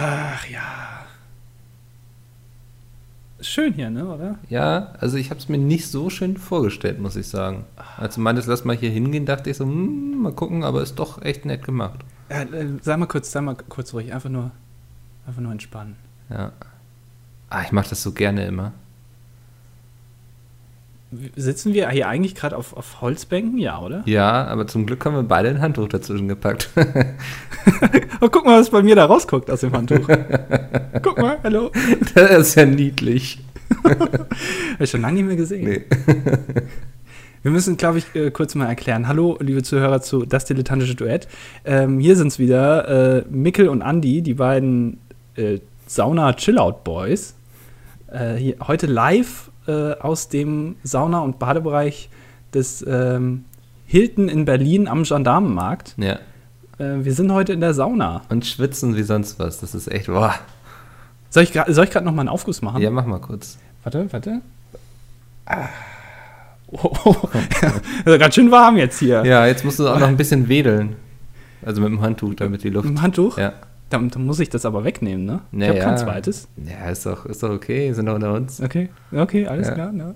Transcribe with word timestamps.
Ach 0.00 0.48
ja. 0.48 1.04
Schön 3.40 3.72
hier, 3.72 3.90
ne, 3.90 4.06
oder? 4.06 4.38
Ja, 4.48 4.92
also 5.00 5.16
ich 5.16 5.30
habe 5.30 5.40
es 5.40 5.48
mir 5.48 5.58
nicht 5.58 5.88
so 5.88 6.08
schön 6.08 6.36
vorgestellt, 6.36 7.00
muss 7.00 7.16
ich 7.16 7.26
sagen. 7.26 7.64
Als 7.96 8.14
du 8.14 8.20
meintest, 8.20 8.46
lass 8.46 8.64
mal 8.64 8.76
hier 8.76 8.90
hingehen, 8.90 9.26
dachte 9.26 9.50
ich 9.50 9.56
so, 9.56 9.64
hm, 9.64 10.22
mal 10.22 10.32
gucken, 10.32 10.62
aber 10.62 10.82
ist 10.82 11.00
doch 11.00 11.22
echt 11.22 11.44
nett 11.44 11.64
gemacht. 11.64 12.00
Ja, 12.30 12.42
äh, 12.42 12.78
sei 12.80 12.96
mal 12.96 13.06
kurz, 13.06 13.32
sei 13.32 13.40
mal 13.40 13.56
kurz 13.56 13.92
ruhig, 13.92 14.12
einfach 14.12 14.30
nur, 14.30 14.52
einfach 15.26 15.40
nur 15.40 15.50
entspannen. 15.50 15.96
Ja. 16.30 16.52
Ah, 17.50 17.62
ich 17.62 17.72
mache 17.72 17.90
das 17.90 18.02
so 18.02 18.12
gerne 18.12 18.46
immer. 18.46 18.72
Sitzen 21.36 21.72
wir 21.72 21.88
hier 21.88 22.06
eigentlich 22.06 22.34
gerade 22.34 22.54
auf, 22.54 22.76
auf 22.76 23.00
Holzbänken? 23.00 23.58
Ja, 23.58 23.80
oder? 23.80 24.02
Ja, 24.04 24.44
aber 24.46 24.66
zum 24.66 24.84
Glück 24.84 25.06
haben 25.06 25.14
wir 25.14 25.22
beide 25.22 25.48
ein 25.48 25.60
Handtuch 25.62 25.88
dazwischen 25.88 26.28
gepackt. 26.28 26.68
oh, 28.20 28.28
guck 28.30 28.44
mal, 28.44 28.60
was 28.60 28.68
bei 28.68 28.82
mir 28.82 28.94
da 28.94 29.06
rausguckt 29.06 29.50
aus 29.50 29.60
dem 29.60 29.72
Handtuch. 29.72 30.06
guck 31.02 31.18
mal, 31.18 31.38
hallo. 31.42 31.70
Das 32.14 32.48
ist 32.48 32.54
ja 32.56 32.66
niedlich. 32.66 33.42
Habe 33.84 34.28
ich 34.80 34.90
schon 34.90 35.00
lange 35.00 35.14
nicht 35.14 35.26
mehr 35.26 35.36
gesehen. 35.36 35.68
Nee. 35.68 35.84
Wir 37.42 37.52
müssen, 37.52 37.78
glaube 37.78 37.98
ich, 37.98 38.14
äh, 38.14 38.30
kurz 38.30 38.54
mal 38.54 38.66
erklären. 38.66 39.08
Hallo, 39.08 39.38
liebe 39.40 39.62
Zuhörer 39.62 40.02
zu 40.02 40.26
Das 40.26 40.44
Dilettantische 40.44 40.94
Duett. 40.94 41.26
Ähm, 41.64 42.00
hier 42.00 42.16
sind 42.16 42.28
es 42.28 42.38
wieder 42.38 43.18
äh, 43.18 43.24
Mikkel 43.30 43.70
und 43.70 43.80
Andy, 43.80 44.20
die 44.20 44.34
beiden 44.34 44.98
äh, 45.36 45.60
Sauna-Chillout-Boys. 45.86 47.34
Äh, 48.12 48.54
heute 48.66 48.86
live 48.86 49.50
äh, 49.68 49.92
aus 50.00 50.28
dem 50.28 50.76
Sauna- 50.82 51.20
und 51.20 51.38
Badebereich 51.38 52.08
des 52.54 52.84
ähm, 52.88 53.44
Hilton 53.86 54.28
in 54.28 54.44
Berlin 54.44 54.88
am 54.88 55.04
Gendarmenmarkt. 55.04 55.94
Ja. 55.98 56.18
Äh, 56.78 57.04
wir 57.04 57.12
sind 57.12 57.32
heute 57.32 57.52
in 57.52 57.60
der 57.60 57.74
Sauna. 57.74 58.22
Und 58.28 58.46
schwitzen 58.46 58.96
wie 58.96 59.02
sonst 59.02 59.38
was. 59.38 59.60
Das 59.60 59.74
ist 59.74 59.88
echt, 59.88 60.06
boah. 60.06 60.34
Soll 61.30 61.42
ich 61.42 61.52
gerade 61.52 62.04
noch 62.04 62.14
mal 62.14 62.22
einen 62.22 62.28
Aufguss 62.28 62.62
machen? 62.62 62.80
Ja, 62.80 62.90
mach 62.90 63.04
mal 63.04 63.20
kurz. 63.20 63.58
Warte, 63.82 64.10
warte. 64.10 64.40
Ah. 65.46 65.68
Oh, 66.70 66.92
oh. 67.04 67.16
also 68.04 68.18
ganz 68.18 68.34
schön 68.34 68.50
warm 68.50 68.76
jetzt 68.76 68.98
hier. 68.98 69.24
Ja, 69.24 69.46
jetzt 69.46 69.64
musst 69.64 69.78
du 69.78 69.88
auch 69.88 69.98
noch 69.98 70.08
ein 70.08 70.16
bisschen 70.16 70.48
wedeln. 70.48 70.96
Also 71.64 71.80
mit 71.80 71.90
dem 71.90 72.00
Handtuch, 72.00 72.34
damit 72.34 72.62
die 72.62 72.70
Luft. 72.70 72.86
Mit 72.86 72.96
dem 72.96 73.02
Handtuch? 73.02 73.38
Ja. 73.38 73.52
Dann, 73.90 74.10
dann, 74.10 74.26
muss 74.26 74.38
ich 74.38 74.50
das 74.50 74.66
aber 74.66 74.84
wegnehmen, 74.84 75.24
ne? 75.24 75.40
Ja, 75.52 75.58
ich 75.58 75.68
habe 75.68 75.78
ja. 75.78 75.84
kein 75.84 75.98
zweites. 75.98 76.48
Ja, 76.56 76.90
ist 76.90 77.06
doch, 77.06 77.24
ist 77.24 77.42
doch 77.42 77.50
okay, 77.50 77.92
sind 77.92 78.06
doch 78.06 78.14
unter 78.14 78.34
uns. 78.34 78.60
Okay, 78.60 78.90
okay, 79.12 79.46
alles 79.46 79.68
ja. 79.68 79.74
klar. 79.74 79.92
Ne? 79.92 80.14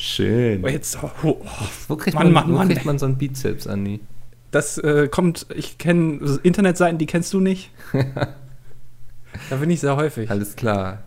Schön. 0.00 0.64
Oh, 0.64 0.68
jetzt, 0.68 0.98
oh, 1.02 1.10
oh. 1.22 1.36
Wo 1.86 1.96
kriegt, 1.96 2.14
Mann, 2.14 2.32
man, 2.32 2.44
Mann, 2.44 2.52
wo 2.52 2.58
Mann, 2.58 2.68
kriegt 2.68 2.86
man 2.86 2.98
so 2.98 3.04
einen 3.04 3.18
Bizeps, 3.18 3.66
Andi? 3.66 4.00
Das 4.50 4.78
äh, 4.78 5.08
kommt, 5.08 5.46
ich 5.54 5.76
kenne 5.76 6.38
Internetseiten, 6.42 6.96
die 6.96 7.04
kennst 7.04 7.34
du 7.34 7.40
nicht. 7.40 7.70
da 9.50 9.56
bin 9.56 9.68
ich 9.68 9.80
sehr 9.80 9.96
häufig. 9.96 10.30
Alles 10.30 10.56
klar. 10.56 11.02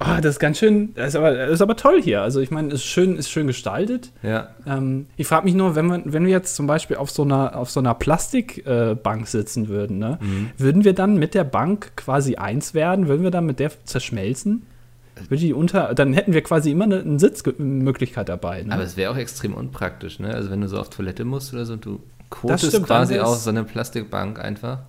Oh, 0.00 0.20
das 0.20 0.34
ist 0.34 0.38
ganz 0.40 0.58
schön, 0.58 0.92
das 0.94 1.08
ist 1.10 1.16
aber, 1.16 1.34
das 1.34 1.52
ist 1.52 1.62
aber 1.62 1.76
toll 1.76 2.02
hier. 2.02 2.22
Also 2.22 2.40
ich 2.40 2.50
meine, 2.50 2.68
es 2.68 2.74
ist 2.74 2.84
schön, 2.84 3.16
ist 3.16 3.30
schön 3.30 3.46
gestaltet. 3.46 4.10
Ja. 4.22 4.48
Ähm, 4.66 5.06
ich 5.16 5.26
frage 5.26 5.44
mich 5.44 5.54
nur, 5.54 5.76
wenn 5.76 5.86
wir, 5.86 6.02
wenn 6.04 6.24
wir 6.24 6.32
jetzt 6.32 6.56
zum 6.56 6.66
Beispiel 6.66 6.96
auf 6.96 7.10
so 7.10 7.22
einer, 7.22 7.56
auf 7.56 7.70
so 7.70 7.78
einer 7.78 7.94
Plastikbank 7.94 9.22
äh, 9.22 9.26
sitzen 9.26 9.68
würden, 9.68 9.98
ne? 9.98 10.18
Mhm. 10.20 10.50
würden 10.58 10.84
wir 10.84 10.94
dann 10.94 11.16
mit 11.16 11.34
der 11.34 11.44
Bank 11.44 11.92
quasi 11.96 12.36
eins 12.36 12.74
werden? 12.74 13.06
Würden 13.06 13.22
wir 13.22 13.30
dann 13.30 13.46
mit 13.46 13.60
der 13.60 13.70
zerschmelzen? 13.84 14.66
Würde 15.28 15.40
die 15.40 15.52
unter, 15.52 15.94
dann 15.94 16.12
hätten 16.12 16.32
wir 16.32 16.42
quasi 16.42 16.72
immer 16.72 16.84
eine, 16.84 17.00
eine 17.00 17.20
Sitzmöglichkeit 17.20 18.28
dabei. 18.28 18.62
Ne? 18.62 18.74
Aber 18.74 18.82
es 18.82 18.96
wäre 18.96 19.12
auch 19.12 19.16
extrem 19.16 19.54
unpraktisch, 19.54 20.18
ne? 20.18 20.34
Also 20.34 20.50
wenn 20.50 20.60
du 20.60 20.68
so 20.68 20.78
auf 20.80 20.90
Toilette 20.90 21.24
musst 21.24 21.54
oder 21.54 21.64
so, 21.64 21.76
du 21.76 22.00
Das 22.18 22.40
kotest 22.40 22.66
stimmt, 22.66 22.86
quasi 22.86 23.20
aus 23.20 23.44
so 23.44 23.50
eine 23.50 23.62
Plastikbank 23.62 24.40
einfach. 24.40 24.80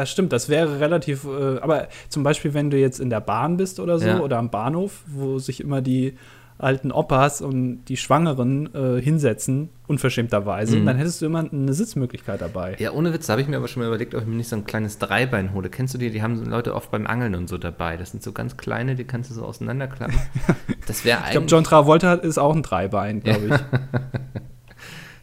Das 0.00 0.10
stimmt, 0.10 0.32
das 0.32 0.48
wäre 0.48 0.80
relativ, 0.80 1.24
äh, 1.24 1.58
aber 1.60 1.88
zum 2.08 2.22
Beispiel, 2.22 2.54
wenn 2.54 2.70
du 2.70 2.78
jetzt 2.78 3.00
in 3.00 3.10
der 3.10 3.20
Bahn 3.20 3.56
bist 3.58 3.78
oder 3.80 3.98
so 3.98 4.06
Ja. 4.06 4.20
oder 4.20 4.38
am 4.38 4.48
Bahnhof, 4.50 5.02
wo 5.06 5.38
sich 5.38 5.60
immer 5.60 5.82
die 5.82 6.14
alten 6.56 6.90
Opas 6.92 7.40
und 7.42 7.84
die 7.86 7.96
Schwangeren 7.96 8.74
äh, 8.74 9.00
hinsetzen, 9.00 9.68
unverschämterweise, 9.86 10.76
Mhm. 10.78 10.86
dann 10.86 10.96
hättest 10.96 11.20
du 11.20 11.26
immer 11.26 11.44
eine 11.50 11.72
Sitzmöglichkeit 11.74 12.40
dabei. 12.40 12.76
Ja, 12.78 12.92
ohne 12.92 13.12
Witz, 13.12 13.26
da 13.26 13.32
habe 13.32 13.42
ich 13.42 13.48
mir 13.48 13.56
aber 13.58 13.68
schon 13.68 13.80
mal 13.82 13.88
überlegt, 13.88 14.14
ob 14.14 14.22
ich 14.22 14.26
mir 14.26 14.36
nicht 14.36 14.48
so 14.48 14.56
ein 14.56 14.64
kleines 14.64 14.98
Dreibein 14.98 15.52
hole. 15.54 15.68
Kennst 15.70 15.92
du 15.94 15.98
die? 15.98 16.10
Die 16.10 16.22
haben 16.22 16.36
so 16.36 16.44
Leute 16.44 16.74
oft 16.74 16.90
beim 16.90 17.06
Angeln 17.06 17.34
und 17.34 17.48
so 17.48 17.56
dabei. 17.58 17.96
Das 17.98 18.10
sind 18.10 18.22
so 18.22 18.32
ganz 18.32 18.56
kleine, 18.56 18.94
die 18.94 19.04
kannst 19.04 19.30
du 19.30 19.34
so 19.34 19.44
auseinanderklappen. 19.44 20.16
Das 20.86 21.04
wäre 21.04 21.18
Ich 21.18 21.30
glaube, 21.30 21.38
eigentlich. 21.42 21.50
John 21.52 21.64
Travolta 21.64 22.14
ist 22.14 22.38
auch 22.38 22.54
ein 22.54 22.62
Dreibein, 22.62 23.22
glaube 23.22 23.46
ich. 23.54 23.60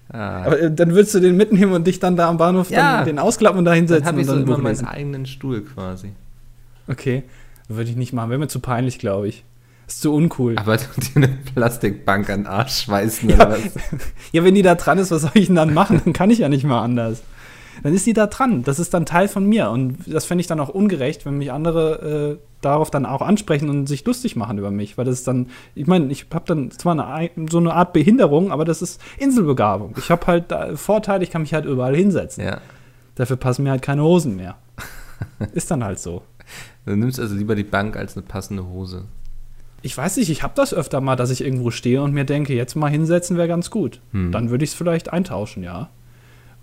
Ah, 0.09 0.44
Aber 0.45 0.59
äh, 0.59 0.72
dann 0.73 0.91
würdest 0.91 1.13
du 1.16 1.19
den 1.19 1.35
mitnehmen 1.35 1.73
und 1.73 1.85
dich 1.88 2.00
dann 2.00 2.16
da 2.16 2.29
am 2.29 2.38
Bahnhof 2.38 2.69
Ja. 2.69 2.97
dann 2.97 3.06
den 3.06 3.19
ausklappen 3.19 3.59
und 3.59 3.66
da 3.66 3.72
dann 3.72 3.78
hinsetzen 3.79 4.06
habe 4.06 4.16
und 4.18 4.22
ich 4.22 4.28
so 4.28 4.34
dann 4.34 4.41
ein 4.44 4.47
immer 4.47 4.57
meinen 4.57 4.68
lesen. 4.73 4.88
eigenen 4.88 5.25
Stuhl 5.25 5.62
quasi. 5.62 6.12
Okay, 6.88 7.23
würde 7.68 7.90
ich 7.90 7.97
nicht 7.97 8.13
machen. 8.13 8.29
Wäre 8.29 8.40
mir 8.40 8.47
zu 8.47 8.59
peinlich, 8.62 9.00
glaube 9.00 9.28
ich. 9.28 9.44
Ist 9.88 10.01
zu 10.01 10.13
uncool. 10.13 10.56
Aber 10.57 10.78
dir 10.78 10.85
eine 11.16 11.28
Plastikbank 11.53 12.29
an 12.29 12.41
den 12.41 12.47
Arsch 12.47 12.84
schweißen 12.84 13.29
Ja. 13.29 13.35
oder 13.35 13.51
was? 13.51 13.59
Ja, 14.31 14.44
wenn 14.44 14.56
die 14.56 14.62
da 14.62 14.75
dran 14.75 14.97
ist, 14.97 15.12
was 15.12 15.22
soll 15.23 15.31
ich 15.34 15.47
denn 15.47 15.56
dann 15.56 15.73
machen? 15.73 16.01
Dann 16.03 16.13
kann 16.13 16.29
ich 16.29 16.40
ja 16.40 16.50
nicht 16.50 16.63
mal 16.66 16.81
anders. 16.81 17.22
Dann 17.83 17.93
ist 17.93 18.05
die 18.05 18.13
da 18.13 18.27
dran. 18.27 18.63
Das 18.63 18.79
ist 18.79 18.93
dann 18.93 19.05
Teil 19.05 19.27
von 19.27 19.45
mir. 19.45 19.69
Und 19.69 19.97
das 20.07 20.25
fände 20.25 20.41
ich 20.41 20.47
dann 20.47 20.59
auch 20.59 20.69
ungerecht, 20.69 21.25
wenn 21.25 21.38
mich 21.38 21.51
andere 21.51 22.38
äh, 22.39 22.45
darauf 22.61 22.89
dann 22.91 23.05
auch 23.05 23.21
ansprechen 23.21 23.69
und 23.69 23.88
sich 23.88 24.05
lustig 24.05 24.35
machen 24.35 24.57
über 24.57 24.71
mich. 24.71 24.97
Weil 24.97 25.05
das 25.05 25.15
ist 25.19 25.27
dann, 25.27 25.47
ich 25.75 25.87
meine, 25.87 26.11
ich 26.11 26.25
habe 26.33 26.45
dann 26.47 26.71
zwar 26.71 26.93
eine, 26.93 27.07
ei- 27.07 27.31
so 27.49 27.57
eine 27.59 27.73
Art 27.73 27.93
Behinderung, 27.93 28.51
aber 28.51 28.66
das 28.66 28.81
ist 28.81 29.01
Inselbegabung. 29.19 29.95
Ich 29.97 30.09
habe 30.11 30.25
halt 30.27 30.45
Vorteile, 30.79 31.23
ich 31.23 31.29
kann 31.29 31.41
mich 31.43 31.53
halt 31.53 31.66
überall 31.66 31.95
hinsetzen. 31.95 32.43
Ja. 32.43 32.61
Dafür 33.16 33.37
passen 33.37 33.63
mir 33.63 33.71
halt 33.71 33.81
keine 33.81 34.03
Hosen 34.03 34.35
mehr. 34.35 34.55
ist 35.53 35.71
dann 35.71 35.83
halt 35.83 35.99
so. 35.99 36.21
Du 36.85 36.95
nimmst 36.95 37.19
also 37.19 37.35
lieber 37.35 37.55
die 37.55 37.63
Bank 37.63 37.97
als 37.97 38.16
eine 38.16 38.25
passende 38.25 38.66
Hose. 38.67 39.05
Ich 39.83 39.95
weiß 39.97 40.17
nicht, 40.17 40.29
ich 40.29 40.41
habe 40.43 40.53
das 40.55 40.73
öfter 40.73 41.01
mal, 41.01 41.16
dass 41.16 41.29
ich 41.29 41.41
irgendwo 41.43 41.69
stehe 41.71 42.01
und 42.01 42.13
mir 42.13 42.25
denke, 42.25 42.53
jetzt 42.53 42.75
mal 42.75 42.89
hinsetzen 42.89 43.37
wäre 43.37 43.47
ganz 43.47 43.69
gut. 43.69 44.01
Hm. 44.11 44.31
Dann 44.31 44.49
würde 44.49 44.63
ich 44.63 44.71
es 44.71 44.75
vielleicht 44.75 45.13
eintauschen, 45.13 45.63
ja. 45.63 45.89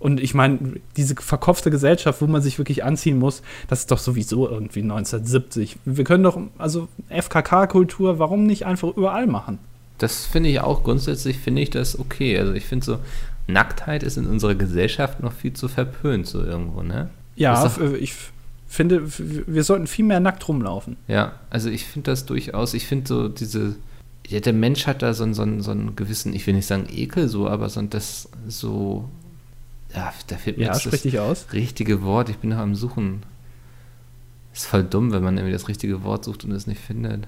Und 0.05 0.19
ich 0.19 0.33
meine, 0.35 0.59
diese 0.97 1.15
verkopfte 1.15 1.71
Gesellschaft, 1.71 2.21
wo 2.21 2.27
man 2.27 2.41
sich 2.41 2.59
wirklich 2.59 2.83
anziehen 2.83 3.17
muss, 3.17 3.41
das 3.67 3.79
ist 3.79 3.91
doch 3.91 3.97
sowieso 3.97 4.47
irgendwie 4.47 4.81
1970. 4.83 5.77
Wir 5.85 6.03
können 6.03 6.23
doch, 6.23 6.37
also 6.59 6.87
FKK-Kultur, 7.09 8.19
warum 8.19 8.45
nicht 8.45 8.65
einfach 8.65 8.95
überall 8.95 9.27
machen? 9.27 9.57
Das 9.97 10.25
finde 10.25 10.49
ich 10.49 10.59
auch 10.59 10.83
grundsätzlich, 10.83 11.37
finde 11.39 11.61
ich 11.63 11.69
das 11.71 11.97
okay. 11.97 12.37
Also 12.37 12.53
ich 12.53 12.65
finde 12.65 12.85
so, 12.85 12.97
Nacktheit 13.47 14.03
ist 14.03 14.17
in 14.17 14.27
unserer 14.27 14.55
Gesellschaft 14.55 15.21
noch 15.23 15.33
viel 15.33 15.53
zu 15.53 15.67
verpönt, 15.67 16.27
so 16.27 16.43
irgendwo, 16.43 16.83
ne? 16.83 17.09
Ja, 17.35 17.65
f- 17.65 17.79
ich 17.99 18.13
finde, 18.67 19.03
wir 19.17 19.63
sollten 19.63 19.87
viel 19.87 20.05
mehr 20.05 20.19
nackt 20.19 20.47
rumlaufen. 20.47 20.97
Ja, 21.07 21.33
also 21.49 21.69
ich 21.69 21.85
finde 21.85 22.11
das 22.11 22.25
durchaus, 22.25 22.73
ich 22.73 22.87
finde 22.87 23.07
so 23.07 23.27
diese, 23.29 23.75
ja, 24.27 24.39
der 24.39 24.53
Mensch 24.53 24.87
hat 24.87 25.01
da 25.01 25.13
so, 25.13 25.23
einen- 25.23 25.33
so, 25.33 25.41
einen- 25.43 25.61
so 25.61 25.71
einen 25.71 25.95
gewissen, 25.95 26.33
ich 26.33 26.45
will 26.47 26.53
nicht 26.55 26.67
sagen 26.67 26.87
Ekel 26.93 27.27
so, 27.27 27.47
aber 27.47 27.69
so 27.69 27.81
das 27.83 28.29
so, 28.47 29.09
ja, 29.95 30.13
da 30.27 30.35
fehlt 30.37 30.57
mir 30.57 30.65
Ja, 30.65 30.79
sprich 30.79 31.03
dich 31.03 31.19
aus. 31.19 31.45
das 31.45 31.53
richtige 31.53 32.03
Wort, 32.03 32.29
ich 32.29 32.37
bin 32.37 32.51
noch 32.51 32.57
am 32.57 32.75
Suchen. 32.75 33.23
Ist 34.53 34.65
voll 34.67 34.83
dumm, 34.83 35.11
wenn 35.11 35.23
man 35.23 35.37
irgendwie 35.37 35.53
das 35.53 35.67
richtige 35.67 36.03
Wort 36.03 36.23
sucht 36.25 36.45
und 36.45 36.51
es 36.51 36.65
nicht 36.67 36.79
findet. 36.81 37.27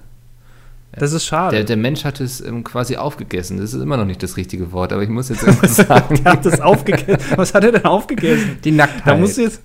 Das 0.92 1.12
ist 1.12 1.26
schade. 1.26 1.54
Der, 1.56 1.64
der 1.64 1.76
Mensch 1.76 2.04
hat 2.04 2.18
es 2.20 2.40
ähm, 2.40 2.64
quasi 2.64 2.96
aufgegessen. 2.96 3.58
Das 3.58 3.74
ist 3.74 3.80
immer 3.82 3.98
noch 3.98 4.06
nicht 4.06 4.22
das 4.22 4.38
richtige 4.38 4.72
Wort, 4.72 4.92
aber 4.92 5.02
ich 5.02 5.10
muss 5.10 5.28
jetzt 5.28 5.42
irgendwas 5.46 5.76
sagen. 5.76 6.14
Der 6.24 6.32
hat 6.32 6.46
das 6.46 6.60
aufgegessen. 6.60 7.18
Was 7.36 7.52
hat 7.52 7.64
er 7.64 7.72
denn 7.72 7.84
aufgegessen? 7.84 8.58
Die 8.64 8.70
Nacktheit. 8.70 9.06
Da 9.06 9.16
musst 9.16 9.36
du 9.36 9.42
jetzt. 9.42 9.60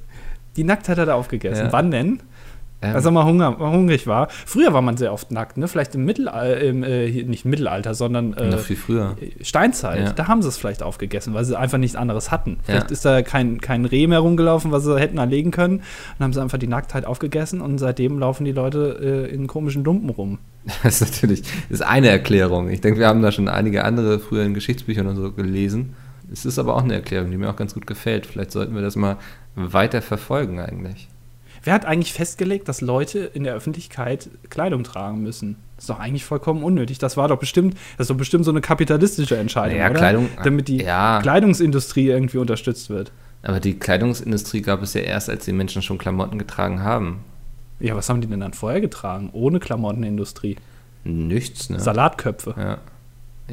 Die 0.58 0.66
Nacktheit 0.66 0.98
hat 0.98 1.08
er 1.08 1.16
aufgegessen. 1.16 1.68
Ja. 1.68 1.72
Wann 1.72 1.92
denn? 1.92 2.20
Ähm, 2.84 2.96
Als 2.96 3.06
er 3.06 3.12
mal 3.12 3.24
Hunger, 3.26 3.58
hungrig 3.60 4.06
war. 4.08 4.28
Früher 4.30 4.74
war 4.74 4.82
man 4.82 4.98
sehr 4.98 5.14
oft 5.14 5.32
nackt, 5.32 5.58
ne? 5.58 5.68
Vielleicht 5.68 5.96
im 5.96 6.06
Mittelalter, 6.06 6.60
im, 6.62 6.84
äh, 6.84 7.08
hier- 7.08 7.26
nicht 7.26 7.46
Mittelalter, 7.46 7.94
sondern 7.94 8.34
äh, 8.34 8.50
noch 8.50 8.60
viel 8.60 8.76
früher. 8.76 9.16
Steinzeit. 9.42 10.00
Ja. 10.04 10.12
Da 10.12 10.28
haben 10.28 10.42
sie 10.42 10.50
es 10.50 10.58
vielleicht 10.58 10.84
aufgegessen, 10.84 11.34
weil 11.34 11.46
sie 11.46 11.58
einfach 11.58 11.78
nichts 11.78 11.96
anderes 11.96 12.30
hatten. 12.32 12.52
Ja. 12.52 12.64
Vielleicht 12.66 12.92
ist 12.92 13.06
da 13.06 13.22
kein, 13.22 13.62
kein 13.62 13.86
Reh 13.86 14.08
mehr 14.08 14.20
rumgelaufen, 14.20 14.72
was 14.72 14.84
sie 14.84 15.00
hätten 15.00 15.18
erlegen 15.18 15.52
können. 15.52 15.82
Dann 16.20 16.26
haben 16.26 16.34
sie 16.34 16.42
einfach 16.42 16.58
die 16.58 16.68
Nacktheit 16.68 17.06
aufgegessen 17.06 17.62
und 17.62 17.78
seitdem 17.78 18.20
laufen 18.20 18.44
die 18.46 18.52
Leute 18.52 19.28
äh, 19.30 19.34
in 19.34 19.48
komischen 19.48 19.84
Lumpen 19.84 20.10
rum. 20.10 20.40
Das 20.84 21.02
ist 21.02 21.14
natürlich 21.16 21.44
ist 21.70 21.82
eine 21.84 22.08
Erklärung. 22.10 22.70
Ich 22.70 22.82
denke, 22.82 23.00
wir 23.00 23.08
haben 23.08 23.22
da 23.22 23.32
schon 23.32 23.48
einige 23.50 23.84
andere 23.84 24.20
früher 24.20 24.44
in 24.44 24.54
Geschichtsbüchern 24.54 25.08
und 25.08 25.16
so 25.18 25.32
gelesen. 25.32 25.94
Es 26.32 26.46
ist 26.46 26.58
aber 26.58 26.76
auch 26.76 26.84
eine 26.84 26.94
Erklärung, 26.96 27.30
die 27.32 27.38
mir 27.38 27.50
auch 27.50 27.56
ganz 27.56 27.74
gut 27.74 27.86
gefällt. 27.86 28.26
Vielleicht 28.26 28.52
sollten 28.52 28.74
wir 28.74 28.82
das 28.82 28.96
mal 28.96 29.18
weiter 29.56 30.02
verfolgen 30.02 30.60
eigentlich. 30.60 31.08
Wer 31.64 31.74
hat 31.74 31.86
eigentlich 31.86 32.12
festgelegt, 32.14 32.68
dass 32.68 32.82
Leute 32.82 33.20
in 33.20 33.44
der 33.44 33.54
Öffentlichkeit 33.56 34.30
Kleidung 34.50 34.84
tragen 34.84 35.22
müssen? 35.24 35.56
Das 35.76 35.86
ist 35.86 35.90
doch 35.90 36.00
eigentlich 36.00 36.26
vollkommen 36.26 36.62
unnötig. 36.64 36.98
Das 37.00 37.16
war 37.18 37.28
doch 37.30 37.40
bestimmt, 37.40 37.76
das 37.98 38.06
ist 38.06 38.10
doch 38.10 38.18
bestimmt 38.18 38.44
so 38.46 38.52
eine 38.52 38.62
kapitalistische 38.62 39.38
Entscheidung, 39.38 39.78
Naja, 39.78 39.90
oder? 39.90 40.00
Kleidung- 40.00 40.30
Damit 40.44 40.68
die 40.68 40.84
ja. 40.84 41.20
Kleidungsindustrie 41.22 42.08
irgendwie 42.08 42.38
unterstützt 42.38 42.90
wird. 42.90 43.12
Aber 43.44 43.60
die 43.60 43.78
Kleidungsindustrie 43.80 44.62
gab 44.62 44.82
es 44.82 44.94
ja 44.94 45.02
erst, 45.02 45.30
als 45.30 45.46
die 45.46 45.54
Menschen 45.54 45.82
schon 45.82 45.98
Klamotten 45.98 46.38
getragen 46.38 46.82
haben. 46.84 47.20
Ja, 47.80 47.96
was 47.96 48.08
haben 48.10 48.22
die 48.22 48.28
denn 48.28 48.40
dann 48.40 48.54
vorher 48.54 48.80
getragen? 48.82 49.30
Ohne 49.34 49.60
Klamottenindustrie. 49.60 50.58
Nichts, 51.04 51.70
ne? 51.70 51.80
Salatköpfe. 51.80 52.56
Ja. 52.58 52.78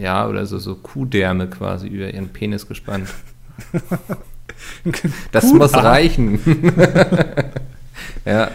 Ja, 0.01 0.29
oder 0.29 0.47
so, 0.47 0.59
so 0.59 0.77
Kuhdärme 0.77 1.49
quasi 1.49 1.89
über 1.89 2.13
ihren 2.13 2.29
Penis 2.29 2.67
gespannt. 2.69 3.09
Das 5.33 5.53
muss 5.53 5.73
reichen. 5.75 6.39
Ja. 8.25 8.51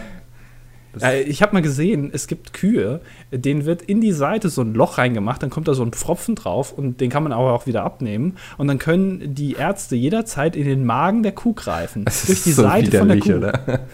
Äh, 1.00 1.22
ich 1.22 1.42
habe 1.42 1.52
mal 1.52 1.62
gesehen, 1.62 2.10
es 2.12 2.26
gibt 2.26 2.52
Kühe, 2.52 3.00
denen 3.30 3.64
wird 3.64 3.82
in 3.82 4.00
die 4.00 4.12
Seite 4.12 4.48
so 4.48 4.62
ein 4.62 4.74
Loch 4.74 4.98
reingemacht, 4.98 5.42
dann 5.42 5.50
kommt 5.50 5.68
da 5.68 5.74
so 5.74 5.82
ein 5.82 5.92
Pfropfen 5.92 6.34
drauf 6.34 6.72
und 6.72 7.00
den 7.00 7.10
kann 7.10 7.22
man 7.22 7.32
aber 7.32 7.52
auch 7.52 7.66
wieder 7.66 7.84
abnehmen. 7.84 8.36
Und 8.58 8.68
dann 8.68 8.78
können 8.78 9.34
die 9.34 9.54
Ärzte 9.54 9.96
jederzeit 9.96 10.56
in 10.56 10.64
den 10.64 10.84
Magen 10.84 11.22
der 11.22 11.32
Kuh 11.32 11.52
greifen. 11.52 12.04
Das 12.04 12.26
durch 12.26 12.42
die 12.42 12.52
so 12.52 12.62
Seite 12.62 12.98
von 12.98 13.08
der 13.08 13.20
Kuh. 13.20 13.32
Oder? 13.34 13.80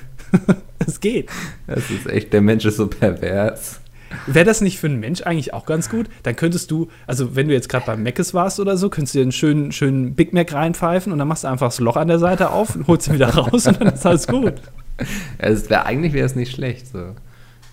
Es 0.84 0.98
geht. 0.98 1.30
Das 1.68 1.90
ist 1.90 2.08
echt, 2.08 2.32
der 2.32 2.40
Mensch 2.40 2.64
ist 2.64 2.76
so 2.76 2.88
pervers. 2.88 3.80
Wäre 4.26 4.44
das 4.44 4.60
nicht 4.60 4.78
für 4.78 4.88
einen 4.88 4.98
Mensch 4.98 5.22
eigentlich 5.22 5.54
auch 5.54 5.64
ganz 5.64 5.88
gut? 5.88 6.06
Dann 6.22 6.34
könntest 6.34 6.70
du, 6.70 6.88
also 7.06 7.36
wenn 7.36 7.48
du 7.48 7.54
jetzt 7.54 7.68
gerade 7.68 7.86
beim 7.86 8.02
Meckes 8.02 8.34
warst 8.34 8.58
oder 8.58 8.76
so, 8.76 8.90
könntest 8.90 9.14
du 9.14 9.18
dir 9.18 9.22
einen 9.22 9.32
schönen, 9.32 9.72
schönen 9.72 10.14
Big 10.14 10.32
Mac 10.32 10.52
reinpfeifen 10.52 11.12
und 11.12 11.18
dann 11.18 11.28
machst 11.28 11.44
du 11.44 11.48
einfach 11.48 11.68
das 11.68 11.78
Loch 11.80 11.96
an 11.96 12.08
der 12.08 12.18
Seite 12.18 12.50
auf 12.50 12.74
und 12.74 12.88
holst 12.88 13.06
ihn 13.06 13.14
wieder 13.14 13.28
raus 13.34 13.66
und 13.66 13.80
dann 13.80 13.94
ist 13.94 14.04
alles 14.04 14.26
gut. 14.26 14.54
Also 15.38 15.70
wär, 15.70 15.86
eigentlich 15.86 16.12
wäre 16.12 16.26
es 16.26 16.36
nicht 16.36 16.52
schlecht. 16.52 16.86
So. 16.86 17.14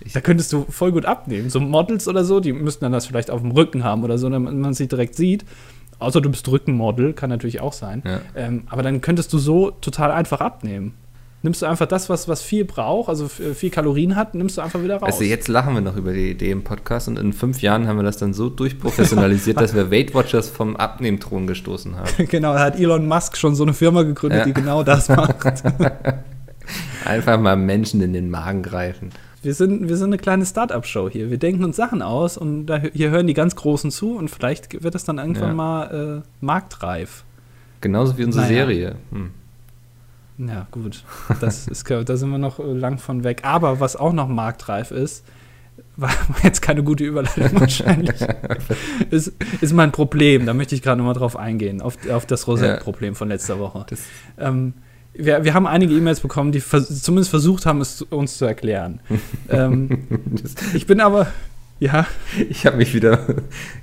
Ich 0.01 0.13
da 0.13 0.21
könntest 0.21 0.51
du 0.53 0.65
voll 0.69 0.91
gut 0.91 1.05
abnehmen. 1.05 1.49
So 1.49 1.59
Models 1.59 2.07
oder 2.07 2.23
so, 2.23 2.39
die 2.39 2.53
müssten 2.53 2.85
dann 2.85 2.91
das 2.91 3.05
vielleicht 3.05 3.29
auf 3.29 3.41
dem 3.41 3.51
Rücken 3.51 3.83
haben 3.83 4.03
oder 4.03 4.17
so, 4.17 4.29
damit 4.29 4.53
man 4.53 4.73
sich 4.73 4.87
direkt 4.87 5.15
sieht. 5.15 5.45
Außer 5.99 6.21
du 6.21 6.29
bist 6.29 6.47
Rückenmodel, 6.47 7.13
kann 7.13 7.29
natürlich 7.29 7.59
auch 7.59 7.73
sein. 7.73 8.01
Ja. 8.05 8.21
Ähm, 8.35 8.63
aber 8.69 8.83
dann 8.83 9.01
könntest 9.01 9.33
du 9.33 9.37
so 9.37 9.71
total 9.71 10.11
einfach 10.11 10.39
abnehmen 10.39 10.93
nimmst 11.41 11.61
du 11.61 11.65
einfach 11.65 11.85
das, 11.85 12.09
was, 12.09 12.27
was 12.27 12.41
viel 12.41 12.65
braucht, 12.65 13.09
also 13.09 13.27
viel 13.27 13.69
Kalorien 13.69 14.15
hat, 14.15 14.35
nimmst 14.35 14.57
du 14.57 14.61
einfach 14.61 14.81
wieder 14.83 14.97
raus. 14.97 15.13
Also 15.13 15.23
jetzt 15.23 15.47
lachen 15.47 15.73
wir 15.73 15.81
noch 15.81 15.95
über 15.95 16.13
die 16.13 16.31
Idee 16.31 16.51
im 16.51 16.63
Podcast 16.63 17.07
und 17.07 17.17
in 17.17 17.33
fünf 17.33 17.61
Jahren 17.61 17.87
haben 17.87 17.97
wir 17.97 18.03
das 18.03 18.17
dann 18.17 18.33
so 18.33 18.49
durchprofessionalisiert, 18.49 19.59
dass 19.61 19.73
wir 19.73 19.91
Weight 19.91 20.13
Watchers 20.13 20.49
vom 20.49 20.75
Abnehmthron 20.75 21.47
gestoßen 21.47 21.95
haben. 21.95 22.09
genau, 22.27 22.53
da 22.53 22.59
hat 22.59 22.79
Elon 22.79 23.07
Musk 23.07 23.37
schon 23.37 23.55
so 23.55 23.63
eine 23.63 23.73
Firma 23.73 24.03
gegründet, 24.03 24.39
ja. 24.39 24.45
die 24.45 24.53
genau 24.53 24.83
das 24.83 25.09
macht. 25.09 25.35
Einfach 27.05 27.39
mal 27.39 27.55
Menschen 27.55 28.01
in 28.01 28.13
den 28.13 28.29
Magen 28.29 28.63
greifen. 28.63 29.11
Wir 29.41 29.53
sind, 29.53 29.87
wir 29.87 29.95
sind 29.95 30.07
eine 30.07 30.17
kleine 30.17 30.45
Start-up-Show 30.45 31.09
hier. 31.09 31.29
Wir 31.29 31.37
denken 31.37 31.63
uns 31.63 31.77
Sachen 31.77 32.01
aus 32.01 32.37
und 32.37 32.65
da, 32.65 32.77
hier 32.77 33.09
hören 33.09 33.25
die 33.27 33.33
ganz 33.33 33.55
Großen 33.55 33.89
zu 33.89 34.17
und 34.17 34.29
vielleicht 34.29 34.83
wird 34.83 34.95
das 34.95 35.05
dann 35.05 35.17
irgendwann 35.17 35.49
ja. 35.49 35.53
mal 35.53 36.23
äh, 36.23 36.45
marktreif. 36.45 37.23
Genauso 37.79 38.17
wie 38.17 38.25
unsere 38.25 38.43
naja. 38.43 38.55
Serie. 38.55 38.95
Hm. 39.11 39.31
Ja, 40.47 40.67
gut. 40.71 41.03
Das 41.39 41.67
ist, 41.69 41.89
da 41.89 42.17
sind 42.17 42.29
wir 42.29 42.37
noch 42.37 42.59
lang 42.59 42.97
von 42.97 43.23
weg. 43.23 43.41
Aber 43.43 43.79
was 43.79 43.95
auch 43.95 44.13
noch 44.13 44.27
marktreif 44.27 44.91
ist, 44.91 45.23
war 45.95 46.11
jetzt 46.43 46.61
keine 46.61 46.83
gute 46.83 47.03
Überleitung 47.03 47.51
wahrscheinlich, 47.59 48.15
ist, 49.09 49.33
ist 49.61 49.73
mein 49.73 49.91
Problem. 49.91 50.45
Da 50.45 50.53
möchte 50.53 50.75
ich 50.75 50.81
gerade 50.81 50.97
nochmal 50.97 51.13
drauf 51.13 51.37
eingehen, 51.37 51.81
auf, 51.81 51.97
auf 52.09 52.25
das 52.25 52.47
Rosette-Problem 52.47 53.15
von 53.15 53.29
letzter 53.29 53.59
Woche. 53.59 53.85
Ähm, 54.37 54.73
wir, 55.13 55.43
wir 55.43 55.53
haben 55.53 55.67
einige 55.67 55.93
E-Mails 55.93 56.19
bekommen, 56.21 56.51
die 56.51 56.61
vers 56.61 57.01
zumindest 57.01 57.29
versucht 57.29 57.65
haben, 57.65 57.81
es 57.81 58.01
uns 58.01 58.37
zu 58.37 58.45
erklären. 58.45 58.99
ähm, 59.49 60.07
ich 60.73 60.87
bin 60.87 61.01
aber, 61.01 61.27
ja. 61.79 62.05
Ich 62.49 62.65
habe 62.65 62.77
mich 62.77 62.93
wieder, 62.93 63.19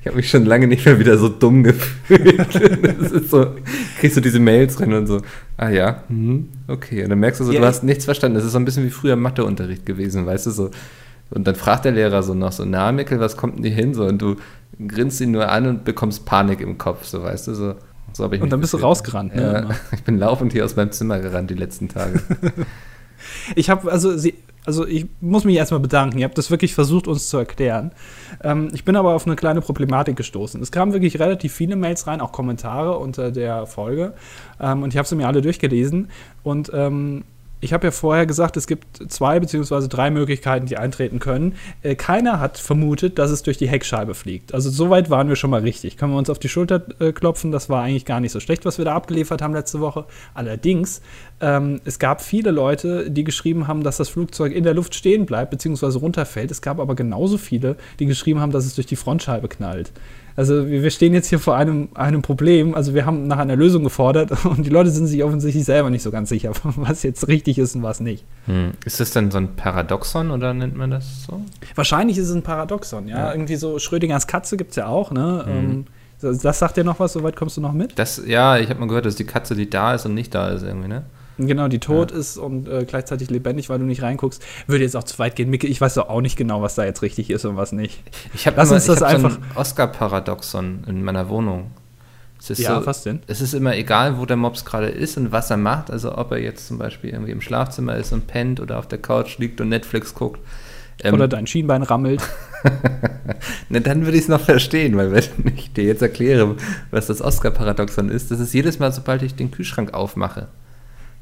ich 0.01 0.07
habe 0.07 0.17
mich 0.17 0.29
schon 0.29 0.45
lange 0.45 0.67
nicht 0.67 0.85
mehr 0.85 0.99
wieder 0.99 1.17
so 1.19 1.29
dumm 1.29 1.63
gefühlt. 1.65 2.39
das 3.01 3.13
ist 3.13 3.31
so, 3.31 3.55
kriegst 3.99 4.17
du 4.17 4.21
diese 4.21 4.39
Mails 4.39 4.81
rein 4.81 4.93
und 4.93 5.07
so, 5.07 5.23
ah 5.57 5.71
ja, 5.71 6.05
mhm, 6.09 6.51
okay. 6.69 7.03
Und 7.03 7.11
dann 7.11 7.19
merkst 7.19 7.41
du 7.41 7.45
so, 7.45 7.53
ja, 7.53 7.61
du 7.61 7.67
hast 7.67 7.83
nichts 7.85 8.05
verstanden. 8.05 8.37
Das 8.37 8.45
ist 8.45 8.53
so 8.53 8.59
ein 8.59 8.65
bisschen 8.65 8.85
wie 8.85 8.91
früher 8.91 9.17
Matheunterricht 9.17 9.87
gewesen, 9.87 10.27
weißt 10.27 10.47
du 10.47 10.51
so. 10.51 10.71
Und 11.31 11.47
dann 11.47 11.57
fragt 11.57 11.85
der 11.85 11.93
Lehrer 11.93 12.23
so 12.23 12.35
noch 12.35 12.53
so, 12.53 12.65
na 12.65 12.93
Mikkel, 12.93 13.19
was 13.19 13.37
kommt 13.37 13.57
denn 13.57 13.65
hier 13.65 13.75
hin? 13.75 13.95
So, 13.95 14.05
und 14.05 14.21
du 14.21 14.37
grinst 14.87 15.21
ihn 15.21 15.31
nur 15.33 15.49
an 15.49 15.67
und 15.67 15.85
bekommst 15.85 16.27
Panik 16.27 16.61
im 16.61 16.79
Kopf, 16.79 17.05
so 17.05 17.23
weißt 17.23 17.49
du 17.49 17.55
so. 17.55 17.75
So 18.17 18.25
und 18.25 18.51
dann 18.51 18.61
bist 18.61 18.73
du 18.73 18.79
rausgerannt, 18.79 19.35
ne? 19.35 19.67
Ja, 19.69 19.77
ich 19.93 20.05
bin 20.05 20.19
laufend 20.19 20.53
hier 20.53 20.65
aus 20.65 20.77
meinem 20.77 20.93
Zimmer 20.93 21.19
gerannt 21.19 21.51
die 21.51 21.55
letzten 21.55 21.89
Tage. 21.89 22.23
ich 23.55 23.71
habe, 23.71 23.91
also 23.91 24.17
sie, 24.17 24.35
also 24.67 24.87
ich 24.87 25.07
muss 25.21 25.45
mich 25.45 25.57
erstmal 25.57 25.81
bedanken. 25.81 26.19
Ihr 26.19 26.25
habt 26.25 26.37
das 26.37 26.51
wirklich 26.51 26.75
versucht, 26.75 27.07
uns 27.07 27.29
zu 27.29 27.39
erklären. 27.39 27.93
Ähm, 28.43 28.69
ich 28.73 28.85
bin 28.85 28.97
aber 28.97 29.15
auf 29.15 29.27
eine 29.27 29.37
kleine 29.37 29.61
Problematik 29.61 30.17
gestoßen. 30.17 30.61
Es 30.61 30.73
kamen 30.73 30.93
wirklich 30.93 31.19
relativ 31.21 31.55
viele 31.55 31.77
Mails 31.77 32.07
rein, 32.07 32.21
auch 32.21 32.33
Kommentare 32.33 32.99
unter 32.99 33.31
der 33.31 33.67
Folge. 33.67 34.15
Ähm, 34.61 34.83
und 34.83 34.93
ich 34.93 34.99
habe 34.99 35.07
sie 35.07 35.15
mir 35.15 35.29
alle 35.29 35.41
durchgelesen. 35.41 36.09
Und 36.43 36.71
ähm, 36.75 37.25
ich 37.61 37.73
habe 37.73 37.87
ja 37.87 37.91
vorher 37.91 38.27
gesagt, 38.27 38.57
es 38.57 38.67
gibt 38.67 39.11
zwei 39.11 39.41
beziehungsweise 39.41 39.89
drei 39.89 40.11
Möglichkeiten, 40.11 40.67
die 40.67 40.77
eintreten 40.77 41.19
können. 41.19 41.55
Äh, 41.83 41.95
keiner 41.95 42.39
hat 42.39 42.59
vermutet, 42.59 43.19
dass 43.19 43.31
es 43.31 43.43
durch 43.43 43.57
die 43.57 43.69
Heckscheibe 43.69 44.15
fliegt. 44.15 44.53
Also 44.53 44.69
soweit 44.69 45.09
waren 45.09 45.29
wir 45.29 45.37
schon 45.37 45.51
mal 45.51 45.63
richtig. 45.63 45.97
Können 45.97 46.13
wir 46.13 46.19
uns 46.19 46.29
auf 46.29 46.39
die 46.39 46.49
Schulter 46.49 46.83
äh, 47.01 47.13
klopfen. 47.13 47.53
Das 47.53 47.71
war 47.71 47.83
eigentlich 47.83 48.05
gar 48.05 48.21
nicht 48.21 48.33
so 48.33 48.41
schlecht, 48.41 48.65
was 48.67 48.79
wir 48.79 48.85
da 48.85 48.95
abgeliefert 48.95 49.41
haben 49.41 49.55
letzte 49.55 49.81
Woche. 49.81 50.05
Allerdings, 50.35 51.01
ähm, 51.41 51.81
es 51.85 51.99
gab 51.99 52.23
viele 52.23 52.51
Leute, 52.51 53.11
die 53.11 53.25
geschrieben 53.25 53.67
haben, 53.67 53.83
dass 53.83 53.99
das 53.99 54.09
Flugzeug 54.09 54.53
in 54.53 54.65
der 54.65 54.75
Luft 54.75 54.95
stehen 54.95 55.27
bleibt 55.27 55.51
beziehungsweise 55.51 55.99
runterfällt. 55.99 56.51
Es 56.51 56.63
gab 56.63 56.81
aber 56.81 56.95
genauso 56.95 57.37
viele, 57.37 57.77
die 57.99 58.07
geschrieben 58.07 58.41
haben, 58.41 58.53
dass 58.53 58.65
es 58.65 58.75
durch 58.75 58.87
die 58.87 58.97
Frontscheibe 58.97 59.49
knallt. 59.49 59.93
Also 60.37 60.69
wir 60.69 60.91
stehen 60.91 61.15
jetzt 61.15 61.29
hier 61.29 61.39
vor 61.39 61.57
einem, 61.57 61.89
einem 61.95 62.21
Problem. 62.21 62.75
Also 62.75 62.93
wir 62.95 63.07
haben 63.07 63.27
nach 63.27 63.39
einer 63.39 63.57
Lösung 63.57 63.85
gefordert 63.85 64.45
und 64.45 64.65
die 64.65 64.71
Leute 64.71 64.91
sind 64.91 65.07
sich 65.07 65.25
offensichtlich 65.25 65.65
selber 65.65 65.91
nicht 65.91 66.03
so 66.03 66.11
ganz 66.11 66.29
sicher, 66.29 66.53
was 66.63 67.03
jetzt 67.03 67.29
richtig 67.29 67.59
ist 67.59 67.75
und 67.75 67.83
was 67.83 68.01
nicht. 68.01 68.25
Hm. 68.47 68.73
Ist 68.85 69.01
das 69.01 69.11
denn 69.11 69.31
so 69.31 69.39
ein 69.39 69.57
Paradoxon 69.57 70.31
oder 70.31 70.55
nennt 70.55 70.77
man 70.77 70.91
das 70.91 71.25
so? 71.25 71.43
Wahrscheinlich 71.75 72.19
ist 72.19 72.29
es 72.29 72.35
ein 72.35 72.43
Paradoxon, 72.43 73.09
ja. 73.09 73.19
ja. 73.19 73.33
Irgendwie 73.33 73.57
so 73.57 73.79
Schrödingers 73.79 74.27
Katze 74.27 74.57
gibt 74.57 74.71
es 74.71 74.77
ja 74.77 74.87
auch, 74.87 75.11
ne? 75.11 75.45
Hm. 75.47 75.87
Das 76.21 76.59
sagt 76.59 76.79
dir 76.79 76.85
noch 76.85 76.99
was, 76.99 77.13
soweit 77.13 77.37
kommst 77.37 77.59
du 77.59 77.61
noch 77.61 77.75
mit? 77.75 77.99
Das, 77.99 78.23
ja, 78.27 78.57
ich 78.57 78.71
habe 78.71 78.81
mal 78.81 78.89
gehört, 78.89 79.05
dass 79.05 79.17
die 79.17 79.25
Katze, 79.25 79.55
die 79.55 79.69
da 79.69 79.95
ist 79.95 80.07
und 80.07 80.15
nicht 80.15 80.35
da 80.35 80.49
ist 80.49 80.63
irgendwie, 80.63 80.89
ne? 80.89 81.05
Genau, 81.39 81.69
die 81.69 81.79
tot 81.79 82.13
ja. 82.13 82.19
ist 82.19 82.39
und 82.39 82.67
äh, 82.67 82.85
gleichzeitig 82.87 83.29
lebendig, 83.31 83.69
weil 83.69 83.79
du 83.79 83.85
nicht 83.85 84.03
reinguckst, 84.03 84.43
würde 84.67 84.85
jetzt 84.85 84.97
auch 84.97 85.05
zu 85.05 85.19
weit 85.19 85.37
gehen. 85.37 85.51
Micke, 85.51 85.67
ich 85.67 85.81
weiß 85.81 85.95
doch 85.95 86.09
auch 86.09 86.23
nicht 86.23 86.37
genau, 86.37 86.63
was 86.63 86.77
da 86.77 86.85
jetzt 86.85 87.03
richtig 87.03 87.31
ist 87.31 87.45
und 87.45 87.57
was 87.57 87.73
nicht. 87.73 88.03
Ich 88.35 88.47
habe 88.47 88.57
das 88.57 88.71
einfach. 89.03 89.31
So 89.31 89.37
ein 89.37 89.45
Oscar-Paradoxon 89.55 90.85
in 90.87 91.05
meiner 91.05 91.29
Wohnung. 91.29 91.73
ja, 92.49 92.81
so, 92.81 92.87
was 92.87 93.03
denn? 93.03 93.21
Es 93.27 93.43
ist 93.43 93.53
immer 93.53 93.77
egal, 93.77 94.19
wo 94.19 94.25
der 94.25 94.37
Mops 94.37 94.65
gerade 94.65 94.89
ist 94.89 95.19
und 95.19 95.31
was 95.31 95.51
er 95.51 95.59
macht. 95.59 95.91
Also 95.91 96.17
ob 96.17 96.33
er 96.33 96.39
jetzt 96.39 96.69
zum 96.69 96.79
Beispiel 96.79 97.11
irgendwie 97.11 97.33
im 97.33 97.43
Schlafzimmer 97.43 97.97
ist 97.97 98.13
und 98.13 98.27
pennt 98.27 98.61
oder 98.61 98.79
auf 98.79 98.89
der 98.89 98.99
Couch 98.99 99.37
liegt 99.39 99.61
und 99.61 99.69
Netflix 99.69 100.15
guckt. 100.15 100.41
Ähm, 101.03 101.13
oder 101.13 101.29
dein 101.29 101.47
Schienbein 101.47 101.83
rammelt. 101.83 102.23
ne, 103.69 103.83
dann 103.83 104.07
würde 104.07 104.17
ich 104.17 104.23
es 104.23 104.29
noch 104.29 104.41
verstehen, 104.41 104.97
weil 104.97 105.13
wenn 105.13 105.53
ich 105.55 105.71
dir 105.75 105.85
jetzt 105.85 106.01
erkläre, 106.01 106.57
was 106.91 107.09
das 107.09 107.21
Oscar-Paradoxon 107.21 108.09
ist, 108.09 108.31
das 108.31 108.41
ist 108.41 108.55
jedes 108.55 108.79
Mal, 108.79 108.91
sobald 108.91 109.23
ich 109.23 109.35
den 109.35 109.51
Kühlschrank 109.51 109.93
aufmache 109.93 110.49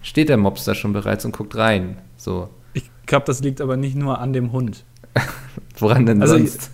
steht 0.05 0.29
der 0.29 0.37
da 0.37 0.75
schon 0.75 0.93
bereits 0.93 1.25
und 1.25 1.37
guckt 1.37 1.57
rein. 1.57 1.97
So. 2.17 2.49
Ich 2.75 2.89
glaube, 3.07 3.27
das 3.27 3.41
liegt 3.41 3.61
aber 3.61 3.77
nicht 3.77 3.97
nur 3.97 4.21
an 4.21 4.33
dem 4.33 4.53
Hund. 4.53 4.85
Woran 5.79 6.07
denn 6.07 6.23
also, 6.23 6.37
sonst? 6.37 6.71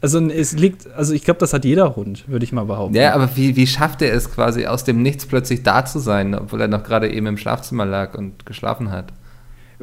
Also 0.00 0.18
es 0.28 0.52
liegt, 0.52 0.90
also 0.92 1.12
ich 1.12 1.24
glaube, 1.24 1.40
das 1.40 1.52
hat 1.52 1.66
jeder 1.66 1.94
Hund, 1.96 2.26
würde 2.26 2.44
ich 2.44 2.52
mal 2.52 2.64
behaupten. 2.64 2.94
Ja, 2.94 3.12
aber 3.12 3.36
wie, 3.36 3.56
wie 3.56 3.66
schafft 3.66 4.00
er 4.00 4.14
es 4.14 4.30
quasi 4.30 4.64
aus 4.64 4.84
dem 4.84 5.02
Nichts 5.02 5.26
plötzlich 5.26 5.62
da 5.62 5.84
zu 5.84 5.98
sein, 5.98 6.34
obwohl 6.34 6.60
er 6.62 6.68
noch 6.68 6.84
gerade 6.84 7.12
eben 7.12 7.26
im 7.26 7.36
Schlafzimmer 7.36 7.84
lag 7.84 8.16
und 8.16 8.46
geschlafen 8.46 8.90
hat? 8.90 9.12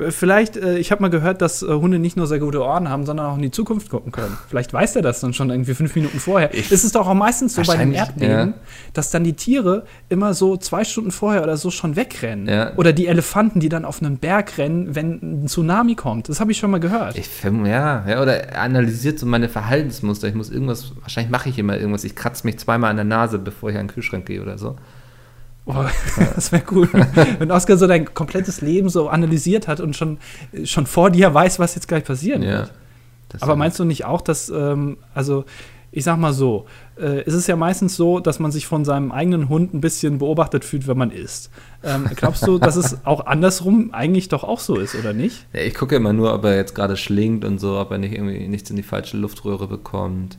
Vielleicht, 0.09 0.57
äh, 0.57 0.77
ich 0.77 0.91
habe 0.91 1.01
mal 1.01 1.09
gehört, 1.09 1.41
dass 1.41 1.63
äh, 1.63 1.67
Hunde 1.67 1.97
nicht 1.97 2.17
nur 2.17 2.27
sehr 2.27 2.37
gute 2.37 2.61
Ohren 2.61 2.87
haben, 2.87 3.07
sondern 3.07 3.25
auch 3.25 3.35
in 3.35 3.41
die 3.41 3.49
Zukunft 3.49 3.89
gucken 3.89 4.11
können. 4.11 4.37
Vielleicht 4.47 4.71
weiß 4.71 4.95
er 4.95 5.01
das 5.01 5.21
dann 5.21 5.33
schon 5.33 5.49
irgendwie 5.49 5.73
fünf 5.73 5.95
Minuten 5.95 6.19
vorher. 6.19 6.53
Ich 6.53 6.71
es 6.71 6.83
ist 6.83 6.95
doch 6.95 7.07
auch 7.07 7.15
meistens 7.15 7.55
so 7.55 7.63
bei 7.63 7.77
den 7.77 7.93
Erdbeben, 7.93 8.49
ja. 8.49 8.53
dass 8.93 9.09
dann 9.09 9.23
die 9.23 9.33
Tiere 9.33 9.85
immer 10.09 10.35
so 10.35 10.55
zwei 10.55 10.83
Stunden 10.83 11.09
vorher 11.09 11.41
oder 11.41 11.57
so 11.57 11.71
schon 11.71 11.95
wegrennen. 11.95 12.47
Ja. 12.47 12.75
Oder 12.75 12.93
die 12.93 13.07
Elefanten, 13.07 13.59
die 13.59 13.69
dann 13.69 13.85
auf 13.85 13.99
einem 13.99 14.17
Berg 14.17 14.59
rennen, 14.59 14.93
wenn 14.93 15.43
ein 15.43 15.47
Tsunami 15.47 15.95
kommt. 15.95 16.29
Das 16.29 16.39
habe 16.39 16.51
ich 16.51 16.59
schon 16.59 16.69
mal 16.69 16.79
gehört. 16.79 17.17
Ich 17.17 17.27
ja, 17.43 18.07
ja, 18.07 18.21
oder 18.21 18.55
analysiert 18.59 19.17
so 19.17 19.25
meine 19.25 19.49
Verhaltensmuster. 19.49 20.27
Ich 20.27 20.35
muss 20.35 20.51
irgendwas, 20.51 20.91
wahrscheinlich 21.01 21.31
mache 21.31 21.49
ich 21.49 21.57
immer 21.57 21.75
irgendwas. 21.75 22.03
Ich 22.03 22.15
kratze 22.15 22.45
mich 22.45 22.59
zweimal 22.59 22.91
an 22.91 22.97
der 22.97 23.05
Nase, 23.05 23.39
bevor 23.39 23.71
ich 23.71 23.77
an 23.77 23.87
den 23.87 23.93
Kühlschrank 23.93 24.27
gehe 24.27 24.43
oder 24.43 24.59
so. 24.59 24.75
Boah, 25.74 25.91
das 26.33 26.53
wäre 26.53 26.63
cool. 26.71 26.89
Wenn 27.39 27.51
Oscar 27.51 27.75
so 27.75 27.88
dein 27.88 28.13
komplettes 28.13 28.62
Leben 28.62 28.88
so 28.88 29.09
analysiert 29.09 29.67
hat 29.67 29.81
und 29.81 29.97
schon, 29.97 30.17
schon 30.63 30.86
vor 30.86 31.09
dir 31.09 31.33
weiß, 31.33 31.59
was 31.59 31.75
jetzt 31.75 31.89
gleich 31.89 32.05
passieren 32.05 32.41
ja, 32.41 32.59
wird. 32.59 32.71
Aber 33.41 33.57
meinst 33.57 33.77
du 33.77 33.83
nicht 33.83 34.05
auch, 34.05 34.21
dass, 34.21 34.47
ähm, 34.47 34.97
also 35.13 35.43
ich 35.91 36.05
sag 36.05 36.17
mal 36.19 36.31
so, 36.31 36.67
äh, 36.97 37.21
es 37.25 37.33
ist 37.33 37.47
ja 37.47 37.57
meistens 37.57 37.97
so, 37.97 38.21
dass 38.21 38.39
man 38.39 38.53
sich 38.53 38.65
von 38.65 38.86
seinem 38.86 39.12
eigenen 39.12 39.50
Hund 39.50 39.74
ein 39.74 39.81
bisschen 39.81 40.19
beobachtet 40.19 40.63
fühlt, 40.63 40.88
wenn 40.88 40.97
man 40.97 41.12
isst. 41.12 41.50
Ähm, 41.83 42.09
glaubst 42.15 42.47
du, 42.47 42.59
dass 42.59 42.77
es 42.77 43.05
auch 43.05 43.25
andersrum 43.25 43.93
eigentlich 43.93 44.29
doch 44.29 44.45
auch 44.45 44.62
so 44.62 44.77
ist, 44.77 44.95
oder 44.95 45.12
nicht? 45.12 45.47
Ja, 45.51 45.62
ich 45.62 45.75
gucke 45.75 45.97
immer 45.97 46.13
nur, 46.13 46.33
ob 46.33 46.45
er 46.45 46.55
jetzt 46.55 46.75
gerade 46.75 46.95
schlingt 46.95 47.43
und 47.43 47.59
so, 47.59 47.77
ob 47.77 47.91
er 47.91 47.97
nicht 47.97 48.13
irgendwie 48.13 48.47
nichts 48.47 48.69
in 48.69 48.77
die 48.77 48.83
falsche 48.83 49.17
Luftröhre 49.17 49.67
bekommt. 49.67 50.38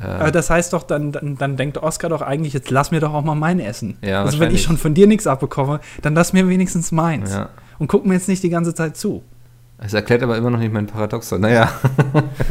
Aber 0.00 0.30
das 0.30 0.50
heißt 0.50 0.72
doch, 0.72 0.82
dann, 0.82 1.12
dann, 1.12 1.36
dann, 1.36 1.56
denkt 1.56 1.78
Oscar 1.78 2.08
doch 2.08 2.22
eigentlich, 2.22 2.52
jetzt 2.54 2.70
lass 2.70 2.90
mir 2.90 3.00
doch 3.00 3.12
auch 3.12 3.24
mal 3.24 3.34
mein 3.34 3.60
Essen. 3.60 3.98
Ja, 4.02 4.24
also 4.24 4.38
wenn 4.40 4.54
ich 4.54 4.62
schon 4.62 4.78
von 4.78 4.94
dir 4.94 5.06
nichts 5.06 5.26
abbekomme, 5.26 5.80
dann 6.02 6.14
lass 6.14 6.32
mir 6.32 6.48
wenigstens 6.48 6.90
meins. 6.90 7.32
Ja. 7.32 7.50
Und 7.78 7.88
guck 7.88 8.06
mir 8.06 8.14
jetzt 8.14 8.28
nicht 8.28 8.42
die 8.42 8.50
ganze 8.50 8.74
Zeit 8.74 8.96
zu. 8.96 9.22
Es 9.82 9.94
erklärt 9.94 10.22
aber 10.22 10.36
immer 10.36 10.50
noch 10.50 10.58
nicht 10.58 10.72
mein 10.72 10.86
Paradoxon. 10.86 11.40
Naja. 11.40 11.72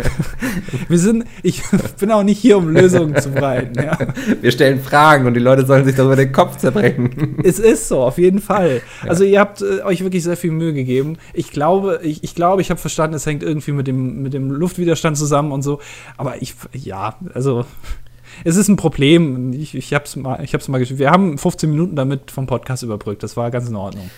Wir 0.88 0.98
sind, 0.98 1.26
ich 1.44 1.62
bin 2.00 2.12
auch 2.12 2.24
nicht 2.24 2.40
hier, 2.40 2.58
um 2.58 2.70
Lösungen 2.70 3.16
zu 3.22 3.30
breiten. 3.30 3.80
Ja. 3.80 4.00
Wir 4.42 4.52
stellen 4.52 4.82
Fragen 4.82 5.28
und 5.28 5.36
die 5.36 5.40
Leute 5.40 5.64
sollen 5.64 5.86
sich 5.86 5.96
darüber 5.96 6.16
den 6.16 6.32
Kopf 6.32 6.58
zerbrechen. 6.58 7.38
Es 7.44 7.60
ist 7.60 7.88
so, 7.88 8.02
auf 8.02 8.18
jeden 8.18 8.42
Fall. 8.42 8.82
Ja. 9.04 9.10
Also 9.10 9.24
ihr 9.24 9.40
habt 9.40 9.62
äh, 9.62 9.84
euch 9.84 10.02
wirklich 10.02 10.24
sehr 10.24 10.38
viel 10.38 10.50
Mühe 10.50 10.74
gegeben. 10.74 11.18
Ich 11.34 11.52
glaube, 11.52 12.00
ich, 12.02 12.24
ich 12.24 12.34
glaube, 12.34 12.64
ich 12.64 12.72
habe 12.72 12.80
verstanden, 12.80 13.16
es 13.16 13.28
hängt 13.28 13.44
irgendwie 13.44 13.74
mit 13.74 13.86
dem, 13.86 14.24
mit 14.24 14.34
dem 14.34 14.50
Luftwiderstand 14.50 15.16
zusammen 15.16 15.52
und 15.52 15.62
so. 15.62 15.80
Aber 16.18 16.42
ich, 16.42 16.56
ja, 16.74 17.16
also 17.36 17.64
es 18.44 18.56
ist 18.56 18.70
ein 18.70 18.76
Problem. 18.76 19.54
Ich, 19.54 19.76
ich 19.76 19.94
habe 19.94 20.06
es 20.06 20.16
mal, 20.16 20.44
ich 20.44 20.56
hab's 20.56 20.68
mal 20.68 20.80
geschrieben. 20.80 21.00
Wir 21.00 21.12
haben 21.12 21.38
15 21.38 21.70
Minuten 21.70 21.96
damit 21.96 22.32
vom 22.32 22.48
Podcast 22.48 22.82
überbrückt. 22.82 23.22
Das 23.22 23.38
war 23.38 23.52
ganz 23.52 23.70
in 23.70 23.76
Ordnung. 23.76 24.10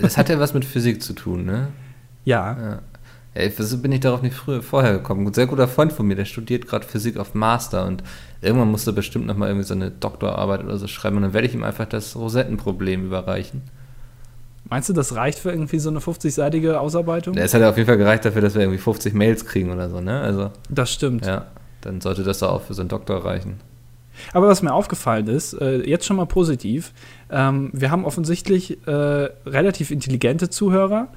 Das 0.00 0.16
hat 0.16 0.28
ja 0.28 0.40
was 0.40 0.52
mit 0.52 0.64
Physik 0.64 1.00
zu 1.00 1.12
tun, 1.12 1.44
ne? 1.44 1.68
Ja. 2.26 2.56
ja. 2.60 2.78
Ey, 3.32 3.52
wieso 3.56 3.78
bin 3.78 3.92
ich 3.92 4.00
darauf 4.00 4.22
nicht 4.22 4.34
früher, 4.34 4.62
vorher 4.62 4.94
gekommen? 4.94 5.26
Ein 5.26 5.34
sehr 5.34 5.46
guter 5.46 5.68
Freund 5.68 5.92
von 5.92 6.06
mir, 6.06 6.16
der 6.16 6.24
studiert 6.24 6.66
gerade 6.66 6.86
Physik 6.86 7.18
auf 7.18 7.34
Master 7.34 7.86
und 7.86 8.02
irgendwann 8.40 8.70
musste 8.70 8.92
bestimmt 8.92 9.26
noch 9.26 9.36
mal 9.36 9.48
irgendwie 9.48 9.66
so 9.66 9.74
eine 9.74 9.90
Doktorarbeit 9.90 10.64
oder 10.64 10.76
so 10.78 10.86
schreiben 10.86 11.16
und 11.16 11.22
dann 11.22 11.32
werde 11.34 11.46
ich 11.46 11.54
ihm 11.54 11.62
einfach 11.62 11.86
das 11.86 12.16
Rosettenproblem 12.16 13.04
überreichen. 13.04 13.62
Meinst 14.68 14.88
du, 14.88 14.92
das 14.94 15.14
reicht 15.14 15.38
für 15.38 15.50
irgendwie 15.50 15.78
so 15.78 15.90
eine 15.90 16.00
50-seitige 16.00 16.74
Ausarbeitung? 16.74 17.36
Es 17.36 17.54
hat 17.54 17.60
ja 17.60 17.70
auf 17.70 17.76
jeden 17.76 17.86
Fall 17.86 17.98
gereicht 17.98 18.24
dafür, 18.24 18.42
dass 18.42 18.54
wir 18.54 18.62
irgendwie 18.62 18.80
50 18.80 19.14
Mails 19.14 19.44
kriegen 19.44 19.70
oder 19.70 19.88
so, 19.88 20.00
ne? 20.00 20.20
Also, 20.20 20.50
das 20.68 20.90
stimmt. 20.92 21.24
Ja, 21.24 21.46
dann 21.82 22.00
sollte 22.00 22.24
das 22.24 22.40
doch 22.40 22.50
auch 22.50 22.62
für 22.62 22.74
so 22.74 22.82
einen 22.82 22.88
Doktor 22.88 23.24
reichen. 23.24 23.60
Aber 24.32 24.48
was 24.48 24.62
mir 24.62 24.72
aufgefallen 24.72 25.28
ist, 25.28 25.52
äh, 25.52 25.88
jetzt 25.88 26.06
schon 26.06 26.16
mal 26.16 26.26
positiv, 26.26 26.92
ähm, 27.30 27.70
wir 27.74 27.90
haben 27.90 28.04
offensichtlich 28.04 28.84
äh, 28.88 28.90
relativ 28.90 29.90
intelligente 29.90 30.50
Zuhörer. 30.50 31.08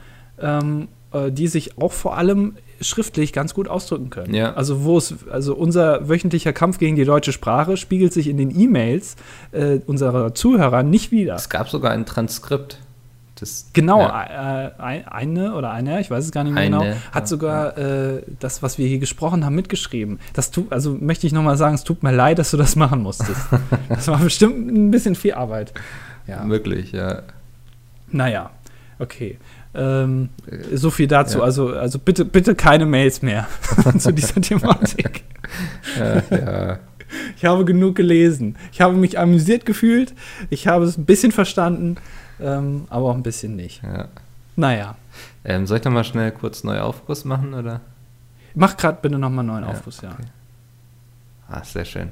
Äh, 1.12 1.32
die 1.32 1.48
sich 1.48 1.80
auch 1.80 1.92
vor 1.92 2.18
allem 2.18 2.54
schriftlich 2.82 3.34
ganz 3.34 3.56
gut 3.56 3.68
ausdrücken 3.68 4.12
können. 4.12 4.36
Ja. 4.36 4.54
Also 4.54 4.84
wo 4.84 4.96
es, 4.96 5.16
also 5.32 5.56
unser 5.56 6.08
wöchentlicher 6.08 6.54
Kampf 6.54 6.78
gegen 6.78 6.96
die 6.96 7.04
deutsche 7.04 7.32
Sprache 7.32 7.78
spiegelt 7.78 8.14
sich 8.14 8.28
in 8.28 8.38
den 8.38 8.58
E-Mails 8.58 9.16
äh, 9.52 9.80
unserer 9.88 10.36
Zuhörer 10.36 10.84
nicht 10.84 11.12
wieder. 11.12 11.34
Es 11.34 11.50
gab 11.50 11.68
sogar 11.68 11.94
ein 11.94 12.06
Transkript. 12.06 12.78
Das, 13.40 13.72
genau, 13.74 14.02
ja. 14.02 14.68
äh, 14.68 15.04
eine 15.06 15.56
oder 15.56 15.72
einer, 15.72 16.00
ich 16.00 16.12
weiß 16.12 16.26
es 16.26 16.32
gar 16.32 16.44
nicht 16.44 16.54
mehr 16.54 16.66
genau, 16.66 16.82
eine, 16.82 16.90
genau, 16.92 17.02
hat 17.12 17.28
sogar 17.28 17.76
äh, 17.78 18.22
das, 18.40 18.62
was 18.62 18.78
wir 18.78 18.88
hier 18.88 19.00
gesprochen 19.00 19.46
haben, 19.46 19.56
mitgeschrieben. 19.56 20.20
Das 20.34 20.52
tut, 20.52 20.72
also 20.72 20.96
möchte 21.00 21.26
ich 21.26 21.34
nochmal 21.34 21.58
sagen, 21.58 21.74
es 21.74 21.84
tut 21.84 22.04
mir 22.04 22.12
leid, 22.12 22.38
dass 22.38 22.52
du 22.52 22.58
das 22.58 22.76
machen 22.76 23.02
musstest. 23.02 23.48
das 23.90 24.08
war 24.10 24.20
bestimmt 24.20 24.68
ein 24.68 24.92
bisschen 24.92 25.16
viel 25.16 25.34
Arbeit. 25.34 25.74
Ja. 26.28 26.44
Möglich, 26.44 26.92
ja. 26.92 27.24
Naja, 28.12 28.52
okay. 29.00 29.40
Ähm, 29.74 30.30
so 30.74 30.90
viel 30.90 31.08
dazu. 31.08 31.40
Ja. 31.40 31.44
Also, 31.44 31.70
also 31.70 32.00
bitte, 32.00 32.26
bitte 32.26 32.56
keine 32.56 32.86
Mails 32.86 33.22
mehr 33.22 33.48
zu 33.98 34.12
dieser 34.12 34.42
Thematik. 34.42 35.24
Ja, 35.98 36.36
ja. 36.36 36.80
Ich 37.36 37.46
habe 37.46 37.66
genug 37.66 37.96
gelesen. 37.96 38.56
Ich 38.72 38.82
habe 38.82 38.96
mich 38.96 39.18
amüsiert 39.18 39.66
gefühlt. 39.66 40.14
Ich 40.50 40.68
habe 40.68 40.86
es 40.86 40.98
ein 40.98 41.06
bisschen 41.06 41.32
verstanden, 41.32 41.98
ähm, 42.40 42.86
aber 42.90 43.10
auch 43.10 43.16
ein 43.16 43.24
bisschen 43.24 43.56
nicht. 43.56 43.82
Ja. 43.84 44.08
Naja. 44.56 44.96
Ähm, 45.46 45.66
soll 45.66 45.78
ich 45.78 45.84
noch 45.84 45.92
mal 45.92 46.04
schnell 46.04 46.32
kurz 46.32 46.64
neuen 46.64 46.82
Aufguss 46.82 47.26
machen, 47.26 47.54
oder? 47.54 47.82
Mach 48.56 48.78
gerade 48.78 49.00
bitte 49.02 49.18
noch 49.18 49.30
mal 49.30 49.44
neuen 49.44 49.64
Aufguss, 49.64 50.02
ja. 50.02 50.10
Okay. 50.12 50.28
Ah, 51.50 51.64
sehr 51.64 51.86
schön. 51.86 52.10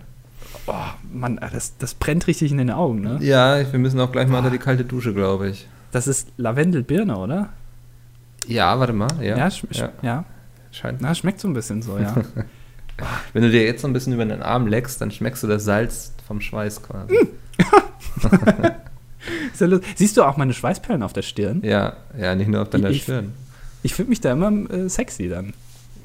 Oh, 0.65 0.73
Mann, 1.11 1.39
das, 1.51 1.77
das 1.77 1.93
brennt 1.93 2.27
richtig 2.27 2.51
in 2.51 2.57
den 2.57 2.71
Augen, 2.71 3.01
ne? 3.01 3.17
Ja, 3.21 3.71
wir 3.71 3.79
müssen 3.79 3.99
auch 3.99 4.11
gleich 4.11 4.27
mal 4.27 4.39
unter 4.39 4.49
die 4.49 4.57
kalte 4.57 4.85
Dusche, 4.85 5.13
glaube 5.13 5.49
ich. 5.49 5.67
Das 5.91 6.07
ist 6.07 6.29
Lavendelbirne, 6.37 7.17
oder? 7.17 7.49
Ja, 8.47 8.79
warte 8.79 8.93
mal. 8.93 9.09
Ja, 9.21 9.37
ja. 9.37 9.51
Sch 9.51 9.63
ja. 9.71 9.91
ja. 10.01 10.25
Scheint. 10.71 11.01
Na, 11.01 11.15
schmeckt 11.15 11.39
so 11.39 11.47
ein 11.47 11.53
bisschen 11.53 11.81
so, 11.81 11.97
ja. 11.97 12.15
Wenn 13.33 13.43
du 13.43 13.51
dir 13.51 13.63
jetzt 13.63 13.81
so 13.81 13.87
ein 13.87 13.93
bisschen 13.93 14.13
über 14.13 14.25
den 14.25 14.41
Arm 14.41 14.67
leckst, 14.67 15.01
dann 15.01 15.11
schmeckst 15.11 15.43
du 15.43 15.47
das 15.47 15.63
Salz 15.63 16.13
vom 16.25 16.41
Schweiß 16.41 16.81
quasi. 16.81 17.15
Siehst 19.95 20.17
du 20.17 20.23
auch 20.23 20.37
meine 20.37 20.53
Schweißperlen 20.53 21.03
auf 21.03 21.13
der 21.13 21.21
Stirn? 21.21 21.61
Ja, 21.63 21.97
ja, 22.19 22.35
nicht 22.35 22.47
nur 22.47 22.61
auf 22.61 22.69
deiner 22.69 22.89
ich, 22.89 23.03
Stirn. 23.03 23.33
Ich 23.83 23.93
finde 23.93 24.09
mich 24.09 24.21
da 24.21 24.31
immer 24.31 24.51
äh, 24.71 24.89
sexy 24.89 25.29
dann. 25.29 25.53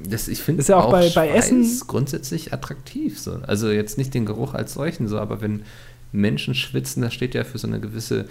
Das, 0.05 0.29
ich 0.29 0.41
finde 0.41 0.61
ist 0.61 0.69
ja 0.69 0.77
auch, 0.77 0.87
auch 0.87 0.91
bei, 0.93 1.09
bei 1.11 1.29
Essen 1.31 1.65
grundsätzlich 1.87 2.53
attraktiv. 2.53 3.19
So. 3.19 3.39
Also 3.47 3.71
jetzt 3.71 3.99
nicht 3.99 4.15
den 4.15 4.27
Geruch 4.27 4.55
als 4.55 4.75
solchen 4.75 5.09
so, 5.09 5.19
aber 5.19 5.41
wenn 5.41 5.63
Menschen 6.13 6.55
schwitzen, 6.55 7.03
das 7.03 7.15
steht 7.15 7.35
ja 7.35 7.45
für 7.45 7.59
so 7.59 7.67
eine 7.67 7.81
gewisse 7.81 8.27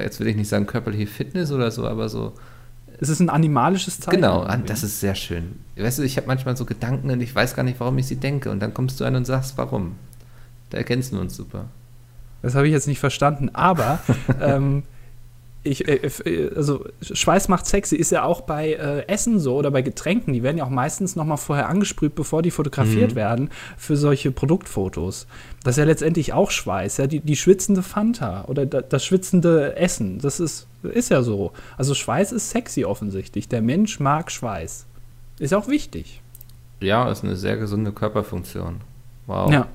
jetzt 0.00 0.20
will 0.20 0.26
ich 0.26 0.36
nicht 0.36 0.48
sagen 0.48 0.66
körperliche 0.66 1.06
Fitness 1.06 1.52
oder 1.52 1.70
so, 1.70 1.86
aber 1.86 2.08
so. 2.08 2.32
Es 3.00 3.08
ist 3.08 3.20
ein 3.20 3.28
animalisches 3.28 4.00
Zeichen. 4.00 4.20
Genau, 4.20 4.46
das 4.66 4.84
ist 4.84 5.00
sehr 5.00 5.16
schön. 5.16 5.58
Weißt 5.76 5.98
du, 5.98 6.02
ich 6.04 6.16
habe 6.16 6.28
manchmal 6.28 6.56
so 6.56 6.64
Gedanken 6.64 7.10
und 7.10 7.20
ich 7.20 7.34
weiß 7.34 7.56
gar 7.56 7.64
nicht, 7.64 7.80
warum 7.80 7.98
ich 7.98 8.06
sie 8.06 8.16
denke. 8.16 8.50
Und 8.50 8.60
dann 8.60 8.72
kommst 8.72 9.00
du 9.00 9.04
an 9.04 9.16
und 9.16 9.24
sagst, 9.24 9.58
warum. 9.58 9.96
Da 10.70 10.78
ergänzen 10.78 11.16
wir 11.16 11.20
uns 11.20 11.34
super. 11.34 11.66
Das 12.42 12.54
habe 12.54 12.66
ich 12.66 12.72
jetzt 12.72 12.86
nicht 12.86 13.00
verstanden, 13.00 13.50
aber 13.52 13.98
ähm, 14.40 14.84
ich, 15.64 15.88
äh, 15.88 15.94
äh, 16.24 16.54
also 16.54 16.84
Schweiß 17.00 17.48
macht 17.48 17.66
sexy 17.66 17.96
ist 17.96 18.10
ja 18.10 18.22
auch 18.22 18.42
bei 18.42 18.74
äh, 18.74 19.08
Essen 19.08 19.40
so 19.40 19.56
oder 19.56 19.70
bei 19.70 19.82
Getränken. 19.82 20.32
Die 20.34 20.42
werden 20.42 20.58
ja 20.58 20.64
auch 20.64 20.70
meistens 20.70 21.16
noch 21.16 21.24
mal 21.24 21.38
vorher 21.38 21.68
angesprüht, 21.68 22.14
bevor 22.14 22.42
die 22.42 22.50
fotografiert 22.50 23.12
mhm. 23.12 23.16
werden 23.16 23.50
für 23.76 23.96
solche 23.96 24.30
Produktfotos. 24.30 25.26
Das 25.64 25.72
ist 25.72 25.78
ja 25.78 25.84
letztendlich 25.84 26.34
auch 26.34 26.50
Schweiß, 26.50 26.98
ja, 26.98 27.06
die, 27.06 27.20
die 27.20 27.36
schwitzende 27.36 27.82
Fanta 27.82 28.44
oder 28.46 28.66
da, 28.66 28.82
das 28.82 29.04
schwitzende 29.04 29.76
Essen. 29.76 30.18
Das 30.18 30.38
ist, 30.38 30.66
ist 30.82 31.10
ja 31.10 31.22
so. 31.22 31.52
Also 31.78 31.94
Schweiß 31.94 32.32
ist 32.32 32.50
sexy 32.50 32.84
offensichtlich. 32.84 33.48
Der 33.48 33.62
Mensch 33.62 33.98
mag 34.00 34.30
Schweiß. 34.30 34.86
Ist 35.38 35.54
auch 35.54 35.66
wichtig. 35.66 36.20
Ja, 36.80 37.10
ist 37.10 37.24
eine 37.24 37.36
sehr 37.36 37.56
gesunde 37.56 37.92
Körperfunktion. 37.92 38.82
Wow. 39.26 39.50
Ja. 39.50 39.68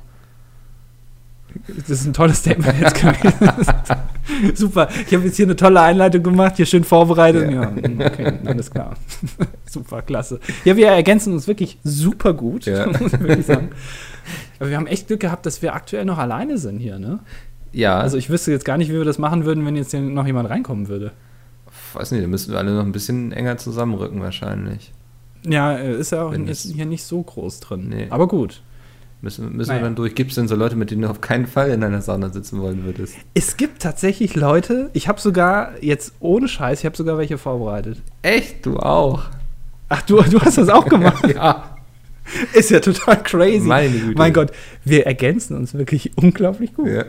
Das 1.77 1.89
ist 1.89 2.05
ein 2.05 2.13
tolles 2.13 2.37
Statement 2.39 2.79
jetzt 2.79 2.95
gewesen. 2.95 3.51
super. 4.55 4.89
Ich 5.07 5.13
habe 5.13 5.25
jetzt 5.25 5.37
hier 5.37 5.45
eine 5.45 5.55
tolle 5.55 5.81
Einleitung 5.81 6.23
gemacht, 6.23 6.57
hier 6.57 6.65
schön 6.65 6.83
vorbereitet. 6.83 7.51
Ja, 7.51 7.71
ja 7.71 8.05
okay, 8.05 8.33
alles 8.45 8.71
klar. 8.71 8.95
super, 9.65 10.01
klasse. 10.01 10.39
Ja, 10.65 10.75
wir 10.75 10.87
ergänzen 10.87 11.33
uns 11.33 11.47
wirklich 11.47 11.77
super 11.83 12.33
gut, 12.33 12.65
ja. 12.65 12.85
muss 12.99 13.13
ich 13.13 13.19
wirklich 13.19 13.45
sagen. 13.45 13.69
Aber 14.59 14.69
wir 14.69 14.77
haben 14.77 14.87
echt 14.87 15.07
Glück 15.07 15.19
gehabt, 15.19 15.45
dass 15.45 15.61
wir 15.61 15.73
aktuell 15.73 16.05
noch 16.05 16.17
alleine 16.17 16.57
sind 16.57 16.79
hier, 16.79 16.99
ne? 16.99 17.19
Ja. 17.71 17.99
Also 17.99 18.17
ich 18.17 18.29
wüsste 18.29 18.51
jetzt 18.51 18.65
gar 18.65 18.77
nicht, 18.77 18.89
wie 18.89 18.95
wir 18.95 19.05
das 19.05 19.19
machen 19.19 19.45
würden, 19.45 19.65
wenn 19.65 19.75
jetzt 19.75 19.91
hier 19.91 20.01
noch 20.01 20.25
jemand 20.25 20.49
reinkommen 20.49 20.87
würde. 20.87 21.11
Weiß 21.93 22.11
nicht, 22.11 22.23
da 22.23 22.27
müssten 22.27 22.51
wir 22.51 22.59
alle 22.59 22.73
noch 22.73 22.83
ein 22.83 22.91
bisschen 22.91 23.31
enger 23.31 23.57
zusammenrücken 23.57 24.21
wahrscheinlich. 24.21 24.91
Ja, 25.45 25.73
ist 25.75 26.11
ja 26.11 26.23
auch 26.23 26.33
ist 26.33 26.63
hier 26.73 26.85
nicht 26.85 27.03
so 27.03 27.21
groß 27.21 27.59
drin. 27.61 27.87
Nee. 27.89 28.07
Aber 28.09 28.27
gut. 28.27 28.61
Müssen, 29.21 29.55
müssen 29.55 29.69
naja. 29.69 29.81
wir 29.81 29.85
dann 29.85 29.95
durch. 29.95 30.15
Gibt 30.15 30.29
es 30.31 30.35
denn 30.35 30.47
so 30.47 30.55
Leute, 30.55 30.77
mit 30.77 30.91
denen 30.91 31.01
du 31.01 31.09
auf 31.09 31.19
keinen 31.19 31.45
Fall 31.45 31.71
in 31.71 31.83
einer 31.83 32.01
Sauna 32.01 32.29
sitzen 32.29 32.61
wollen 32.61 32.85
würdest? 32.85 33.15
Es 33.33 33.57
gibt 33.57 33.81
tatsächlich 33.81 34.35
Leute, 34.35 34.89
ich 34.93 35.09
habe 35.09 35.19
sogar, 35.19 35.71
jetzt 35.81 36.13
ohne 36.21 36.47
Scheiß, 36.47 36.79
ich 36.79 36.85
habe 36.85 36.95
sogar 36.95 37.17
welche 37.17 37.37
vorbereitet. 37.37 38.01
Echt? 38.21 38.65
Du 38.65 38.77
auch? 38.77 39.25
Ach, 39.89 40.01
du, 40.03 40.21
du 40.21 40.39
hast 40.39 40.57
das 40.57 40.69
auch 40.69 40.85
gemacht? 40.89 41.27
ja. 41.27 41.75
Ist 42.53 42.69
ja 42.69 42.79
total 42.79 43.21
crazy. 43.23 43.67
Meine 43.67 43.89
Güte. 43.89 44.17
Mein 44.17 44.33
Gott, 44.33 44.51
wir 44.85 45.05
ergänzen 45.05 45.57
uns 45.57 45.73
wirklich 45.73 46.11
unglaublich 46.15 46.75
gut. 46.75 46.87
Ja. 46.87 47.05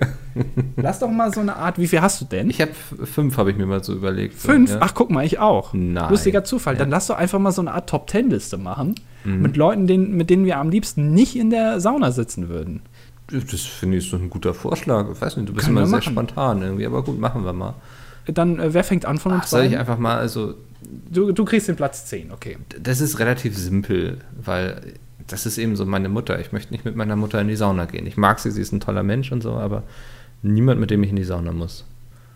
Lass 0.76 0.98
doch 1.00 1.10
mal 1.10 1.32
so 1.32 1.40
eine 1.40 1.56
Art, 1.56 1.78
wie 1.78 1.86
viel 1.86 2.00
hast 2.00 2.20
du 2.22 2.24
denn? 2.24 2.48
Ich 2.48 2.60
habe 2.60 2.72
fünf, 3.04 3.36
habe 3.36 3.50
ich 3.50 3.56
mir 3.56 3.66
mal 3.66 3.84
so 3.84 3.92
überlegt. 3.94 4.34
Fünf? 4.34 4.70
So, 4.70 4.76
ja. 4.76 4.80
Ach, 4.82 4.94
guck 4.94 5.10
mal, 5.10 5.24
ich 5.24 5.38
auch. 5.38 5.74
Nein. 5.74 6.10
Lustiger 6.10 6.42
Zufall. 6.42 6.74
Ja. 6.74 6.80
Dann 6.80 6.90
lass 6.90 7.08
doch 7.08 7.18
einfach 7.18 7.38
mal 7.38 7.52
so 7.52 7.60
eine 7.60 7.72
Art 7.72 7.88
Top-Ten-Liste 7.90 8.56
machen. 8.56 8.94
Mhm. 9.24 9.42
Mit 9.42 9.56
Leuten, 9.56 9.86
denen, 9.86 10.16
mit 10.16 10.30
denen 10.30 10.44
wir 10.44 10.58
am 10.58 10.70
liebsten 10.70 11.12
nicht 11.12 11.36
in 11.36 11.50
der 11.50 11.80
Sauna 11.80 12.10
sitzen 12.12 12.48
würden. 12.48 12.82
Das 13.30 13.60
finde 13.60 13.98
ich 13.98 14.10
so 14.10 14.16
ein 14.16 14.28
guter 14.28 14.54
Vorschlag. 14.54 15.06
Ich 15.12 15.20
weiß 15.20 15.36
nicht, 15.36 15.48
du 15.48 15.52
bist 15.52 15.66
Können 15.66 15.78
immer 15.78 15.86
sehr 15.86 16.02
spontan 16.02 16.62
irgendwie, 16.62 16.86
aber 16.86 17.02
gut, 17.04 17.20
machen 17.20 17.44
wir 17.44 17.52
mal. 17.52 17.74
Dann, 18.26 18.58
äh, 18.58 18.74
wer 18.74 18.84
fängt 18.84 19.04
an 19.04 19.18
von 19.18 19.32
uns? 19.32 19.42
Ach, 19.44 19.48
soll 19.48 19.64
ich 19.64 19.78
einfach 19.78 19.98
mal, 19.98 20.18
also. 20.18 20.54
Du, 21.10 21.32
du 21.32 21.44
kriegst 21.44 21.68
den 21.68 21.76
Platz 21.76 22.06
10, 22.06 22.32
okay. 22.32 22.56
Das 22.82 23.00
ist 23.00 23.18
relativ 23.18 23.56
simpel, 23.56 24.18
weil 24.42 24.94
das 25.26 25.46
ist 25.46 25.58
eben 25.58 25.76
so 25.76 25.84
meine 25.86 26.08
Mutter. 26.08 26.40
Ich 26.40 26.52
möchte 26.52 26.72
nicht 26.72 26.84
mit 26.84 26.96
meiner 26.96 27.16
Mutter 27.16 27.40
in 27.40 27.48
die 27.48 27.56
Sauna 27.56 27.84
gehen. 27.84 28.06
Ich 28.06 28.16
mag 28.16 28.38
sie, 28.38 28.50
sie 28.50 28.60
ist 28.60 28.72
ein 28.72 28.80
toller 28.80 29.02
Mensch 29.02 29.30
und 29.30 29.42
so, 29.42 29.52
aber 29.52 29.84
niemand, 30.42 30.80
mit 30.80 30.90
dem 30.90 31.02
ich 31.02 31.10
in 31.10 31.16
die 31.16 31.24
Sauna 31.24 31.52
muss. 31.52 31.84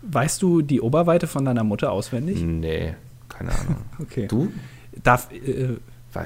Weißt 0.03 0.41
du 0.41 0.61
die 0.61 0.81
Oberweite 0.81 1.27
von 1.27 1.45
deiner 1.45 1.63
Mutter 1.63 1.91
auswendig? 1.91 2.41
Nee, 2.41 2.93
keine 3.27 3.51
Ahnung. 3.51 3.77
okay. 3.99 4.27
Du? 4.27 4.51
Darf, 5.03 5.29
äh, 5.31 5.77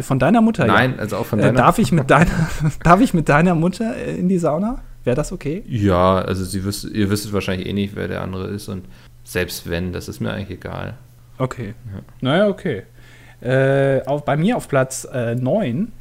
von 0.02 0.20
deiner 0.20 0.42
Mutter? 0.42 0.66
Nein, 0.66 0.94
ja. 0.96 1.00
also 1.00 1.18
auch 1.18 1.26
von 1.26 1.40
äh, 1.40 1.44
deiner 1.44 1.60
äh, 1.60 1.62
darf 1.62 1.80
ich 1.80 1.92
mit 1.92 2.10
deiner 2.10 2.50
Darf 2.84 3.02
ich 3.02 3.14
mit 3.14 3.30
deiner 3.30 3.56
Mutter 3.56 3.96
äh, 3.96 4.16
in 4.16 4.30
die 4.30 4.38
Sauna? 4.38 4.82
Wäre 5.04 5.16
das 5.16 5.32
okay? 5.32 5.64
Ja, 5.68 6.20
also 6.20 6.44
sie 6.44 6.64
wüsst, 6.64 6.86
ihr 6.86 7.10
wüsstet 7.10 7.34
wahrscheinlich 7.34 7.68
eh 7.68 7.74
nicht, 7.74 7.96
wer 7.96 8.08
der 8.08 8.22
andere 8.22 8.48
ist 8.48 8.68
und 8.68 8.86
selbst 9.24 9.70
wenn, 9.70 9.94
das 9.94 10.08
ist 10.08 10.20
mir 10.20 10.34
eigentlich 10.34 10.58
egal. 10.58 10.96
Okay. 11.38 11.74
Ja. 11.94 12.02
Naja, 12.22 12.48
okay. 12.48 12.84
Äh, 13.42 14.04
auf, 14.06 14.26
bei 14.26 14.36
mir 14.36 14.58
auf 14.58 14.68
Platz 14.68 15.08
äh, 15.12 15.36
9 15.36 15.92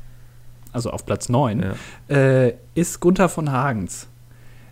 also 0.73 0.91
auf 0.91 1.07
Platz 1.07 1.29
9, 1.29 1.65
ja. 2.09 2.17
äh, 2.17 2.55
ist 2.75 3.01
Gunther 3.01 3.29
von 3.29 3.53
Hagens. 3.53 4.09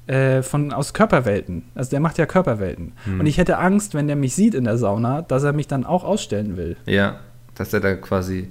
Äh, 0.07 0.43
von, 0.43 0.73
aus 0.73 0.95
Körperwelten. 0.95 1.65
Also 1.75 1.91
der 1.91 1.99
macht 1.99 2.17
ja 2.17 2.27
Körperwelten. 2.27 2.93
Hm. 3.05 3.19
Und 3.19 3.27
ich 3.27 3.39
hätte 3.39 3.59
Angst, 3.59 3.95
wenn 3.95 4.07
der 4.07 4.15
mich 4.15 4.37
sieht 4.37 4.55
in 4.55 4.63
der 4.63 4.79
Sauna, 4.79 5.23
dass 5.23 5.43
er 5.43 5.53
mich 5.53 5.67
dann 5.67 5.85
auch 5.85 6.05
ausstellen 6.05 6.57
will. 6.57 6.77
Ja, 6.87 7.19
dass 7.57 7.73
er 7.73 7.81
da 7.81 7.95
quasi 7.97 8.49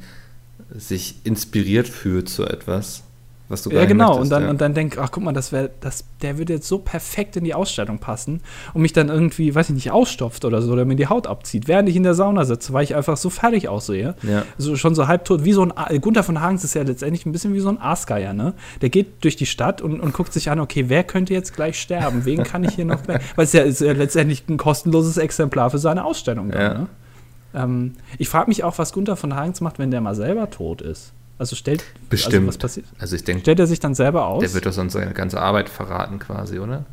sich 0.78 1.16
inspiriert 1.24 1.88
fühlt 1.88 2.30
zu 2.30 2.46
etwas 2.46 3.04
was 3.48 3.62
du 3.62 3.72
Ja, 3.72 3.86
genau. 3.86 4.18
Möchtest, 4.18 4.24
und 4.24 4.30
dann, 4.30 4.44
ja. 4.44 4.50
und 4.50 4.62
dann 4.62 4.74
denk, 4.74 4.98
ach 4.98 5.12
guck 5.12 5.24
mal, 5.24 5.32
das 5.32 5.52
wäre, 5.52 5.70
das, 5.82 6.06
der 6.22 6.38
würde 6.38 6.54
jetzt 6.54 6.68
so 6.68 6.80
perfekt 6.80 7.36
in 7.36 7.44
die 7.44 7.54
Ausstellung 7.54 8.00
passen 8.00 8.42
und 8.74 8.82
mich 8.82 8.94
dann 8.94 9.10
irgendwie, 9.10 9.54
weiß 9.54 9.70
ich 9.70 9.76
nicht, 9.76 9.92
ausstopft 9.92 10.46
oder 10.46 10.62
so 10.62 10.72
oder 10.72 10.86
mir 10.86 10.96
die 10.96 11.08
Haut 11.08 11.28
abzieht, 11.28 11.68
während 11.68 11.88
ich 11.90 11.96
in 11.96 12.04
der 12.04 12.16
Sauna 12.16 12.46
sitze, 12.46 12.74
weil 12.74 12.84
ich 12.84 12.96
einfach 12.96 13.18
so 13.18 13.30
fertig 13.30 13.70
aussehe. 13.70 14.16
Ja. 14.24 14.44
Also 14.58 14.76
schon 14.76 14.96
so 14.96 15.08
halbtot, 15.08 15.44
wie 15.44 15.54
so 15.54 15.68
ein, 15.68 16.02
Gunther 16.02 16.24
von 16.24 16.42
Hagens 16.42 16.64
ist 16.64 16.74
ja 16.74 16.84
letztendlich 16.84 17.26
ein 17.26 17.32
bisschen 17.32 17.54
wie 17.54 17.60
so 17.60 17.70
ein 17.70 17.80
Aasgeier, 17.80 18.34
ne? 18.34 18.54
Der 18.82 18.90
geht 18.90 19.24
durch 19.24 19.36
die 19.36 19.46
Stadt 19.46 19.82
und, 19.82 20.00
und 20.00 20.14
guckt 20.14 20.34
sich 20.34 20.50
an, 20.50 20.60
okay, 20.60 20.86
wer 20.88 21.04
könnte 21.04 21.34
jetzt 21.34 21.56
gleich 21.56 21.80
sterben? 21.80 22.26
Wen 22.26 22.44
kann 22.44 22.64
ich 22.64 22.74
hier 22.74 22.86
noch, 22.86 23.00
weil 23.08 23.46
es 23.46 23.54
ja, 23.54 23.62
ist 23.62 23.82
ja 23.82 23.94
letztendlich 23.94 24.44
ein 24.50 24.58
kostenloses 24.58 25.18
Exemplar 25.18 25.70
für 25.70 25.78
seine 25.80 26.06
Ausstellung. 26.06 26.50
Dann, 26.50 26.62
ja. 26.62 26.74
ne? 26.80 26.88
Ähm, 27.56 27.94
ich 28.18 28.30
frage 28.30 28.50
mich 28.50 28.64
auch, 28.64 28.78
was 28.78 28.94
Gunther 28.94 29.16
von 29.16 29.36
Hagens 29.36 29.62
macht, 29.62 29.80
wenn 29.80 29.92
der 29.92 30.02
mal 30.02 30.16
selber 30.16 30.50
tot 30.50 30.82
ist. 30.82 31.14
Also 31.38 31.56
stellt 31.56 31.84
Bestimmt. 32.10 32.36
Also 32.36 32.48
was 32.48 32.58
passiert? 32.58 32.86
Also 32.98 33.16
ich 33.16 33.24
denke. 33.24 33.42
Stellt 33.42 33.60
er 33.60 33.68
sich 33.68 33.80
dann 33.80 33.94
selber 33.94 34.28
aus? 34.28 34.42
Der 34.42 34.54
wird 34.54 34.66
doch 34.66 34.72
sonst 34.72 34.94
seine 34.94 35.14
ganze 35.14 35.42
Arbeit 35.42 35.70
verraten, 35.70 36.20
quasi, 36.20 36.60
oder? 36.60 36.86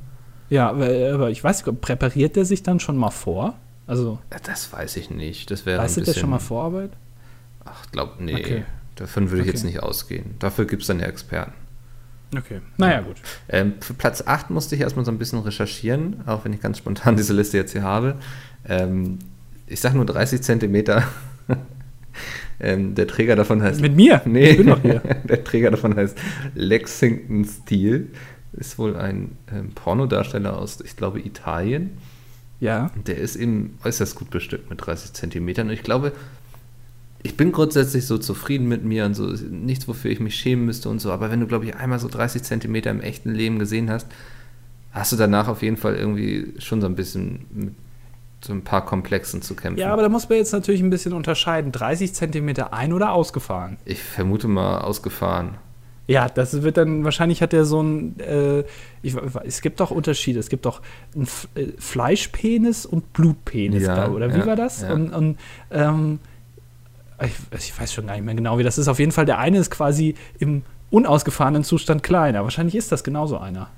Ja, 0.50 0.70
aber 0.70 1.30
ich 1.30 1.42
weiß, 1.42 1.64
präpariert 1.80 2.36
der 2.36 2.44
sich 2.44 2.62
dann 2.62 2.80
schon 2.80 2.96
mal 2.96 3.10
vor? 3.10 3.54
Also. 3.86 4.18
Das 4.44 4.72
weiß 4.72 4.96
ich 4.96 5.10
nicht. 5.10 5.50
Das 5.50 5.64
wäre 5.64 5.78
Leistet 5.78 6.06
der 6.06 6.14
schon 6.14 6.30
mal 6.30 6.38
Vorarbeit? 6.38 6.90
Ach, 7.64 7.90
glaub, 7.90 8.20
nee. 8.20 8.34
Okay. 8.34 8.64
Davon 8.96 9.30
würde 9.30 9.42
ich 9.42 9.48
okay. 9.48 9.56
jetzt 9.56 9.64
nicht 9.64 9.82
ausgehen. 9.82 10.34
Dafür 10.38 10.66
gibt 10.66 10.82
es 10.82 10.88
dann 10.88 11.00
ja 11.00 11.06
Experten. 11.06 11.52
Okay. 12.36 12.60
Naja, 12.76 13.00
gut. 13.00 13.16
Ähm, 13.48 13.74
für 13.80 13.94
Platz 13.94 14.22
8 14.26 14.50
musste 14.50 14.74
ich 14.74 14.80
erstmal 14.80 15.04
so 15.04 15.10
ein 15.10 15.18
bisschen 15.18 15.40
recherchieren, 15.40 16.22
auch 16.26 16.44
wenn 16.44 16.52
ich 16.52 16.60
ganz 16.60 16.78
spontan 16.78 17.16
diese 17.16 17.32
Liste 17.32 17.56
jetzt 17.56 17.72
hier 17.72 17.82
habe. 17.82 18.16
Ähm, 18.68 19.18
ich 19.72 19.80
sage 19.80 19.96
nur 19.96 20.06
30 20.06 20.42
Zentimeter 20.42 21.04
ähm, 22.60 22.94
der 22.94 23.06
Träger 23.06 23.36
davon 23.36 23.62
heißt. 23.62 23.80
Mit 23.80 23.96
mir? 23.96 24.22
Nee, 24.24 24.50
ich 24.50 24.56
bin 24.58 24.66
doch 24.66 24.82
hier. 24.82 25.00
der 25.24 25.42
Träger 25.42 25.70
davon 25.70 25.96
heißt 25.96 26.16
Lexington 26.54 27.44
Steel. 27.44 28.08
Ist 28.52 28.78
wohl 28.78 28.96
ein 28.96 29.36
ähm, 29.52 29.70
Pornodarsteller 29.74 30.58
aus, 30.58 30.80
ich 30.82 30.96
glaube, 30.96 31.20
Italien. 31.20 31.90
Ja. 32.60 32.90
Der 33.06 33.16
ist 33.16 33.36
eben 33.36 33.78
äußerst 33.82 34.14
gut 34.14 34.30
bestückt 34.30 34.68
mit 34.68 34.84
30 34.84 35.14
Zentimetern. 35.14 35.68
Und 35.68 35.72
ich 35.72 35.82
glaube, 35.82 36.12
ich 37.22 37.36
bin 37.36 37.50
grundsätzlich 37.50 38.06
so 38.06 38.18
zufrieden 38.18 38.68
mit 38.68 38.84
mir 38.84 39.06
und 39.06 39.14
so, 39.14 39.26
nichts, 39.26 39.88
wofür 39.88 40.10
ich 40.10 40.20
mich 40.20 40.34
schämen 40.34 40.66
müsste 40.66 40.88
und 40.88 41.00
so. 41.00 41.10
Aber 41.10 41.30
wenn 41.30 41.40
du, 41.40 41.46
glaube 41.46 41.64
ich, 41.64 41.74
einmal 41.74 41.98
so 41.98 42.08
30 42.08 42.42
Zentimeter 42.42 42.90
im 42.90 43.00
echten 43.00 43.32
Leben 43.34 43.58
gesehen 43.58 43.90
hast, 43.90 44.06
hast 44.92 45.12
du 45.12 45.16
danach 45.16 45.48
auf 45.48 45.62
jeden 45.62 45.78
Fall 45.78 45.96
irgendwie 45.96 46.52
schon 46.58 46.80
so 46.80 46.86
ein 46.86 46.94
bisschen 46.94 47.46
mit 47.50 47.74
so 48.44 48.52
ein 48.52 48.62
paar 48.62 48.84
Komplexen 48.84 49.42
zu 49.42 49.54
kämpfen. 49.54 49.80
Ja, 49.80 49.92
aber 49.92 50.02
da 50.02 50.08
muss 50.08 50.28
man 50.28 50.38
jetzt 50.38 50.52
natürlich 50.52 50.82
ein 50.82 50.90
bisschen 50.90 51.12
unterscheiden. 51.12 51.72
30 51.72 52.12
Zentimeter 52.12 52.72
ein- 52.72 52.92
oder 52.92 53.12
ausgefahren? 53.12 53.76
Ich 53.84 54.02
vermute 54.02 54.48
mal 54.48 54.80
ausgefahren. 54.80 55.54
Ja, 56.08 56.28
das 56.28 56.62
wird 56.62 56.76
dann, 56.76 57.04
wahrscheinlich 57.04 57.42
hat 57.42 57.54
er 57.54 57.64
so 57.64 57.80
ein, 57.80 58.18
äh, 58.18 58.64
ich, 59.02 59.14
es 59.44 59.62
gibt 59.62 59.78
doch 59.78 59.92
Unterschiede. 59.92 60.40
Es 60.40 60.48
gibt 60.48 60.66
doch 60.66 60.82
einen 61.14 61.28
äh, 61.54 61.68
Fleischpenis 61.78 62.84
und 62.84 63.12
Blutpenis, 63.12 63.84
ja, 63.84 63.94
glaube, 63.94 64.16
oder 64.16 64.34
wie 64.34 64.40
ja, 64.40 64.46
war 64.46 64.56
das? 64.56 64.82
Ja. 64.82 64.92
Und, 64.92 65.10
und 65.14 65.38
ähm, 65.70 66.18
ich, 67.22 67.32
ich, 67.56 67.80
weiß 67.80 67.92
schon 67.92 68.08
gar 68.08 68.14
nicht 68.14 68.24
mehr 68.24 68.34
genau, 68.34 68.58
wie 68.58 68.64
das 68.64 68.78
ist. 68.78 68.88
Auf 68.88 68.98
jeden 68.98 69.12
Fall, 69.12 69.26
der 69.26 69.38
eine 69.38 69.58
ist 69.58 69.70
quasi 69.70 70.16
im 70.40 70.62
unausgefahrenen 70.90 71.62
Zustand 71.62 72.02
kleiner. 72.02 72.42
Wahrscheinlich 72.42 72.74
ist 72.74 72.90
das 72.90 73.04
genauso 73.04 73.38
einer 73.38 73.70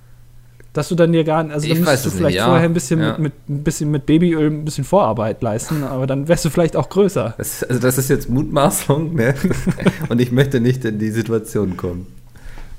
dass 0.75 0.88
du 0.88 0.97
dann 0.97 1.12
dir 1.12 1.23
gar 1.25 1.45
nicht, 1.45 1.54
also 1.54 1.69
dann 1.69 1.78
müsstest 1.78 2.07
du 2.07 2.11
vielleicht 2.11 2.26
nicht, 2.26 2.37
ja. 2.37 2.47
vorher 2.47 2.69
ein 2.69 2.75
bisschen, 2.75 3.00
ja. 3.00 3.12
mit, 3.12 3.19
mit, 3.21 3.33
ein 3.49 3.62
bisschen 3.62 3.90
mit 3.93 4.07
Babyöl 4.07 4.50
ein 4.50 4.64
bisschen 4.64 4.85
Vorarbeit 4.85 5.40
leisten, 5.40 5.85
aber 5.90 6.07
dann 6.07 6.28
wärst 6.28 6.45
du 6.45 6.50
vielleicht 6.50 6.76
auch 6.76 6.88
größer. 6.88 7.35
Das, 7.38 7.62
also 7.62 7.81
das 7.81 7.97
ist 7.97 8.11
jetzt 8.11 8.28
Mutmaßung, 8.28 9.14
ne? 9.14 9.35
Und 10.09 10.21
ich 10.21 10.33
möchte 10.33 10.61
nicht 10.61 10.85
in 10.85 10.99
die 10.99 11.11
Situation 11.11 11.76
kommen. 11.76 12.09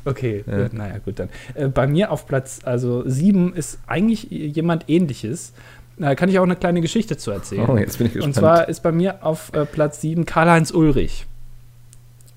Okay, 0.03 0.43
ja. 0.45 0.63
gut, 0.63 0.73
naja, 0.73 0.97
gut 0.99 1.19
dann. 1.19 1.29
Äh, 1.55 1.69
bei 1.69 1.87
mir 1.87 2.11
auf 2.11 2.27
Platz, 2.27 2.59
also 2.63 3.07
sieben 3.09 3.55
ist 3.55 3.79
eigentlich 3.87 4.29
jemand 4.29 4.89
ähnliches. 4.89 5.53
Da 5.97 6.13
kann 6.15 6.27
ich 6.27 6.37
auch 6.37 6.43
eine 6.43 6.57
kleine 6.57 6.81
Geschichte 6.81 7.15
zu 7.15 7.31
erzählen. 7.31 7.65
Oh, 7.67 7.77
jetzt 7.77 7.97
bin 7.97 8.07
ich 8.07 8.13
gespannt. 8.13 8.35
Und 8.35 8.39
zwar 8.39 8.67
ist 8.67 8.83
bei 8.83 8.91
mir 8.91 9.25
auf 9.25 9.53
äh, 9.53 9.65
Platz 9.65 10.01
sieben 10.01 10.25
Karl-Heinz 10.25 10.71
Ulrich. 10.71 11.25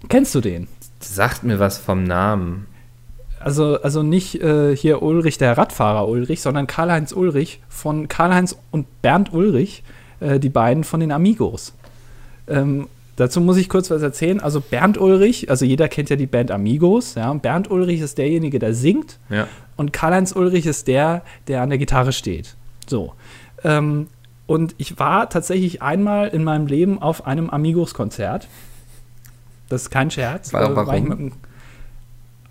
Kennst 0.09 0.37
du 0.37 0.41
den? 0.41 0.69
Sagt 1.00 1.43
mir 1.43 1.59
was 1.59 1.79
vom 1.79 2.05
Namen 2.05 2.69
also, 3.41 3.81
also 3.81 4.03
nicht 4.03 4.41
äh, 4.43 4.77
hier 4.77 5.03
Ulrich, 5.03 5.39
der 5.39 5.57
Radfahrer 5.57 6.09
Ulrich, 6.09 6.41
sondern 6.41 6.67
Karl-Heinz 6.67 7.13
Ulrich 7.13 7.61
von 7.69 8.09
Karl-Heinz 8.09 8.57
und 8.71 9.03
Bernd 9.03 9.33
Ulrich, 9.33 9.83
äh, 10.21 10.39
die 10.39 10.49
beiden 10.49 10.85
von 10.85 11.01
den 11.01 11.13
Amigos. 11.13 11.75
Ähm, 12.47 12.89
dazu 13.17 13.41
muss 13.41 13.57
ich 13.57 13.69
kurz 13.69 13.91
was 13.91 14.03
erzählen. 14.03 14.41
Also 14.41 14.61
Bernd 14.61 14.99
Ulrich, 14.99 15.51
also 15.51 15.65
jeder 15.65 15.89
kennt 15.89 16.11
ja 16.11 16.17
die 16.17 16.27
Band 16.27 16.51
Amigos, 16.51 17.15
ja. 17.15 17.33
Bernd 17.35 17.71
Ulrich 17.71 18.01
ist 18.01 18.19
derjenige, 18.19 18.59
der 18.59 18.75
singt. 18.75 19.19
Ja. 19.31 19.47
Und 19.77 19.93
Karl-Heinz 19.93 20.33
Ulrich 20.33 20.67
ist 20.67 20.89
der, 20.89 21.23
der 21.47 21.63
an 21.63 21.69
der 21.69 21.79
Gitarre 21.79 22.13
steht. 22.13 22.57
So. 22.87 23.13
Ähm, 23.65 24.09
und 24.47 24.75
ich 24.79 24.99
war 24.99 25.29
tatsächlich 25.29 25.83
einmal 25.83 26.29
in 26.29 26.43
meinem 26.43 26.67
Leben 26.67 27.01
auf 27.01 27.27
einem 27.27 27.51
Amigos-Konzert. 27.51 28.49
Das 29.69 29.83
ist 29.83 29.91
kein 29.91 30.11
Scherz. 30.11 30.53
Warum? 30.53 30.75
War 30.75 30.97
ich 30.97 31.05
mit, 31.05 31.33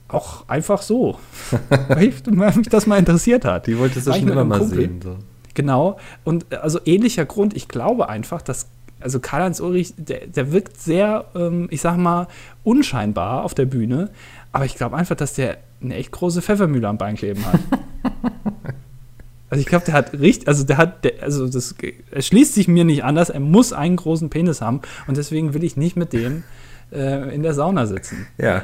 auch 0.08 0.48
einfach 0.48 0.82
so, 0.82 1.20
weil 1.90 2.14
mich 2.56 2.70
das 2.70 2.88
mal 2.88 2.98
interessiert 2.98 3.46
hat. 3.46 3.68
Die 3.68 3.78
wolltest 3.78 4.08
du 4.08 4.14
schon 4.14 4.28
immer 4.28 4.46
mal 4.46 4.60
Kumpel. 4.60 4.78
sehen. 4.78 5.02
So. 5.04 5.18
Genau. 5.54 5.98
Und 6.24 6.46
äh, 6.50 6.58
also 6.58 6.80
ähnlicher 6.86 7.26
Grund, 7.26 7.56
ich 7.56 7.68
glaube 7.68 8.10
einfach, 8.10 8.42
dass 8.42 8.68
also 9.00 9.20
Karl-Heinz 9.20 9.60
Ulrich, 9.60 9.94
der, 9.98 10.28
der 10.28 10.52
wirkt 10.52 10.80
sehr, 10.80 11.26
ähm, 11.36 11.68
ich 11.72 11.82
sag 11.82 11.98
mal, 11.98 12.28
unscheinbar 12.64 13.44
auf 13.44 13.54
der 13.54 13.66
Bühne, 13.66 14.10
aber 14.52 14.66
ich 14.66 14.76
glaube 14.76 14.96
einfach, 14.96 15.16
dass 15.16 15.34
der 15.34 15.58
eine 15.82 15.96
echt 15.96 16.12
große 16.12 16.42
Pfeffermühle 16.42 16.88
am 16.88 16.98
Bein 16.98 17.16
kleben 17.16 17.46
hat. 17.46 17.60
also 19.50 19.62
ich 19.62 19.68
glaube, 19.68 19.86
der 19.86 19.94
hat 19.94 20.14
richtig, 20.14 20.48
also 20.48 20.64
der 20.64 20.78
hat, 20.78 21.04
der, 21.04 21.22
also 21.22 21.48
das, 21.48 21.76
es 22.12 22.28
schließt 22.28 22.56
sich 22.56 22.68
mir 22.68 22.86
nicht 22.86 23.04
anders, 23.04 23.30
er 23.30 23.40
muss 23.40 23.74
einen 23.74 23.98
großen 23.98 24.30
Penis 24.30 24.62
haben 24.62 24.82
und 25.06 25.18
deswegen 25.18 25.54
will 25.54 25.64
ich 25.64 25.78
nicht 25.78 25.96
mit 25.96 26.14
dem 26.14 26.44
äh, 26.92 27.34
in 27.36 27.44
der 27.44 27.54
Sauna 27.54 27.86
sitzen. 27.86 28.28
Ja. 28.38 28.64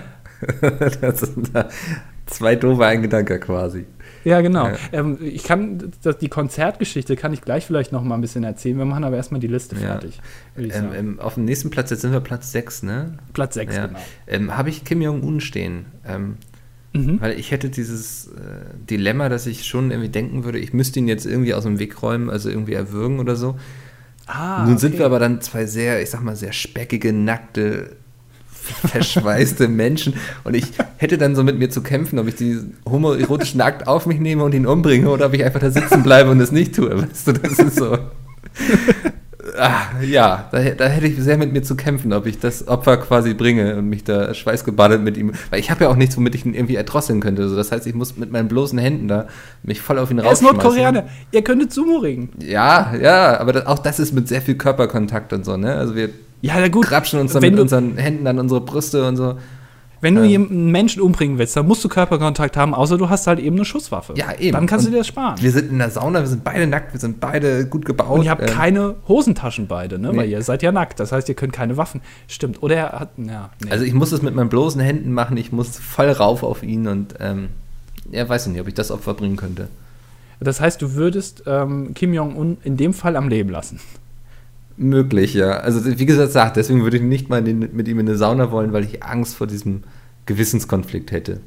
das 1.02 1.20
sind 1.22 1.52
zwei 2.26 2.56
doofe 2.56 2.86
Eingedanker 2.86 3.40
quasi. 3.40 3.86
Ja, 4.24 4.42
genau. 4.42 4.68
Ja. 4.68 4.78
Ähm, 4.92 5.18
ich 5.22 5.44
kann 5.44 5.92
das, 6.02 6.18
die 6.18 6.30
Konzertgeschichte 6.30 7.16
kann 7.16 7.34
ich 7.34 7.42
gleich 7.42 7.66
vielleicht 7.66 7.92
noch 7.92 8.04
mal 8.04 8.16
ein 8.16 8.22
bisschen 8.22 8.44
erzählen. 8.44 8.78
Wir 8.78 8.86
machen 8.86 9.04
aber 9.04 9.18
erstmal 9.18 9.42
die 9.42 9.48
Liste 9.48 9.76
fertig. 9.76 10.20
Ähm, 10.58 10.72
ähm, 10.96 11.20
auf 11.20 11.36
dem 11.36 11.46
nächsten 11.46 11.70
Platz, 11.70 11.90
jetzt 11.90 12.02
sind 12.02 12.14
wir 12.14 12.22
Platz 12.22 12.52
6, 12.52 12.84
ne? 12.84 13.18
Platz 13.34 13.56
6, 13.56 13.76
ja. 13.76 13.88
genau. 13.88 14.00
Ähm, 14.28 14.56
Habe 14.56 14.70
ich 14.70 14.86
Kim 14.86 15.02
Jong-un 15.02 15.42
stehen. 15.42 15.88
Ähm, 16.08 16.38
mhm. 16.94 17.20
Weil 17.20 17.38
ich 17.38 17.52
hätte 17.52 17.70
dieses 17.70 18.28
äh, 18.28 18.32
Dilemma, 18.90 19.28
dass 19.28 19.46
ich 19.46 19.66
schon 19.66 19.92
irgendwie 19.92 20.10
denken 20.10 20.46
würde, 20.46 20.60
ich 20.60 20.74
müsste 20.74 21.00
ihn 21.00 21.08
jetzt 21.08 21.26
irgendwie 21.26 21.54
aus 21.54 21.64
dem 21.64 21.80
Weg 21.80 22.02
räumen, 22.02 22.30
also 22.30 22.50
irgendwie 22.50 22.74
erwürgen 22.74 23.20
oder 23.20 23.36
so. 23.36 23.58
Ah, 24.26 24.64
Nun 24.64 24.74
okay. 24.74 24.80
sind 24.80 25.00
wir 25.00 25.06
aber 25.06 25.20
dann 25.20 25.42
zwei 25.42 25.66
sehr, 25.66 26.02
ich 26.02 26.10
sag 26.10 26.24
mal, 26.24 26.38
sehr 26.38 26.54
speckige, 26.54 27.12
nackte 27.12 27.98
verschweißte 28.88 29.68
Menschen. 29.68 30.14
Und 30.44 30.56
ich 30.56 30.66
hätte 30.98 31.18
dann 31.18 31.36
so 31.36 31.44
mit 31.44 31.60
mir 31.60 31.70
zu 31.70 31.82
kämpfen, 31.82 32.20
ob 32.20 32.28
ich 32.28 32.36
diesen 32.36 32.78
homoerotischen 32.90 33.62
Akt 33.62 33.88
auf 33.88 34.06
mich 34.06 34.20
nehme 34.20 34.44
und 34.44 34.54
ihn 34.54 34.66
umbringe 34.66 35.10
oder 35.10 35.28
ob 35.28 35.34
ich 35.34 35.44
einfach 35.44 35.60
da 35.60 35.72
sitzen 35.72 36.04
bleibe 36.04 36.32
und 36.32 36.40
es 36.40 36.52
nicht 36.52 36.76
tue. 36.76 37.02
Weißt 37.02 37.28
du, 37.28 37.34
das 37.34 37.60
ist 37.60 37.78
so. 37.78 37.98
Ach, 39.58 40.02
ja, 40.02 40.48
da, 40.52 40.62
da, 40.62 40.86
hätte 40.86 41.08
ich 41.08 41.18
sehr 41.18 41.38
mit 41.38 41.52
mir 41.52 41.64
zu 41.64 41.76
kämpfen, 41.76 42.14
ob 42.14 42.26
ich 42.26 42.40
das 42.40 42.68
Opfer 42.68 42.98
quasi 42.98 43.34
bringe 43.34 43.76
und 43.76 43.90
mich 43.90 44.04
da 44.04 44.34
schweißgebadet 44.34 45.02
mit 45.02 45.18
ihm. 45.18 45.34
Weil 45.50 45.60
ich 45.60 45.70
habe 45.70 45.84
ja 45.84 45.90
auch 45.90 45.96
nichts, 45.96 46.16
womit 46.16 46.36
ich 46.36 46.46
ihn 46.46 46.54
irgendwie 46.54 46.76
erdrosseln 46.76 47.20
könnte. 47.20 47.44
Also 47.44 47.56
das 47.56 47.72
heißt, 47.72 47.86
ich 47.86 47.94
muss 47.94 48.16
mit 48.18 48.32
meinen 48.32 48.48
bloßen 48.48 48.80
Händen 48.80 49.08
da 49.08 49.28
mich 49.64 49.82
voll 49.82 50.00
auf 50.00 50.10
ihn 50.12 50.20
raus. 50.20 50.28
Er 50.28 50.34
ist 50.34 50.42
Nordkoreaner. 50.44 51.06
Ihr 51.32 51.44
könntet 51.44 51.74
Sumo 51.74 51.98
ringen. 51.98 52.30
Ja, 52.40 52.94
ja, 52.96 53.40
aber 53.40 53.54
das, 53.54 53.66
auch 53.66 53.80
das 53.80 54.00
ist 54.00 54.14
mit 54.14 54.28
sehr 54.28 54.42
viel 54.42 54.56
Körperkontakt 54.56 55.34
und 55.34 55.44
so, 55.44 55.58
ne? 55.58 55.76
Also 55.76 55.96
wir 55.96 56.10
ja, 56.44 56.56
na 56.60 56.68
gut. 56.68 56.86
Grapschen 56.86 57.20
uns 57.20 57.32
dann 57.32 57.42
mit 57.42 57.58
unseren 57.58 57.98
Händen 57.98 58.28
an 58.28 58.38
unsere 58.38 58.62
Brüste 58.62 59.08
und 59.08 59.16
so. 59.16 59.38
Wenn 60.02 60.16
du 60.16 60.26
ähm, 60.26 60.50
einen 60.50 60.72
Menschen 60.72 61.02
umbringen 61.02 61.38
willst, 61.38 61.56
dann 61.56 61.66
musst 61.66 61.82
du 61.86 61.88
Körperkontakt 61.88 62.58
haben, 62.58 62.74
außer 62.76 62.98
du 62.98 63.10
hast 63.10 63.26
halt 63.26 63.40
eben 63.40 63.56
eine 63.56 63.64
Schusswaffe. 63.64 64.14
Ja, 64.18 64.34
eben. 64.38 64.52
Dann 64.52 64.68
kannst 64.68 64.86
und 64.86 64.92
du 64.92 64.98
dir 64.98 65.00
das 65.00 65.08
sparen. 65.08 65.42
Wir 65.42 65.52
sind 65.52 65.72
in 65.72 65.78
der 65.78 65.90
Sauna, 65.90 66.20
wir 66.20 66.28
sind 66.28 66.44
beide 66.44 66.68
nackt, 66.68 66.92
wir 66.92 67.00
sind 67.00 67.22
beide 67.22 67.66
gut 67.66 67.86
gebaut. 67.86 68.20
Und 68.20 68.26
ihr 68.26 68.32
habt 68.32 68.42
ähm, 68.42 68.54
keine 68.54 68.96
Hosentaschen 69.08 69.68
beide, 69.68 69.98
ne? 70.00 70.12
Nee. 70.12 70.18
Weil 70.18 70.30
ihr 70.30 70.42
seid 70.42 70.62
ja 70.62 70.74
nackt. 70.74 71.00
Das 71.00 71.14
heißt, 71.14 71.30
ihr 71.30 71.36
könnt 71.36 71.54
keine 71.54 71.78
Waffen. 71.78 72.02
Stimmt. 72.28 72.62
Oder 72.62 72.76
er 72.76 73.00
hat. 73.00 73.12
Ja, 73.16 73.52
nee. 73.64 73.72
Also 73.72 73.86
ich 73.86 73.94
muss 73.94 74.12
es 74.12 74.22
mit 74.22 74.36
meinen 74.36 74.50
bloßen 74.50 74.82
Händen 74.82 75.14
machen, 75.14 75.38
ich 75.38 75.54
muss 75.54 75.80
voll 75.80 76.10
rauf 76.10 76.44
auf 76.44 76.62
ihn 76.64 76.88
und 76.88 77.16
ähm, 77.22 77.48
er 78.12 78.28
weiß 78.28 78.48
nicht, 78.48 78.60
ob 78.60 78.68
ich 78.68 78.74
das 78.74 78.92
Opfer 78.92 79.14
bringen 79.14 79.38
könnte. 79.38 79.70
Das 80.42 80.60
heißt, 80.60 80.82
du 80.82 80.96
würdest 80.96 81.44
ähm, 81.48 81.94
Kim 81.94 82.14
Jong-un 82.14 82.58
in 82.66 82.76
dem 82.76 82.94
Fall 82.94 83.16
am 83.16 83.30
Leben 83.30 83.50
lassen. 83.50 83.80
Möglich, 84.76 85.34
ja. 85.34 85.52
Also 85.52 85.86
wie 85.86 86.06
gesagt, 86.06 86.32
sagt, 86.32 86.58
deswegen 86.58 86.84
würde 86.84 86.98
ich 86.98 87.04
nicht 87.04 87.30
mal 87.30 87.44
den, 87.44 87.70
mit 87.74 87.88
ihm 87.88 88.00
in 88.00 88.08
eine 88.08 88.18
Sauna 88.18 88.52
wollen, 88.52 88.74
weil 88.74 88.84
ich 88.84 89.04
Angst 89.04 89.36
vor 89.36 89.48
diesem 89.48 89.84
Gewissenskonflikt 90.26 91.12
hätte. 91.12 91.42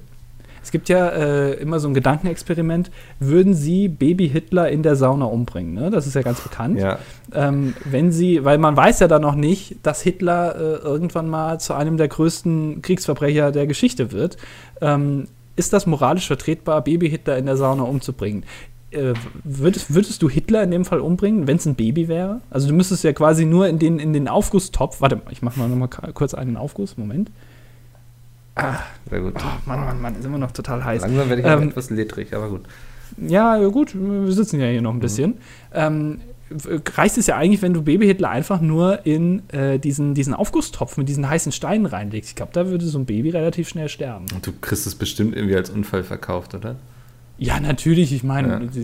Es 0.67 0.73
gibt 0.73 0.89
ja 0.89 1.11
äh, 1.11 1.53
immer 1.55 1.79
so 1.79 1.87
ein 1.87 1.95
Gedankenexperiment, 1.95 2.91
würden 3.21 3.55
Sie 3.55 3.87
Baby 3.87 4.29
Hitler 4.29 4.69
in 4.69 4.83
der 4.83 4.97
Sauna 4.97 5.27
umbringen? 5.27 5.75
Ne? 5.75 5.91
Das 5.91 6.09
ist 6.09 6.15
ja 6.15 6.23
ganz 6.23 6.41
bekannt. 6.41 6.81
Ja. 6.81 6.99
Ähm, 7.33 7.75
wenn 7.85 8.11
Sie, 8.11 8.45
weil 8.45 8.59
man 8.59 8.77
weiß 8.77 8.99
ja 8.99 9.07
dann 9.07 9.23
noch 9.23 9.37
nicht, 9.37 9.77
dass 9.85 10.03
Hitler 10.03 10.57
äh, 10.57 10.85
irgendwann 10.85 11.29
mal 11.29 11.61
zu 11.61 11.75
einem 11.75 11.97
der 11.97 12.09
größten 12.09 12.83
Kriegsverbrecher 12.83 13.53
der 13.53 13.69
Geschichte 13.69 14.11
wird. 14.11 14.39
Ähm, 14.81 15.29
ist 15.55 15.73
das 15.73 15.87
moralisch 15.87 16.27
vertretbar, 16.27 16.83
Baby 16.83 17.11
Hitler 17.11 17.39
in 17.39 17.47
der 17.47 17.57
Sauna 17.57 17.85
umzubringen? 17.85 18.43
Äh, 18.93 19.15
würdest, 19.43 19.93
würdest, 19.93 20.23
du 20.23 20.31
Hitler 20.31 20.63
in 20.63 20.71
dem 20.71 20.85
Fall 20.85 21.01
umbringen, 21.01 21.47
wenn 21.47 21.57
es 21.57 21.67
ein 21.67 21.75
Baby 21.75 22.09
wäre? 22.09 22.41
Also 22.51 22.69
du 22.69 22.75
müsstest 22.75 23.03
ja 23.05 23.13
quasi 23.13 23.45
nur 23.45 23.67
in 23.69 23.79
den, 23.79 23.99
in 23.99 24.13
den 24.13 24.29
Aufgusstopf. 24.29 25.01
Warte, 25.01 25.21
ich 25.31 25.43
mache 25.43 25.59
mal 25.59 25.69
noch 25.69 25.77
mal 25.77 25.89
kurz 25.89 26.35
einen 26.35 26.57
Aufguss. 26.57 26.97
Moment. 26.97 27.31
Ah, 28.55 28.77
sehr 29.11 29.21
gut. 29.21 29.35
Oh, 29.37 29.43
Mann, 29.67 29.81
Mann, 29.81 30.01
Mann, 30.01 30.17
ist 30.17 30.25
immer 30.25 30.39
noch 30.39 30.53
total 30.53 30.85
heiß. 30.85 31.03
Langsam 31.03 31.29
werde 31.29 31.43
ich 31.43 31.49
ähm, 31.49 31.69
etwas 31.69 31.91
ledrig, 31.91 32.33
aber 32.33 32.49
gut. 32.49 32.63
Ja, 33.19 33.59
gut, 33.69 33.95
wir 33.95 34.33
sitzen 34.33 34.61
ja 34.61 34.67
hier 34.67 34.83
noch 34.83 34.93
ein 34.93 34.97
mhm. 34.97 35.01
bisschen. 35.01 35.35
Ähm, 35.75 36.21
reicht 36.97 37.19
es 37.19 37.27
ja 37.27 37.37
eigentlich, 37.37 37.63
wenn 37.63 37.75
du 37.75 37.83
Baby-Hitler 37.83 38.31
einfach 38.31 38.61
nur 38.61 39.05
in 39.05 39.49
äh, 39.51 39.79
diesen, 39.79 40.15
diesen 40.15 40.33
Aufgusstopf 40.33 40.97
mit 40.97 41.09
diesen 41.09 41.29
heißen 41.29 41.53
Steinen 41.53 41.87
reinlegst. 41.87 42.31
Ich 42.31 42.37
glaube, 42.37 42.53
da 42.53 42.69
würde 42.69 42.85
so 42.87 42.99
ein 42.99 43.05
Baby 43.05 43.31
relativ 43.31 43.69
schnell 43.69 43.89
sterben. 43.89 44.27
Und 44.33 44.47
du 44.47 44.53
kriegst 44.61 44.87
es 44.87 44.95
bestimmt 44.95 45.35
irgendwie 45.35 45.57
als 45.57 45.71
Unfall 45.71 46.05
verkauft, 46.05 46.55
oder? 46.55 46.77
Ja, 47.39 47.61
natürlich. 47.61 48.13
Ich 48.13 48.25
meine, 48.25 48.69
ja. 48.73 48.83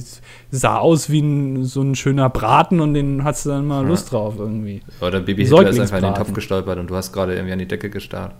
sah 0.51 0.77
aus 0.77 1.09
wie 1.09 1.21
ein, 1.21 1.65
so 1.65 1.81
ein 1.83 1.95
schöner 1.95 2.29
Braten 2.29 2.81
und 2.81 2.95
den 2.95 3.25
hast 3.25 3.47
du 3.47 3.51
dann 3.51 3.67
mal 3.67 3.83
ja. 3.83 3.89
Lust 3.89 4.13
drauf 4.13 4.35
irgendwie. 4.39 4.83
Oder 5.01 5.21
Baby 5.21 5.45
Hitler 5.45 5.71
ist 5.71 5.81
einfach 5.81 5.99
in 5.99 6.05
den 6.05 6.15
Topf 6.15 6.33
gestolpert 6.33 6.79
und 6.79 6.91
du 6.91 6.97
hast 6.97 7.13
gerade 7.13 7.35
irgendwie 7.35 7.53
an 7.53 7.59
die 7.59 7.69
Decke 7.69 7.89
gestarrt. 7.89 8.35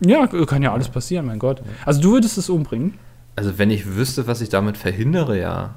Ja, 0.00 0.26
kann 0.26 0.62
ja 0.62 0.72
alles 0.72 0.88
passieren, 0.88 1.26
mein 1.26 1.38
Gott. 1.38 1.62
Also 1.84 2.00
du 2.00 2.12
würdest 2.12 2.38
es 2.38 2.48
umbringen? 2.48 2.94
Also 3.36 3.58
wenn 3.58 3.70
ich 3.70 3.96
wüsste, 3.96 4.26
was 4.26 4.40
ich 4.40 4.48
damit 4.48 4.78
verhindere, 4.78 5.38
ja. 5.38 5.74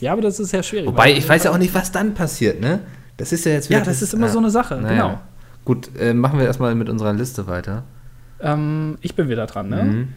Ja, 0.00 0.12
aber 0.12 0.22
das 0.22 0.40
ist 0.40 0.52
ja 0.52 0.62
schwierig. 0.62 0.86
Wobei, 0.86 1.12
ich 1.12 1.28
weiß 1.28 1.44
ja 1.44 1.50
auch 1.50 1.58
nicht, 1.58 1.74
was 1.74 1.92
dann 1.92 2.14
passiert, 2.14 2.60
ne? 2.60 2.80
Das 3.18 3.32
ist 3.32 3.44
ja 3.44 3.52
jetzt 3.52 3.68
wieder. 3.68 3.80
Ja, 3.80 3.84
das 3.84 4.00
ist 4.00 4.14
immer 4.14 4.26
ja. 4.26 4.32
so 4.32 4.38
eine 4.38 4.50
Sache, 4.50 4.76
naja. 4.76 5.08
genau. 5.08 5.20
Gut, 5.66 5.90
äh, 5.98 6.14
machen 6.14 6.38
wir 6.38 6.46
erstmal 6.46 6.74
mit 6.74 6.88
unserer 6.88 7.12
Liste 7.12 7.46
weiter. 7.46 7.84
Ähm, 8.40 8.96
ich 9.02 9.14
bin 9.14 9.28
wieder 9.28 9.44
dran, 9.46 9.68
ne? 9.68 9.82
Mhm. 9.82 10.08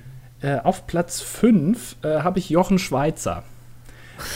Äh, 0.43 0.59
auf 0.63 0.85
Platz 0.87 1.21
5 1.21 1.95
äh, 2.03 2.19
habe 2.19 2.37
ich 2.37 2.49
Jochen 2.49 2.77
Schweizer. 2.77 3.43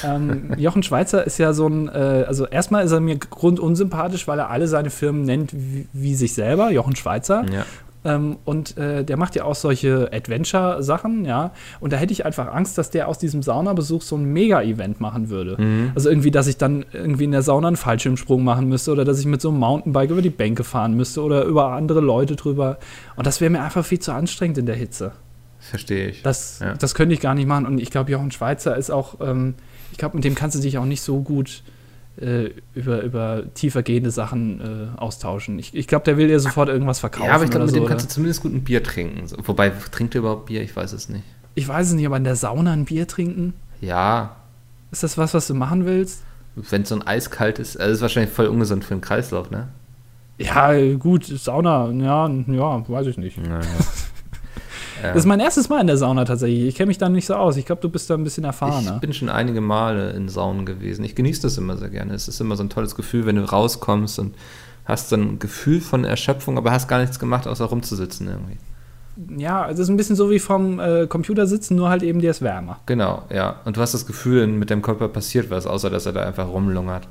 ähm, 0.06 0.54
Jochen 0.58 0.82
Schweizer 0.82 1.28
ist 1.28 1.38
ja 1.38 1.52
so 1.52 1.68
ein, 1.68 1.90
äh, 1.90 2.24
also 2.26 2.48
erstmal 2.48 2.86
ist 2.86 2.94
er 2.94 3.02
mir 3.02 3.18
grundunsympathisch, 3.18 4.28
weil 4.28 4.40
er 4.40 4.50
alle 4.50 4.68
seine 4.68 4.90
Firmen 4.90 5.24
nennt 5.24 5.54
wie, 5.54 5.88
wie 5.92 6.16
sich 6.16 6.34
selber, 6.34 6.72
Jochen 6.72 6.96
Schweizer. 6.96 7.46
Ja. 7.52 7.66
Ähm, 8.06 8.38
und 8.46 8.78
äh, 8.78 9.04
der 9.04 9.18
macht 9.18 9.36
ja 9.36 9.44
auch 9.44 9.56
solche 9.56 10.10
Adventure-Sachen, 10.14 11.26
ja. 11.26 11.52
Und 11.82 11.92
da 11.92 11.98
hätte 11.98 12.14
ich 12.14 12.26
einfach 12.26 12.54
Angst, 12.54 12.78
dass 12.78 12.90
der 12.90 13.10
aus 13.10 13.18
diesem 13.20 13.44
Saunabesuch 13.44 14.02
so 14.02 14.16
ein 14.16 14.24
Mega-Event 14.32 15.02
machen 15.02 15.30
würde. 15.30 15.62
Mhm. 15.62 15.92
Also 15.94 16.10
irgendwie, 16.10 16.32
dass 16.32 16.48
ich 16.48 16.56
dann 16.56 16.86
irgendwie 16.94 17.26
in 17.26 17.32
der 17.32 17.42
Sauna 17.42 17.68
einen 17.68 17.76
Fallschirmsprung 17.76 18.46
machen 18.46 18.70
müsste 18.70 18.94
oder 18.94 19.04
dass 19.04 19.20
ich 19.20 19.26
mit 19.26 19.42
so 19.42 19.50
einem 19.50 19.60
Mountainbike 19.60 20.12
über 20.12 20.22
die 20.22 20.30
Bänke 20.30 20.64
fahren 20.64 20.94
müsste 20.94 21.22
oder 21.22 21.44
über 21.44 21.72
andere 21.74 22.00
Leute 22.00 22.38
drüber. 22.38 22.78
Und 23.18 23.28
das 23.28 23.42
wäre 23.42 23.50
mir 23.50 23.62
einfach 23.62 23.84
viel 23.84 24.00
zu 24.00 24.14
anstrengend 24.14 24.58
in 24.58 24.68
der 24.68 24.76
Hitze. 24.76 25.12
Verstehe 25.70 26.10
ich. 26.10 26.24
Das, 26.24 26.60
ja. 26.60 26.74
das 26.76 26.96
könnte 26.96 27.14
ich 27.14 27.20
gar 27.20 27.36
nicht 27.36 27.48
machen. 27.48 27.66
Und 27.66 27.80
ich 27.80 27.92
glaube, 27.92 28.12
Jochen 28.12 28.32
Schweizer 28.32 28.76
ist 28.78 28.90
auch, 28.90 29.20
ähm, 29.22 29.56
ich 29.92 29.98
glaube, 29.98 30.16
mit 30.16 30.24
dem 30.24 30.36
kannst 30.36 30.58
du 30.58 30.62
dich 30.62 30.78
auch 30.78 30.86
nicht 30.86 31.02
so 31.02 31.22
gut 31.22 31.64
äh, 32.22 32.52
über, 32.74 33.02
über 33.02 33.44
tiefergehende 33.54 34.12
Sachen 34.12 34.62
äh, 34.96 35.00
austauschen. 35.00 35.60
Ich, 35.60 35.76
ich 35.76 35.88
glaube, 35.88 36.06
der 36.06 36.18
will 36.18 36.28
dir 36.28 36.40
sofort 36.40 36.70
irgendwas 36.70 37.00
verkaufen. 37.00 37.28
Ja, 37.28 37.36
aber 37.36 37.44
ich 37.44 37.50
glaube, 37.50 37.66
mit 37.66 37.76
so, 37.76 37.82
dem 37.82 37.88
kannst 37.88 38.06
du 38.06 38.10
zumindest 38.10 38.42
gut 38.42 38.54
ein 38.54 38.64
Bier 38.64 38.84
trinken. 38.84 39.24
Wobei, 39.46 39.72
trinkt 39.92 40.16
er 40.16 40.20
überhaupt 40.20 40.48
Bier? 40.48 40.62
Ich 40.62 40.76
weiß 40.76 40.94
es 40.94 41.10
nicht. 41.10 41.24
Ich 41.56 41.68
weiß 41.68 41.88
es 41.88 41.94
nicht, 41.94 42.06
aber 42.06 42.18
in 42.18 42.24
der 42.24 42.36
Sauna 42.36 42.72
ein 42.72 42.86
Bier 42.86 43.08
trinken? 43.08 43.54
Ja. 43.82 44.38
Ist 44.92 45.04
das 45.04 45.18
was, 45.18 45.34
was 45.34 45.48
du 45.48 45.54
machen 45.54 45.86
willst? 45.86 46.24
Wenn 46.56 46.84
es 46.84 46.90
so 46.90 46.96
ein 46.96 47.06
eiskaltes, 47.06 47.78
also 47.78 47.94
ist 47.94 48.02
wahrscheinlich 48.02 48.34
voll 48.34 48.48
ungesund 48.48 48.84
für 48.84 48.96
den 48.96 49.02
Kreislauf, 49.02 49.52
ne? 49.52 49.68
Ja, 50.40 50.96
gut, 50.96 51.26
Sauna, 51.26 51.90
ja, 51.92 52.28
ja, 52.30 52.90
weiß 52.90 53.08
ich 53.08 53.18
nicht. 53.18 53.38
Ja, 53.38 53.62
ja. 55.02 55.10
Das 55.10 55.18
ist 55.18 55.26
mein 55.26 55.40
erstes 55.40 55.70
Mal 55.70 55.82
in 55.82 55.88
der 55.88 55.98
Sauna 55.98 56.26
tatsächlich. 56.26 56.68
Ich 56.68 56.76
kenne 56.76 56.88
mich 56.88 56.98
da 56.98 57.10
nicht 57.10 57.26
so 57.26 57.36
aus. 57.36 57.58
Ich 57.58 57.66
glaube, 57.66 57.82
du 57.82 57.90
bist 57.90 58.10
da 58.10 58.16
ein 58.16 58.24
bisschen 58.24 58.44
erfahrener. 58.44 58.96
Ich 58.96 59.02
bin 59.02 59.14
schon 59.14 59.30
einige 59.30 59.62
Male 59.62 60.12
in 60.12 60.30
Saunen 60.30 60.66
gewesen. 60.66 61.04
Ich 61.04 61.16
genieße 61.16 61.42
das 61.44 61.58
immer 61.58 61.78
sehr 61.78 61.90
gerne. 61.90 62.14
Es 62.14 62.28
ist 62.28 62.40
immer 62.42 62.56
so 62.56 62.64
ein 62.64 62.70
tolles 62.70 62.96
Gefühl, 62.96 63.26
wenn 63.26 63.36
du 63.36 63.44
rauskommst 63.44 64.20
und 64.20 64.36
hast 64.86 65.12
dann 65.12 65.22
ein 65.22 65.40
Gefühl 65.40 65.82
von 65.82 66.06
Erschöpfung, 66.06 66.58
aber 66.58 66.72
hast 66.72 66.88
gar 66.88 67.00
nichts 67.00 67.20
gemacht, 67.20 67.48
außer 67.48 67.66
rumzusitzen 67.66 68.28
irgendwie. 68.28 68.58
Ja, 69.42 69.70
es 69.70 69.80
ist 69.80 69.90
ein 69.90 69.98
bisschen 69.98 70.16
so 70.16 70.30
wie 70.30 70.40
vom 70.40 70.80
äh, 70.80 71.08
Computer 71.08 71.48
sitzen, 71.48 71.76
nur 71.76 71.90
halt 71.90 72.04
eben 72.04 72.22
dir 72.22 72.32
ist 72.32 72.42
wärmer. 72.42 72.80
Genau, 72.86 73.24
ja. 73.34 73.62
Und 73.66 73.78
du 73.78 73.82
hast 73.82 73.94
das 73.94 74.06
Gefühl, 74.06 74.48
mit 74.48 74.70
dem 74.70 74.82
Körper 74.82 75.08
passiert 75.08 75.50
was, 75.50 75.66
außer 75.66 75.90
dass 75.90 76.06
er 76.06 76.14
da 76.14 76.22
einfach 76.22 76.48
rumlungert. 76.48 77.08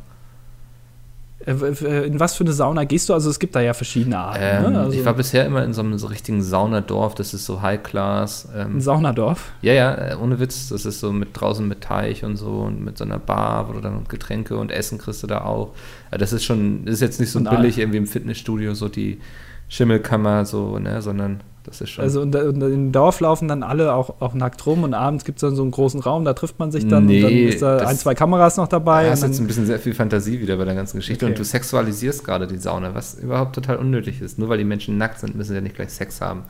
Äh, 1.46 1.52
äh, 1.52 2.06
in 2.06 2.18
was 2.18 2.34
für 2.34 2.42
eine 2.42 2.52
Sauna 2.52 2.84
gehst 2.84 3.08
du? 3.08 3.14
Also 3.14 3.30
es 3.30 3.38
gibt 3.38 3.54
da 3.54 3.60
ja 3.60 3.72
verschiedene 3.72 4.18
Arten. 4.18 4.40
Ne? 4.40 4.64
Ähm, 4.66 4.72
ne? 4.72 4.80
also 4.80 4.98
ich 4.98 5.04
war 5.04 5.14
bisher 5.14 5.46
immer 5.46 5.64
in 5.64 5.72
so 5.72 5.80
einem 5.80 5.96
so 5.96 6.08
richtigen 6.08 6.42
Saunadorf, 6.42 7.14
das 7.14 7.34
ist 7.34 7.46
so 7.46 7.62
High 7.62 7.82
Class. 7.82 8.48
Ähm, 8.54 8.78
ein 8.78 8.80
Saunadorf? 8.80 9.52
Ja, 9.62 9.72
ja, 9.72 9.94
äh, 9.94 10.16
ohne 10.16 10.40
Witz. 10.40 10.68
Das 10.70 10.84
ist 10.84 10.98
so 10.98 11.12
mit 11.12 11.28
draußen 11.32 11.66
mit 11.66 11.82
Teich 11.82 12.24
und 12.24 12.36
so 12.36 12.62
und 12.62 12.84
mit 12.84 12.98
so 12.98 13.04
einer 13.04 13.18
Bar, 13.18 13.68
wo 13.68 13.74
du 13.74 13.80
dann 13.80 14.04
Getränke 14.08 14.56
und 14.56 14.72
Essen 14.72 14.98
kriegst 14.98 15.22
du 15.22 15.28
da 15.28 15.42
auch. 15.42 15.72
Das 16.10 16.32
ist 16.32 16.44
schon, 16.44 16.84
das 16.84 16.94
ist 16.94 17.00
jetzt 17.00 17.20
nicht 17.20 17.30
so 17.30 17.38
und 17.38 17.48
billig 17.48 17.78
irgendwie 17.78 17.98
im 17.98 18.06
Fitnessstudio, 18.06 18.74
so 18.74 18.88
die 18.88 19.20
Schimmelkammer, 19.68 20.44
so, 20.44 20.78
ne, 20.78 21.00
sondern 21.00 21.40
das 21.66 21.80
ist 21.80 21.90
schon. 21.90 22.04
Also 22.04 22.20
und, 22.20 22.34
und 22.34 22.62
im 22.62 22.92
Dorf 22.92 23.20
laufen 23.20 23.48
dann 23.48 23.62
alle 23.62 23.92
auch, 23.92 24.20
auch 24.20 24.34
nackt 24.34 24.64
rum 24.66 24.84
und 24.84 24.94
abends 24.94 25.24
gibt 25.24 25.38
es 25.38 25.40
dann 25.40 25.56
so 25.56 25.62
einen 25.62 25.72
großen 25.72 26.00
Raum, 26.00 26.24
da 26.24 26.32
trifft 26.32 26.58
man 26.58 26.70
sich 26.70 26.86
dann 26.86 27.06
nee, 27.06 27.16
und 27.16 27.30
dann 27.30 27.32
ist 27.32 27.62
da 27.62 27.78
ein, 27.78 27.96
zwei 27.96 28.14
Kameras 28.14 28.56
noch 28.56 28.68
dabei. 28.68 29.04
Du 29.04 29.10
hast 29.10 29.22
jetzt 29.22 29.40
ein 29.40 29.46
bisschen 29.46 29.66
sehr 29.66 29.78
viel 29.78 29.94
Fantasie 29.94 30.40
wieder 30.40 30.56
bei 30.56 30.64
der 30.64 30.74
ganzen 30.74 30.98
Geschichte 30.98 31.24
okay. 31.24 31.32
und 31.32 31.38
du 31.38 31.44
sexualisierst 31.44 32.24
gerade 32.24 32.46
die 32.46 32.58
Sauna, 32.58 32.94
was 32.94 33.14
überhaupt 33.14 33.54
total 33.54 33.76
unnötig 33.76 34.20
ist. 34.20 34.38
Nur 34.38 34.48
weil 34.48 34.58
die 34.58 34.64
Menschen 34.64 34.96
nackt 34.96 35.18
sind, 35.18 35.34
müssen 35.34 35.50
sie 35.50 35.54
ja 35.56 35.60
nicht 35.60 35.74
gleich 35.74 35.90
Sex 35.90 36.20
haben. 36.20 36.44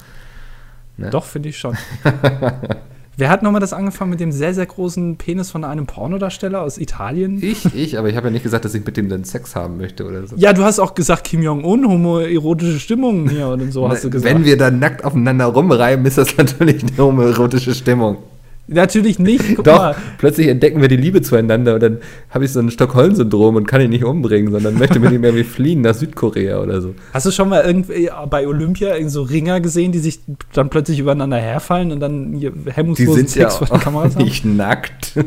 Ne? 0.97 1.11
Doch, 1.11 1.25
finde 1.25 1.49
ich 1.49 1.59
schon. 1.59 1.77
Wer 3.19 3.31
hat 3.31 3.43
nochmal 3.43 3.63
das 3.63 3.73
angefangen 3.73 4.11
mit 4.11 4.21
dem 4.21 4.31
sehr, 4.31 4.53
sehr 4.53 4.67
großen 4.67 5.17
Penis 5.17 5.51
von 5.51 5.65
einem 5.65 5.87
Pornodarsteller 5.87 6.61
aus 6.61 6.77
Italien? 6.77 7.43
Ich, 7.43 7.65
ich, 7.75 7.99
aber 7.99 8.11
ich 8.11 8.17
habe 8.17 8.27
ja 8.27 8.31
nicht 8.31 8.43
gesagt, 8.43 8.67
dass 8.67 8.75
ich 8.75 8.85
mit 8.85 8.99
dem 8.99 9.09
dann 9.09 9.25
Sex 9.25 9.57
haben 9.57 9.79
möchte 9.79 10.07
oder 10.07 10.27
so. 10.27 10.37
Ja, 10.37 10.53
du 10.53 10.65
hast 10.65 10.79
auch 10.79 10.95
gesagt, 10.95 11.25
Kim 11.25 11.43
Jong-un, 11.43 11.89
homoerotische 11.89 12.79
Stimmung 12.79 13.31
hier 13.31 13.49
und 13.49 13.73
so 13.73 13.89
hast 13.89 14.05
du 14.05 14.11
gesagt. 14.11 14.35
Wenn 14.35 14.45
wir 14.45 14.59
dann 14.59 14.81
nackt 14.81 15.03
aufeinander 15.03 15.47
rumreiben, 15.47 16.05
ist 16.05 16.19
das 16.19 16.37
natürlich 16.37 16.83
eine 16.83 16.99
homoerotische 16.99 17.75
Stimmung. 17.75 18.19
Natürlich 18.69 19.19
nicht. 19.19 19.55
Guck 19.55 19.65
Doch, 19.65 19.79
mal. 19.79 19.97
plötzlich 20.19 20.49
entdecken 20.49 20.81
wir 20.81 20.89
die 20.89 20.97
Liebe 20.97 21.23
zueinander 21.23 21.75
und 21.75 21.83
dann 21.83 21.99
habe 22.31 22.45
ich 22.45 22.53
so 22.53 22.59
ein 22.59 22.71
Stockholm-Syndrom 22.71 23.55
und 23.55 23.69
kann 23.69 23.81
ihn 23.81 23.91
nicht 23.91 24.05
umbringen, 24.05 24.51
sondern 24.51 24.77
möchte 24.77 24.99
mit 24.99 25.13
ihm 25.13 25.23
irgendwie 25.23 25.45
fliehen 25.45 25.83
nach 25.83 25.95
Südkorea 25.95 26.61
oder 26.61 26.81
so. 26.81 26.95
Hast 27.13 27.27
du 27.27 27.31
schon 27.31 27.49
mal 27.49 27.63
irgendwie 27.65 28.11
bei 28.29 28.47
Olympia 28.47 28.97
so 29.09 29.23
Ringer 29.23 29.61
gesehen, 29.61 29.93
die 29.93 30.01
sich 30.01 30.21
dann 30.53 30.69
plötzlich 30.69 30.99
übereinander 30.99 31.37
herfallen 31.37 31.93
und 31.93 32.01
dann 32.01 32.41
hemmungslosen 32.67 33.29
Sex 33.29 33.35
ja 33.37 33.51
vor 33.51 33.69
der 33.69 33.79
Kamera 33.79 34.05
haben? 34.05 34.25
Nicht 34.25 34.45
nackt. 34.45 35.15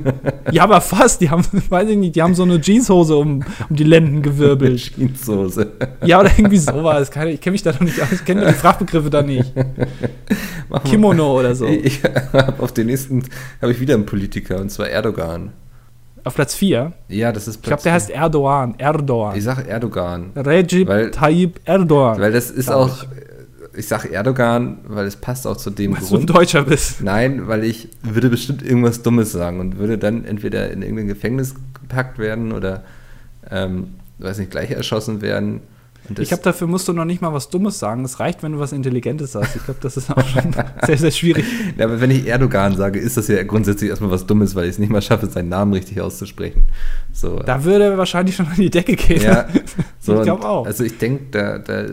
Ja, 0.51 0.63
aber 0.63 0.81
fast. 0.81 1.21
Die 1.21 1.29
haben, 1.29 1.43
weiß 1.69 1.89
ich 1.89 1.97
nicht, 1.97 2.15
die 2.15 2.23
haben 2.23 2.33
so 2.33 2.43
eine 2.43 2.59
Jeanshose 2.59 3.15
um, 3.15 3.43
um 3.69 3.75
die 3.75 3.83
Lenden 3.83 4.21
gewirbelt. 4.21 4.91
Eine 4.97 5.07
Jeanshose. 5.13 5.73
Ja, 6.03 6.19
oder 6.19 6.31
irgendwie 6.35 6.57
sowas. 6.57 7.09
Ich 7.09 7.41
kenne 7.41 7.51
mich 7.51 7.61
da 7.61 7.71
noch 7.71 7.81
nicht 7.81 8.01
aus. 8.01 8.11
Ich 8.11 8.25
kenne 8.25 8.47
die 8.47 8.53
Fachbegriffe 8.53 9.09
da 9.09 9.21
nicht. 9.21 9.53
Kimono 10.85 11.39
oder 11.39 11.55
so. 11.55 11.65
Ich 11.65 12.01
habe 12.33 12.61
auf 12.63 12.73
den 12.73 12.87
nächsten 12.87 13.23
habe 13.61 13.71
ich 13.71 13.79
wieder 13.79 13.95
einen 13.95 14.05
Politiker, 14.05 14.59
und 14.59 14.69
zwar 14.69 14.89
Erdogan. 14.89 15.53
Auf 16.23 16.35
Platz 16.35 16.55
4? 16.55 16.93
Ja, 17.07 17.31
das 17.31 17.47
ist 17.47 17.57
Platz 17.57 17.63
Ich 17.63 17.67
glaube, 17.67 17.83
der 17.83 17.93
heißt 17.93 18.09
Erdogan. 18.09 18.75
Erdogan. 18.77 19.35
Ich 19.37 19.43
sage 19.43 19.67
Erdogan. 19.67 20.31
Recep 20.35 20.87
weil, 20.87 21.11
Tayyip 21.11 21.61
Erdogan. 21.65 22.19
Weil 22.19 22.31
das 22.31 22.51
ist 22.51 22.69
auch, 22.69 23.03
ich, 23.73 23.79
ich 23.79 23.87
sage 23.87 24.11
Erdogan, 24.11 24.79
weil 24.87 25.05
es 25.05 25.15
passt 25.15 25.47
auch 25.47 25.57
zu 25.57 25.69
dem 25.69 25.93
weil 25.93 25.99
Grund. 25.99 26.11
Weil 26.11 26.25
du 26.25 26.33
ein 26.33 26.35
Deutscher 26.35 26.63
bist. 26.63 27.01
Nein, 27.01 27.47
weil 27.47 27.63
ich 27.63 27.89
würde 28.03 28.29
bestimmt 28.29 28.61
irgendwas 28.63 29.01
Dummes 29.01 29.31
sagen 29.31 29.59
und 29.59 29.77
würde 29.77 29.97
dann 29.97 30.25
entweder 30.25 30.69
in 30.71 30.81
irgendein 30.81 31.07
Gefängnis 31.07 31.55
gepackt 31.81 32.19
werden 32.19 32.51
oder, 32.51 32.83
ähm, 33.49 33.95
weiß 34.17 34.39
nicht, 34.39 34.51
gleich 34.51 34.71
erschossen 34.71 35.21
werden 35.21 35.61
ich 36.17 36.29
glaube, 36.29 36.43
dafür 36.43 36.67
musst 36.67 36.87
du 36.87 36.93
noch 36.93 37.05
nicht 37.05 37.21
mal 37.21 37.33
was 37.33 37.49
Dummes 37.49 37.77
sagen. 37.79 38.03
Es 38.05 38.19
reicht, 38.19 38.41
wenn 38.41 38.53
du 38.53 38.59
was 38.59 38.71
Intelligentes 38.71 39.33
sagst. 39.33 39.55
Ich 39.55 39.63
glaube, 39.63 39.79
das 39.81 39.97
ist 39.97 40.09
auch 40.09 40.27
schon 40.27 40.53
sehr, 40.85 40.97
sehr 40.97 41.11
schwierig. 41.11 41.45
Ja, 41.77 41.85
aber 41.85 42.01
wenn 42.01 42.11
ich 42.11 42.27
Erdogan 42.27 42.75
sage, 42.75 42.99
ist 42.99 43.17
das 43.17 43.27
ja 43.27 43.43
grundsätzlich 43.43 43.89
erstmal 43.89 44.11
was 44.11 44.25
Dummes, 44.25 44.55
weil 44.55 44.65
ich 44.65 44.71
es 44.71 44.79
nicht 44.79 44.91
mal 44.91 45.01
schaffe, 45.01 45.27
seinen 45.27 45.49
Namen 45.49 45.73
richtig 45.73 46.01
auszusprechen. 46.01 46.65
So, 47.11 47.39
da 47.39 47.63
würde 47.63 47.85
er 47.85 47.97
wahrscheinlich 47.97 48.35
schon 48.35 48.47
an 48.47 48.55
die 48.57 48.69
Decke 48.69 48.95
gehen. 48.95 49.21
Ja, 49.21 49.47
so 49.99 50.17
ich 50.17 50.23
glaube 50.23 50.47
auch. 50.47 50.65
Also 50.65 50.83
ich 50.83 50.97
denke, 50.97 51.25
da, 51.31 51.59
da 51.59 51.85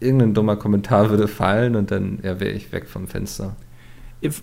irgendein 0.00 0.34
dummer 0.34 0.56
Kommentar 0.56 1.10
würde 1.10 1.28
fallen 1.28 1.76
und 1.76 1.90
dann 1.90 2.18
ja, 2.22 2.40
wäre 2.40 2.52
ich 2.52 2.72
weg 2.72 2.88
vom 2.88 3.06
Fenster. 3.06 3.56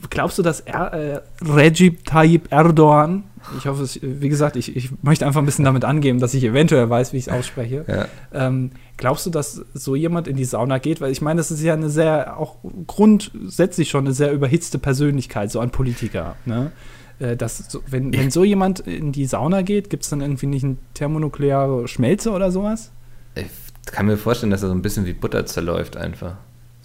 Glaubst 0.10 0.38
du, 0.38 0.44
dass 0.44 0.62
er, 0.62 0.94
äh, 0.94 1.22
Recep 1.42 2.06
Tayyip 2.06 2.52
Erdogan, 2.52 3.24
ich 3.58 3.68
hoffe, 3.68 3.84
es, 3.84 4.00
wie 4.02 4.30
gesagt, 4.30 4.56
ich, 4.56 4.76
ich 4.76 4.90
möchte 5.02 5.26
einfach 5.26 5.42
ein 5.42 5.46
bisschen 5.46 5.66
damit 5.66 5.86
angeben, 5.86 6.20
dass 6.20 6.34
ich 6.34 6.44
eventuell 6.44 6.90
weiß, 6.90 7.14
wie 7.14 7.18
ich 7.18 7.28
es 7.28 7.34
ausspreche. 7.34 7.86
Ja. 7.88 8.08
Ähm, 8.34 8.72
glaubst 8.98 9.26
du, 9.26 9.30
dass 9.30 9.62
so 9.74 9.96
jemand 9.96 10.28
in 10.28 10.36
die 10.36 10.46
Sauna 10.46 10.80
geht? 10.80 11.00
Weil 11.02 11.12
ich 11.12 11.22
meine, 11.22 11.38
das 11.38 11.52
ist 11.52 11.62
ja 11.62 11.74
eine 11.74 11.90
sehr, 11.90 12.38
auch 12.38 12.58
grundsätzlich 12.88 13.90
schon 13.90 14.06
eine 14.06 14.14
sehr 14.14 14.34
überhitzte 14.34 14.80
Persönlichkeit, 14.80 15.52
so 15.52 15.60
ein 15.60 15.70
Politiker. 15.70 16.36
Ne? 16.46 16.72
Äh, 17.20 17.38
dass 17.38 17.58
so, 17.70 17.82
wenn, 17.88 18.14
wenn 18.14 18.32
so 18.32 18.44
jemand 18.44 18.82
in 18.82 19.12
die 19.12 19.26
Sauna 19.26 19.62
geht, 19.62 19.90
gibt 19.90 20.04
es 20.04 20.10
dann 20.10 20.22
irgendwie 20.22 20.48
nicht 20.48 20.64
eine 20.64 20.78
thermonukleare 20.94 21.88
Schmelze 21.88 22.32
oder 22.32 22.52
sowas? 22.52 22.92
Ich 23.36 23.48
kann 23.86 24.08
mir 24.08 24.18
vorstellen, 24.18 24.52
dass 24.52 24.64
er 24.64 24.70
so 24.70 24.76
ein 24.76 24.82
bisschen 24.82 25.06
wie 25.06 25.14
Butter 25.14 25.46
zerläuft 25.46 25.96
einfach. 25.96 26.38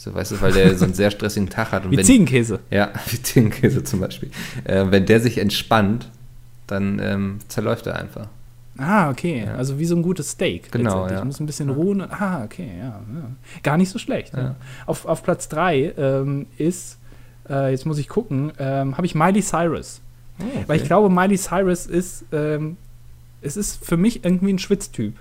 So, 0.02 0.12
weißt 0.12 0.32
du, 0.32 0.40
weil 0.40 0.50
der 0.50 0.76
so 0.76 0.84
einen 0.84 0.94
sehr 0.94 1.12
stressigen 1.12 1.48
Tag 1.48 1.70
hat. 1.70 1.84
Und 1.84 1.92
wie 1.92 1.96
wenn, 1.96 2.04
Ziegenkäse. 2.04 2.58
Ja, 2.72 2.90
wie 3.10 3.22
Ziegenkäse 3.22 3.84
zum 3.84 4.00
Beispiel. 4.00 4.32
Äh, 4.64 4.86
wenn 4.88 5.06
der 5.06 5.20
sich 5.20 5.38
entspannt, 5.38 6.10
dann 6.66 6.98
ähm, 6.98 7.38
zerläuft 7.46 7.86
er 7.86 7.94
einfach. 7.94 8.26
Ah, 8.78 9.10
okay. 9.10 9.44
Ja. 9.46 9.54
Also 9.54 9.78
wie 9.78 9.84
so 9.84 9.94
ein 9.94 10.02
gutes 10.02 10.32
Steak. 10.32 10.72
Genau. 10.72 11.08
Ja. 11.08 11.24
Muss 11.24 11.38
ein 11.38 11.46
bisschen 11.46 11.70
ruhen. 11.70 12.00
ah, 12.00 12.42
okay, 12.42 12.68
ja, 12.80 12.84
ja, 12.84 13.30
Gar 13.62 13.76
nicht 13.76 13.90
so 13.90 14.00
schlecht. 14.00 14.34
Ja. 14.36 14.56
Auf, 14.86 15.06
auf 15.06 15.22
Platz 15.22 15.48
3 15.48 15.94
ähm, 15.96 16.46
ist, 16.58 16.98
äh, 17.48 17.70
jetzt 17.70 17.86
muss 17.86 17.98
ich 17.98 18.08
gucken, 18.08 18.50
ähm, 18.58 18.96
habe 18.96 19.06
ich 19.06 19.14
Miley 19.14 19.40
Cyrus. 19.40 20.00
Oh, 20.40 20.42
okay. 20.42 20.64
Weil 20.66 20.80
ich 20.80 20.84
glaube, 20.84 21.10
Miley 21.10 21.38
Cyrus 21.38 21.86
ist, 21.86 22.24
ähm, 22.32 22.76
es 23.40 23.56
ist 23.56 23.86
für 23.86 23.96
mich 23.96 24.24
irgendwie 24.24 24.52
ein 24.52 24.58
Schwitztyp. 24.58 25.14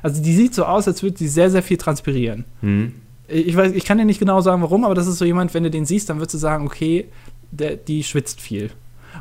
Also 0.00 0.22
die 0.22 0.34
sieht 0.34 0.54
so 0.54 0.64
aus, 0.64 0.88
als 0.88 1.02
würde 1.02 1.18
sie 1.18 1.28
sehr, 1.28 1.50
sehr 1.50 1.62
viel 1.62 1.76
transpirieren. 1.76 2.46
Mhm 2.62 2.94
ich 3.32 3.56
weiß, 3.56 3.72
ich 3.72 3.84
kann 3.84 3.98
dir 3.98 4.04
nicht 4.04 4.18
genau 4.18 4.40
sagen, 4.40 4.62
warum, 4.62 4.84
aber 4.84 4.94
das 4.94 5.06
ist 5.06 5.18
so 5.18 5.24
jemand, 5.24 5.54
wenn 5.54 5.62
du 5.62 5.70
den 5.70 5.86
siehst, 5.86 6.08
dann 6.10 6.18
würdest 6.18 6.34
du 6.34 6.38
sagen, 6.38 6.66
okay, 6.66 7.08
der, 7.50 7.76
die 7.76 8.02
schwitzt 8.04 8.40
viel. 8.40 8.70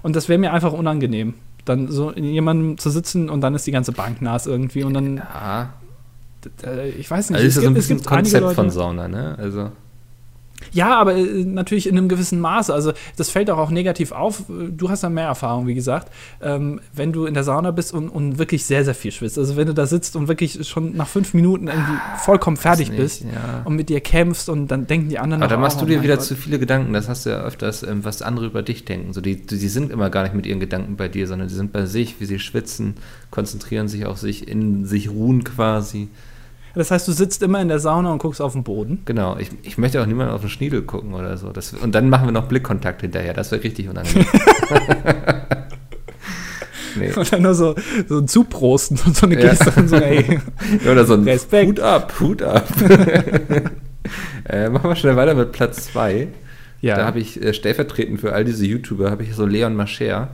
Und 0.04 0.15
das 0.15 0.30
wäre 0.30 0.39
mir 0.39 0.54
einfach 0.54 0.74
unangenehm. 0.74 1.34
Dann 1.65 1.89
so 1.89 2.10
in 2.10 2.24
jemandem 2.24 2.78
zu 2.78 2.89
sitzen 2.89 3.30
und 3.30 3.41
dann 3.41 3.54
ist 3.54 3.67
die 3.67 3.71
ganze 3.71 3.91
Bank 3.91 4.21
nass 4.21 4.47
irgendwie 4.47 4.84
und 4.84 4.93
dann. 4.93 5.17
Ja. 5.17 5.74
Ich 6.97 7.10
weiß 7.10 7.30
nicht. 7.30 7.38
Also 7.38 7.47
es, 7.47 7.58
ist 7.58 7.62
gibt, 7.62 7.84
so 7.84 7.93
ein, 7.93 8.00
es 8.00 8.06
Konzept 8.06 8.41
Leute, 8.41 8.56
von 8.56 8.69
Sauna, 8.71 9.08
ne? 9.08 9.36
Also. 9.38 9.71
Ja, 10.71 10.95
aber 10.95 11.15
äh, 11.15 11.43
natürlich 11.45 11.88
in 11.88 11.97
einem 11.97 12.10
gewissen 12.10 12.39
Maße. 12.39 12.74
Also 12.74 12.93
das 13.15 13.30
fällt 13.30 13.50
auch, 13.50 13.58
auch 13.58 13.71
negativ 13.71 14.12
auf. 14.12 14.43
Du 14.47 14.89
hast 14.89 15.04
da 15.04 15.10
mehr 15.10 15.26
Erfahrung, 15.26 15.67
wie 15.67 15.74
gesagt, 15.74 16.12
ähm, 16.41 16.80
wenn 16.93 17.12
du 17.12 17.26
in 17.26 17.34
der 17.34 17.43
Sauna 17.43 17.71
bist 17.71 17.93
und, 17.93 18.10
und, 18.10 18.38
wirklich 18.38 18.65
sehr, 18.65 18.86
sehr 18.86 18.95
viel 18.95 19.12
schwitzt. 19.12 19.38
Also 19.38 19.56
wenn 19.56 19.67
du 19.67 19.74
da 19.74 19.86
sitzt 19.86 20.15
und 20.15 20.28
wirklich 20.28 20.67
schon 20.67 20.95
nach 20.95 21.08
fünf 21.08 21.34
Minuten 21.34 21.67
irgendwie 21.67 21.97
vollkommen 22.19 22.58
fertig 22.58 22.89
nicht, 22.89 22.97
bist 22.97 23.24
ja. 23.24 23.62
und 23.65 23.76
mit 23.76 23.89
dir 23.89 24.00
kämpfst 24.02 24.50
und 24.50 24.69
dann 24.69 24.88
denken 24.88 25.10
die 25.10 25.19
anderen. 25.19 25.43
Aber 25.43 25.54
da 25.54 25.60
machst 25.60 25.82
du 25.82 25.86
dir 25.86 26.00
oh 26.00 26.04
wieder 26.04 26.15
Gott. 26.17 26.26
zu 26.26 26.36
viele 26.36 26.60
Gedanken. 26.60 26.93
Das 26.93 27.10
hast 27.10 27.26
du 27.26 27.32
ja 27.32 27.41
öfters, 27.41 27.84
ähm, 27.84 28.04
was 28.04 28.21
andere 28.21 28.45
über 28.45 28.63
dich 28.63 28.86
denken. 28.86 29.13
So 29.13 29.21
die, 29.21 29.36
die 29.36 29.67
sind 29.67 29.91
immer 29.91 30.10
gar 30.10 30.24
nicht 30.24 30.34
mit 30.34 30.45
ihren 30.45 30.60
Gedanken 30.60 30.95
bei 30.95 31.08
dir, 31.08 31.28
sondern 31.28 31.47
die 31.47 31.56
sind 31.56 31.71
bei 31.71 31.86
sich, 31.86 32.19
wie 32.19 32.26
sie 32.26 32.39
schwitzen, 32.39 32.95
konzentrieren 33.30 33.88
sich 33.88 34.06
auf 34.06 34.17
sich, 34.17 34.47
in 34.47 34.86
sich 34.86 35.10
ruhen 35.10 35.43
quasi. 35.43 36.10
Das 36.73 36.91
heißt, 36.91 37.07
du 37.07 37.12
sitzt 37.12 37.43
immer 37.43 37.62
in 37.62 37.67
der 37.67 37.79
Sauna 37.79 38.12
und 38.12 38.19
guckst 38.19 38.41
auf 38.41 38.53
den 38.53 38.63
Boden. 38.63 39.01
Genau, 39.05 39.38
ich, 39.38 39.49
ich 39.63 39.77
möchte 39.77 40.01
auch 40.01 40.05
niemanden 40.05 40.34
auf 40.34 40.41
den 40.41 40.49
Schniedel 40.49 40.84
gucken 40.84 41.13
oder 41.13 41.38
so. 41.38 41.49
Das, 41.49 41.73
und 41.73 41.93
dann 41.93 42.10
machen 42.10 42.27
wir 42.27 42.31
noch 42.31 42.47
Blickkontakt 42.47 43.01
hinterher. 43.01 43.34
Das 43.34 43.51
wäre 43.51 43.63
richtig 43.63 43.89
unangenehm. 43.89 44.25
nee. 46.95 47.12
Und 47.13 47.34
dann 47.34 47.41
nur 47.41 47.55
so, 47.55 47.75
so 48.07 48.19
ein 48.19 48.27
Zuprosten 48.27 48.99
und 49.05 49.17
so 49.17 49.25
eine 49.25 49.36
Geste 49.36 49.69
ja. 49.69 49.81
und 49.81 49.89
so, 49.89 49.97
ey. 49.97 50.39
oder 50.89 51.05
so 51.05 51.15
ein 51.15 51.23
Respekt. 51.23 51.67
Hut 51.67 51.79
ab, 51.81 52.13
Hut 52.19 52.41
ab. 52.41 52.67
äh, 54.45 54.69
machen 54.69 54.89
wir 54.89 54.95
schnell 54.95 55.17
weiter 55.17 55.34
mit 55.34 55.51
Platz 55.51 55.91
2. 55.91 56.29
Ja. 56.79 56.95
Da 56.95 57.05
habe 57.05 57.19
ich 57.19 57.43
äh, 57.43 57.53
stellvertretend 57.53 58.21
für 58.21 58.34
all 58.34 58.45
diese 58.45 58.65
YouTuber, 58.65 59.12
habe 59.12 59.23
ich 59.23 59.36
so 59.36 59.45
Leon 59.45 59.75
Mascher. 59.75 60.29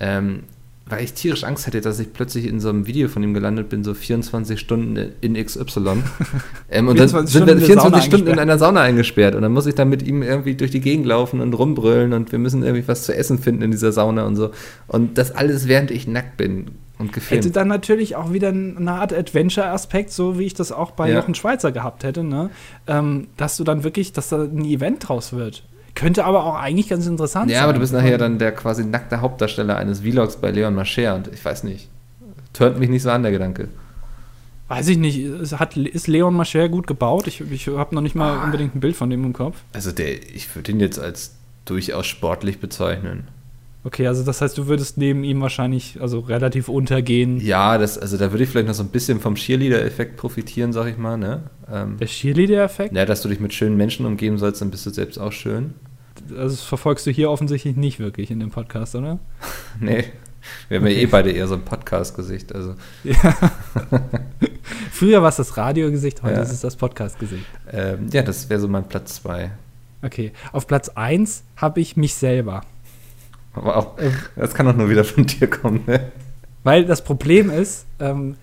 Ähm, 0.00 0.44
weil 0.90 1.04
ich 1.04 1.14
tierisch 1.14 1.44
Angst 1.44 1.66
hätte, 1.66 1.80
dass 1.80 1.98
ich 2.00 2.12
plötzlich 2.12 2.46
in 2.46 2.60
so 2.60 2.68
einem 2.68 2.86
Video 2.86 3.08
von 3.08 3.22
ihm 3.22 3.32
gelandet 3.32 3.68
bin, 3.68 3.84
so 3.84 3.94
24 3.94 4.58
Stunden 4.58 5.12
in 5.20 5.34
XY. 5.34 6.02
ähm, 6.70 6.88
und 6.88 6.98
dann 6.98 7.08
sind 7.26 7.46
wir 7.46 7.56
24 7.56 8.04
Stunden 8.04 8.26
in 8.26 8.38
einer 8.38 8.58
Sauna 8.58 8.82
eingesperrt. 8.82 9.34
Und 9.34 9.42
dann 9.42 9.52
muss 9.52 9.66
ich 9.66 9.74
dann 9.74 9.88
mit 9.88 10.02
ihm 10.02 10.22
irgendwie 10.22 10.54
durch 10.54 10.70
die 10.70 10.80
Gegend 10.80 11.06
laufen 11.06 11.40
und 11.40 11.54
rumbrüllen 11.54 12.12
und 12.12 12.32
wir 12.32 12.38
müssen 12.38 12.62
irgendwie 12.62 12.86
was 12.88 13.04
zu 13.04 13.14
essen 13.14 13.38
finden 13.38 13.62
in 13.62 13.70
dieser 13.70 13.92
Sauna 13.92 14.24
und 14.24 14.36
so. 14.36 14.50
Und 14.88 15.16
das 15.16 15.32
alles, 15.32 15.68
während 15.68 15.90
ich 15.90 16.08
nackt 16.08 16.36
bin 16.36 16.72
und 16.98 17.12
gefilmt. 17.12 17.44
Hätte 17.44 17.52
dann 17.52 17.68
natürlich 17.68 18.16
auch 18.16 18.32
wieder 18.32 18.48
eine 18.48 18.92
Art 18.92 19.12
Adventure-Aspekt, 19.12 20.12
so 20.12 20.38
wie 20.38 20.44
ich 20.44 20.54
das 20.54 20.72
auch 20.72 20.90
bei 20.90 21.08
ja. 21.08 21.16
Jochen 21.16 21.34
Schweizer 21.34 21.72
gehabt 21.72 22.04
hätte, 22.04 22.24
ne? 22.24 22.50
Ähm, 22.86 23.28
dass 23.36 23.56
du 23.56 23.64
dann 23.64 23.84
wirklich, 23.84 24.12
dass 24.12 24.28
da 24.28 24.42
ein 24.42 24.64
Event 24.64 25.08
draus 25.08 25.32
wird. 25.32 25.64
Könnte 25.94 26.24
aber 26.24 26.44
auch 26.44 26.56
eigentlich 26.56 26.88
ganz 26.88 27.06
interessant 27.06 27.50
ja, 27.50 27.56
sein. 27.56 27.60
Ja, 27.60 27.64
aber 27.64 27.72
du 27.74 27.80
bist 27.80 27.92
nachher 27.92 28.18
dann 28.18 28.38
der 28.38 28.52
quasi 28.52 28.84
nackte 28.84 29.20
Hauptdarsteller 29.20 29.76
eines 29.76 30.00
Vlogs 30.00 30.36
bei 30.36 30.50
Leon 30.50 30.74
Mascher 30.74 31.14
und 31.14 31.28
ich 31.28 31.44
weiß 31.44 31.64
nicht. 31.64 31.88
Tönt 32.52 32.78
mich 32.78 32.88
nicht 32.88 33.02
so 33.02 33.10
an, 33.10 33.22
der 33.22 33.32
Gedanke. 33.32 33.68
Weiß 34.68 34.86
ich 34.88 34.98
nicht. 34.98 35.52
Hat, 35.58 35.76
ist 35.76 36.06
Leon 36.06 36.34
Mascher 36.34 36.68
gut 36.68 36.86
gebaut? 36.86 37.26
Ich, 37.26 37.40
ich 37.40 37.66
habe 37.68 37.94
noch 37.94 38.02
nicht 38.02 38.14
mal 38.14 38.38
ah. 38.38 38.44
unbedingt 38.44 38.76
ein 38.76 38.80
Bild 38.80 38.96
von 38.96 39.10
dem 39.10 39.24
im 39.24 39.32
Kopf. 39.32 39.56
Also 39.72 39.90
der, 39.90 40.22
ich 40.34 40.54
würde 40.54 40.72
ihn 40.72 40.80
jetzt 40.80 40.98
als 40.98 41.34
durchaus 41.64 42.06
sportlich 42.06 42.60
bezeichnen. 42.60 43.28
Okay, 43.82 44.06
also 44.06 44.22
das 44.24 44.42
heißt, 44.42 44.58
du 44.58 44.66
würdest 44.66 44.98
neben 44.98 45.24
ihm 45.24 45.40
wahrscheinlich 45.40 45.98
also 46.00 46.20
relativ 46.20 46.68
untergehen. 46.68 47.40
Ja, 47.40 47.78
das, 47.78 47.96
also 47.96 48.18
da 48.18 48.30
würde 48.30 48.44
ich 48.44 48.50
vielleicht 48.50 48.68
noch 48.68 48.74
so 48.74 48.82
ein 48.82 48.90
bisschen 48.90 49.20
vom 49.20 49.36
Cheerleader-Effekt 49.36 50.18
profitieren, 50.18 50.72
sag 50.74 50.86
ich 50.88 50.98
mal. 50.98 51.16
Ne? 51.16 51.44
Ähm, 51.72 51.96
Der 51.96 52.06
Cheerleader-Effekt? 52.06 52.94
Ja, 52.94 53.06
dass 53.06 53.22
du 53.22 53.28
dich 53.30 53.40
mit 53.40 53.54
schönen 53.54 53.78
Menschen 53.78 54.04
umgeben 54.04 54.36
sollst, 54.36 54.60
dann 54.60 54.70
bist 54.70 54.84
du 54.84 54.90
selbst 54.90 55.18
auch 55.18 55.32
schön. 55.32 55.72
Also 56.30 56.56
das 56.56 56.62
verfolgst 56.62 57.06
du 57.06 57.10
hier 57.10 57.30
offensichtlich 57.30 57.76
nicht 57.76 57.98
wirklich 58.00 58.30
in 58.30 58.40
dem 58.40 58.50
Podcast, 58.50 58.94
oder? 58.94 59.18
nee. 59.80 60.04
Wir 60.68 60.78
haben 60.78 60.86
okay. 60.86 60.94
ja 60.94 61.00
eh 61.02 61.06
beide 61.06 61.30
eher 61.30 61.46
so 61.46 61.54
ein 61.54 61.64
Podcast-Gesicht. 61.64 62.54
Also. 62.54 62.74
Ja. 63.04 63.34
Früher 64.90 65.22
war 65.22 65.28
es 65.28 65.36
das 65.36 65.56
Radiogesicht, 65.56 66.22
heute 66.22 66.36
ja. 66.36 66.42
ist 66.42 66.52
es 66.52 66.60
das 66.60 66.76
Podcast-Gesicht. 66.76 67.44
Ähm, 67.72 68.08
ja, 68.12 68.22
das 68.22 68.48
wäre 68.50 68.60
so 68.60 68.68
mein 68.68 68.88
Platz 68.88 69.22
2. 69.22 69.50
Okay. 70.02 70.32
Auf 70.52 70.66
Platz 70.66 70.90
1 70.90 71.44
habe 71.56 71.80
ich 71.80 71.96
mich 71.96 72.14
selber. 72.14 72.62
Wow. 73.54 73.88
Das 74.36 74.54
kann 74.54 74.66
doch 74.66 74.76
nur 74.76 74.90
wieder 74.90 75.04
von 75.04 75.26
dir 75.26 75.48
kommen, 75.48 75.82
ne? 75.86 76.12
Weil 76.62 76.84
das 76.84 77.02
Problem 77.02 77.50
ist, 77.50 77.86
ähm, 77.98 78.36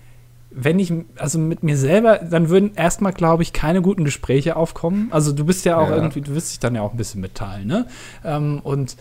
wenn 0.50 0.78
ich, 0.78 0.92
also 1.16 1.38
mit 1.38 1.62
mir 1.62 1.76
selber, 1.76 2.18
dann 2.18 2.48
würden 2.48 2.72
erstmal, 2.74 3.12
glaube 3.12 3.42
ich, 3.42 3.52
keine 3.52 3.82
guten 3.82 4.04
Gespräche 4.04 4.56
aufkommen. 4.56 5.08
Also 5.10 5.32
du 5.32 5.44
bist 5.44 5.64
ja 5.64 5.78
auch 5.78 5.90
ja. 5.90 5.96
irgendwie, 5.96 6.20
du 6.20 6.34
wirst 6.34 6.50
dich 6.50 6.58
dann 6.58 6.74
ja 6.74 6.82
auch 6.82 6.92
ein 6.92 6.96
bisschen 6.96 7.20
mitteilen, 7.20 7.66
ne? 7.66 7.86
Ähm, 8.24 8.60
und 8.62 8.96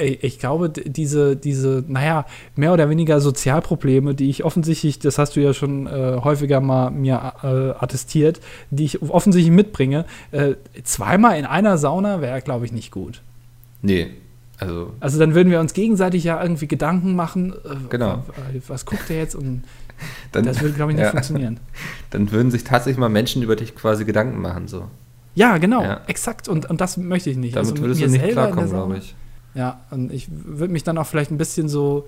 ich 0.00 0.38
glaube, 0.38 0.70
diese, 0.70 1.34
diese, 1.34 1.84
naja, 1.88 2.24
mehr 2.54 2.72
oder 2.72 2.88
weniger 2.88 3.20
Sozialprobleme, 3.20 4.14
die 4.14 4.30
ich 4.30 4.44
offensichtlich, 4.44 5.00
das 5.00 5.18
hast 5.18 5.34
du 5.34 5.40
ja 5.40 5.52
schon 5.52 5.88
äh, 5.88 6.18
häufiger 6.22 6.60
mal 6.60 6.90
mir 6.90 7.32
äh, 7.42 7.82
attestiert, 7.82 8.40
die 8.70 8.84
ich 8.84 9.02
offensichtlich 9.02 9.52
mitbringe, 9.52 10.04
äh, 10.30 10.54
zweimal 10.84 11.36
in 11.36 11.44
einer 11.44 11.78
Sauna 11.78 12.20
wäre, 12.20 12.40
glaube 12.42 12.64
ich, 12.64 12.72
nicht 12.72 12.92
gut. 12.92 13.22
Nee, 13.82 14.10
also, 14.58 14.92
also 14.98 15.18
dann 15.18 15.34
würden 15.34 15.50
wir 15.50 15.60
uns 15.60 15.72
gegenseitig 15.72 16.24
ja 16.24 16.42
irgendwie 16.42 16.66
Gedanken 16.66 17.14
machen, 17.14 17.52
äh, 17.52 17.76
genau. 17.88 18.24
was 18.66 18.86
guckt 18.86 19.08
er 19.08 19.18
jetzt 19.18 19.34
und 19.34 19.62
dann, 20.32 20.44
das 20.44 20.60
würde, 20.60 20.74
glaube 20.74 20.92
ich, 20.92 20.96
nicht 20.96 21.04
ja. 21.04 21.10
funktionieren. 21.10 21.60
Dann 22.10 22.30
würden 22.30 22.52
sich 22.52 22.62
tatsächlich 22.62 22.98
mal 22.98 23.08
Menschen 23.08 23.42
über 23.42 23.56
dich 23.56 23.74
quasi 23.74 24.04
Gedanken 24.04 24.40
machen, 24.40 24.68
so. 24.68 24.86
Ja, 25.34 25.58
genau, 25.58 25.82
ja. 25.82 26.00
exakt. 26.06 26.48
Und, 26.48 26.70
und 26.70 26.80
das 26.80 26.96
möchte 26.96 27.30
ich 27.30 27.36
nicht. 27.36 27.56
Damit 27.56 27.72
also 27.72 27.82
würdest 27.82 28.02
du 28.02 28.08
nicht 28.08 28.28
klarkommen, 28.28 28.70
glaube 28.70 28.98
ich. 28.98 29.14
Ja, 29.54 29.80
und 29.90 30.12
ich 30.12 30.28
würde 30.30 30.72
mich 30.72 30.84
dann 30.84 30.98
auch 30.98 31.06
vielleicht 31.06 31.30
ein 31.30 31.38
bisschen 31.38 31.68
so, 31.68 32.06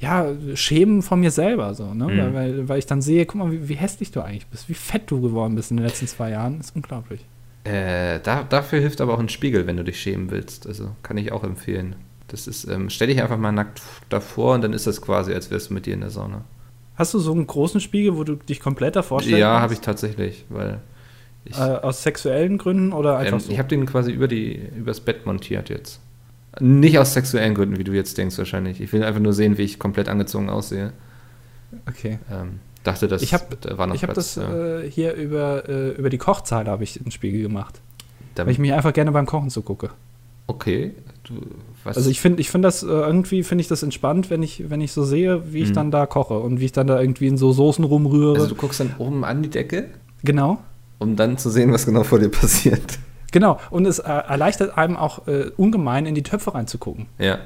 ja, 0.00 0.26
schämen 0.54 1.02
von 1.02 1.20
mir 1.20 1.30
selber, 1.30 1.74
so, 1.74 1.94
ne? 1.94 2.06
Mhm. 2.08 2.34
Weil, 2.34 2.68
weil, 2.68 2.78
ich 2.78 2.86
dann 2.86 3.02
sehe, 3.02 3.24
guck 3.24 3.36
mal, 3.36 3.52
wie, 3.52 3.68
wie 3.68 3.74
hässlich 3.74 4.10
du 4.10 4.20
eigentlich 4.20 4.46
bist, 4.48 4.68
wie 4.68 4.74
fett 4.74 5.02
du 5.06 5.20
geworden 5.20 5.54
bist 5.54 5.70
in 5.70 5.76
den 5.76 5.86
letzten 5.86 6.08
zwei 6.08 6.30
Jahren. 6.30 6.60
Ist 6.60 6.74
unglaublich. 6.74 7.24
Äh, 7.64 8.18
da, 8.20 8.42
dafür 8.42 8.80
hilft 8.80 9.00
aber 9.00 9.14
auch 9.14 9.20
ein 9.20 9.28
Spiegel, 9.28 9.66
wenn 9.66 9.76
du 9.76 9.84
dich 9.84 10.00
schämen 10.00 10.30
willst. 10.30 10.66
Also 10.66 10.90
kann 11.02 11.16
ich 11.16 11.32
auch 11.32 11.44
empfehlen. 11.44 11.94
Das 12.28 12.46
ist, 12.46 12.64
ähm, 12.64 12.90
stell 12.90 13.08
dich 13.08 13.20
einfach 13.22 13.36
mal 13.36 13.52
nackt 13.52 13.82
davor 14.08 14.54
und 14.54 14.62
dann 14.62 14.72
ist 14.72 14.86
das 14.86 15.02
quasi, 15.02 15.32
als 15.32 15.50
wärst 15.50 15.70
du 15.70 15.74
mit 15.74 15.86
dir 15.86 15.94
in 15.94 16.00
der 16.00 16.10
Sauna. 16.10 16.44
Hast 16.96 17.14
du 17.14 17.18
so 17.18 17.32
einen 17.32 17.46
großen 17.46 17.80
Spiegel, 17.80 18.16
wo 18.16 18.24
du 18.24 18.36
dich 18.36 18.60
komplett 18.60 18.96
davor 18.96 19.20
stellst? 19.20 19.38
Ja, 19.38 19.60
habe 19.60 19.74
ich 19.74 19.80
tatsächlich, 19.80 20.44
weil 20.48 20.80
ich, 21.44 21.56
äh, 21.56 21.60
aus 21.60 22.02
sexuellen 22.02 22.58
Gründen 22.58 22.92
oder 22.92 23.18
einfach 23.18 23.34
ähm, 23.34 23.40
so? 23.40 23.52
Ich 23.52 23.58
habe 23.58 23.68
den 23.68 23.86
quasi 23.86 24.12
über 24.12 24.28
die 24.28 24.54
übers 24.54 25.00
Bett 25.00 25.26
montiert 25.26 25.68
jetzt. 25.68 26.00
Nicht 26.60 26.98
aus 26.98 27.14
sexuellen 27.14 27.54
Gründen, 27.54 27.78
wie 27.78 27.84
du 27.84 27.92
jetzt 27.92 28.18
denkst 28.18 28.36
wahrscheinlich. 28.36 28.80
Ich 28.80 28.92
will 28.92 29.04
einfach 29.04 29.20
nur 29.20 29.32
sehen, 29.32 29.56
wie 29.56 29.62
ich 29.62 29.78
komplett 29.78 30.08
angezogen 30.08 30.50
aussehe. 30.50 30.92
Okay. 31.88 32.18
Ähm, 32.30 32.60
dachte, 32.82 33.08
das 33.08 33.22
ich 33.22 33.34
hab, 33.34 33.60
da 33.60 33.78
war 33.78 33.86
noch 33.86 33.94
Ich 33.94 34.02
habe 34.02 34.12
das 34.12 34.36
ja. 34.36 34.80
äh, 34.80 34.90
hier 34.90 35.14
über, 35.14 35.68
äh, 35.68 35.90
über 35.90 36.10
die 36.10 36.18
Kochzeile 36.18 36.70
habe 36.70 36.84
ich 36.84 37.00
einen 37.00 37.10
Spiegel 37.10 37.42
gemacht. 37.42 37.80
Damit 38.34 38.46
weil 38.46 38.52
ich 38.52 38.58
mich 38.58 38.72
einfach 38.72 38.92
gerne 38.92 39.12
beim 39.12 39.26
Kochen 39.26 39.50
zugucke. 39.50 39.90
Okay. 40.46 40.92
Du, 41.24 41.34
also 41.84 42.10
ich 42.10 42.20
finde 42.20 42.40
ich 42.40 42.50
find 42.50 42.64
das 42.64 42.82
äh, 42.82 42.86
irgendwie 42.86 43.42
finde 43.42 43.62
ich 43.62 43.68
das 43.68 43.82
entspannt, 43.82 44.30
wenn 44.30 44.42
ich, 44.42 44.70
wenn 44.70 44.80
ich 44.80 44.92
so 44.92 45.04
sehe, 45.04 45.52
wie 45.52 45.62
ich 45.62 45.70
mhm. 45.70 45.74
dann 45.74 45.90
da 45.90 46.06
koche 46.06 46.38
und 46.38 46.60
wie 46.60 46.66
ich 46.66 46.72
dann 46.72 46.86
da 46.86 47.00
irgendwie 47.00 47.28
in 47.28 47.36
so 47.36 47.52
Soßen 47.52 47.84
rumrühre. 47.84 48.34
Also 48.34 48.48
du 48.48 48.54
guckst 48.56 48.80
dann 48.80 48.94
oben 48.98 49.24
an 49.24 49.42
die 49.42 49.50
Decke? 49.50 49.88
Genau. 50.24 50.58
Um 50.98 51.16
dann 51.16 51.38
zu 51.38 51.50
sehen, 51.50 51.72
was 51.72 51.86
genau 51.86 52.04
vor 52.04 52.18
dir 52.18 52.28
passiert. 52.28 52.98
Genau, 53.32 53.58
und 53.70 53.86
es 53.86 53.98
äh, 53.98 54.10
erleichtert 54.10 54.76
einem 54.76 54.96
auch 54.96 55.26
äh, 55.26 55.50
ungemein 55.56 56.04
in 56.04 56.14
die 56.14 56.22
Töpfe 56.22 56.54
reinzugucken. 56.54 57.06
Ja. 57.18 57.38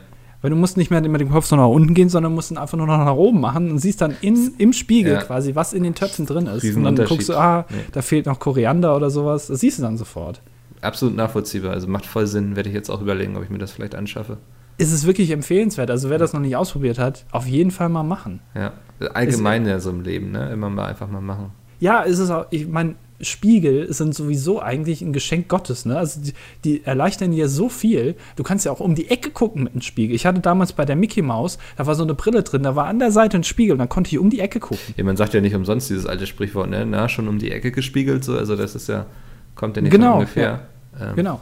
Weil 0.46 0.50
du 0.50 0.56
musst 0.56 0.76
nicht 0.76 0.92
mehr 0.92 1.00
mit 1.00 1.20
dem 1.20 1.32
Kopf 1.32 1.46
so 1.46 1.56
nach 1.56 1.66
unten 1.66 1.92
gehen, 1.92 2.08
sondern 2.08 2.32
musst 2.32 2.52
ihn 2.52 2.56
einfach 2.56 2.78
nur 2.78 2.86
noch 2.86 2.98
nach 2.98 3.16
oben 3.16 3.40
machen 3.40 3.68
und 3.68 3.78
siehst 3.80 4.00
dann 4.00 4.14
in, 4.20 4.52
im 4.58 4.72
Spiegel 4.72 5.14
Ja. 5.14 5.18
quasi, 5.20 5.56
was 5.56 5.72
in 5.72 5.82
den 5.82 5.96
Töpfen 5.96 6.24
drin 6.24 6.46
ist. 6.46 6.62
Riesen 6.62 6.86
Und 6.86 6.96
dann 6.96 7.04
guckst 7.08 7.28
du, 7.28 7.34
ah, 7.34 7.64
Nee. 7.68 7.78
da 7.90 8.00
fehlt 8.00 8.26
noch 8.26 8.38
Koriander 8.38 8.94
oder 8.94 9.10
sowas. 9.10 9.48
Das 9.48 9.58
siehst 9.58 9.78
du 9.78 9.82
dann 9.82 9.96
sofort. 9.96 10.40
Absolut 10.82 11.16
nachvollziehbar. 11.16 11.72
Also 11.72 11.88
macht 11.88 12.06
voll 12.06 12.28
Sinn. 12.28 12.54
Werde 12.54 12.68
ich 12.68 12.76
jetzt 12.76 12.90
auch 12.90 13.00
überlegen, 13.02 13.36
ob 13.36 13.42
ich 13.42 13.50
mir 13.50 13.58
das 13.58 13.72
vielleicht 13.72 13.96
anschaffe. 13.96 14.36
Ist 14.78 14.92
es 14.92 15.04
wirklich 15.04 15.32
empfehlenswert. 15.32 15.90
Also 15.90 16.10
wer 16.10 16.18
das 16.18 16.32
noch 16.32 16.38
nicht 16.38 16.54
ausprobiert 16.54 17.00
hat, 17.00 17.24
auf 17.32 17.48
jeden 17.48 17.72
Fall 17.72 17.88
mal 17.88 18.04
machen. 18.04 18.38
Ja. 18.54 18.72
Allgemein 19.14 19.66
ja 19.66 19.80
so 19.80 19.90
im 19.90 20.02
Leben, 20.02 20.30
ne? 20.30 20.48
Immer 20.52 20.70
mal 20.70 20.86
einfach 20.86 21.08
mal 21.10 21.20
machen. 21.22 21.50
Ja, 21.80 22.02
ist 22.02 22.20
es 22.20 22.30
auch, 22.30 22.46
ich 22.50 22.68
meine, 22.68 22.94
Spiegel 23.20 23.92
sind 23.92 24.14
sowieso 24.14 24.60
eigentlich 24.60 25.00
ein 25.02 25.12
Geschenk 25.12 25.48
Gottes, 25.48 25.84
ne? 25.86 25.96
Also 25.98 26.20
die, 26.20 26.32
die 26.64 26.84
erleichtern 26.84 27.30
dir 27.32 27.48
so 27.48 27.68
viel. 27.68 28.14
Du 28.36 28.42
kannst 28.42 28.64
ja 28.66 28.72
auch 28.72 28.80
um 28.80 28.94
die 28.94 29.08
Ecke 29.10 29.30
gucken 29.30 29.62
mit 29.64 29.72
einem 29.72 29.82
Spiegel. 29.82 30.14
Ich 30.14 30.26
hatte 30.26 30.40
damals 30.40 30.72
bei 30.72 30.84
der 30.84 30.96
Mickey 30.96 31.22
Maus, 31.22 31.58
da 31.76 31.86
war 31.86 31.94
so 31.94 32.02
eine 32.02 32.14
Brille 32.14 32.42
drin, 32.42 32.62
da 32.62 32.76
war 32.76 32.86
an 32.86 32.98
der 32.98 33.10
Seite 33.10 33.36
ein 33.38 33.44
Spiegel 33.44 33.72
und 33.72 33.78
dann 33.78 33.88
konnte 33.88 34.08
ich 34.08 34.18
um 34.18 34.30
die 34.30 34.40
Ecke 34.40 34.60
gucken. 34.60 34.94
Ja, 34.96 35.04
man 35.04 35.16
sagt 35.16 35.34
ja 35.34 35.40
nicht 35.40 35.54
umsonst 35.54 35.88
dieses 35.90 36.06
alte 36.06 36.26
Sprichwort, 36.26 36.68
ne? 36.70 36.84
Na, 36.84 37.08
schon 37.08 37.28
um 37.28 37.38
die 37.38 37.50
Ecke 37.52 37.72
gespiegelt, 37.72 38.24
so. 38.24 38.36
Also 38.36 38.54
das 38.56 38.74
ist 38.74 38.88
ja, 38.88 39.06
kommt 39.54 39.76
ja 39.76 39.82
nicht 39.82 39.92
Genau, 39.92 40.14
ungefähr. 40.14 40.60
Ähm, 41.00 41.16
Genau. 41.16 41.40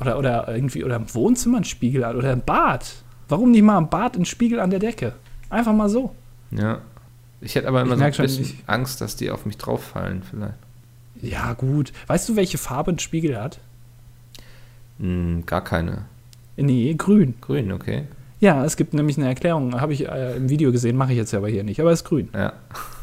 Oder, 0.00 0.18
oder 0.18 0.48
irgendwie, 0.54 0.82
oder 0.84 0.96
im 0.96 1.12
Wohnzimmer 1.14 1.58
ein 1.58 1.64
Spiegel 1.64 2.04
oder 2.04 2.32
im 2.32 2.40
Bad. 2.40 2.90
Warum 3.28 3.50
nicht 3.50 3.62
mal 3.62 3.76
im 3.78 3.88
Bad 3.90 4.16
ein 4.16 4.24
Spiegel 4.24 4.58
an 4.58 4.70
der 4.70 4.78
Decke? 4.78 5.12
Einfach 5.50 5.72
mal 5.74 5.88
so. 5.90 6.14
Ja. 6.50 6.78
Ich 7.42 7.54
hätte 7.54 7.68
aber 7.68 7.80
Ich 7.80 7.86
immer 7.86 7.96
so 7.96 8.04
ein 8.04 8.10
bisschen 8.12 8.44
ich- 8.44 8.54
Angst, 8.66 9.00
dass 9.00 9.16
die 9.16 9.30
auf 9.30 9.46
mich 9.46 9.56
drauf 9.58 9.82
fallen, 9.82 10.22
vielleicht. 10.28 10.54
Ja, 11.22 11.52
gut. 11.54 11.92
Weißt 12.06 12.28
du, 12.28 12.36
welche 12.36 12.58
Farbe 12.58 12.92
ein 12.92 12.98
Spiegel 12.98 13.40
hat? 13.40 13.60
Hm, 14.98 15.44
gar 15.46 15.62
keine. 15.62 16.04
Nee, 16.56 16.94
grün. 16.96 17.34
Grün, 17.40 17.72
okay. 17.72 18.04
Ja, 18.40 18.64
es 18.64 18.76
gibt 18.76 18.94
nämlich 18.94 19.18
eine 19.18 19.28
Erklärung, 19.28 19.78
habe 19.78 19.92
ich 19.92 20.08
äh, 20.08 20.36
im 20.36 20.48
Video 20.48 20.72
gesehen, 20.72 20.96
mache 20.96 21.12
ich 21.12 21.18
jetzt 21.18 21.34
aber 21.34 21.48
hier 21.48 21.62
nicht, 21.62 21.78
aber 21.78 21.90
es 21.90 22.00
ist 22.00 22.08
grün. 22.08 22.30
Ja. 22.34 22.54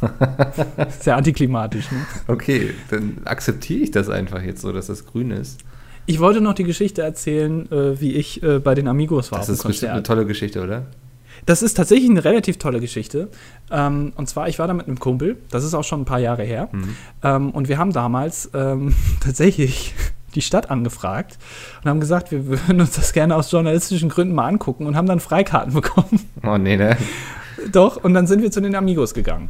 Sehr 0.99 1.15
antiklimatisch. 1.15 1.91
Ne? 1.91 1.99
Okay, 2.27 2.71
dann 2.89 3.17
akzeptiere 3.25 3.82
ich 3.82 3.91
das 3.91 4.10
einfach 4.10 4.41
jetzt 4.41 4.62
so, 4.62 4.71
dass 4.71 4.88
das 4.88 5.06
grün 5.06 5.30
ist. 5.30 5.60
Ich 6.08 6.19
wollte 6.19 6.41
noch 6.41 6.53
die 6.53 6.63
Geschichte 6.63 7.03
erzählen, 7.03 7.71
äh, 7.71 8.01
wie 8.01 8.13
ich 8.13 8.41
äh, 8.41 8.58
bei 8.58 8.73
den 8.73 8.88
Amigos 8.88 9.32
war. 9.32 9.39
Das 9.39 9.49
ist 9.49 9.63
bestimmt 9.63 9.91
eine 9.91 10.03
tolle 10.03 10.25
Geschichte, 10.25 10.63
oder? 10.63 10.88
Das 11.47 11.62
ist 11.62 11.75
tatsächlich 11.75 12.10
eine 12.10 12.25
relativ 12.25 12.57
tolle 12.57 12.81
Geschichte. 12.81 13.29
Ähm, 13.71 14.12
und 14.17 14.27
zwar, 14.27 14.49
ich 14.49 14.60
war 14.60 14.67
da 14.67 14.73
mit 14.73 14.88
einem 14.88 14.99
Kumpel, 14.99 15.38
das 15.49 15.63
ist 15.63 15.73
auch 15.73 15.86
schon 15.86 16.01
ein 16.01 16.05
paar 16.05 16.19
Jahre 16.19 16.43
her. 16.43 16.67
Mhm. 16.73 16.95
Ähm, 17.23 17.49
und 17.51 17.69
wir 17.69 17.77
haben 17.77 17.93
damals 17.93 18.51
ähm, 18.53 18.93
tatsächlich 19.21 19.95
die 20.36 20.41
Stadt 20.41 20.69
angefragt 20.69 21.38
und 21.81 21.89
haben 21.89 22.01
gesagt, 22.01 22.31
wir 22.31 22.47
würden 22.47 22.81
uns 22.81 22.91
das 22.91 23.13
gerne 23.13 23.33
aus 23.33 23.49
journalistischen 23.49 24.10
Gründen 24.10 24.36
mal 24.36 24.45
angucken 24.45 24.86
und 24.86 24.97
haben 24.97 25.07
dann 25.07 25.21
Freikarten 25.21 25.73
bekommen. 25.73 26.19
Oh, 26.43 26.57
nee, 26.57 26.75
ne? 26.75 26.97
Doch, 27.71 28.03
und 28.03 28.13
dann 28.13 28.27
sind 28.27 28.41
wir 28.41 28.51
zu 28.51 28.62
den 28.62 28.75
Amigos 28.75 29.13
gegangen. 29.13 29.49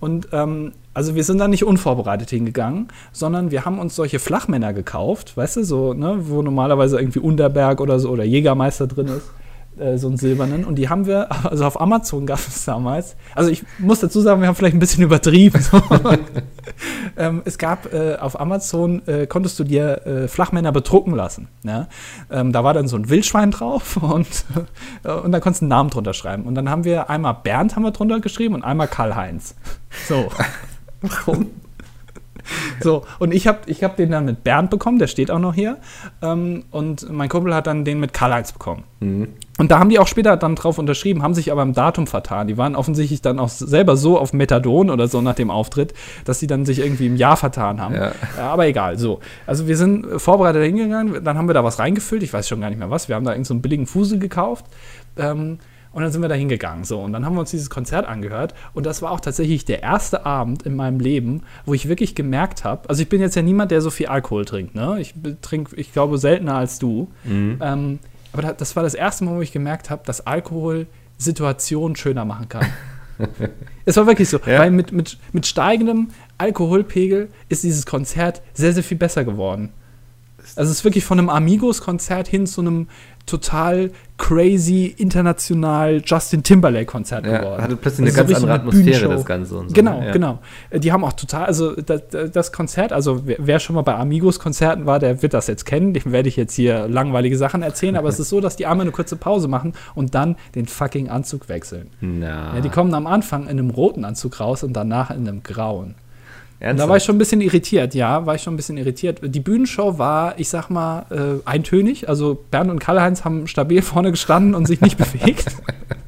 Und 0.00 0.28
ähm, 0.32 0.72
also 0.92 1.14
wir 1.14 1.24
sind 1.24 1.38
da 1.38 1.48
nicht 1.48 1.64
unvorbereitet 1.64 2.28
hingegangen, 2.28 2.88
sondern 3.10 3.50
wir 3.50 3.64
haben 3.64 3.78
uns 3.78 3.96
solche 3.96 4.18
Flachmänner 4.18 4.74
gekauft, 4.74 5.34
weißt 5.36 5.56
du, 5.56 5.64
so, 5.64 5.94
ne, 5.94 6.18
wo 6.28 6.42
normalerweise 6.42 7.00
irgendwie 7.00 7.20
Unterberg 7.20 7.80
oder 7.80 7.98
so 7.98 8.10
oder 8.10 8.22
Jägermeister 8.22 8.86
drin 8.86 9.08
ist, 9.08 9.30
äh, 9.78 9.98
so 9.98 10.08
einen 10.08 10.16
silbernen. 10.16 10.64
Und 10.64 10.76
die 10.76 10.88
haben 10.88 11.06
wir, 11.06 11.28
also 11.50 11.64
auf 11.64 11.80
Amazon 11.80 12.26
gab 12.26 12.38
es 12.38 12.64
damals. 12.64 13.16
Also 13.34 13.50
ich 13.50 13.64
muss 13.78 14.00
dazu 14.00 14.20
sagen, 14.20 14.40
wir 14.40 14.48
haben 14.48 14.54
vielleicht 14.54 14.76
ein 14.76 14.80
bisschen 14.80 15.02
übertrieben. 15.02 15.60
Ähm, 17.16 17.42
es 17.44 17.58
gab 17.58 17.92
äh, 17.92 18.16
auf 18.16 18.38
Amazon, 18.38 19.02
äh, 19.06 19.26
konntest 19.26 19.58
du 19.58 19.64
dir 19.64 20.06
äh, 20.06 20.28
Flachmänner 20.28 20.70
bedrucken 20.70 21.14
lassen. 21.14 21.48
Ne? 21.64 21.88
Ähm, 22.30 22.52
da 22.52 22.62
war 22.62 22.74
dann 22.74 22.86
so 22.86 22.96
ein 22.96 23.08
Wildschwein 23.08 23.50
drauf 23.50 23.96
und, 24.00 24.44
äh, 25.02 25.10
und 25.10 25.32
da 25.32 25.40
konntest 25.40 25.62
du 25.62 25.64
einen 25.64 25.70
Namen 25.70 25.90
drunter 25.90 26.14
schreiben. 26.14 26.44
Und 26.44 26.54
dann 26.54 26.70
haben 26.70 26.84
wir 26.84 27.10
einmal 27.10 27.34
Bernd 27.42 27.74
haben 27.74 27.82
wir 27.82 27.90
drunter 27.90 28.20
geschrieben 28.20 28.54
und 28.54 28.62
einmal 28.62 28.86
Karl-Heinz. 28.86 29.56
So. 30.06 30.28
Warum? 31.00 31.50
So, 32.80 33.04
und 33.18 33.34
ich 33.34 33.46
habe 33.46 33.58
ich 33.66 33.82
hab 33.82 33.96
den 33.96 34.10
dann 34.10 34.24
mit 34.24 34.44
Bernd 34.44 34.70
bekommen, 34.70 34.98
der 34.98 35.08
steht 35.08 35.30
auch 35.30 35.38
noch 35.38 35.54
hier. 35.54 35.78
Ähm, 36.22 36.64
und 36.70 37.10
mein 37.10 37.28
Kumpel 37.28 37.54
hat 37.54 37.66
dann 37.66 37.84
den 37.84 38.00
mit 38.00 38.12
Karl-Heinz 38.12 38.52
bekommen. 38.52 38.84
Mhm. 39.00 39.28
Und 39.58 39.70
da 39.70 39.80
haben 39.80 39.90
die 39.90 39.98
auch 39.98 40.06
später 40.06 40.36
dann 40.36 40.54
drauf 40.54 40.78
unterschrieben, 40.78 41.22
haben 41.22 41.34
sich 41.34 41.50
aber 41.50 41.62
im 41.62 41.74
Datum 41.74 42.06
vertan. 42.06 42.46
Die 42.46 42.56
waren 42.56 42.76
offensichtlich 42.76 43.22
dann 43.22 43.38
auch 43.38 43.48
selber 43.48 43.96
so 43.96 44.18
auf 44.18 44.32
Methadon 44.32 44.90
oder 44.90 45.08
so 45.08 45.20
nach 45.20 45.34
dem 45.34 45.50
Auftritt, 45.50 45.94
dass 46.24 46.38
sie 46.38 46.46
dann 46.46 46.64
sich 46.64 46.78
irgendwie 46.78 47.06
im 47.06 47.16
Jahr 47.16 47.36
vertan 47.36 47.80
haben. 47.80 47.94
Ja. 47.94 48.12
Aber 48.38 48.66
egal, 48.66 48.98
so. 48.98 49.20
Also 49.46 49.66
wir 49.66 49.76
sind 49.76 50.06
äh, 50.06 50.18
vorbereitet 50.18 50.62
hingegangen, 50.62 51.24
dann 51.24 51.36
haben 51.36 51.48
wir 51.48 51.54
da 51.54 51.64
was 51.64 51.78
reingefüllt, 51.78 52.22
ich 52.22 52.32
weiß 52.32 52.48
schon 52.48 52.60
gar 52.60 52.70
nicht 52.70 52.78
mehr 52.78 52.90
was. 52.90 53.08
Wir 53.08 53.16
haben 53.16 53.24
da 53.24 53.32
irgendeinen 53.32 53.44
so 53.44 53.54
einen 53.54 53.62
billigen 53.62 53.86
Fusel 53.86 54.18
gekauft. 54.18 54.66
Ähm, 55.16 55.58
und 55.92 56.02
dann 56.02 56.12
sind 56.12 56.22
wir 56.22 56.28
da 56.28 56.34
hingegangen. 56.34 56.84
So, 56.84 57.00
und 57.00 57.12
dann 57.12 57.24
haben 57.24 57.34
wir 57.34 57.40
uns 57.40 57.50
dieses 57.50 57.70
Konzert 57.70 58.06
angehört. 58.06 58.54
Und 58.74 58.86
das 58.86 59.02
war 59.02 59.10
auch 59.10 59.20
tatsächlich 59.20 59.64
der 59.64 59.82
erste 59.82 60.26
Abend 60.26 60.62
in 60.64 60.76
meinem 60.76 61.00
Leben, 61.00 61.42
wo 61.66 61.74
ich 61.74 61.88
wirklich 61.88 62.14
gemerkt 62.14 62.64
habe, 62.64 62.88
also 62.88 63.02
ich 63.02 63.08
bin 63.08 63.20
jetzt 63.20 63.34
ja 63.36 63.42
niemand, 63.42 63.70
der 63.70 63.80
so 63.80 63.90
viel 63.90 64.06
Alkohol 64.06 64.44
trinkt, 64.44 64.74
ne? 64.74 64.98
Ich 65.00 65.14
trinke, 65.42 65.76
ich 65.76 65.92
glaube, 65.92 66.18
seltener 66.18 66.54
als 66.56 66.78
du. 66.78 67.10
Mhm. 67.24 67.58
Ähm, 67.60 67.98
aber 68.32 68.42
da, 68.42 68.52
das 68.52 68.76
war 68.76 68.82
das 68.82 68.94
erste 68.94 69.24
Mal, 69.24 69.36
wo 69.36 69.40
ich 69.40 69.52
gemerkt 69.52 69.90
habe, 69.90 70.02
dass 70.04 70.26
Alkohol 70.26 70.86
Situationen 71.16 71.96
schöner 71.96 72.24
machen 72.24 72.48
kann. 72.48 72.66
es 73.84 73.96
war 73.96 74.06
wirklich 74.06 74.28
so, 74.28 74.38
Ja. 74.46 74.60
weil 74.60 74.70
mit, 74.70 74.92
mit, 74.92 75.18
mit 75.32 75.46
steigendem 75.46 76.08
Alkoholpegel 76.36 77.28
ist 77.48 77.64
dieses 77.64 77.86
Konzert 77.86 78.42
sehr, 78.54 78.72
sehr 78.72 78.84
viel 78.84 78.96
besser 78.98 79.24
geworden. 79.24 79.70
Also 80.56 80.70
es 80.70 80.78
ist 80.78 80.84
wirklich 80.84 81.04
von 81.04 81.18
einem 81.18 81.28
Amigos-Konzert 81.30 82.28
hin 82.28 82.46
zu 82.46 82.60
einem 82.60 82.88
total 83.26 83.90
crazy, 84.16 84.86
international 84.96 86.02
Justin 86.04 86.42
Timberlake-Konzert 86.42 87.26
Ja, 87.26 87.38
geworden. 87.38 87.62
hatte 87.62 87.76
plötzlich 87.76 88.06
Also 88.08 88.20
eine 88.20 88.26
ganz 88.28 88.40
so 88.40 88.46
andere 88.46 88.60
Atmosphäre, 88.60 88.84
Bühnenshow. 88.84 89.08
das 89.10 89.24
Ganze 89.26 89.58
und 89.58 89.68
so. 89.68 89.74
Genau, 89.74 90.00
ne? 90.00 90.06
ja. 90.06 90.12
genau. 90.12 90.38
Die 90.72 90.92
haben 90.92 91.04
auch 91.04 91.12
total, 91.12 91.44
also 91.44 91.74
das, 91.76 92.02
das 92.32 92.52
Konzert, 92.52 92.92
also 92.92 93.26
wer, 93.26 93.36
wer 93.38 93.58
schon 93.60 93.76
mal 93.76 93.82
bei 93.82 93.94
Amigos-Konzerten 93.94 94.86
war, 94.86 94.98
der 94.98 95.22
wird 95.22 95.34
das 95.34 95.46
jetzt 95.46 95.66
kennen. 95.66 95.92
Dem 95.92 96.10
werde 96.10 96.28
ich 96.28 96.36
jetzt 96.36 96.54
hier 96.54 96.88
langweilige 96.88 97.36
Sachen 97.36 97.62
erzählen, 97.62 97.96
aber 97.96 98.08
es 98.08 98.18
ist 98.18 98.30
so, 98.30 98.40
dass 98.40 98.56
die 98.56 98.66
einmal 98.66 98.84
eine 98.84 98.92
kurze 98.92 99.16
Pause 99.16 99.46
machen 99.46 99.74
und 99.94 100.14
dann 100.14 100.36
den 100.54 100.66
fucking 100.66 101.08
Anzug 101.08 101.48
wechseln. 101.48 101.90
Na, 102.00 102.54
Ja, 102.54 102.60
die 102.60 102.70
kommen 102.70 102.94
am 102.94 103.06
Anfang 103.06 103.42
in 103.44 103.50
einem 103.50 103.70
roten 103.70 104.04
Anzug 104.04 104.40
raus 104.40 104.62
und 104.64 104.72
danach 104.72 105.10
in 105.10 105.28
einem 105.28 105.42
grauen. 105.42 105.94
Ernsthaft? 106.60 106.86
da 106.86 106.90
war 106.90 106.96
ich 106.96 107.04
schon 107.04 107.14
ein 107.16 107.18
bisschen 107.18 107.40
irritiert, 107.40 107.94
ja, 107.94 108.26
war 108.26 108.34
ich 108.34 108.42
schon 108.42 108.54
ein 108.54 108.56
bisschen 108.56 108.76
irritiert. 108.76 109.20
Die 109.22 109.40
Bühnenshow 109.40 109.98
war, 109.98 110.38
ich 110.38 110.48
sag 110.48 110.70
mal, 110.70 111.06
äh, 111.10 111.48
eintönig. 111.48 112.08
Also 112.08 112.44
Bernd 112.50 112.70
und 112.70 112.80
Karl-Heinz 112.80 113.24
haben 113.24 113.46
stabil 113.46 113.80
vorne 113.82 114.10
gestanden 114.10 114.54
und 114.54 114.66
sich 114.66 114.80
nicht 114.80 114.98
bewegt. 114.98 115.46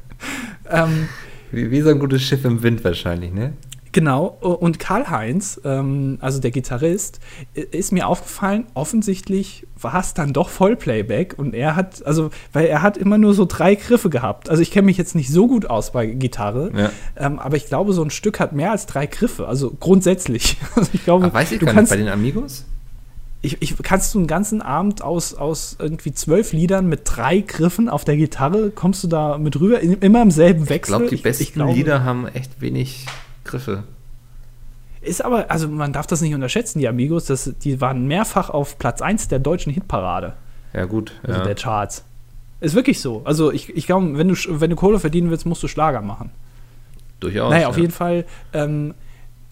ähm, 0.69 1.07
wie, 1.51 1.71
wie 1.71 1.81
so 1.81 1.89
ein 1.89 1.99
gutes 1.99 2.21
Schiff 2.21 2.43
im 2.43 2.63
Wind 2.63 2.83
wahrscheinlich, 2.83 3.31
ne? 3.33 3.53
Genau, 3.93 4.25
und 4.27 4.79
Karl-Heinz, 4.79 5.59
ähm, 5.65 6.17
also 6.21 6.39
der 6.39 6.51
Gitarrist, 6.51 7.19
ist 7.53 7.91
mir 7.91 8.07
aufgefallen, 8.07 8.65
offensichtlich 8.73 9.67
war 9.79 9.99
es 9.99 10.13
dann 10.13 10.31
doch 10.31 10.47
Vollplayback 10.49 11.33
und 11.37 11.53
er 11.53 11.75
hat, 11.75 12.05
also, 12.05 12.29
weil 12.53 12.67
er 12.67 12.81
hat 12.83 12.95
immer 12.95 13.17
nur 13.17 13.33
so 13.33 13.45
drei 13.45 13.75
Griffe 13.75 14.09
gehabt. 14.09 14.49
Also 14.49 14.61
ich 14.61 14.71
kenne 14.71 14.85
mich 14.85 14.97
jetzt 14.97 15.15
nicht 15.15 15.29
so 15.29 15.47
gut 15.47 15.65
aus 15.69 15.91
bei 15.91 16.05
Gitarre, 16.05 16.71
Ja. 16.75 16.91
ähm, 17.17 17.39
aber 17.39 17.57
ich 17.57 17.65
glaube, 17.65 17.91
so 17.93 18.01
ein 18.03 18.11
Stück 18.11 18.39
hat 18.39 18.53
mehr 18.53 18.71
als 18.71 18.85
drei 18.85 19.07
Griffe, 19.07 19.47
also 19.47 19.71
grundsätzlich. 19.79 20.57
Also 20.75 20.89
ich 20.93 21.03
glaube, 21.03 21.25
Aber 21.25 21.33
weiß 21.33 21.51
ich 21.51 21.59
du 21.59 21.65
gar 21.65 21.73
nicht, 21.73 21.77
kannst, 21.79 21.89
bei 21.91 21.97
den 21.97 22.07
Amigos? 22.07 22.65
ich, 23.41 23.57
ich, 23.61 23.75
kannst 23.83 24.13
du 24.13 24.19
einen 24.19 24.27
ganzen 24.27 24.61
Abend 24.61 25.01
aus, 25.01 25.33
aus 25.33 25.75
irgendwie 25.79 26.13
zwölf 26.13 26.53
Liedern 26.53 26.87
mit 26.87 27.01
drei 27.03 27.39
Griffen 27.39 27.89
auf 27.89 28.05
der 28.05 28.15
Gitarre, 28.15 28.69
kommst 28.69 29.03
du 29.03 29.07
da 29.07 29.37
mit 29.37 29.59
rüber, 29.59 29.81
immer 29.81 30.21
im 30.21 30.31
selben 30.31 30.63
Ich 30.63 30.69
Wechsel? 30.69 30.97
glaube, 30.97 31.09
die 31.13 31.21
besten 31.21 31.43
ich 31.43 31.53
glaube- 31.53 31.73
Lieder 31.73 32.03
haben 32.05 32.27
echt 32.27 32.61
wenig 32.61 33.05
Griffe. 33.51 33.83
Ist 35.01 35.23
aber, 35.25 35.49
also 35.49 35.67
man 35.67 35.93
darf 35.93 36.05
das 36.07 36.21
nicht 36.21 36.33
unterschätzen, 36.35 36.79
die 36.79 36.87
Amigos, 36.87 37.25
das, 37.25 37.51
die 37.63 37.81
waren 37.81 38.07
mehrfach 38.07 38.49
auf 38.51 38.77
Platz 38.77 39.01
1 39.01 39.27
der 39.29 39.39
deutschen 39.39 39.73
Hitparade, 39.73 40.33
Ja, 40.73 40.85
gut. 40.85 41.11
also 41.23 41.39
ja. 41.39 41.45
der 41.45 41.55
Charts. 41.55 42.03
Ist 42.59 42.75
wirklich 42.75 42.99
so. 43.01 43.21
Also 43.25 43.51
ich, 43.51 43.75
ich 43.75 43.87
glaube, 43.87 44.15
wenn 44.17 44.27
du, 44.27 44.35
wenn 44.49 44.69
du 44.69 44.75
Kohle 44.75 44.99
verdienen 44.99 45.31
willst, 45.31 45.47
musst 45.47 45.63
du 45.63 45.67
Schlager 45.67 46.01
machen. 46.01 46.29
Durchaus. 47.19 47.49
naja, 47.49 47.63
ja. 47.63 47.67
auf 47.69 47.77
jeden 47.77 47.91
Fall 47.91 48.25
ähm, 48.53 48.93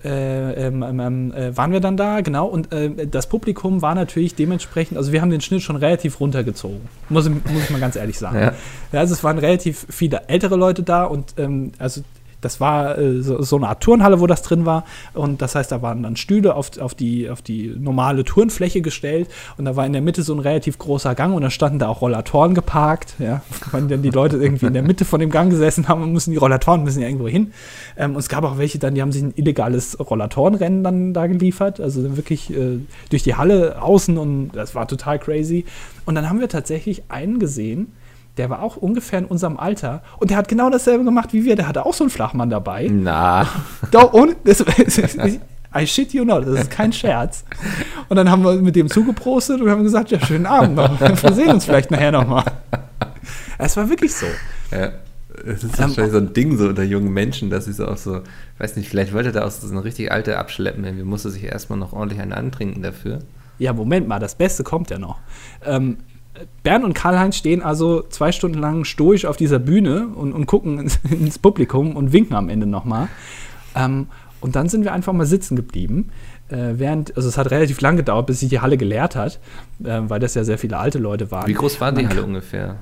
äh, 0.03 0.67
ähm, 0.67 0.83
ähm, 0.83 1.33
äh, 1.33 1.57
waren 1.57 1.71
wir 1.71 1.79
dann 1.79 1.97
da, 1.97 2.21
genau, 2.21 2.45
und 2.45 2.71
äh, 2.71 3.07
das 3.07 3.27
Publikum 3.27 3.81
war 3.81 3.95
natürlich 3.95 4.33
dementsprechend, 4.35 4.97
also 4.97 5.11
wir 5.11 5.21
haben 5.21 5.29
den 5.31 5.41
Schnitt 5.41 5.61
schon 5.63 5.75
relativ 5.75 6.19
runtergezogen, 6.19 6.81
muss, 7.09 7.25
ich- 7.25 7.31
muss 7.31 7.63
ich 7.63 7.69
mal 7.71 7.79
ganz 7.81 7.95
ehrlich 7.95 8.17
sagen. 8.19 8.37
Ja. 8.39 8.53
Ja, 8.91 8.99
also 8.99 9.13
es 9.15 9.23
waren 9.23 9.37
relativ 9.39 9.85
viele 9.89 10.21
ältere 10.29 10.55
Leute 10.55 10.83
da 10.83 11.03
und 11.05 11.33
ähm, 11.37 11.71
also 11.79 12.01
das 12.41 12.59
war 12.59 12.97
äh, 12.97 13.21
so, 13.21 13.41
so, 13.41 13.57
eine 13.57 13.67
Art 13.67 13.81
Turnhalle, 13.81 14.19
wo 14.19 14.27
das 14.27 14.41
drin 14.41 14.65
war. 14.65 14.85
Und 15.13 15.41
das 15.41 15.55
heißt, 15.55 15.71
da 15.71 15.81
waren 15.81 16.03
dann 16.03 16.15
Stühle 16.15 16.55
auf, 16.55 16.77
auf, 16.79 16.95
die, 16.95 17.29
auf 17.29 17.41
die 17.41 17.75
normale 17.77 18.23
Turnfläche 18.23 18.81
gestellt. 18.81 19.29
Und 19.57 19.65
da 19.65 19.75
war 19.75 19.85
in 19.85 19.93
der 19.93 20.01
Mitte 20.01 20.23
so 20.23 20.33
ein 20.33 20.39
relativ 20.39 20.77
großer 20.77 21.15
Gang 21.15 21.35
und 21.35 21.41
da 21.41 21.49
standen 21.49 21.79
da 21.79 21.87
auch 21.87 22.01
Rollatoren 22.01 22.53
geparkt. 22.53 23.15
Ja. 23.19 23.41
Wenn 23.71 23.87
dann 23.89 24.01
die 24.01 24.09
Leute 24.09 24.37
irgendwie 24.37 24.67
in 24.67 24.73
der 24.73 24.83
Mitte 24.83 25.05
von 25.05 25.19
dem 25.19 25.29
Gang 25.29 25.49
gesessen 25.49 25.87
haben, 25.87 26.11
müssen 26.11 26.31
die 26.31 26.37
Rollatoren 26.37 26.83
müssen 26.83 27.01
ja 27.01 27.07
irgendwo 27.07 27.27
hin. 27.27 27.51
Ähm, 27.97 28.11
und 28.11 28.19
es 28.19 28.29
gab 28.29 28.43
auch 28.43 28.57
welche 28.57 28.79
dann, 28.79 28.95
die 28.95 29.01
haben 29.01 29.11
sich 29.11 29.21
ein 29.21 29.33
illegales 29.35 29.99
Rollatorenrennen 29.99 30.83
dann 30.83 31.13
da 31.13 31.27
geliefert. 31.27 31.79
Also 31.79 32.15
wirklich 32.15 32.51
äh, 32.55 32.79
durch 33.09 33.23
die 33.23 33.35
Halle 33.35 33.81
außen 33.81 34.17
und 34.17 34.51
das 34.53 34.75
war 34.75 34.87
total 34.87 35.19
crazy. 35.19 35.65
Und 36.05 36.15
dann 36.15 36.29
haben 36.29 36.39
wir 36.39 36.49
tatsächlich 36.49 37.03
einen 37.09 37.39
gesehen, 37.39 37.93
der 38.39 38.49
war 38.49 38.63
auch 38.63 38.77
ungefähr 38.77 39.19
in 39.19 39.25
unserem 39.25 39.57
Alter 39.57 40.01
und 40.17 40.29
der 40.31 40.37
hat 40.37 40.47
genau 40.47 40.69
dasselbe 40.69 41.03
gemacht 41.03 41.33
wie 41.33 41.43
wir. 41.43 41.57
Der 41.57 41.67
hatte 41.67 41.85
auch 41.85 41.93
so 41.93 42.05
einen 42.05 42.09
Flachmann 42.09 42.49
dabei. 42.49 42.89
Na. 42.89 43.45
Doch, 43.91 44.13
ohne, 44.13 44.37
das, 44.45 44.63
I 45.75 45.85
shit 45.85 46.13
you 46.13 46.23
not, 46.23 46.47
das 46.47 46.61
ist 46.61 46.71
kein 46.71 46.93
Scherz. 46.93 47.43
Und 48.07 48.15
dann 48.15 48.31
haben 48.31 48.43
wir 48.43 48.55
mit 48.55 48.77
dem 48.77 48.89
zugeprostet 48.89 49.59
und 49.59 49.69
haben 49.69 49.83
gesagt, 49.83 50.09
ja, 50.11 50.25
schönen 50.25 50.45
Abend. 50.45 50.77
Wir 50.77 51.33
sehen 51.33 51.49
uns 51.49 51.65
vielleicht 51.65 51.91
nachher 51.91 52.13
nochmal. 52.13 52.45
Es 53.57 53.75
war 53.75 53.89
wirklich 53.89 54.15
so. 54.15 54.25
Ja. 54.71 54.93
Das 55.45 55.63
ist 55.63 55.77
wahrscheinlich 55.77 55.97
ähm, 55.97 56.11
so 56.11 56.17
ein 56.17 56.33
Ding 56.33 56.57
so 56.57 56.67
unter 56.67 56.83
jungen 56.83 57.11
Menschen, 57.11 57.49
dass 57.49 57.65
sie 57.65 57.73
so 57.73 57.87
auch 57.87 57.97
so, 57.97 58.21
weiß 58.57 58.77
nicht, 58.77 58.89
vielleicht 58.89 59.13
wollte 59.13 59.33
der 59.33 59.45
auch 59.45 59.51
so 59.51 59.69
eine 59.69 59.83
richtig 59.83 60.11
alte 60.11 60.37
abschleppen, 60.37 60.83
irgendwie 60.83 61.03
musste 61.03 61.29
sich 61.29 61.43
erstmal 61.43 61.77
noch 61.77 61.93
ordentlich 61.93 62.21
einen 62.21 62.33
antrinken 62.33 62.81
dafür. 62.81 63.19
Ja, 63.57 63.73
Moment 63.73 64.07
mal, 64.07 64.19
das 64.19 64.35
Beste 64.35 64.63
kommt 64.63 64.89
ja 64.89 64.97
noch. 64.97 65.19
Ähm, 65.65 65.97
Bernd 66.63 66.85
und 66.85 66.93
Karl-Heinz 66.93 67.35
stehen 67.35 67.61
also 67.61 68.03
zwei 68.09 68.31
Stunden 68.31 68.59
lang 68.59 68.85
stoisch 68.85 69.25
auf 69.25 69.37
dieser 69.37 69.59
Bühne 69.59 70.07
und, 70.07 70.33
und 70.33 70.45
gucken 70.45 70.79
ins, 70.79 70.99
ins, 71.09 71.39
Publikum 71.39 71.95
und 71.95 72.13
winken 72.13 72.35
am 72.35 72.49
Ende 72.49 72.65
nochmal. 72.65 73.07
Ähm, 73.75 74.07
und 74.41 74.55
dann 74.55 74.69
sind 74.69 74.83
wir 74.83 74.93
einfach 74.93 75.13
mal 75.13 75.25
sitzen 75.25 75.55
geblieben. 75.55 76.11
Äh, 76.49 76.73
während, 76.75 77.15
also 77.15 77.27
es 77.27 77.37
hat 77.37 77.51
relativ 77.51 77.81
lang 77.81 77.97
gedauert, 77.97 78.27
bis 78.27 78.39
sich 78.39 78.49
die 78.49 78.59
Halle 78.59 78.77
geleert 78.77 79.15
hat, 79.15 79.39
äh, 79.83 80.01
weil 80.03 80.19
das 80.19 80.33
ja 80.33 80.43
sehr 80.43 80.57
viele 80.57 80.77
alte 80.77 80.97
Leute 80.97 81.29
waren. 81.31 81.47
Wie 81.47 81.53
groß 81.53 81.79
war 81.81 81.91
die 81.91 82.07
Halle 82.07 82.23
ungefähr? 82.23 82.77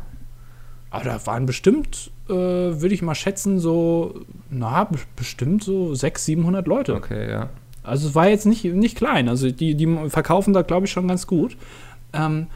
Aber 0.90 1.04
da 1.04 1.26
waren 1.26 1.46
bestimmt, 1.46 2.12
äh, 2.30 2.34
würde 2.34 2.94
ich 2.94 3.02
mal 3.02 3.16
schätzen, 3.16 3.60
so, 3.60 4.22
na, 4.50 4.90
bestimmt 5.16 5.64
so 5.64 5.94
600, 5.94 6.18
700 6.18 6.68
Leute. 6.68 6.96
Okay, 6.96 7.30
ja. 7.30 7.50
Also 7.84 8.10
es 8.10 8.16
war 8.16 8.28
jetzt 8.28 8.46
nicht, 8.46 8.64
nicht 8.66 8.98
klein. 8.98 9.30
Also 9.30 9.50
die, 9.50 9.76
die 9.76 10.10
verkaufen 10.10 10.54
da, 10.54 10.62
glaube 10.62 10.86
ich, 10.86 10.92
schon 10.92 11.08
ganz 11.08 11.26
gut. 11.26 11.58
Ähm, 12.14 12.48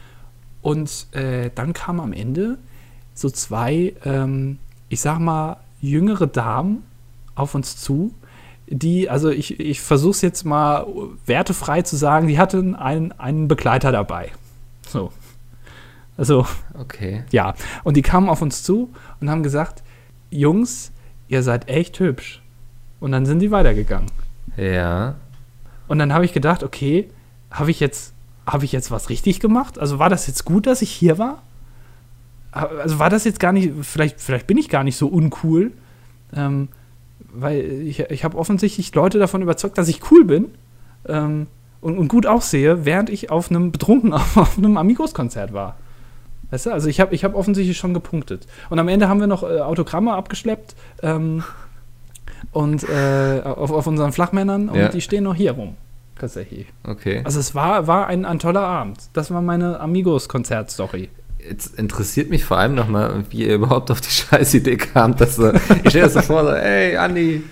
und 0.62 1.08
äh, 1.12 1.50
dann 1.54 1.72
kamen 1.72 2.00
am 2.00 2.12
Ende 2.12 2.58
so 3.14 3.28
zwei, 3.28 3.94
ähm, 4.04 4.58
ich 4.88 5.00
sag 5.00 5.18
mal, 5.18 5.58
jüngere 5.80 6.26
Damen 6.26 6.84
auf 7.34 7.54
uns 7.54 7.76
zu, 7.76 8.14
die, 8.68 9.10
also 9.10 9.28
ich, 9.30 9.60
ich 9.60 9.80
versuche 9.80 10.12
es 10.12 10.22
jetzt 10.22 10.44
mal 10.44 10.86
wertefrei 11.26 11.82
zu 11.82 11.96
sagen, 11.96 12.28
die 12.28 12.38
hatten 12.38 12.74
einen, 12.74 13.12
einen 13.12 13.48
Begleiter 13.48 13.92
dabei. 13.92 14.30
So. 14.88 15.12
Also, 16.16 16.46
okay. 16.78 17.24
Ja. 17.30 17.54
Und 17.84 17.96
die 17.96 18.02
kamen 18.02 18.28
auf 18.28 18.42
uns 18.42 18.62
zu 18.62 18.90
und 19.20 19.30
haben 19.30 19.42
gesagt: 19.42 19.82
Jungs, 20.30 20.92
ihr 21.28 21.42
seid 21.42 21.68
echt 21.68 21.98
hübsch. 22.00 22.42
Und 23.00 23.12
dann 23.12 23.26
sind 23.26 23.40
die 23.40 23.50
weitergegangen. 23.50 24.10
Ja. 24.56 25.16
Und 25.88 25.98
dann 25.98 26.12
habe 26.12 26.24
ich 26.24 26.32
gedacht: 26.32 26.62
Okay, 26.62 27.10
habe 27.50 27.70
ich 27.70 27.80
jetzt 27.80 28.14
habe 28.46 28.64
ich 28.64 28.72
jetzt 28.72 28.90
was 28.90 29.08
richtig 29.08 29.40
gemacht? 29.40 29.78
Also 29.78 29.98
war 29.98 30.10
das 30.10 30.26
jetzt 30.26 30.44
gut, 30.44 30.66
dass 30.66 30.82
ich 30.82 30.90
hier 30.90 31.18
war? 31.18 31.42
Also 32.50 32.98
war 32.98 33.08
das 33.08 33.24
jetzt 33.24 33.40
gar 33.40 33.52
nicht, 33.52 33.72
vielleicht, 33.82 34.20
vielleicht 34.20 34.46
bin 34.46 34.58
ich 34.58 34.68
gar 34.68 34.84
nicht 34.84 34.96
so 34.96 35.06
uncool, 35.06 35.72
ähm, 36.34 36.68
weil 37.32 37.60
ich, 37.60 38.00
ich 38.00 38.24
habe 38.24 38.36
offensichtlich 38.36 38.94
Leute 38.94 39.18
davon 39.18 39.40
überzeugt, 39.42 39.78
dass 39.78 39.88
ich 39.88 40.10
cool 40.10 40.24
bin 40.24 40.46
ähm, 41.08 41.46
und, 41.80 41.96
und, 41.96 42.08
gut 42.08 42.26
aussehe, 42.26 42.84
während 42.84 43.08
ich 43.08 43.30
auf 43.30 43.50
einem 43.50 43.72
betrunken 43.72 44.12
auf, 44.12 44.36
auf 44.36 44.58
einem 44.58 44.76
Amigos-Konzert 44.76 45.54
war. 45.54 45.76
Weißt 46.50 46.66
du, 46.66 46.70
also 46.72 46.88
ich 46.88 47.00
habe 47.00 47.14
ich 47.14 47.24
hab 47.24 47.34
offensichtlich 47.34 47.78
schon 47.78 47.94
gepunktet. 47.94 48.46
Und 48.68 48.78
am 48.78 48.88
Ende 48.88 49.08
haben 49.08 49.20
wir 49.20 49.26
noch 49.26 49.42
äh, 49.44 49.60
Autogramme 49.60 50.12
abgeschleppt 50.12 50.74
ähm, 51.02 51.42
und 52.50 52.86
äh, 52.86 53.40
auf, 53.44 53.70
auf 53.70 53.86
unseren 53.86 54.12
Flachmännern 54.12 54.68
und 54.68 54.78
ja. 54.78 54.88
die 54.88 55.00
stehen 55.00 55.24
noch 55.24 55.34
hier 55.34 55.52
rum 55.52 55.76
tatsächlich. 56.18 56.66
Okay. 56.84 57.22
Also 57.24 57.40
es 57.40 57.54
war, 57.54 57.86
war 57.86 58.06
ein, 58.06 58.24
ein 58.24 58.38
toller 58.38 58.62
Abend. 58.62 58.98
Das 59.12 59.30
war 59.30 59.42
meine 59.42 59.80
Amigos-Konzert-Story. 59.80 61.08
Jetzt 61.38 61.78
interessiert 61.78 62.30
mich 62.30 62.44
vor 62.44 62.58
allem 62.58 62.74
nochmal, 62.74 63.24
wie 63.30 63.46
ihr 63.46 63.54
überhaupt 63.56 63.90
auf 63.90 64.00
die 64.00 64.10
Scheißidee 64.10 64.76
kam, 64.76 65.16
dass 65.16 65.36
so, 65.36 65.52
ich 65.52 65.90
stelle 65.90 66.04
das 66.04 66.14
so 66.14 66.22
vor, 66.22 66.44
so, 66.44 66.50
ey, 66.50 66.96
Andi, 66.96 67.42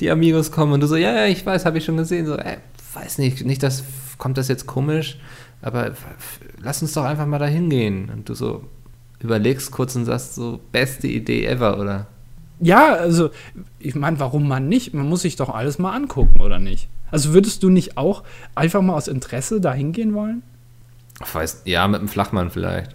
die 0.00 0.10
Amigos 0.10 0.50
kommen 0.50 0.72
und 0.72 0.80
du 0.80 0.86
so, 0.86 0.96
ja, 0.96 1.12
ja, 1.12 1.26
ich 1.26 1.44
weiß, 1.46 1.64
habe 1.64 1.78
ich 1.78 1.84
schon 1.84 1.96
gesehen, 1.96 2.26
so, 2.26 2.36
ey, 2.36 2.56
weiß 2.94 3.18
nicht, 3.18 3.44
nicht, 3.44 3.62
dass, 3.62 3.84
kommt 4.18 4.38
das 4.38 4.48
jetzt 4.48 4.66
komisch, 4.66 5.18
aber 5.62 5.92
lass 6.60 6.82
uns 6.82 6.92
doch 6.92 7.04
einfach 7.04 7.26
mal 7.26 7.38
da 7.38 7.46
hingehen. 7.46 8.10
Und 8.12 8.28
du 8.28 8.34
so 8.34 8.64
überlegst 9.20 9.70
kurz 9.70 9.96
und 9.96 10.04
sagst 10.04 10.34
so, 10.34 10.60
beste 10.72 11.06
Idee 11.06 11.46
ever, 11.46 11.78
oder? 11.78 12.06
Ja, 12.60 12.94
also, 12.94 13.30
ich 13.78 13.94
meine, 13.94 14.18
warum 14.18 14.48
man 14.48 14.68
nicht? 14.68 14.94
Man 14.94 15.08
muss 15.08 15.22
sich 15.22 15.36
doch 15.36 15.50
alles 15.50 15.78
mal 15.78 15.94
angucken, 15.94 16.40
oder 16.40 16.58
nicht? 16.58 16.88
Also 17.10 17.32
würdest 17.32 17.62
du 17.62 17.70
nicht 17.70 17.96
auch 17.96 18.24
einfach 18.54 18.82
mal 18.82 18.94
aus 18.94 19.08
Interesse 19.08 19.60
da 19.60 19.72
hingehen 19.72 20.14
wollen? 20.14 20.42
Ich 21.24 21.34
weiß, 21.34 21.62
ja, 21.64 21.86
mit 21.88 22.00
einem 22.00 22.08
Flachmann 22.08 22.50
vielleicht. 22.50 22.94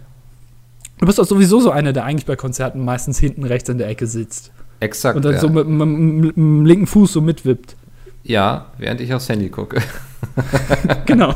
Du 0.98 1.06
bist 1.06 1.18
doch 1.18 1.26
sowieso 1.26 1.60
so 1.60 1.70
einer, 1.70 1.92
der 1.92 2.04
eigentlich 2.04 2.26
bei 2.26 2.36
Konzerten 2.36 2.84
meistens 2.84 3.18
hinten 3.18 3.44
rechts 3.44 3.68
in 3.68 3.78
der 3.78 3.88
Ecke 3.88 4.06
sitzt. 4.06 4.52
Exakt. 4.78 5.16
Und 5.16 5.24
dann 5.24 5.34
ja. 5.34 5.40
so 5.40 5.48
mit, 5.48 5.66
mit, 5.66 5.88
mit, 5.88 6.36
dem 6.36 6.64
linken 6.64 6.86
Fuß 6.86 7.12
so 7.12 7.20
mitwippt. 7.20 7.76
Ja, 8.22 8.66
während 8.78 9.00
ich 9.00 9.12
aufs 9.12 9.28
Handy 9.28 9.48
gucke. 9.48 9.82
genau. 11.06 11.34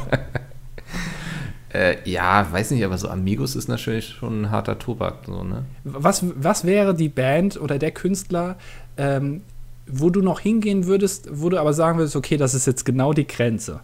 äh, 1.73 1.97
ja, 2.09 2.47
weiß 2.51 2.71
nicht, 2.71 2.85
aber 2.85 2.97
so 2.99 3.09
Amigos 3.09 3.57
ist 3.57 3.69
natürlich 3.69 4.11
schon 4.11 4.43
ein 4.43 4.51
harter 4.51 4.79
Tobak. 4.79 5.25
So, 5.27 5.43
ne? 5.43 5.65
was, 5.83 6.25
was 6.37 6.65
wäre 6.65 6.95
die 6.95 7.09
Band 7.09 7.61
oder 7.61 7.79
der 7.79 7.91
Künstler, 7.91 8.57
ähm, 8.97 9.43
wo 9.87 10.11
du 10.11 10.21
noch 10.21 10.41
hingehen 10.41 10.87
würdest, 10.87 11.29
wo 11.33 11.49
du 11.49 11.61
aber 11.61 11.73
sagen 11.73 11.99
würdest, 11.99 12.17
okay, 12.17 12.37
das 12.37 12.55
ist 12.55 12.67
jetzt 12.67 12.85
genau 12.85 13.13
die 13.13 13.27
Grenze. 13.27 13.81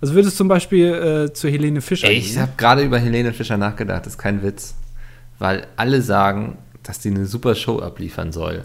Also 0.00 0.14
würdest 0.14 0.34
du 0.34 0.38
zum 0.38 0.48
Beispiel 0.48 1.28
äh, 1.28 1.32
zu 1.32 1.48
Helene 1.48 1.80
Fischer 1.80 2.08
Ey, 2.08 2.16
Ich 2.16 2.38
habe 2.38 2.52
gerade 2.56 2.82
über 2.82 2.98
Helene 2.98 3.32
Fischer 3.32 3.56
nachgedacht, 3.56 4.06
das 4.06 4.14
ist 4.14 4.18
kein 4.18 4.42
Witz. 4.42 4.74
Weil 5.38 5.66
alle 5.76 6.02
sagen, 6.02 6.58
dass 6.82 7.00
die 7.00 7.10
eine 7.10 7.26
super 7.26 7.54
Show 7.54 7.80
abliefern 7.80 8.32
soll. 8.32 8.64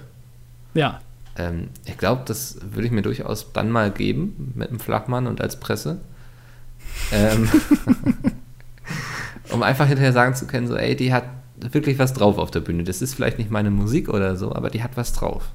Ja. 0.74 1.02
Ähm, 1.38 1.70
ich 1.86 1.98
glaube, 1.98 2.24
das 2.26 2.58
würde 2.62 2.88
ich 2.88 2.92
mir 2.92 3.02
durchaus 3.02 3.52
dann 3.52 3.70
mal 3.70 3.92
geben, 3.92 4.54
mit 4.56 4.70
einem 4.70 4.80
Flachmann 4.80 5.28
und 5.28 5.42
als 5.42 5.60
Presse. 5.60 6.00
Ähm, 7.12 7.50
um 9.50 9.64
einfach 9.64 9.88
hinterher 9.88 10.14
sagen 10.14 10.36
zu 10.36 10.48
können, 10.48 10.68
so, 10.68 10.76
ey, 10.76 10.96
die 10.96 11.14
hat 11.14 11.26
wirklich 11.58 12.00
was 12.00 12.14
drauf 12.14 12.38
auf 12.38 12.52
der 12.52 12.62
Bühne. 12.62 12.84
Das 12.84 13.02
ist 13.02 13.16
vielleicht 13.16 13.38
nicht 13.38 13.52
meine 13.52 13.72
Musik 13.72 14.10
oder 14.10 14.36
so, 14.36 14.54
aber 14.54 14.70
die 14.70 14.84
hat 14.84 14.96
was 14.96 15.14
drauf. 15.14 15.50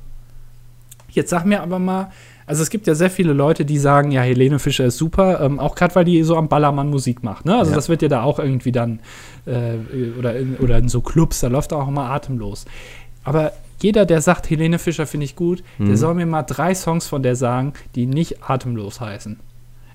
Jetzt 1.12 1.30
sag 1.30 1.44
mir 1.44 1.62
aber 1.62 1.78
mal, 1.78 2.10
also 2.46 2.62
es 2.62 2.70
gibt 2.70 2.86
ja 2.86 2.94
sehr 2.94 3.10
viele 3.10 3.32
Leute, 3.32 3.64
die 3.64 3.78
sagen, 3.78 4.10
ja, 4.10 4.22
Helene 4.22 4.58
Fischer 4.58 4.84
ist 4.84 4.98
super, 4.98 5.40
ähm, 5.40 5.60
auch 5.60 5.74
gerade 5.74 5.94
weil 5.94 6.04
die 6.04 6.22
so 6.24 6.36
am 6.36 6.48
Ballermann 6.48 6.90
Musik 6.90 7.22
macht. 7.22 7.44
Ne? 7.44 7.56
Also 7.56 7.70
ja. 7.70 7.76
das 7.76 7.88
wird 7.88 8.02
ja 8.02 8.08
da 8.08 8.22
auch 8.22 8.38
irgendwie 8.38 8.72
dann, 8.72 9.00
äh, 9.46 9.76
oder, 10.18 10.36
in, 10.36 10.56
oder 10.56 10.78
in 10.78 10.88
so 10.88 11.00
Clubs, 11.00 11.40
da 11.40 11.48
läuft 11.48 11.72
auch 11.72 11.86
immer 11.86 12.10
atemlos. 12.10 12.64
Aber 13.22 13.52
jeder, 13.80 14.04
der 14.04 14.20
sagt, 14.20 14.50
Helene 14.50 14.78
Fischer 14.78 15.06
finde 15.06 15.24
ich 15.24 15.36
gut, 15.36 15.62
mhm. 15.78 15.86
der 15.86 15.96
soll 15.96 16.14
mir 16.14 16.26
mal 16.26 16.42
drei 16.42 16.74
Songs 16.74 17.06
von 17.06 17.22
der 17.22 17.36
sagen, 17.36 17.72
die 17.94 18.06
nicht 18.06 18.42
atemlos 18.42 19.00
heißen. 19.00 19.38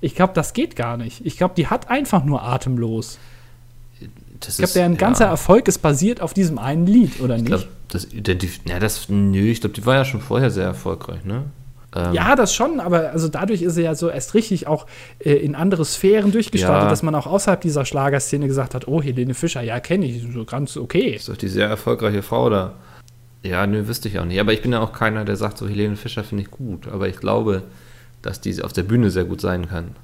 Ich 0.01 0.15
glaube, 0.15 0.33
das 0.33 0.53
geht 0.53 0.75
gar 0.75 0.97
nicht. 0.97 1.25
Ich 1.25 1.37
glaube, 1.37 1.55
die 1.55 1.67
hat 1.67 1.89
einfach 1.89 2.23
nur 2.23 2.43
atemlos. 2.43 3.19
Das 4.39 4.53
ich 4.53 4.57
glaube, 4.57 4.73
deren 4.73 4.97
ganzer 4.97 5.25
Erfolg 5.25 5.67
ist 5.67 5.79
basiert 5.79 6.21
auf 6.21 6.33
diesem 6.33 6.57
einen 6.57 6.85
Lied, 6.85 7.21
oder 7.21 7.35
nicht? 7.35 7.43
Ich 7.43 7.49
glaub, 7.49 7.67
das 7.89 8.05
identif 8.05 8.59
ja, 8.67 8.79
das, 8.79 9.07
nö, 9.09 9.39
ich 9.39 9.61
glaube, 9.61 9.75
die 9.75 9.85
war 9.85 9.95
ja 9.95 10.05
schon 10.05 10.21
vorher 10.21 10.51
sehr 10.51 10.65
erfolgreich, 10.65 11.23
ne? 11.23 11.43
Ähm, 11.95 12.13
ja, 12.13 12.35
das 12.35 12.53
schon, 12.53 12.79
aber 12.81 13.11
also 13.11 13.29
dadurch 13.29 13.61
ist 13.61 13.75
sie 13.75 13.83
ja 13.83 13.95
so 13.95 14.09
erst 14.09 14.33
richtig 14.33 14.67
auch 14.67 14.85
äh, 15.19 15.33
in 15.33 15.55
andere 15.55 15.85
Sphären 15.85 16.31
durchgestartet, 16.31 16.83
ja. 16.83 16.89
dass 16.89 17.03
man 17.03 17.15
auch 17.15 17.25
außerhalb 17.25 17.61
dieser 17.61 17.85
Schlagerszene 17.85 18.47
gesagt 18.47 18.75
hat, 18.75 18.87
oh, 18.87 19.01
Helene 19.01 19.33
Fischer, 19.33 19.61
ja, 19.61 19.79
kenne 19.79 20.05
ich, 20.05 20.25
so 20.33 20.43
ganz 20.43 20.75
okay. 20.75 21.11
Ist 21.15 21.29
doch 21.29 21.37
die 21.37 21.47
sehr 21.47 21.67
erfolgreiche 21.67 22.21
Frau 22.21 22.49
da. 22.49 22.73
Ja, 23.43 23.65
nö, 23.65 23.87
wüsste 23.87 24.09
ich 24.09 24.19
auch 24.19 24.25
nicht. 24.25 24.39
Aber 24.39 24.51
ich 24.51 24.61
bin 24.61 24.73
ja 24.73 24.81
auch 24.81 24.91
keiner, 24.91 25.23
der 25.23 25.37
sagt, 25.37 25.57
so 25.57 25.69
Helene 25.69 25.95
Fischer 25.95 26.23
finde 26.23 26.43
ich 26.43 26.51
gut. 26.51 26.87
Aber 26.87 27.07
ich 27.07 27.17
glaube, 27.17 27.63
dass 28.21 28.41
die 28.41 28.61
auf 28.61 28.73
der 28.73 28.83
Bühne 28.83 29.11
sehr 29.11 29.23
gut 29.23 29.39
sein 29.39 29.69
kann. 29.69 29.95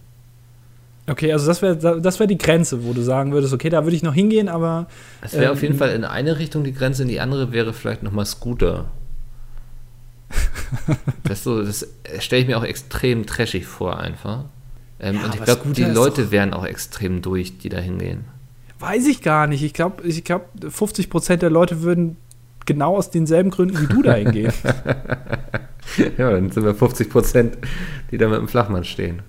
Okay, 1.11 1.33
also 1.33 1.45
das 1.45 1.61
wäre 1.61 1.99
das 1.99 2.19
wär 2.21 2.27
die 2.27 2.37
Grenze, 2.37 2.85
wo 2.85 2.93
du 2.93 3.01
sagen 3.01 3.33
würdest, 3.33 3.53
okay, 3.53 3.69
da 3.69 3.83
würde 3.83 3.97
ich 3.97 4.01
noch 4.01 4.13
hingehen, 4.13 4.47
aber. 4.47 4.87
Es 5.21 5.33
wäre 5.33 5.45
ähm, 5.45 5.51
auf 5.51 5.61
jeden 5.61 5.77
Fall 5.77 5.89
in 5.89 6.05
eine 6.05 6.39
Richtung 6.39 6.63
die 6.63 6.73
Grenze, 6.73 7.01
in 7.01 7.09
die 7.09 7.19
andere 7.19 7.51
wäre 7.51 7.73
vielleicht 7.73 8.01
nochmal 8.01 8.25
Scooter. 8.25 8.89
das 11.25 11.43
so, 11.43 11.61
das 11.61 11.85
stelle 12.19 12.43
ich 12.43 12.47
mir 12.47 12.57
auch 12.57 12.63
extrem 12.63 13.25
trashig 13.25 13.65
vor, 13.65 13.99
einfach. 13.99 14.45
Ähm, 15.01 15.15
ja, 15.15 15.25
und 15.25 15.35
ich 15.35 15.43
glaube, 15.43 15.69
die 15.73 15.83
Leute 15.83 16.31
wären 16.31 16.53
auch 16.53 16.65
extrem 16.65 17.21
durch, 17.21 17.57
die 17.57 17.67
da 17.67 17.79
hingehen. 17.79 18.23
Weiß 18.79 19.05
ich 19.05 19.21
gar 19.21 19.47
nicht. 19.47 19.63
Ich 19.63 19.73
glaube, 19.73 20.07
ich 20.07 20.23
glaub, 20.23 20.47
50% 20.61 21.37
der 21.37 21.49
Leute 21.49 21.81
würden 21.81 22.15
genau 22.65 22.95
aus 22.95 23.11
denselben 23.11 23.49
Gründen 23.49 23.81
wie 23.81 23.93
du 23.93 24.01
da 24.01 24.13
hingehen. 24.13 24.53
ja, 26.17 26.31
dann 26.31 26.51
sind 26.51 26.63
wir 26.63 26.73
50 26.73 27.09
Prozent, 27.09 27.57
die 28.11 28.17
da 28.17 28.29
mit 28.29 28.39
dem 28.39 28.47
Flachmann 28.47 28.85
stehen. 28.85 29.23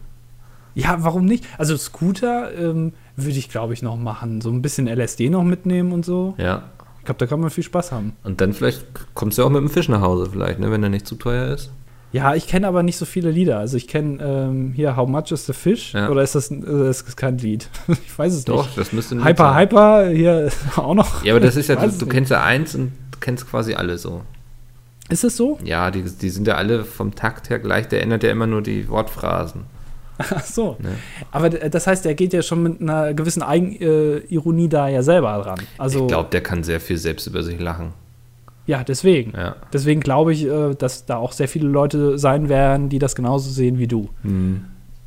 Ja, 0.74 0.98
warum 1.00 1.24
nicht? 1.24 1.44
Also 1.58 1.76
Scooter 1.76 2.54
ähm, 2.56 2.92
würde 3.16 3.38
ich, 3.38 3.48
glaube 3.48 3.74
ich, 3.74 3.82
noch 3.82 3.96
machen. 3.96 4.40
So 4.40 4.50
ein 4.50 4.62
bisschen 4.62 4.86
LSD 4.86 5.30
noch 5.30 5.44
mitnehmen 5.44 5.92
und 5.92 6.04
so. 6.04 6.34
Ja. 6.38 6.64
Ich 6.98 7.04
glaube, 7.04 7.18
da 7.18 7.26
kann 7.26 7.40
man 7.40 7.50
viel 7.50 7.64
Spaß 7.64 7.92
haben. 7.92 8.12
Und 8.22 8.40
dann 8.40 8.52
vielleicht 8.52 8.86
kommst 9.14 9.36
du 9.36 9.42
ja 9.42 9.46
auch 9.48 9.52
mit 9.52 9.60
dem 9.60 9.68
Fisch 9.68 9.88
nach 9.88 10.00
Hause, 10.00 10.30
vielleicht, 10.30 10.60
ne, 10.60 10.70
wenn 10.70 10.80
der 10.80 10.90
nicht 10.90 11.06
zu 11.06 11.16
teuer 11.16 11.52
ist. 11.52 11.70
Ja, 12.12 12.34
ich 12.34 12.46
kenne 12.46 12.68
aber 12.68 12.82
nicht 12.82 12.98
so 12.98 13.06
viele 13.06 13.30
Lieder. 13.30 13.58
Also 13.58 13.78
ich 13.78 13.88
kenne 13.88 14.22
ähm, 14.22 14.72
hier 14.74 14.96
How 14.96 15.08
Much 15.08 15.32
is 15.32 15.46
the 15.46 15.54
Fish? 15.54 15.94
Ja. 15.94 16.10
Oder 16.10 16.22
ist 16.22 16.34
das, 16.34 16.50
äh, 16.50 16.90
ist 16.90 17.06
das 17.06 17.16
kein 17.16 17.38
Lied? 17.38 17.68
ich 17.88 18.18
weiß 18.18 18.34
es 18.34 18.44
Doch, 18.44 18.58
nicht. 18.66 18.70
Doch, 18.70 18.74
das 18.76 18.92
müsste 18.92 19.16
ein 19.16 19.24
Hyper, 19.24 19.54
sein. 19.54 19.60
Hyper, 19.60 20.08
hier 20.10 20.50
auch 20.76 20.94
noch. 20.94 21.24
Ja, 21.24 21.32
aber 21.32 21.40
das 21.40 21.56
ist 21.56 21.68
ja, 21.68 21.76
du, 21.76 21.90
du 21.90 22.06
kennst 22.06 22.30
ja 22.30 22.42
eins 22.42 22.74
und 22.74 22.92
kennst 23.20 23.50
quasi 23.50 23.74
alle 23.74 23.96
so. 23.96 24.22
Ist 25.08 25.24
es 25.24 25.36
so? 25.36 25.58
Ja, 25.64 25.90
die, 25.90 26.02
die 26.02 26.30
sind 26.30 26.46
ja 26.46 26.54
alle 26.54 26.84
vom 26.84 27.14
Takt 27.14 27.50
her 27.50 27.58
gleich. 27.58 27.88
Der 27.88 28.02
ändert 28.02 28.22
ja 28.22 28.30
immer 28.30 28.46
nur 28.46 28.62
die 28.62 28.88
Wortphrasen. 28.88 29.62
Ach 30.34 30.44
so. 30.44 30.76
Ne? 30.80 30.96
Aber 31.30 31.50
das 31.50 31.86
heißt, 31.86 32.06
er 32.06 32.14
geht 32.14 32.32
ja 32.32 32.42
schon 32.42 32.62
mit 32.62 32.80
einer 32.80 33.14
gewissen 33.14 33.42
Eigenironie 33.42 34.68
da 34.68 34.88
ja 34.88 35.02
selber 35.02 35.40
dran. 35.42 35.60
Also, 35.78 36.02
ich 36.02 36.08
glaube, 36.08 36.30
der 36.30 36.42
kann 36.42 36.62
sehr 36.62 36.80
viel 36.80 36.98
selbst 36.98 37.26
über 37.26 37.42
sich 37.42 37.60
lachen. 37.60 37.92
Ja, 38.66 38.84
deswegen. 38.84 39.32
Ja. 39.36 39.56
Deswegen 39.72 40.00
glaube 40.00 40.32
ich, 40.32 40.46
äh, 40.46 40.74
dass 40.74 41.04
da 41.04 41.16
auch 41.16 41.32
sehr 41.32 41.48
viele 41.48 41.68
Leute 41.68 42.18
sein 42.18 42.48
werden, 42.48 42.88
die 42.88 42.98
das 42.98 43.16
genauso 43.16 43.50
sehen 43.50 43.78
wie 43.78 43.88
du. 43.88 44.08
Mhm. 44.22 44.64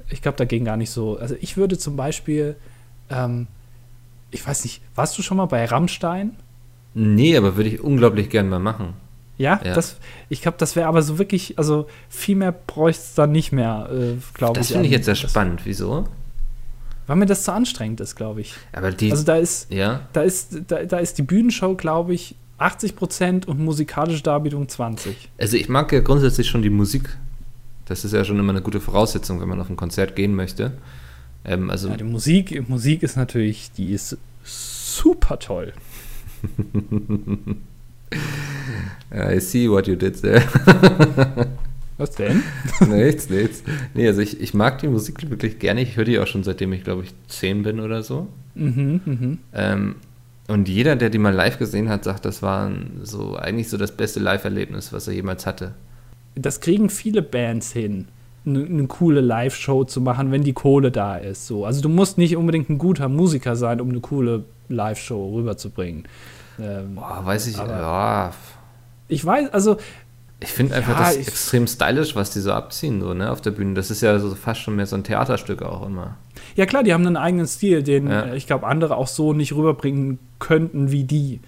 Ich 0.09 0.22
glaube 0.22 0.38
dagegen 0.38 0.66
gar 0.66 0.78
nicht 0.78 0.91
so. 0.91 1.18
Also 1.18 1.36
ich 1.39 1.55
würde 1.57 1.78
zum 1.78 1.95
Beispiel, 1.95 2.55
ähm, 3.09 3.47
ich 4.32 4.45
weiß 4.45 4.66
nicht, 4.66 4.82
warst 4.93 5.18
du 5.18 5.22
schon 5.22 5.38
mal 5.38 5.45
bei 5.45 5.66
Rammstein? 5.66 6.32
Nee, 6.93 7.36
aber 7.38 7.55
würde 7.55 7.70
ich 7.70 7.82
unglaublich 7.82 8.30
gern 8.30 8.49
mal 8.49 8.59
machen. 8.59 8.93
Ja, 9.38 9.59
ja. 9.63 9.73
Das, 9.73 9.97
ich 10.29 10.41
glaube, 10.41 10.57
das 10.57 10.75
wäre 10.75 10.88
aber 10.88 11.01
so 11.01 11.17
wirklich, 11.17 11.57
also 11.57 11.88
viel 12.09 12.36
mehr 12.36 12.51
bräuchte 12.53 13.01
es 13.01 13.13
dann 13.15 13.31
nicht 13.31 13.51
mehr, 13.51 13.89
äh, 13.91 14.17
glaube 14.33 14.53
ich. 14.53 14.59
Das 14.59 14.71
finde 14.71 14.86
ich 14.86 14.91
jetzt 14.91 15.05
sehr 15.05 15.15
spannend. 15.15 15.61
Wieso? 15.65 16.07
Weil 17.07 17.17
mir 17.17 17.25
das 17.25 17.43
zu 17.43 17.53
anstrengend 17.53 18.01
ist, 18.01 18.15
glaube 18.15 18.41
ich. 18.41 18.53
Aber 18.71 18.91
die, 18.91 19.11
also 19.11 19.23
da 19.23 19.36
ist, 19.36 19.71
ja? 19.71 20.01
da 20.13 20.21
ist, 20.21 20.57
da, 20.67 20.83
da 20.83 20.97
ist 20.97 21.17
die 21.17 21.21
Bühnenshow, 21.21 21.75
glaube 21.75 22.13
ich, 22.13 22.36
80 22.57 22.95
Prozent 22.95 23.47
und 23.47 23.59
musikalische 23.59 24.23
Darbietung 24.23 24.67
20. 24.67 25.29
Also 25.38 25.57
ich 25.57 25.69
mag 25.69 25.91
ja 25.91 25.99
grundsätzlich 25.99 26.47
schon 26.47 26.61
die 26.61 26.69
Musik. 26.69 27.17
Das 27.86 28.05
ist 28.05 28.13
ja 28.13 28.23
schon 28.23 28.39
immer 28.39 28.51
eine 28.51 28.61
gute 28.61 28.79
Voraussetzung, 28.79 29.41
wenn 29.41 29.49
man 29.49 29.59
auf 29.59 29.69
ein 29.69 29.75
Konzert 29.75 30.15
gehen 30.15 30.33
möchte. 30.33 30.71
Ähm, 31.43 31.69
also 31.69 31.89
ja, 31.89 31.97
die 31.97 32.03
Musik, 32.03 32.67
Musik 32.67 33.03
ist 33.03 33.17
natürlich, 33.17 33.71
die 33.73 33.91
ist 33.91 34.17
super 34.43 35.38
toll. 35.38 35.73
I 39.11 39.39
see 39.39 39.70
what 39.70 39.88
you 39.88 39.95
did 39.95 40.22
there. 40.22 40.43
Was 41.97 42.11
denn? 42.11 42.43
nichts, 42.89 43.30
nichts. 43.30 43.63
Nee, 43.93 44.07
also 44.07 44.22
ich, 44.22 44.41
ich 44.41 44.53
mag 44.53 44.80
die 44.80 44.88
Musik 44.88 45.30
wirklich 45.30 45.59
gerne. 45.59 45.82
Ich 45.82 45.95
höre 45.95 46.03
die 46.03 46.20
auch 46.20 46.28
schon 46.28 46.43
seitdem 46.43 46.74
ich, 46.74 46.84
glaube 46.84 47.03
ich, 47.03 47.13
zehn 47.28 47.63
bin 47.63 47.80
oder 47.80 48.03
so. 48.03 48.28
Mhm, 48.55 49.01
mhm. 49.05 49.38
Ähm, 49.53 49.95
und 50.47 50.68
jeder, 50.68 50.95
der 50.95 51.09
die 51.09 51.18
mal 51.18 51.34
live 51.34 51.57
gesehen 51.57 51.89
hat, 51.89 52.03
sagt, 52.03 52.26
das 52.26 52.41
war 52.41 52.70
so 53.01 53.36
eigentlich 53.36 53.70
so 53.70 53.78
das 53.78 53.93
beste 53.93 54.20
Live-Erlebnis, 54.20 54.93
was 54.93 55.07
er 55.07 55.13
jemals 55.13 55.45
hatte. 55.45 55.74
Das 56.36 56.59
kriegen 56.59 56.89
viele 56.89 57.22
Bands 57.22 57.72
hin, 57.72 58.09
eine 58.45 58.59
ne 58.59 58.88
coole 58.88 59.22
Live-Show 59.22 59.86
zu 59.86 60.01
machen, 60.01 60.32
wenn 60.32 60.43
die 60.43 60.53
Kohle 60.53 60.91
da 60.91 61.16
ist. 61.16 61.47
So. 61.47 61.66
Also 61.66 61.82
du 61.82 61.89
musst 61.89 62.18
nicht 62.18 62.36
unbedingt 62.36 62.70
ein 62.70 62.78
guter 62.78 63.07
Musiker 63.07 63.55
sein, 63.55 63.80
um 63.80 63.89
eine 63.89 64.01
coole 64.01 64.43
Live-Show 64.68 65.34
rüberzubringen. 65.36 66.03
Ähm, 66.59 66.95
Boah, 66.95 67.22
weiß 67.24 67.47
ich, 67.47 67.57
ja. 67.57 68.34
Ich 69.07 69.25
weiß, 69.25 69.53
also 69.53 69.77
ich 70.39 70.49
finde 70.49 70.75
einfach 70.75 70.99
ja, 70.99 71.05
das 71.05 71.15
extrem 71.15 71.65
stylisch, 71.65 72.15
was 72.15 72.29
die 72.29 72.41
so 72.41 72.51
abziehen, 72.51 73.01
so, 73.01 73.13
ne, 73.13 73.31
auf 73.31 73.41
der 73.41 73.51
Bühne. 73.51 73.73
Das 73.73 73.89
ist 73.89 74.01
ja 74.01 74.19
so 74.19 74.35
fast 74.35 74.61
schon 74.61 74.75
mehr 74.75 74.85
so 74.85 74.95
ein 74.95 75.03
Theaterstück 75.03 75.61
auch 75.61 75.85
immer. 75.85 76.17
Ja, 76.55 76.65
klar, 76.65 76.83
die 76.83 76.93
haben 76.93 77.05
einen 77.05 77.17
eigenen 77.17 77.47
Stil, 77.47 77.83
den 77.83 78.09
ja. 78.09 78.33
ich 78.33 78.45
glaube, 78.45 78.67
andere 78.67 78.97
auch 78.97 79.07
so 79.07 79.33
nicht 79.33 79.53
rüberbringen 79.53 80.19
könnten 80.39 80.91
wie 80.91 81.05
die. 81.05 81.39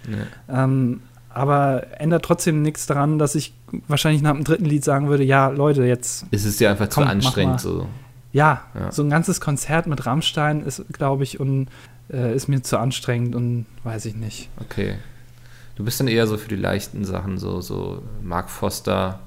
Ja. 0.48 0.64
Ähm, 0.64 1.00
aber 1.28 1.86
ändert 2.00 2.24
trotzdem 2.24 2.62
nichts 2.62 2.86
daran, 2.86 3.18
dass 3.18 3.34
ich 3.34 3.52
wahrscheinlich 3.86 4.22
nach 4.22 4.32
dem 4.32 4.44
dritten 4.44 4.64
Lied 4.64 4.84
sagen 4.84 5.08
würde: 5.08 5.22
Ja, 5.22 5.48
Leute, 5.48 5.84
jetzt. 5.84 6.24
Ist 6.30 6.46
es 6.46 6.56
dir 6.56 6.70
einfach 6.70 6.88
komm, 6.90 7.04
zu 7.04 7.10
anstrengend 7.10 7.60
so? 7.60 7.86
Ja, 8.32 8.62
ja, 8.74 8.90
so 8.90 9.02
ein 9.02 9.10
ganzes 9.10 9.40
Konzert 9.40 9.86
mit 9.86 10.04
Rammstein 10.04 10.62
ist, 10.62 10.84
glaube 10.92 11.24
ich, 11.24 11.38
und 11.38 11.68
äh, 12.12 12.34
ist 12.34 12.48
mir 12.48 12.62
zu 12.62 12.78
anstrengend 12.78 13.34
und 13.34 13.66
weiß 13.84 14.06
ich 14.06 14.16
nicht. 14.16 14.48
Okay. 14.60 14.96
Du 15.78 15.84
bist 15.84 16.00
dann 16.00 16.08
eher 16.08 16.26
so 16.26 16.36
für 16.36 16.48
die 16.48 16.56
leichten 16.56 17.04
Sachen, 17.04 17.38
so, 17.38 17.60
so 17.60 18.02
Mark 18.20 18.50
Foster. 18.50 19.20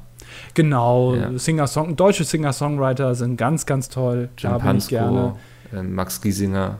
Genau, 0.53 1.15
ja. 1.15 1.37
Singer-Song, 1.37 1.95
deutsche 1.95 2.25
Singer-Songwriter 2.25 3.15
sind 3.15 3.37
ganz, 3.37 3.65
ganz 3.65 3.87
toll. 3.87 4.27
Jim 4.37 4.51
da 4.59 4.73
ich 4.73 4.89
gerne. 4.89 5.35
Äh, 5.73 5.81
Max 5.81 6.21
Giesinger. 6.21 6.79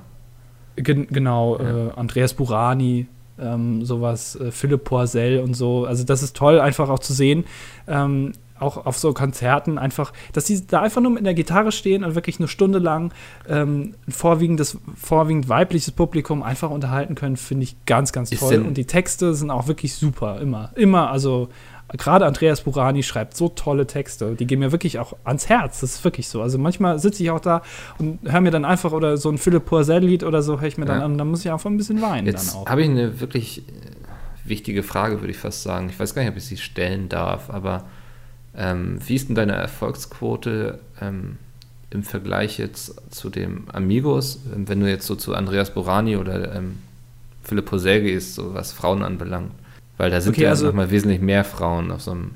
Gen 0.76 1.07
genau, 1.07 1.57
ja. 1.57 1.88
äh, 1.88 1.91
Andreas 1.95 2.34
Burani, 2.34 3.07
ähm, 3.39 3.86
sowas, 3.86 4.36
äh, 4.36 4.51
Philipp 4.51 4.84
Poisel 4.84 5.39
und 5.39 5.53
so. 5.53 5.86
Also 5.86 6.03
das 6.03 6.22
ist 6.22 6.36
toll, 6.36 6.59
einfach 6.59 6.89
auch 6.89 6.99
zu 6.99 7.13
sehen. 7.13 7.45
Ähm, 7.88 8.34
auch 8.62 8.86
auf 8.86 8.97
so 8.97 9.14
Konzerten 9.14 9.78
einfach, 9.78 10.14
dass 10.34 10.45
sie 10.45 10.66
da 10.66 10.82
einfach 10.82 11.01
nur 11.01 11.12
mit 11.12 11.22
einer 11.22 11.34
Gitarre 11.34 11.72
stehen 11.72 12.03
und 12.03 12.16
wirklich 12.16 12.39
eine 12.39 12.47
Stunde 12.47 12.80
lang 12.80 13.14
ähm, 13.47 13.95
ein 14.07 14.12
vorwiegendes, 14.12 14.78
vorwiegend 14.95 15.49
weibliches 15.49 15.91
Publikum 15.91 16.43
einfach 16.43 16.70
unterhalten 16.70 17.16
können, 17.16 17.38
finde 17.38 17.64
ich 17.64 17.76
ganz, 17.86 18.12
ganz 18.12 18.30
toll. 18.30 18.59
Und 18.59 18.76
die 18.76 18.86
Texte 18.86 19.34
sind 19.34 19.51
auch 19.51 19.68
wirklich 19.68 19.95
super, 19.95 20.39
immer. 20.41 20.72
Immer, 20.76 21.09
also 21.09 21.49
gerade 21.97 22.26
Andreas 22.26 22.62
Burani 22.62 23.03
schreibt 23.03 23.36
so 23.36 23.49
tolle 23.49 23.88
Texte, 23.88 24.36
die 24.36 24.47
gehen 24.47 24.59
mir 24.59 24.72
wirklich 24.72 24.99
auch 24.99 25.14
ans 25.24 25.49
Herz, 25.49 25.82
das 25.82 25.95
ist 25.95 26.03
wirklich 26.03 26.28
so. 26.28 26.41
Also 26.41 26.57
manchmal 26.57 26.99
sitze 26.99 27.24
ich 27.24 27.32
auch 27.32 27.39
da 27.39 27.62
und 27.97 28.20
höre 28.24 28.41
mir 28.41 28.51
dann 28.51 28.66
einfach 28.66 28.91
oder 28.91 29.18
so 29.18 29.30
ein 29.30 29.38
Philipp 29.38 29.66
Poisel-Lied 29.66 30.24
oder 30.24 30.41
so, 30.41 30.59
höre 30.59 30.68
ich 30.68 30.78
mir 30.78 30.86
dann 30.86 30.99
ja. 30.99 31.05
an, 31.05 31.18
dann 31.18 31.30
muss 31.30 31.43
ich 31.43 31.51
einfach 31.51 31.70
ein 31.70 31.78
bisschen 31.78 32.01
weinen 32.01 32.28
Jetzt 32.28 32.55
habe 32.68 32.82
ich 32.82 32.89
eine 32.89 33.20
wirklich 33.20 33.59
äh, 33.59 33.72
wichtige 34.45 34.84
Frage, 34.84 35.22
würde 35.22 35.32
ich 35.32 35.38
fast 35.38 35.64
sagen. 35.64 35.89
Ich 35.89 35.99
weiß 35.99 36.16
gar 36.16 36.22
nicht, 36.22 36.32
ob 36.32 36.38
ich 36.38 36.45
sie 36.45 36.57
stellen 36.57 37.09
darf, 37.09 37.49
aber 37.49 37.86
ähm, 38.55 38.99
wie 39.05 39.15
ist 39.15 39.29
denn 39.29 39.35
deine 39.35 39.53
Erfolgsquote 39.53 40.79
ähm, 40.99 41.37
im 41.89 42.03
Vergleich 42.03 42.57
jetzt 42.57 42.95
zu 43.11 43.29
dem 43.29 43.65
Amigos, 43.71 44.39
ähm, 44.53 44.67
wenn 44.67 44.79
du 44.79 44.89
jetzt 44.89 45.07
so 45.07 45.15
zu 45.15 45.35
Andreas 45.35 45.73
Borani 45.73 46.17
oder 46.17 46.55
ähm, 46.55 46.77
Philipp 47.43 47.65
Posel 47.65 48.01
gehst, 48.01 48.35
so 48.35 48.53
was 48.53 48.71
Frauen 48.71 49.03
anbelangt? 49.03 49.51
Weil 49.97 50.09
da 50.09 50.19
sind 50.19 50.33
okay, 50.33 50.43
ja 50.43 50.49
also, 50.49 50.67
nochmal 50.67 50.89
wesentlich 50.89 51.21
mehr 51.21 51.43
Frauen 51.43 51.91
auf 51.91 52.01
so 52.01 52.11
einem. 52.11 52.31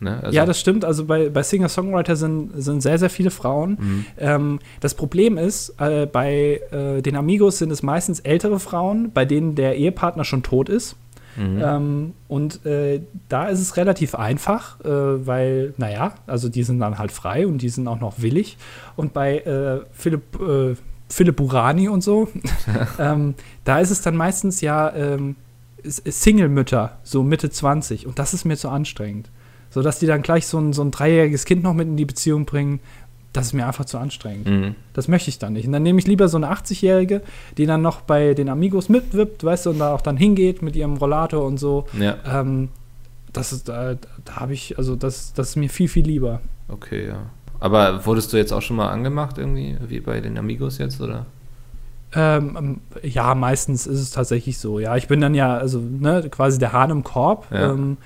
Ne? 0.00 0.18
Also 0.22 0.34
ja, 0.34 0.46
das 0.46 0.58
stimmt. 0.58 0.84
Also 0.84 1.04
bei, 1.04 1.28
bei 1.28 1.42
Singer-Songwriter 1.42 2.16
sind, 2.16 2.52
sind 2.54 2.80
sehr, 2.80 2.98
sehr 2.98 3.10
viele 3.10 3.30
Frauen. 3.30 3.76
Mhm. 3.80 4.06
Ähm, 4.18 4.58
das 4.80 4.94
Problem 4.94 5.36
ist, 5.36 5.74
äh, 5.78 6.06
bei 6.06 6.60
äh, 6.70 7.02
den 7.02 7.16
Amigos 7.16 7.58
sind 7.58 7.70
es 7.70 7.82
meistens 7.82 8.20
ältere 8.20 8.60
Frauen, 8.60 9.12
bei 9.12 9.24
denen 9.24 9.56
der 9.56 9.76
Ehepartner 9.76 10.24
schon 10.24 10.42
tot 10.42 10.68
ist. 10.68 10.96
Mhm. 11.36 11.62
Ähm, 11.62 12.12
und 12.28 12.64
äh, 12.66 13.00
da 13.28 13.48
ist 13.48 13.60
es 13.60 13.76
relativ 13.76 14.14
einfach, 14.14 14.80
äh, 14.80 15.26
weil, 15.26 15.74
naja, 15.76 16.14
also 16.26 16.48
die 16.48 16.62
sind 16.62 16.80
dann 16.80 16.98
halt 16.98 17.12
frei 17.12 17.46
und 17.46 17.58
die 17.62 17.68
sind 17.68 17.86
auch 17.88 18.00
noch 18.00 18.20
willig. 18.20 18.56
Und 18.96 19.12
bei 19.12 19.38
äh, 19.38 19.80
Philipp, 19.92 20.40
äh, 20.40 20.74
Philipp 21.08 21.36
Burani 21.36 21.88
und 21.88 22.02
so, 22.02 22.28
ähm, 22.98 23.34
da 23.64 23.80
ist 23.80 23.90
es 23.90 24.02
dann 24.02 24.16
meistens 24.16 24.60
ja 24.60 24.92
ähm, 24.94 25.36
Single-Mütter, 25.84 26.98
so 27.02 27.22
Mitte 27.22 27.50
20. 27.50 28.06
Und 28.06 28.18
das 28.18 28.34
ist 28.34 28.44
mir 28.44 28.56
zu 28.56 28.68
anstrengend. 28.68 29.30
So 29.72 29.82
dass 29.82 30.00
die 30.00 30.06
dann 30.06 30.22
gleich 30.22 30.48
so 30.48 30.58
ein, 30.58 30.72
so 30.72 30.82
ein 30.82 30.90
dreijähriges 30.90 31.44
Kind 31.44 31.62
noch 31.62 31.74
mit 31.74 31.86
in 31.86 31.96
die 31.96 32.04
Beziehung 32.04 32.44
bringen, 32.44 32.80
das 33.32 33.46
ist 33.46 33.52
mir 33.52 33.66
einfach 33.66 33.84
zu 33.84 33.98
anstrengend. 33.98 34.48
Mhm. 34.48 34.74
Das 34.92 35.06
möchte 35.06 35.30
ich 35.30 35.38
dann 35.38 35.52
nicht. 35.52 35.66
Und 35.66 35.72
dann 35.72 35.82
nehme 35.82 36.00
ich 36.00 36.06
lieber 36.06 36.28
so 36.28 36.36
eine 36.36 36.50
80-Jährige, 36.50 37.22
die 37.56 37.66
dann 37.66 37.80
noch 37.80 38.00
bei 38.00 38.34
den 38.34 38.48
Amigos 38.48 38.88
mitwippt, 38.88 39.44
weißt 39.44 39.66
du, 39.66 39.70
und 39.70 39.78
da 39.78 39.94
auch 39.94 40.00
dann 40.00 40.16
hingeht 40.16 40.62
mit 40.62 40.74
ihrem 40.74 40.96
Rollator 40.96 41.44
und 41.44 41.58
so. 41.58 41.86
Ja. 41.98 42.16
Ähm, 42.26 42.70
das 43.32 43.52
ist, 43.52 43.68
da, 43.68 43.94
da 44.24 44.36
habe 44.36 44.52
ich, 44.52 44.78
also 44.78 44.96
das, 44.96 45.32
das 45.32 45.50
ist 45.50 45.56
mir 45.56 45.70
viel, 45.70 45.88
viel 45.88 46.04
lieber. 46.04 46.40
Okay, 46.68 47.06
ja. 47.06 47.26
Aber 47.60 48.04
wurdest 48.06 48.32
du 48.32 48.36
jetzt 48.36 48.52
auch 48.52 48.62
schon 48.62 48.76
mal 48.76 48.88
angemacht 48.88 49.38
irgendwie, 49.38 49.76
wie 49.86 50.00
bei 50.00 50.20
den 50.20 50.36
Amigos 50.38 50.78
jetzt, 50.78 51.00
oder? 51.00 51.26
Ähm, 52.12 52.56
ähm 52.58 52.80
ja, 53.02 53.34
meistens 53.36 53.86
ist 53.86 54.00
es 54.00 54.10
tatsächlich 54.10 54.58
so. 54.58 54.80
Ja, 54.80 54.96
ich 54.96 55.06
bin 55.06 55.20
dann 55.20 55.34
ja, 55.34 55.56
also 55.56 55.78
ne, 55.78 56.26
quasi 56.30 56.58
der 56.58 56.72
Hahn 56.72 56.90
im 56.90 57.04
Korb. 57.04 57.46
Ja. 57.52 57.70
Ähm, 57.70 57.98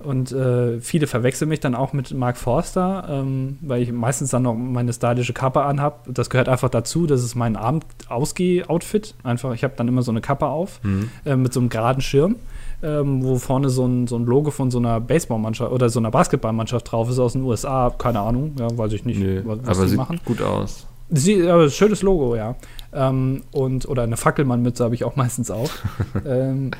und 0.00 0.30
äh, 0.30 0.80
viele 0.80 1.08
verwechseln 1.08 1.48
mich 1.48 1.58
dann 1.58 1.74
auch 1.74 1.92
mit 1.92 2.14
Mark 2.14 2.36
Forster, 2.36 3.06
ähm, 3.10 3.58
weil 3.60 3.82
ich 3.82 3.90
meistens 3.90 4.30
dann 4.30 4.42
noch 4.42 4.54
meine 4.54 4.92
stylische 4.92 5.32
Kappe 5.32 5.62
anhab. 5.62 6.06
Das 6.08 6.30
gehört 6.30 6.48
einfach 6.48 6.68
dazu. 6.68 7.06
Das 7.06 7.24
ist 7.24 7.34
mein 7.34 7.56
Abend-Ausgeh-Outfit. 7.56 9.14
Einfach, 9.24 9.54
ich 9.54 9.64
habe 9.64 9.74
dann 9.76 9.88
immer 9.88 10.02
so 10.02 10.12
eine 10.12 10.20
Kappe 10.20 10.46
auf 10.46 10.80
mhm. 10.84 11.10
äh, 11.24 11.34
mit 11.34 11.52
so 11.52 11.58
einem 11.58 11.68
geraden 11.68 12.00
Schirm, 12.00 12.36
ähm, 12.80 13.24
wo 13.24 13.38
vorne 13.38 13.70
so 13.70 13.86
ein, 13.86 14.06
so 14.06 14.16
ein 14.16 14.24
Logo 14.24 14.52
von 14.52 14.70
so 14.70 14.78
einer 14.78 15.00
Baseballmannschaft 15.00 15.72
oder 15.72 15.88
so 15.88 15.98
einer 15.98 16.12
Basketballmannschaft 16.12 16.92
drauf 16.92 17.10
ist 17.10 17.18
aus 17.18 17.32
den 17.32 17.42
USA. 17.42 17.92
Keine 17.98 18.20
Ahnung, 18.20 18.54
ja, 18.56 18.68
weiß 18.78 18.92
ich 18.92 19.04
nicht, 19.04 19.18
nee, 19.18 19.40
was, 19.44 19.58
was 19.64 19.78
aber 19.78 19.88
sieht 19.88 19.98
machen. 19.98 20.20
Gut 20.24 20.42
aus. 20.42 20.86
Sie, 21.10 21.48
aber 21.48 21.70
schönes 21.70 22.02
Logo, 22.02 22.36
ja. 22.36 22.54
Ähm, 22.92 23.42
und, 23.50 23.88
oder 23.88 24.04
eine 24.04 24.16
Fackelmannmütze 24.16 24.84
habe 24.84 24.94
ich 24.94 25.02
auch 25.02 25.16
meistens 25.16 25.50
auch. 25.50 25.70
ähm, 26.24 26.70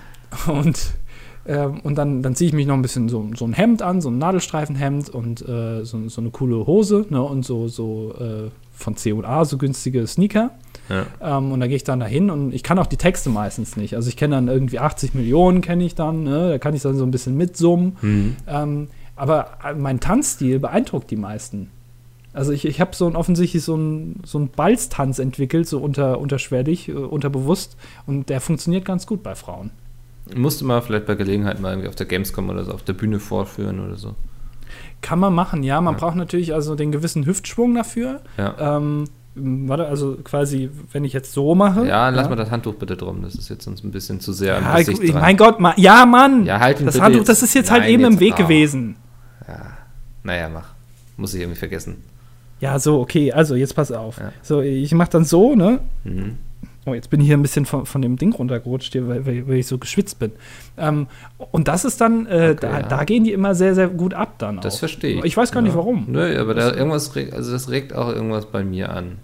und 0.46 0.92
Ähm, 1.49 1.80
und 1.80 1.96
dann, 1.96 2.22
dann 2.22 2.34
ziehe 2.34 2.49
ich 2.49 2.55
mich 2.55 2.66
noch 2.66 2.74
ein 2.74 2.82
bisschen 2.82 3.09
so, 3.09 3.26
so 3.34 3.46
ein 3.46 3.55
Hemd 3.55 3.80
an, 3.80 4.03
so 4.03 4.11
ein 4.11 4.18
Nadelstreifenhemd 4.18 5.09
und 5.09 5.40
äh, 5.49 5.82
so, 5.82 6.07
so 6.09 6.20
eine 6.20 6.30
coole 6.30 6.66
Hose 6.66 7.07
ne, 7.09 7.22
und 7.22 7.44
so, 7.44 7.68
so 7.68 8.14
äh, 8.20 8.51
von 8.70 8.96
C&A 8.96 9.44
so 9.46 9.57
günstige 9.57 10.07
Sneaker. 10.07 10.51
Ja. 10.90 11.07
Ähm, 11.38 11.53
und 11.53 11.61
da 11.61 11.66
gehe 11.66 11.76
ich 11.76 11.84
dann 11.84 12.01
dahin 12.01 12.30
und 12.30 12.53
ich 12.55 12.62
kann 12.62 12.78
auch 12.78 12.86
die 12.86 12.99
Texte 12.99 13.30
meistens 13.30 13.78
nicht. 13.78 13.96
Also 13.96 14.11
ich 14.11 14.18
kenne 14.18 14.34
dann 14.36 14.49
irgendwie 14.49 14.78
80 14.78 15.14
Millionen, 15.14 15.62
kenne 15.62 15.84
ich 15.84 15.94
dann, 15.94 16.22
ne? 16.22 16.51
da 16.51 16.59
kann 16.59 16.74
ich 16.74 16.82
dann 16.82 16.96
so 16.96 17.05
ein 17.05 17.11
bisschen 17.11 17.34
mitsummen. 17.36 17.96
Mhm. 18.03 18.36
Ähm, 18.46 18.88
aber 19.16 19.59
äh, 19.64 19.72
mein 19.72 20.01
Tanzstil 20.01 20.59
beeindruckt 20.59 21.11
die 21.11 21.16
meisten. 21.16 21.70
Also 22.34 22.53
ich, 22.53 22.66
ich 22.66 22.78
habe 22.80 22.94
so 22.94 23.07
ein 23.07 23.16
offensichtlich 23.16 23.64
so 23.64 23.74
ein, 23.74 24.20
so 24.24 24.38
ein 24.38 24.49
Balztanz 24.49 25.18
entwickelt, 25.18 25.66
so 25.66 25.78
unter, 25.78 26.20
unterschwellig, 26.20 26.90
äh, 26.90 26.92
unterbewusst. 26.92 27.78
Und 28.07 28.28
der 28.28 28.42
funktioniert 28.42 28.84
ganz 28.84 29.07
gut 29.07 29.22
bei 29.22 29.34
Frauen. 29.34 29.70
Musste 30.34 30.64
mal 30.64 30.80
vielleicht 30.82 31.06
bei 31.06 31.14
Gelegenheit 31.14 31.60
mal 31.60 31.70
irgendwie 31.70 31.88
auf 31.88 31.94
der 31.94 32.06
Gamescom 32.06 32.48
oder 32.50 32.64
so 32.64 32.72
auf 32.72 32.82
der 32.82 32.92
Bühne 32.92 33.18
vorführen 33.18 33.80
oder 33.80 33.96
so. 33.96 34.14
Kann 35.00 35.18
man 35.18 35.34
machen, 35.34 35.62
ja. 35.62 35.80
Man 35.80 35.94
ja. 35.94 36.00
braucht 36.00 36.16
natürlich 36.16 36.54
also 36.54 36.74
den 36.74 36.92
gewissen 36.92 37.24
Hüftschwung 37.24 37.74
dafür. 37.74 38.20
Ja. 38.36 38.76
Ähm, 38.76 39.04
warte, 39.34 39.86
also 39.86 40.16
quasi, 40.24 40.70
wenn 40.92 41.04
ich 41.04 41.12
jetzt 41.12 41.32
so 41.32 41.54
mache. 41.54 41.86
Ja, 41.86 42.08
lass 42.08 42.24
ja. 42.24 42.30
mal 42.30 42.36
das 42.36 42.50
Handtuch 42.50 42.74
bitte 42.74 42.96
drum. 42.96 43.22
Das 43.22 43.34
ist 43.34 43.48
jetzt 43.48 43.66
uns 43.66 43.84
ein 43.84 43.92
bisschen 43.92 44.20
zu 44.20 44.32
sehr. 44.32 44.60
Ja, 44.60 44.78
ich, 44.78 45.14
mein 45.14 45.36
Gott, 45.36 45.60
ma, 45.60 45.74
ja, 45.76 46.04
Mann. 46.04 46.44
Ja, 46.44 46.58
halt 46.60 46.84
das 46.84 47.00
Handtuch, 47.00 47.24
das 47.24 47.42
ist 47.42 47.54
jetzt 47.54 47.70
halt 47.70 47.82
Nein, 47.82 47.90
halt 47.90 47.94
eben 47.94 48.02
jetzt, 48.02 48.12
im 48.14 48.20
Weg 48.20 48.34
oh. 48.34 48.42
gewesen. 48.42 48.96
Ja. 49.46 49.66
Naja, 50.24 50.48
mach. 50.48 50.74
Muss 51.16 51.34
ich 51.34 51.40
irgendwie 51.40 51.58
vergessen. 51.58 52.02
Ja, 52.60 52.78
so, 52.78 53.00
okay, 53.00 53.32
also 53.32 53.54
jetzt 53.54 53.74
pass 53.74 53.92
auf. 53.92 54.18
Ja. 54.18 54.32
So, 54.42 54.60
ich 54.60 54.92
mach 54.92 55.08
dann 55.08 55.24
so, 55.24 55.54
ne? 55.54 55.80
Mhm. 56.04 56.38
Oh, 56.89 56.95
jetzt 56.95 57.11
bin 57.11 57.20
ich 57.20 57.26
hier 57.26 57.36
ein 57.36 57.43
bisschen 57.43 57.66
von, 57.66 57.86
von 57.86 58.03
dem 58.03 58.16
Ding 58.16 58.32
runtergerutscht, 58.32 58.93
hier, 58.93 59.09
weil, 59.09 59.26
weil, 59.26 59.57
ich 59.57 59.66
so 59.66 59.78
geschwitzt 59.78 60.18
bin. 60.18 60.32
Ähm, 60.76 61.07
und 61.51 61.68
das 61.68 61.84
ist 61.84 62.01
dann, 62.01 62.26
äh, 62.26 62.55
okay, 62.57 62.57
da, 62.61 62.80
ja. 62.80 62.82
da, 62.82 63.05
gehen 63.05 63.24
die 63.24 63.32
immer 63.32 63.55
sehr, 63.55 63.74
sehr 63.74 63.89
gut 63.89 64.14
ab 64.14 64.34
dann. 64.39 64.61
Das 64.61 64.76
auch. 64.76 64.78
verstehe 64.80 65.18
ich. 65.18 65.24
Ich 65.24 65.36
weiß 65.36 65.53
gar 65.53 65.61
ja. 65.61 65.68
nicht 65.68 65.76
warum. 65.76 66.07
Nö, 66.09 66.41
aber 66.41 66.55
da 66.55 66.72
irgendwas 66.72 67.14
regt, 67.14 67.34
also 67.34 67.53
das 67.53 67.68
regt 67.68 67.95
auch 67.95 68.09
irgendwas 68.09 68.47
bei 68.47 68.64
mir 68.64 68.91
an. 68.91 69.18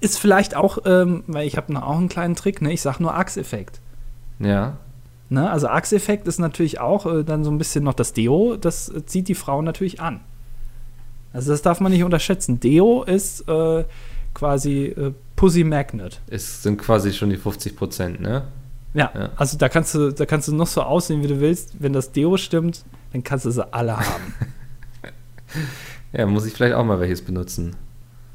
Ist 0.00 0.18
vielleicht 0.18 0.56
auch, 0.56 0.78
ähm, 0.86 1.24
weil 1.26 1.46
ich 1.46 1.56
habe 1.56 1.76
auch 1.82 1.98
einen 1.98 2.08
kleinen 2.08 2.36
Trick, 2.36 2.62
ne? 2.62 2.72
Ich 2.72 2.80
sag 2.80 3.00
nur 3.00 3.14
Achseffekt. 3.14 3.80
Ja. 4.38 4.78
Ne? 5.28 5.48
Also 5.48 5.68
Achseffekt 5.68 6.26
ist 6.26 6.38
natürlich 6.38 6.80
auch 6.80 7.06
äh, 7.06 7.22
dann 7.22 7.44
so 7.44 7.50
ein 7.50 7.58
bisschen 7.58 7.84
noch 7.84 7.94
das 7.94 8.12
Deo, 8.12 8.56
das 8.56 8.88
äh, 8.88 9.04
zieht 9.06 9.28
die 9.28 9.34
Frauen 9.34 9.64
natürlich 9.64 10.00
an. 10.00 10.20
Also 11.32 11.52
das 11.52 11.62
darf 11.62 11.80
man 11.80 11.92
nicht 11.92 12.02
unterschätzen. 12.02 12.58
Deo 12.58 13.04
ist 13.04 13.48
äh, 13.48 13.84
quasi 14.34 14.86
äh, 14.86 15.12
Pussy 15.40 15.64
Magnet. 15.64 16.20
Es 16.28 16.62
sind 16.62 16.76
quasi 16.76 17.14
schon 17.14 17.30
die 17.30 17.38
50 17.38 17.74
Prozent, 17.74 18.20
ne? 18.20 18.42
Ja, 18.92 19.10
ja, 19.14 19.30
also 19.36 19.56
da 19.56 19.70
kannst 19.70 19.94
du, 19.94 20.10
da 20.12 20.26
kannst 20.26 20.48
du 20.48 20.54
noch 20.54 20.66
so 20.66 20.82
aussehen, 20.82 21.22
wie 21.22 21.28
du 21.28 21.40
willst. 21.40 21.76
Wenn 21.78 21.94
das 21.94 22.12
Deo 22.12 22.36
stimmt, 22.36 22.84
dann 23.14 23.24
kannst 23.24 23.46
du 23.46 23.50
sie 23.50 23.72
alle 23.72 23.96
haben. 23.96 24.34
ja, 26.12 26.26
muss 26.26 26.44
ich 26.44 26.52
vielleicht 26.52 26.74
auch 26.74 26.84
mal 26.84 27.00
welches 27.00 27.22
benutzen. 27.22 27.74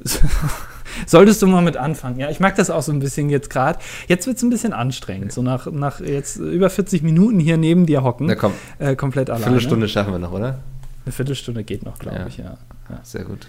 Solltest 1.06 1.44
du 1.44 1.48
mal 1.48 1.62
mit 1.62 1.78
anfangen. 1.78 2.18
Ja, 2.18 2.32
ich 2.32 2.40
mag 2.40 2.56
das 2.56 2.72
auch 2.72 2.82
so 2.82 2.92
ein 2.92 2.98
bisschen 2.98 3.30
jetzt 3.30 3.52
gerade. 3.52 3.78
Jetzt 4.08 4.26
wird 4.26 4.38
es 4.38 4.44
ein 4.44 4.50
bisschen 4.50 4.74
anstrengend. 4.74 5.32
So 5.32 5.44
nach, 5.44 5.72
nach 5.72 6.00
jetzt 6.00 6.38
über 6.38 6.72
40 6.72 7.04
Minuten 7.04 7.40
hier 7.40 7.58
neben 7.58 7.86
dir 7.86 8.02
hocken. 8.02 8.26
Na 8.26 8.34
komm. 8.34 8.54
Äh, 8.80 8.96
komplett 8.96 9.30
alleine. 9.30 9.46
Eine 9.46 9.54
Viertelstunde 9.54 9.88
schaffen 9.88 10.12
wir 10.12 10.20
noch, 10.20 10.32
oder? 10.32 10.58
Eine 11.06 11.12
Viertelstunde 11.12 11.64
geht 11.64 11.86
noch, 11.86 12.00
glaube 12.00 12.18
ja. 12.18 12.26
ich, 12.26 12.38
ja. 12.38 12.58
ja. 12.90 13.00
Sehr 13.04 13.26
gut. 13.26 13.46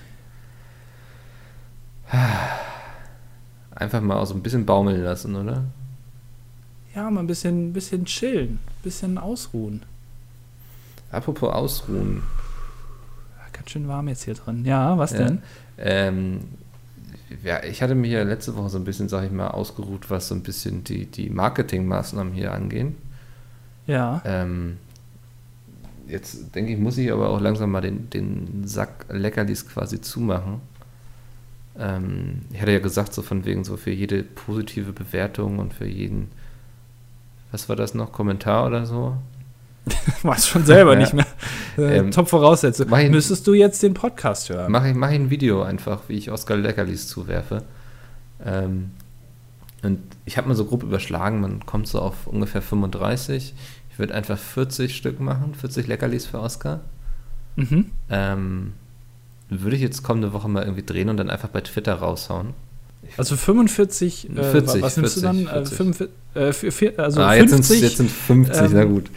Einfach 3.77 4.01
mal 4.01 4.25
so 4.27 4.35
ein 4.35 4.43
bisschen 4.43 4.67
baumeln 4.67 5.03
lassen, 5.03 5.37
oder? 5.37 5.65
Ja, 6.95 7.11
mal 7.11 7.21
ein 7.21 7.27
bisschen, 7.27 7.75
bisschen 7.75 8.07
chillen, 8.07 8.55
ein 8.55 8.83
bisschen 8.83 9.19
ausruhen. 9.19 9.83
Apropos 11.11 11.53
ausruhen. 11.53 12.23
Ganz 13.53 13.71
schön 13.71 13.87
warm 13.87 14.09
jetzt 14.09 14.25
hier 14.25 14.35
drin. 14.35 14.65
Ja, 14.65 14.97
was 14.97 15.13
ja, 15.13 15.19
denn? 15.19 15.43
Ähm, 15.79 16.41
ja, 17.45 17.63
ich 17.65 17.83
hatte 17.83 17.95
mich 17.95 18.13
ja 18.13 18.23
letzte 18.23 18.57
Woche 18.57 18.71
so 18.71 18.79
ein 18.79 18.85
bisschen, 18.85 19.09
sag 19.09 19.25
ich 19.25 19.31
mal, 19.31 19.49
ausgeruht, 19.49 20.09
was 20.09 20.29
so 20.29 20.35
ein 20.35 20.43
bisschen 20.43 20.83
die, 20.85 21.07
die 21.07 21.29
Marketingmaßnahmen 21.29 22.33
hier 22.33 22.53
angehen. 22.53 22.97
Ja. 23.87 24.23
Ähm, 24.25 24.79
jetzt 26.09 26.55
denke 26.55 26.73
ich, 26.73 26.79
muss 26.79 26.97
ich 26.97 27.13
aber 27.13 27.29
auch 27.29 27.41
langsam 27.41 27.73
mal 27.73 27.83
den, 27.83 28.09
den 28.09 28.67
Sack 28.67 29.07
Leckerlis 29.11 29.69
quasi 29.69 30.01
zumachen. 30.01 30.61
Ähm, 31.79 32.43
ich 32.53 32.61
hatte 32.61 32.73
ja 32.73 32.79
gesagt, 32.79 33.13
so 33.13 33.23
von 33.23 33.45
wegen 33.45 33.65
so 33.65 33.77
für 33.77 33.91
jede 33.91 34.23
positive 34.23 34.93
Bewertung 34.93 35.59
und 35.59 35.75
für 35.75 35.87
jeden, 35.87 36.31
was 37.51 37.69
war 37.69 37.77
das 37.77 37.95
noch, 37.95 38.13
Kommentar 38.13 38.67
oder 38.67 38.87
so? 38.87 39.17
Weiß 40.23 40.49
schon 40.49 40.65
selber 40.65 40.95
ja. 40.95 41.01
nicht 41.01 41.13
mehr. 41.13 41.27
Äh, 41.79 41.99
ähm, 41.99 42.11
Top 42.11 42.29
Voraussetzung. 42.29 42.89
Müsstest 43.11 43.47
du 43.47 43.55
jetzt 43.55 43.83
den 43.83 43.95
Podcast 43.95 44.49
hören? 44.49 44.73
Mache 44.73 44.91
ich, 44.91 44.95
mach 44.95 45.11
ich 45.11 45.17
ein 45.17 45.31
Video 45.31 45.63
einfach, 45.63 46.01
wie 46.09 46.15
ich 46.15 46.31
Oscar 46.31 46.57
Leckerlis 46.57 47.07
zuwerfe. 47.07 47.63
Ähm, 48.45 48.91
und 49.83 50.01
ich 50.25 50.37
habe 50.37 50.49
mal 50.49 50.55
so 50.55 50.65
grob 50.65 50.83
überschlagen, 50.83 51.41
man 51.41 51.65
kommt 51.65 51.87
so 51.87 52.01
auf 52.01 52.27
ungefähr 52.27 52.63
35. 52.63 53.55
Ich 53.91 53.99
würde 53.99 54.15
einfach 54.15 54.39
40 54.39 54.97
Stück 54.97 55.21
machen, 55.21 55.55
40 55.55 55.87
Leckerlis 55.87 56.27
für 56.27 56.41
Oscar. 56.41 56.81
Mhm. 57.57 57.91
Ähm, 58.11 58.73
würde 59.49 59.77
ich 59.77 59.83
jetzt 59.83 60.03
kommende 60.03 60.33
Woche 60.33 60.49
mal 60.49 60.63
irgendwie 60.63 60.85
drehen 60.85 61.09
und 61.09 61.17
dann 61.17 61.31
einfach 61.31 61.49
bei 61.49 61.61
Twitter 61.61 61.95
raushauen. 61.95 62.55
Also 63.17 63.37
45, 63.37 64.31
äh, 64.37 64.43
40, 64.43 64.83
was 64.83 64.97
nimmst 64.97 65.15
40, 65.15 65.15
du 65.15 65.21
dann? 65.21 65.65
40. 65.65 65.77
45, 65.77 66.09
äh, 66.35 66.53
für, 66.53 66.73
für, 66.73 66.99
also 66.99 67.21
ah, 67.21 67.33
50, 67.33 67.81
jetzt 67.81 67.97
sind 67.99 68.11
es 68.11 68.17
50, 68.17 68.57
ähm, 68.57 68.71
na 68.73 68.85
gut. 68.85 69.11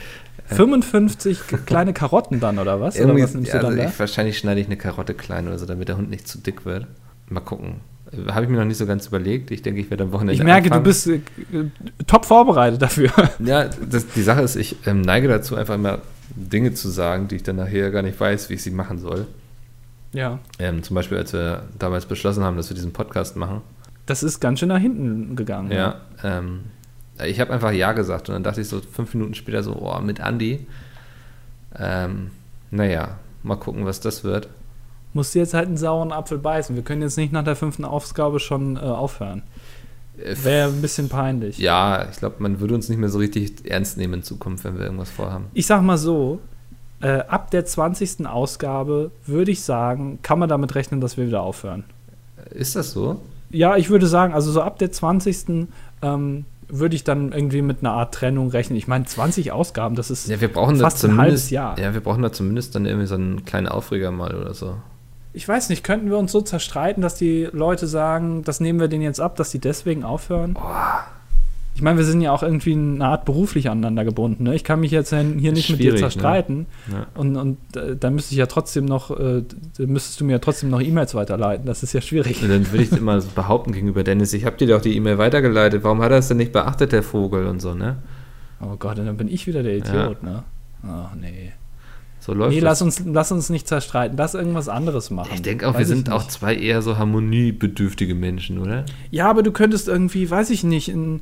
55 0.46 1.40
kleine 1.66 1.94
Karotten 1.94 2.40
dann, 2.40 2.58
oder 2.58 2.82
was? 2.82 3.00
Oder 3.00 3.16
was 3.16 3.34
nimmst 3.34 3.54
ja, 3.54 3.60
du 3.60 3.68
dann 3.68 3.80
also 3.80 3.92
ich, 3.92 4.00
Wahrscheinlich 4.00 4.38
schneide 4.38 4.60
ich 4.60 4.68
eine 4.68 4.78
Karotte 4.78 5.14
klein 5.14 5.48
oder 5.48 5.60
so, 5.60 5.66
damit 5.66 5.88
der 5.88 5.98
Hund 5.98 6.10
nicht 6.10 6.28
zu 6.28 6.40
dick 6.40 6.66
wird. 6.66 6.88
Mal 7.30 7.42
gucken. 7.42 7.82
Habe 8.30 8.46
ich 8.46 8.50
mir 8.50 8.58
noch 8.58 8.66
nicht 8.66 8.78
so 8.78 8.88
ganz 8.88 9.06
überlegt. 9.06 9.52
Ich 9.52 9.62
denke, 9.62 9.80
ich 9.80 9.92
werde 9.92 10.06
am 10.06 10.12
Wochenende. 10.12 10.34
Ich 10.34 10.44
merke, 10.44 10.66
anfangen. 10.66 10.84
du 10.84 10.90
bist 10.90 11.08
äh, 11.08 11.20
top 12.08 12.26
vorbereitet 12.26 12.82
dafür. 12.82 13.12
Ja, 13.40 13.66
das, 13.66 14.08
die 14.08 14.24
Sache 14.24 14.42
ist, 14.42 14.56
ich 14.56 14.78
ähm, 14.88 15.02
neige 15.02 15.28
dazu, 15.28 15.56
einfach 15.56 15.76
immer 15.76 16.00
Dinge 16.36 16.74
zu 16.74 16.90
sagen, 16.90 17.28
die 17.28 17.36
ich 17.36 17.44
dann 17.44 17.58
nachher 17.58 17.92
gar 17.92 18.02
nicht 18.02 18.20
weiß, 18.20 18.50
wie 18.50 18.56
ich 18.56 18.64
sie 18.64 18.72
machen 18.72 18.98
soll. 18.98 19.28
Ja. 20.14 20.40
Ähm, 20.58 20.84
zum 20.84 20.96
Beispiel, 20.96 21.18
als 21.18 21.34
wir 21.34 21.64
damals 21.78 22.06
beschlossen 22.06 22.44
haben, 22.44 22.58
dass 22.58 22.70
wir 22.70 22.76
diesen 22.76 22.94
Podcast 22.94 23.36
machen. 23.36 23.62
Das 24.06 24.24
ist 24.24 24.40
ganz 24.40 24.60
schön 24.60 24.70
nach 24.70 24.80
hinten 24.80 25.36
gegangen. 25.36 25.72
Ja. 25.72 26.02
ja. 26.24 26.40
Ähm, 26.40 26.62
ich 27.24 27.40
habe 27.40 27.54
einfach 27.54 27.72
Ja 27.72 27.94
gesagt 27.94 28.30
und 28.30 28.34
dann 28.34 28.44
dachte 28.44 28.62
ich 28.62 28.68
so 28.68 28.82
fünf 28.82 29.14
Minuten 29.14 29.36
später 29.36 29.62
so, 29.62 29.76
oh, 29.76 30.00
mit 30.00 30.20
Andy. 30.20 30.66
Ähm, 31.78 32.32
naja, 32.72 33.18
mal 33.44 33.58
gucken, 33.58 33.86
was 33.86 34.00
das 34.00 34.24
wird 34.24 34.50
musst 35.14 35.36
du 35.36 35.40
jetzt 35.40 35.54
halt 35.54 35.68
einen 35.68 35.78
sauren 35.78 36.12
Apfel 36.12 36.38
beißen. 36.38 36.76
Wir 36.76 36.84
können 36.84 37.02
jetzt 37.02 37.18
nicht 37.18 37.34
nach 37.34 37.44
der 37.44 37.56
fünften 37.56 37.86
Aufgabe 37.86 38.40
schon 38.40 38.78
äh, 38.78 38.80
aufhören. 38.80 39.44
Äh, 40.18 40.36
Wäre 40.44 40.70
ein 40.70 40.82
bisschen 40.82 41.10
peinlich. 41.10 41.58
Ja, 41.58 42.08
ich 42.10 42.18
glaube, 42.18 42.36
man 42.40 42.60
würde 42.60 42.76
uns 42.76 42.90
nicht 42.90 43.00
mehr 43.00 43.10
so 43.10 43.20
richtig 43.20 43.70
ernst 43.70 43.98
nehmen 43.98 44.16
in 44.16 44.24
Zukunft, 44.24 44.64
wenn 44.64 44.78
wir 44.78 44.86
irgendwas 44.86 45.10
vorhaben. 45.10 45.46
Ich 45.54 45.66
sag 45.66 45.82
mal 45.82 45.98
so, 45.98 46.40
äh, 47.02 47.20
ab 47.20 47.52
der 47.52 47.66
20. 47.66 48.28
Ausgabe 48.28 49.12
würde 49.26 49.52
ich 49.52 49.62
sagen, 49.62 50.20
kann 50.22 50.40
man 50.40 50.50
damit 50.50 50.76
rechnen, 50.76 51.02
dass 51.02 51.18
wir 51.18 51.28
wieder 51.28 51.42
aufhören. 51.42 51.84
Ist 52.52 52.76
das 52.76 52.92
so? 52.92 53.22
Ja, 53.50 53.78
ich 53.78 53.90
würde 53.90 54.08
sagen, 54.08 54.34
also 54.34 54.52
so 54.52 54.62
ab 54.62 54.78
der 54.80 54.92
20. 54.92 55.68
Ähm, 56.02 56.46
würde 56.72 56.96
ich 56.96 57.04
dann 57.04 57.32
irgendwie 57.32 57.64
mit 57.64 57.80
einer 57.80 57.94
Art 57.94 58.14
Trennung 58.14 58.50
rechnen. 58.50 58.78
Ich 58.78 58.88
meine, 58.88 59.04
20 59.04 59.52
Ausgaben, 59.52 59.96
das 59.96 60.12
ist 60.12 60.28
ja, 60.28 60.40
wir 60.40 60.54
brauchen 60.54 60.76
fast 60.76 61.04
ein 61.04 61.18
halbes 61.18 61.50
Jahr. 61.50 61.80
Ja, 61.80 61.96
wir 61.96 62.02
brauchen 62.02 62.22
da 62.22 62.32
zumindest 62.32 62.76
dann 62.76 62.86
irgendwie 62.86 63.08
so 63.08 63.16
einen 63.16 63.44
kleinen 63.44 63.68
Aufreger 63.68 64.12
mal 64.12 64.36
oder 64.36 64.54
so 64.54 64.76
ich 65.34 65.48
weiß 65.48 65.70
nicht, 65.70 65.84
könnten 65.84 66.10
wir 66.10 66.18
uns 66.18 66.32
so 66.32 66.42
zerstreiten, 66.42 67.02
dass 67.02 67.16
die 67.16 67.48
Leute 67.52 67.88
sagen, 67.88 68.44
das 68.44 68.60
nehmen 68.60 68.80
wir 68.80 68.88
denen 68.88 69.04
jetzt 69.04 69.22
ab, 69.22 69.36
dass 69.36 69.52
die 69.52 69.60
deswegen 69.60 70.04
aufhören? 70.04 70.54
Boah. 70.54 71.06
Ich 71.80 71.84
meine, 71.84 71.98
wir 71.98 72.04
sind 72.04 72.20
ja 72.20 72.34
auch 72.34 72.44
irgendwie 72.44 72.74
eine 72.74 73.06
Art 73.06 73.24
beruflich 73.24 73.70
aneinander 73.70 74.04
gebunden. 74.04 74.44
Ne? 74.44 74.54
Ich 74.54 74.66
kann 74.66 74.82
mich 74.82 74.92
jetzt 74.92 75.12
hier 75.12 75.24
nicht 75.24 75.70
mit 75.70 75.80
dir 75.80 75.94
ne? 75.94 75.98
zerstreiten. 75.98 76.68
Ne? 76.88 76.96
Ja. 76.98 77.08
Und, 77.16 77.38
und 77.38 77.58
äh, 77.78 77.96
dann 77.96 78.16
müsste 78.16 78.34
ich 78.34 78.38
ja 78.38 78.48
trotzdem 78.48 78.84
noch, 78.84 79.18
äh, 79.18 79.44
müsstest 79.78 80.20
du 80.20 80.26
mir 80.26 80.34
ja 80.34 80.40
trotzdem 80.40 80.72
noch 80.72 80.82
E-Mails 80.82 81.16
weiterleiten. 81.16 81.66
Das 81.66 81.82
ist 81.82 81.94
ja 81.94 82.02
schwierig. 82.02 82.44
Und 82.44 82.50
dann 82.50 82.70
würde 82.70 82.84
ich 82.84 82.92
immer 82.92 83.22
so 83.22 83.30
behaupten 83.34 83.72
gegenüber 83.72 84.04
Dennis, 84.04 84.34
ich 84.34 84.44
habe 84.44 84.58
dir 84.58 84.68
doch 84.68 84.82
die 84.82 84.94
E-Mail 84.94 85.18
weitergeleitet. 85.20 85.86
Warum 85.86 86.02
hat 86.02 86.12
er 86.12 86.18
es 86.18 86.28
denn 86.28 86.36
nicht 86.36 86.52
beachtet, 86.52 86.92
der 86.92 87.02
Vogel 87.02 87.46
und 87.46 87.62
so, 87.62 87.74
ne? 87.74 87.96
Oh 88.60 88.76
Gott, 88.78 88.98
dann 88.98 89.16
bin 89.16 89.30
ich 89.30 89.48
wieder 89.48 89.64
der 89.64 89.78
Idiot, 89.78 90.18
ja. 90.22 90.30
ne? 90.30 90.44
Ach 90.84 91.16
nee. 91.16 91.54
So 92.20 92.34
läuft 92.34 92.54
nee, 92.54 92.60
lass 92.60 92.82
uns, 92.82 93.02
lass 93.06 93.32
uns 93.32 93.50
nicht 93.50 93.70
zerstreiten. 93.70 94.18
Lass 94.18 94.34
irgendwas 94.34 94.68
anderes 94.68 95.12
machen. 95.12 95.30
Ich 95.34 95.44
denke 95.44 95.66
auch, 95.66 95.76
weiß 95.76 95.80
wir 95.80 95.86
sind 95.86 96.12
auch 96.12 96.28
zwei 96.28 96.56
eher 96.56 96.82
so 96.82 96.98
harmoniebedürftige 96.98 98.16
Menschen, 98.16 98.60
oder? 98.60 98.84
Ja, 99.12 99.30
aber 99.30 99.44
du 99.44 99.54
könntest 99.54 99.88
irgendwie, 99.88 100.30
weiß 100.30 100.50
ich 100.50 100.66
nicht, 100.66 100.90
ein, 100.90 101.22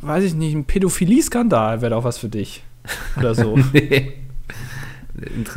weiß 0.00 0.24
ich 0.24 0.34
nicht, 0.34 0.54
ein 0.54 0.64
Pädophilie-Skandal 0.64 1.80
wäre 1.80 1.90
doch 1.90 2.04
was 2.04 2.18
für 2.18 2.28
dich. 2.28 2.62
Oder 3.16 3.34
so. 3.34 3.56
nee. 3.72 4.12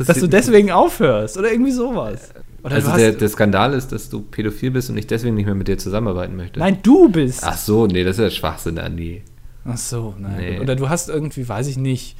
Dass 0.06 0.18
du 0.18 0.26
deswegen 0.26 0.70
aufhörst 0.70 1.38
oder 1.38 1.52
irgendwie 1.52 1.72
sowas. 1.72 2.30
Oder 2.64 2.76
also 2.76 2.96
der, 2.96 3.12
der, 3.12 3.28
Skandal 3.28 3.74
ist, 3.74 3.92
dass 3.92 4.08
du 4.08 4.22
pädophil 4.22 4.70
bist 4.70 4.90
und 4.90 4.96
ich 4.96 5.06
deswegen 5.06 5.34
nicht 5.34 5.46
mehr 5.46 5.54
mit 5.54 5.68
dir 5.68 5.78
zusammenarbeiten 5.78 6.36
möchte. 6.36 6.60
Nein, 6.60 6.78
du 6.82 7.08
bist. 7.08 7.42
Ach 7.44 7.56
so, 7.56 7.86
nee, 7.86 8.04
das 8.04 8.18
ist 8.18 8.22
ja 8.22 8.30
Schwachsinn, 8.30 8.78
Andi. 8.78 9.22
Ach 9.64 9.76
so, 9.76 10.14
nein. 10.18 10.36
Nee. 10.38 10.60
Oder 10.60 10.76
du 10.76 10.88
hast 10.88 11.08
irgendwie, 11.08 11.48
weiß 11.48 11.66
ich 11.68 11.76
nicht, 11.76 12.16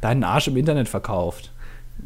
deinen 0.00 0.24
Arsch 0.24 0.48
im 0.48 0.56
Internet 0.56 0.88
verkauft. 0.88 1.52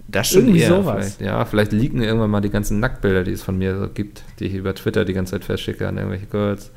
Das 0.06 0.28
schon 0.28 0.42
Irgendwie 0.42 0.61
eher, 0.61 0.68
sowas. 0.68 1.16
Vielleicht, 1.16 1.20
ja, 1.20 1.44
vielleicht 1.44 1.72
liegen 1.72 2.02
irgendwann 2.02 2.30
mal 2.30 2.40
die 2.40 2.50
ganzen 2.50 2.80
Nacktbilder, 2.80 3.24
die 3.24 3.32
es 3.32 3.42
von 3.42 3.58
mir 3.58 3.78
so 3.78 3.88
gibt, 3.88 4.22
die 4.38 4.46
ich 4.46 4.54
über 4.54 4.74
Twitter 4.74 5.04
die 5.04 5.12
ganze 5.12 5.32
Zeit 5.32 5.44
verschicke 5.44 5.88
an 5.88 5.96
irgendwelche 5.96 6.26
Girls. 6.26 6.70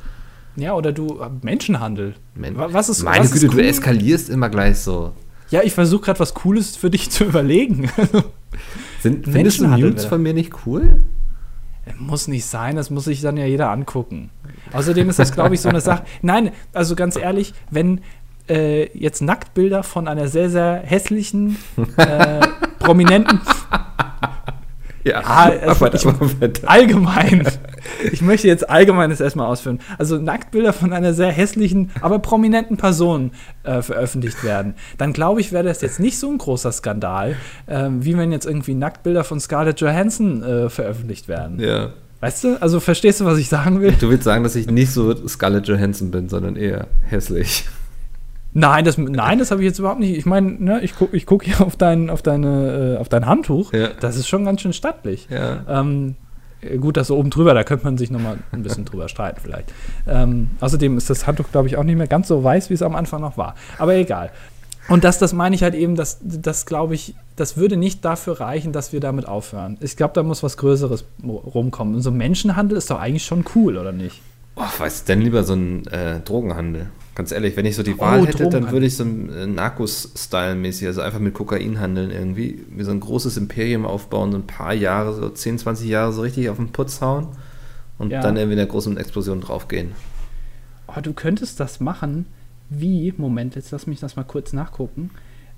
Ja, 0.56 0.74
oder 0.74 0.92
du 0.92 1.20
äh, 1.20 1.30
Menschenhandel. 1.42 2.16
Men 2.36 2.56
was 2.58 2.90
ist 2.90 3.04
Meine 3.04 3.24
was 3.24 3.32
Güte, 3.32 3.46
ist 3.48 3.54
cool? 3.54 3.62
du 3.62 3.68
eskalierst 3.68 4.30
immer 4.30 4.50
gleich 4.50 4.80
so. 4.80 5.14
Ja, 5.50 5.62
ich 5.64 5.74
versuche 5.74 6.06
gerade 6.06 6.20
was 6.20 6.34
Cooles 6.34 6.76
für 6.76 6.90
dich 6.90 7.10
zu 7.12 7.26
überlegen. 7.26 7.90
Sind, 9.02 9.26
findest 9.26 9.60
du 9.60 9.68
Nudes 9.68 10.06
von 10.06 10.22
mir 10.22 10.34
nicht 10.34 10.66
cool? 10.66 11.00
Muss 11.98 12.28
nicht 12.28 12.46
sein, 12.46 12.78
das 12.78 12.90
muss 12.90 13.06
sich 13.06 13.22
dann 13.22 13.36
ja 13.36 13.46
jeder 13.46 13.70
angucken. 13.70 14.30
Außerdem 14.72 15.10
ist 15.10 15.20
das, 15.20 15.34
glaube 15.34 15.56
ich, 15.56 15.62
so 15.62 15.70
eine 15.70 15.82
Sache. 15.82 16.04
Nein, 16.22 16.52
also 16.72 16.96
ganz 16.96 17.18
ehrlich, 17.18 17.54
wenn 17.72 18.00
äh, 18.48 18.86
jetzt 18.98 19.22
Nacktbilder 19.22 19.84
von 19.84 20.08
einer 20.08 20.28
sehr, 20.30 20.50
sehr 20.50 20.82
hässlichen, 20.86 21.58
äh, 21.98 22.40
prominenten 22.80 23.42
ja, 25.04 25.12
ja 25.22 25.22
also 25.22 25.86
aber, 25.86 25.94
ich, 25.94 26.68
allgemein. 26.68 27.48
Ich 28.12 28.22
möchte 28.22 28.48
jetzt 28.48 28.70
allgemeines 28.70 29.20
erstmal 29.20 29.48
ausführen. 29.48 29.80
Also 29.98 30.18
Nacktbilder 30.18 30.74
von 30.74 30.94
einer 30.94 31.14
sehr 31.14 31.32
hässlichen, 31.32 31.92
aber 32.02 32.20
prominenten 32.20 32.78
Person 32.78 33.32
äh, 33.64 33.82
veröffentlicht 33.82 34.44
werden. 34.44 34.76
Dann 34.98 35.14
glaube 35.14 35.42
ich, 35.42 35.52
wäre 35.52 35.64
das 35.64 35.82
jetzt 35.82 36.00
nicht 36.00 36.18
so 36.18 36.30
ein 36.30 36.38
großer 36.38 36.72
Skandal, 36.72 37.36
äh, 37.68 37.90
wie 38.00 38.18
wenn 38.18 38.32
jetzt 38.32 38.46
irgendwie 38.46 38.74
Nacktbilder 38.74 39.24
von 39.24 39.40
Scarlett 39.40 39.82
Johansson 39.82 40.44
äh, 40.44 40.70
veröffentlicht 40.70 41.28
werden. 41.28 41.60
Ja. 41.60 41.92
Weißt 42.22 42.46
du? 42.46 42.62
Also 42.62 42.80
verstehst 42.80 43.20
du, 43.20 43.26
was 43.26 43.38
ich 43.38 43.50
sagen 43.50 43.82
will? 43.82 43.92
Du 44.00 44.10
willst 44.10 44.24
sagen, 44.24 44.44
dass 44.44 44.56
ich 44.56 44.68
nicht 44.68 44.92
so 44.92 45.28
Scarlett 45.28 45.68
Johansson 45.68 46.10
bin, 46.10 46.30
sondern 46.30 46.56
eher 46.56 46.88
hässlich. 47.10 47.66
Nein, 48.54 48.86
das, 48.86 48.98
nein, 48.98 49.40
das 49.40 49.52
habe 49.52 49.62
ich 49.62 49.66
jetzt 49.66 49.80
überhaupt 49.80 50.00
nicht. 50.00 50.16
Ich 50.16 50.26
meine, 50.26 50.52
ne, 50.52 50.82
ich 50.82 50.96
gucke 50.96 51.16
ich 51.18 51.26
guck 51.26 51.44
hier 51.44 51.62
auf 51.62 51.76
dein, 51.76 52.10
auf, 52.10 52.22
deine, 52.22 52.96
äh, 52.96 53.00
auf 53.00 53.10
dein 53.10 53.26
Handtuch. 53.26 53.74
Ja. 53.74 53.90
Das 54.00 54.16
ist 54.16 54.28
schon 54.28 54.46
ganz 54.46 54.62
schön 54.62 54.74
stattlich. 54.74 55.28
Ja. 55.30 55.64
Ähm, 55.68 56.16
gut, 56.80 56.98
das 56.98 57.08
so 57.08 57.18
oben 57.18 57.30
drüber, 57.30 57.54
da 57.54 57.64
könnte 57.64 57.86
man 57.86 57.98
sich 57.98 58.12
noch 58.12 58.20
mal 58.20 58.38
ein 58.52 58.64
bisschen 58.64 58.86
drüber 58.86 59.10
streiten 59.10 59.40
vielleicht. 59.42 59.74
Ähm, 60.08 60.52
außerdem 60.60 60.98
ist 60.98 61.10
das 61.10 61.26
Handtuch, 61.26 61.52
glaube 61.52 61.68
ich, 61.68 61.78
auch 61.78 61.84
nicht 61.84 61.98
mehr 61.98 62.08
ganz 62.08 62.28
so 62.28 62.44
weiß, 62.44 62.70
wie 62.70 62.76
es 62.76 62.82
am 62.82 62.96
Anfang 62.96 63.22
noch 63.22 63.38
war. 63.38 63.56
Aber 63.78 63.96
egal. 63.96 64.32
Und 64.90 65.04
das, 65.04 65.18
das 65.18 65.34
meine 65.34 65.56
ich 65.56 65.64
halt 65.64 65.76
eben, 65.76 65.96
das, 65.96 66.20
das 66.22 66.66
glaube 66.66 66.94
ich, 66.94 67.16
das 67.36 67.58
würde 67.58 67.78
nicht 67.78 68.04
dafür 68.04 68.40
reichen, 68.40 68.74
dass 68.74 68.92
wir 68.92 69.00
damit 69.00 69.28
aufhören. 69.28 69.78
Ich 69.80 69.96
glaube, 69.96 70.14
da 70.14 70.24
muss 70.24 70.44
was 70.44 70.58
Größeres 70.58 71.06
rumkommen. 71.24 71.96
Und 71.96 72.02
so 72.02 72.12
Menschenhandel 72.12 72.78
ist 72.78 72.92
doch 72.92 73.00
eigentlich 73.00 73.26
schon 73.26 73.46
cool, 73.56 73.78
oder 73.78 73.94
nicht? 73.94 74.22
Oh, 74.56 74.64
weißt 74.78 75.08
du 75.08 75.14
denn 75.14 75.22
lieber 75.22 75.44
so 75.44 75.54
ein 75.54 75.88
äh, 75.88 76.20
Drogenhandel? 76.20 76.90
Ganz 77.16 77.32
ehrlich, 77.32 77.56
wenn 77.56 77.66
ich 77.66 77.76
so 77.76 77.84
die 77.84 78.00
Wahl 78.00 78.22
oh, 78.22 78.26
hätte, 78.26 78.50
dann 78.50 78.72
würde 78.72 78.88
ich 78.88 78.98
so 78.98 79.04
ein 79.04 79.30
äh, 79.30 79.46
Narcos-Style-mäßig, 79.46 80.88
also 80.88 81.02
einfach 81.02 81.20
mit 81.20 81.36
Kokain 81.36 81.80
handeln 81.80 82.10
irgendwie, 82.10 82.66
mir 82.70 82.86
so 82.86 82.92
ein 82.92 83.00
großes 83.00 83.38
Imperium 83.38 83.86
aufbauen, 83.86 84.32
so 84.32 84.38
ein 84.38 84.48
paar 84.48 84.74
Jahre, 84.74 85.14
so 85.14 85.30
10, 85.30 85.60
20 85.60 85.88
Jahre 85.88 86.12
so 86.12 86.22
richtig 86.22 86.50
auf 86.50 86.58
den 86.58 86.70
Putz 86.70 87.02
hauen 87.02 87.28
und 88.00 88.10
ja. 88.10 88.22
dann 88.22 88.36
irgendwie 88.36 88.54
in 88.54 88.58
der 88.58 88.66
großen 88.66 88.98
Explosion 88.98 89.42
draufgehen. 89.42 89.92
Oh, 90.88 91.02
du 91.02 91.14
könntest 91.14 91.60
das 91.60 91.80
machen, 91.80 92.26
wie, 92.70 93.14
Moment, 93.16 93.56
jetzt 93.56 93.70
lass 93.70 93.86
mich 93.86 94.00
das 94.00 94.16
mal 94.16 94.24
kurz 94.24 94.52
nachgucken. 94.52 95.12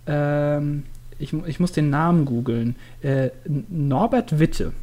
Ähm, 0.07 0.83
ich, 1.19 1.31
ich 1.31 1.61
muss 1.61 1.71
den 1.71 1.89
Namen 1.89 2.25
googeln. 2.25 2.75
Äh, 3.01 3.29
Norbert 3.69 4.39
Witte. 4.39 4.73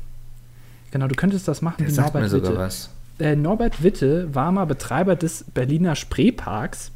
Genau, 0.90 1.06
du 1.06 1.14
könntest 1.14 1.48
das 1.48 1.60
machen 1.60 1.76
Der 1.80 1.88
wie 1.88 1.92
sagt 1.92 2.14
Norbert 2.14 2.22
mir 2.22 2.28
sogar 2.30 2.52
Witte. 2.52 2.60
was 2.60 2.90
äh, 3.18 3.36
Norbert 3.36 3.82
Witte 3.82 4.34
war 4.34 4.52
mal 4.52 4.64
Betreiber 4.64 5.16
des 5.16 5.44
Berliner 5.44 5.94
Spreeparks. 5.96 6.92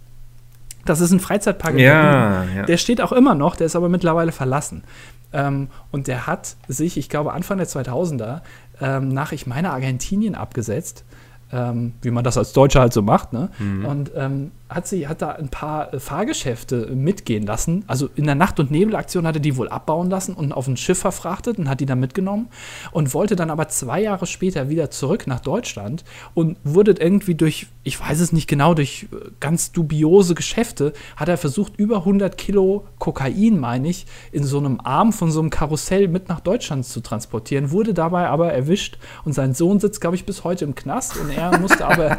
Das 0.85 1.01
ist 1.01 1.11
ein 1.11 1.21
Freizeitpark 1.21 1.75
in 1.75 1.81
ja, 1.81 2.41
Berlin. 2.41 2.57
Ja. 2.57 2.63
Der 2.65 2.77
steht 2.77 3.01
auch 3.01 3.13
immer 3.13 3.35
noch, 3.35 3.57
der 3.57 3.67
ist 3.67 3.77
aber 3.77 3.89
mittlerweile 3.89 4.33
verlassen. 4.33 4.85
Ähm, 5.33 5.69
und 5.91 6.07
der 6.07 6.27
hat 6.27 6.57
sich, 6.69 6.97
ich 6.97 7.09
glaube, 7.09 7.33
Anfang 7.33 7.59
der 7.59 7.67
2000er 7.67 8.41
ähm, 8.81 9.09
nach, 9.09 9.33
ich 9.33 9.47
meine, 9.47 9.71
Argentinien 9.71 10.35
abgesetzt. 10.35 11.05
Ähm, 11.53 11.93
wie 12.03 12.11
man 12.11 12.25
das 12.25 12.37
als 12.37 12.53
Deutscher 12.53 12.81
halt 12.81 12.93
so 12.93 13.03
macht, 13.03 13.33
ne? 13.33 13.51
Mhm. 13.61 13.85
Und 13.85 14.11
ähm, 14.17 14.51
hat 14.69 14.89
sie 14.89 15.07
hat 15.07 15.23
da 15.23 15.31
ein 15.31 15.49
paar 15.49 15.95
äh, 15.95 16.01
Fahrgeschäfte 16.01 16.87
mitgehen 16.95 17.47
lassen. 17.47 17.85
Also 17.87 18.09
in 18.17 18.25
der 18.25 18.35
Nacht- 18.35 18.59
und 18.59 18.71
Nebelaktion 18.71 19.27
hat 19.27 19.37
er 19.37 19.41
die 19.41 19.57
wohl 19.57 19.69
abbauen 19.69 20.11
lassen 20.11 20.35
und 20.35 20.53
auf 20.53 20.67
ein 20.67 20.77
Schiff 20.77 20.99
verfrachtet 20.99 21.59
und 21.59 21.69
hat 21.69 21.81
die 21.81 21.87
dann 21.87 22.01
mitgenommen 22.01 22.49
und 22.91 23.15
wollte 23.15 23.37
dann 23.37 23.51
aber 23.51 23.69
zwei 23.69 24.01
Jahre 24.03 24.27
später 24.27 24.69
wieder 24.69 24.91
zurück 24.91 25.27
nach 25.27 25.41
Deutschland 25.41 26.05
und 26.35 26.57
wurde 26.65 26.97
irgendwie 26.99 27.37
durch, 27.37 27.69
ich 27.85 28.01
weiß 28.01 28.21
es 28.21 28.33
nicht 28.33 28.49
genau, 28.49 28.75
durch 28.75 29.07
äh, 29.13 29.31
ganz 29.39 29.71
dubiose 29.71 30.35
Geschäfte, 30.35 30.93
hat 31.15 31.29
er 31.29 31.39
versucht, 31.39 31.75
über 31.77 31.99
100 31.99 32.37
Kilo 32.37 32.87
Kokain, 32.99 33.61
meine 33.61 33.89
ich, 33.89 34.07
in 34.33 34.43
so 34.45 34.59
einem 34.59 34.81
Arm 34.83 35.13
von 35.13 35.31
so 35.31 35.41
einem 35.41 35.51
Karussell 35.51 36.09
mit 36.09 36.29
nach 36.29 36.41
Deutschland 36.41 36.85
zu 36.85 37.01
transportieren, 37.01 37.71
wurde 37.71 37.95
dabei 37.95 38.27
aber 38.29 38.53
erwischt 38.53 38.99
und 39.25 39.33
sein 39.33 39.55
Sohn 39.55 39.79
sitzt, 39.79 40.01
glaube 40.01 40.17
ich, 40.17 40.25
bis 40.25 40.43
heute 40.43 40.65
im 40.65 40.75
Knast 40.75 41.17
und 41.19 41.31
er 41.31 41.57
musste 41.59 41.87
aber. 41.87 42.17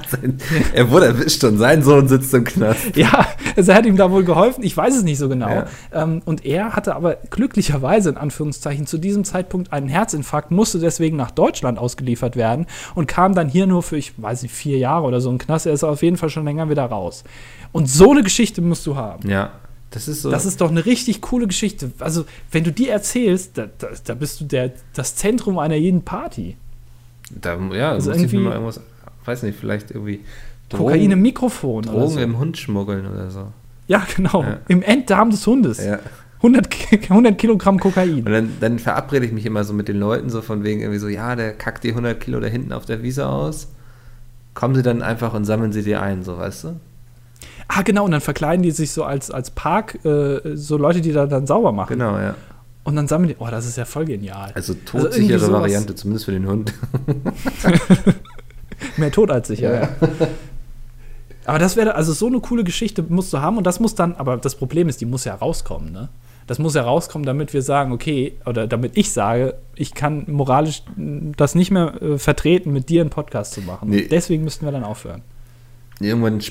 er 0.73 0.91
wurde 0.91 1.07
erwischt 1.07 1.43
und 1.43 1.57
sein 1.57 1.83
Sohn 1.83 2.07
sitzt 2.07 2.36
im 2.38 2.43
Knast. 2.43 2.77
Ja, 2.95 3.27
also 3.55 3.71
er 3.71 3.77
hat 3.77 3.85
ihm 3.85 3.97
da 3.97 4.11
wohl 4.11 4.23
geholfen. 4.23 4.63
Ich 4.63 4.75
weiß 4.75 4.95
es 4.95 5.03
nicht 5.03 5.17
so 5.17 5.29
genau. 5.29 5.49
Ja. 5.49 5.67
Ähm, 5.93 6.21
und 6.25 6.45
er 6.45 6.75
hatte 6.75 6.95
aber 6.95 7.17
glücklicherweise 7.29 8.09
in 8.09 8.17
Anführungszeichen 8.17 8.88
zu 8.88 8.97
diesem 8.97 9.23
Zeitpunkt 9.23 9.73
einen 9.73 9.88
Herzinfarkt, 9.88 10.51
musste 10.51 10.79
deswegen 10.79 11.17
nach 11.17 11.31
Deutschland 11.31 11.77
ausgeliefert 11.77 12.35
werden 12.35 12.65
und 12.95 13.07
kam 13.07 13.35
dann 13.35 13.49
hier 13.49 13.67
nur 13.67 13.83
für, 13.83 13.97
ich 13.97 14.13
weiß 14.21 14.43
nicht, 14.43 14.53
vier 14.53 14.77
Jahre 14.77 15.05
oder 15.05 15.21
so 15.21 15.29
im 15.29 15.38
Knast. 15.38 15.65
Er 15.65 15.73
ist 15.73 15.83
auf 15.83 16.01
jeden 16.01 16.17
Fall 16.17 16.29
schon 16.29 16.45
länger 16.45 16.69
wieder 16.69 16.85
raus. 16.85 17.23
Und 17.71 17.89
so 17.89 18.11
eine 18.11 18.23
Geschichte 18.23 18.61
musst 18.61 18.85
du 18.88 18.95
haben. 18.95 19.29
Ja. 19.29 19.51
Das 19.91 20.07
ist, 20.07 20.21
so. 20.21 20.31
das 20.31 20.45
ist 20.45 20.59
doch 20.59 20.69
eine 20.69 20.85
richtig 20.85 21.21
coole 21.21 21.47
Geschichte. 21.47 21.91
Also, 21.99 22.25
wenn 22.51 22.63
du 22.63 22.71
die 22.71 22.89
erzählst, 22.89 23.57
da, 23.57 23.67
da, 23.77 23.88
da 24.03 24.13
bist 24.15 24.41
du 24.41 24.45
der, 24.45 24.73
das 24.93 25.15
Zentrum 25.15 25.57
einer 25.57 25.75
jeden 25.75 26.01
Party. 26.01 26.57
Da, 27.31 27.57
ja, 27.73 27.91
also 27.91 28.11
muss 28.11 28.21
ich 28.21 28.31
mir 28.31 28.39
mal 28.39 28.53
irgendwas, 28.53 28.81
weiß 29.25 29.43
nicht, 29.43 29.57
vielleicht 29.57 29.91
irgendwie 29.91 30.21
Drogen, 30.70 30.84
Kokain 30.84 31.11
im 31.11 31.22
Mikrofon. 31.22 31.84
Drogen 31.84 32.09
so. 32.09 32.20
im 32.20 32.38
Hund 32.38 32.57
schmuggeln 32.57 33.07
oder 33.07 33.30
so. 33.32 33.47
Ja, 33.88 34.05
genau. 34.15 34.43
Ja. 34.43 34.57
Im 34.68 34.82
Enddarm 34.82 35.30
des 35.30 35.45
Hundes. 35.47 35.84
Ja. 35.84 35.99
100, 36.38 36.68
100 37.09 37.38
Kilogramm 37.39 37.80
Kokain. 37.80 38.26
Und 38.26 38.32
dann, 38.32 38.53
dann, 38.59 38.80
verabrede 38.80 39.26
ich 39.26 39.32
mich 39.32 39.45
immer 39.45 39.63
so 39.63 39.74
mit 39.74 39.88
den 39.88 39.99
Leuten, 39.99 40.30
so 40.30 40.41
von 40.41 40.63
wegen 40.63 40.82
irgendwie 40.82 40.99
so, 40.99 41.07
ja, 41.07 41.36
der 41.36 41.53
kackt 41.53 41.84
die 41.84 41.89
100 41.89 42.20
Kilo 42.20 42.39
da 42.39 42.47
hinten 42.47 42.74
auf 42.74 42.86
der 42.86 43.01
Wiese 43.01 43.28
aus. 43.28 43.70
Kommen 44.53 44.76
sie 44.76 44.84
dann 44.84 45.01
einfach 45.01 45.34
und 45.34 45.45
sammeln 45.45 45.72
sie 45.72 45.84
die 45.84 45.95
ein, 45.95 46.24
so, 46.24 46.38
weißt 46.38 46.65
du? 46.65 46.80
Ah, 47.68 47.82
genau, 47.82 48.05
und 48.05 48.11
dann 48.11 48.22
verkleiden 48.22 48.63
die 48.63 48.72
sich 48.72 48.91
so 48.91 49.03
als, 49.03 49.32
als 49.32 49.51
Park, 49.51 50.03
äh, 50.05 50.55
so 50.55 50.78
Leute, 50.78 51.01
die 51.01 51.11
da 51.11 51.26
dann 51.26 51.47
sauber 51.47 51.72
machen. 51.72 51.97
Genau, 51.97 52.18
ja. 52.18 52.36
Und 52.84 52.95
dann 52.95 53.07
sammeln 53.07 53.30
die, 53.30 53.36
oh, 53.39 53.47
das 53.49 53.65
ist 53.65 53.78
ja 53.78 53.86
voll 53.86 54.05
genial. 54.05 54.51
Also, 54.53 54.74
also 54.74 54.86
todsichere 54.86 55.41
also 55.41 55.51
Variante, 55.51 55.95
zumindest 55.95 56.26
für 56.26 56.32
den 56.32 56.47
Hund. 56.47 56.74
Mehr 58.97 59.11
tot 59.11 59.32
als 59.32 59.47
sicher, 59.47 59.74
ja. 59.74 59.82
ja. 59.82 60.28
Aber 61.47 61.59
das 61.59 61.77
wäre, 61.77 61.95
also 61.95 62.11
so 62.11 62.27
eine 62.27 62.41
coole 62.41 62.65
Geschichte 62.65 63.03
musst 63.07 63.31
du 63.31 63.39
haben 63.39 63.57
und 63.57 63.65
das 63.65 63.79
muss 63.79 63.95
dann, 63.95 64.15
aber 64.15 64.35
das 64.35 64.55
Problem 64.55 64.89
ist, 64.89 64.99
die 64.99 65.05
muss 65.05 65.23
ja 65.23 65.33
rauskommen, 65.33 65.91
ne? 65.93 66.09
Das 66.45 66.59
muss 66.59 66.75
ja 66.75 66.81
rauskommen, 66.81 67.25
damit 67.25 67.53
wir 67.53 67.61
sagen, 67.61 67.91
okay, 67.91 68.33
oder 68.45 68.67
damit 68.67 68.95
ich 68.95 69.11
sage, 69.11 69.55
ich 69.75 69.93
kann 69.93 70.25
moralisch 70.27 70.83
das 70.95 71.55
nicht 71.55 71.71
mehr 71.71 72.01
äh, 72.01 72.17
vertreten, 72.17 72.71
mit 72.71 72.89
dir 72.89 73.01
einen 73.01 73.09
Podcast 73.09 73.53
zu 73.53 73.61
machen. 73.61 73.89
Nee. 73.89 74.07
Deswegen 74.09 74.43
müssten 74.43 74.65
wir 74.65 74.71
dann 74.71 74.83
aufhören. 74.85 75.23
Irgendwann, 75.99 76.41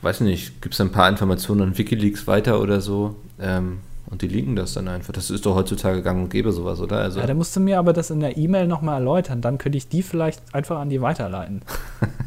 weiß 0.00 0.20
nicht, 0.20 0.62
gibt 0.62 0.74
es 0.74 0.80
ein 0.80 0.92
paar 0.92 1.08
Informationen 1.10 1.60
an 1.60 1.78
Wikileaks 1.78 2.26
weiter 2.26 2.60
oder 2.60 2.80
so. 2.80 3.16
Ähm, 3.38 3.80
und 4.12 4.20
die 4.20 4.28
liegen 4.28 4.56
das 4.56 4.74
dann 4.74 4.88
einfach. 4.88 5.14
Das 5.14 5.30
ist 5.30 5.46
doch 5.46 5.54
heutzutage 5.54 6.02
gang 6.02 6.24
und 6.24 6.28
gäbe 6.28 6.52
sowas, 6.52 6.80
oder? 6.80 6.98
Also 6.98 7.18
ja, 7.18 7.26
da 7.26 7.32
musst 7.32 7.56
du 7.56 7.60
mir 7.60 7.78
aber 7.78 7.94
das 7.94 8.10
in 8.10 8.20
der 8.20 8.36
E-Mail 8.36 8.66
nochmal 8.66 8.96
erläutern. 8.96 9.40
Dann 9.40 9.56
könnte 9.56 9.78
ich 9.78 9.88
die 9.88 10.02
vielleicht 10.02 10.42
einfach 10.54 10.78
an 10.78 10.90
die 10.90 11.00
weiterleiten. 11.00 11.62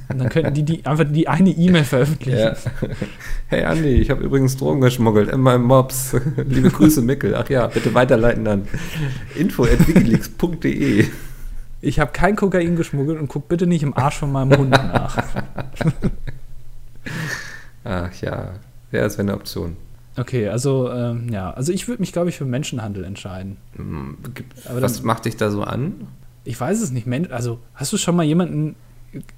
und 0.10 0.18
dann 0.18 0.30
könnten 0.30 0.56
die, 0.56 0.64
die 0.64 0.84
einfach 0.84 1.06
die 1.08 1.28
eine 1.28 1.52
E-Mail 1.52 1.84
veröffentlichen. 1.84 2.40
Ja. 2.40 2.56
Hey 3.48 3.64
Andi, 3.66 3.90
ich 3.90 4.10
habe 4.10 4.24
übrigens 4.24 4.58
Drogen 4.58 4.82
geschmuggelt 4.82 5.30
in 5.30 5.40
meinem 5.40 5.66
Mops. 5.66 6.16
Liebe 6.38 6.72
Grüße, 6.72 7.04
Mickel. 7.04 7.36
Ach 7.36 7.48
ja, 7.48 7.68
bitte 7.68 7.94
weiterleiten 7.94 8.44
dann. 8.44 8.68
info 9.36 9.68
Ich 11.82 12.00
habe 12.00 12.12
kein 12.12 12.36
Kokain 12.36 12.76
geschmuggelt 12.76 13.20
und 13.20 13.28
guck 13.28 13.48
bitte 13.48 13.68
nicht 13.68 13.84
im 13.84 13.96
Arsch 13.96 14.18
von 14.18 14.32
meinem 14.32 14.58
Hund 14.58 14.72
nach. 14.72 15.24
Ach 17.84 18.14
ja, 18.22 18.54
ja, 18.92 19.02
das 19.02 19.20
wäre 19.20 19.28
eine 19.28 19.36
Option. 19.36 19.78
Okay, 20.18 20.48
also 20.48 20.90
ähm, 20.92 21.30
ja, 21.30 21.52
also 21.52 21.74
ich 21.74 21.88
würde 21.88 22.02
mich, 22.02 22.14
glaube 22.14 22.30
ich, 22.30 22.38
für 22.38 22.46
Menschenhandel 22.46 23.04
entscheiden. 23.04 23.58
Hm, 23.76 24.18
Aber 24.70 24.82
Was 24.82 24.98
dann, 24.98 25.06
macht 25.06 25.26
dich 25.26 25.36
da 25.36 25.52
so 25.52 25.64
an? 25.64 26.08
Ich 26.46 26.60
weiß 26.60 26.82
es 26.82 26.92
nicht. 26.92 27.08
Also 27.32 27.60
hast 27.74 27.92
du 27.92 27.98
schon 27.98 28.16
mal 28.16 28.24
jemanden 28.24 28.76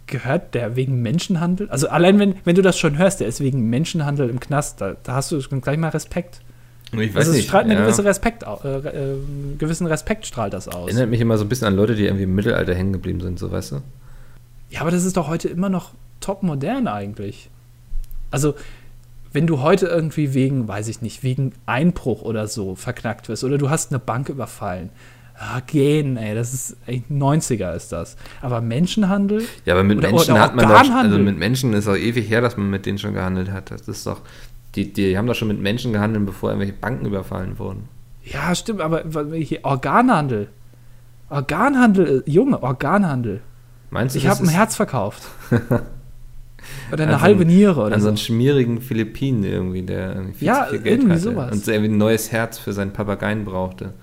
gehört, 0.05 0.53
der 0.53 0.75
wegen 0.75 1.01
Menschenhandel? 1.01 1.69
Also 1.69 1.89
allein 1.89 2.19
wenn, 2.19 2.35
wenn 2.43 2.55
du 2.55 2.61
das 2.61 2.77
schon 2.77 2.97
hörst, 2.97 3.19
der 3.19 3.27
ist 3.27 3.39
wegen 3.39 3.69
Menschenhandel 3.69 4.29
im 4.29 4.39
Knast, 4.39 4.81
da, 4.81 4.95
da 5.03 5.13
hast 5.13 5.31
du 5.31 5.39
gleich 5.39 5.77
mal 5.77 5.89
Respekt. 5.89 6.41
Ich 6.91 7.13
weiß 7.13 7.27
also 7.27 7.31
es 7.37 7.43
strahlt 7.43 7.65
eine 7.65 7.73
ja. 7.73 7.81
gewisse 7.81 8.05
Respekt, 8.05 8.43
äh, 8.43 8.77
äh, 8.77 9.17
gewissen 9.57 9.87
Respekt 9.87 10.25
strahlt 10.25 10.53
das 10.53 10.67
aus. 10.67 10.89
Erinnert 10.89 11.09
mich 11.09 11.19
immer 11.19 11.37
so 11.37 11.43
ein 11.43 11.49
bisschen 11.49 11.67
an 11.67 11.75
Leute, 11.75 11.95
die 11.95 12.05
irgendwie 12.05 12.23
im 12.23 12.33
Mittelalter 12.33 12.73
hängen 12.73 12.93
geblieben 12.93 13.19
sind, 13.19 13.39
so 13.39 13.51
weißt 13.51 13.73
du? 13.73 13.81
Ja, 14.69 14.81
aber 14.81 14.91
das 14.91 15.03
ist 15.03 15.17
doch 15.17 15.27
heute 15.27 15.49
immer 15.49 15.69
noch 15.69 15.91
top 16.21 16.43
modern 16.43 16.87
eigentlich. 16.87 17.49
Also 18.31 18.55
wenn 19.37 19.45
du 19.45 19.61
heute 19.61 19.85
irgendwie 19.85 20.33
wegen, 20.33 20.67
weiß 20.67 20.87
ich 20.87 21.03
nicht, 21.03 21.21
wegen 21.21 21.53
Einbruch 21.67 22.23
oder 22.23 22.47
so 22.47 22.73
verknackt 22.73 23.29
wirst 23.29 23.43
oder 23.43 23.59
du 23.59 23.69
hast 23.69 23.91
eine 23.91 23.99
Bank 23.99 24.29
überfallen, 24.29 24.89
ja, 25.39 25.59
gehen, 25.59 26.17
ey, 26.17 26.33
das 26.33 26.55
ist 26.55 26.77
ey, 26.87 27.03
90er 27.07 27.75
ist 27.75 27.91
das. 27.91 28.17
Aber 28.41 28.61
Menschenhandel? 28.61 29.43
Ja, 29.63 29.75
aber 29.75 29.83
mit 29.83 29.99
oder, 29.99 30.09
Menschen 30.09 30.31
oder 30.31 30.41
hat 30.41 30.55
man 30.55 30.67
doch, 30.67 30.89
also 30.91 31.19
mit 31.19 31.37
Menschen 31.37 31.73
ist 31.73 31.87
auch 31.87 31.95
ewig 31.95 32.27
her, 32.27 32.41
dass 32.41 32.57
man 32.57 32.71
mit 32.71 32.87
denen 32.87 32.97
schon 32.97 33.13
gehandelt 33.13 33.51
hat. 33.51 33.69
Das 33.69 33.87
ist 33.87 34.07
doch, 34.07 34.21
die, 34.73 34.91
die 34.91 35.15
haben 35.15 35.27
doch 35.27 35.35
schon 35.35 35.49
mit 35.49 35.61
Menschen 35.61 35.93
gehandelt, 35.93 36.25
bevor 36.25 36.49
irgendwelche 36.49 36.73
Banken 36.73 37.05
überfallen 37.05 37.59
wurden. 37.59 37.89
Ja, 38.23 38.55
stimmt, 38.55 38.81
aber 38.81 39.03
hier 39.35 39.59
Organhandel. 39.61 40.47
Organhandel, 41.29 42.23
Junge, 42.25 42.63
Organhandel. 42.63 43.41
Meinst 43.91 44.15
du, 44.15 44.19
ich 44.19 44.27
habe 44.27 44.41
ein 44.41 44.49
Herz 44.49 44.75
verkauft. 44.75 45.21
oder 46.91 47.03
eine 47.03 47.13
An 47.13 47.19
so 47.19 47.23
halbe 47.25 47.41
einen- 47.41 47.55
Niere 47.55 47.79
oder 47.81 47.95
An 47.95 47.99
so 48.01 48.05
so. 48.05 48.07
einen 48.09 48.17
schmierigen 48.17 48.81
Philippinen 48.81 49.43
irgendwie, 49.43 49.81
der 49.83 50.15
irgendwie 50.15 50.33
viel 50.33 50.47
Ja, 50.47 50.65
zu 50.65 50.71
viel 50.71 50.79
Geld 50.79 50.95
irgendwie 50.99 51.11
hatte 51.13 51.21
sowas. 51.21 51.51
und 51.51 51.65
so 51.65 51.71
irgendwie 51.71 51.91
ein 51.91 51.97
neues 51.97 52.31
Herz 52.31 52.57
für 52.59 52.73
seinen 52.73 52.91
Papageien 52.93 53.45
brauchte. 53.45 53.93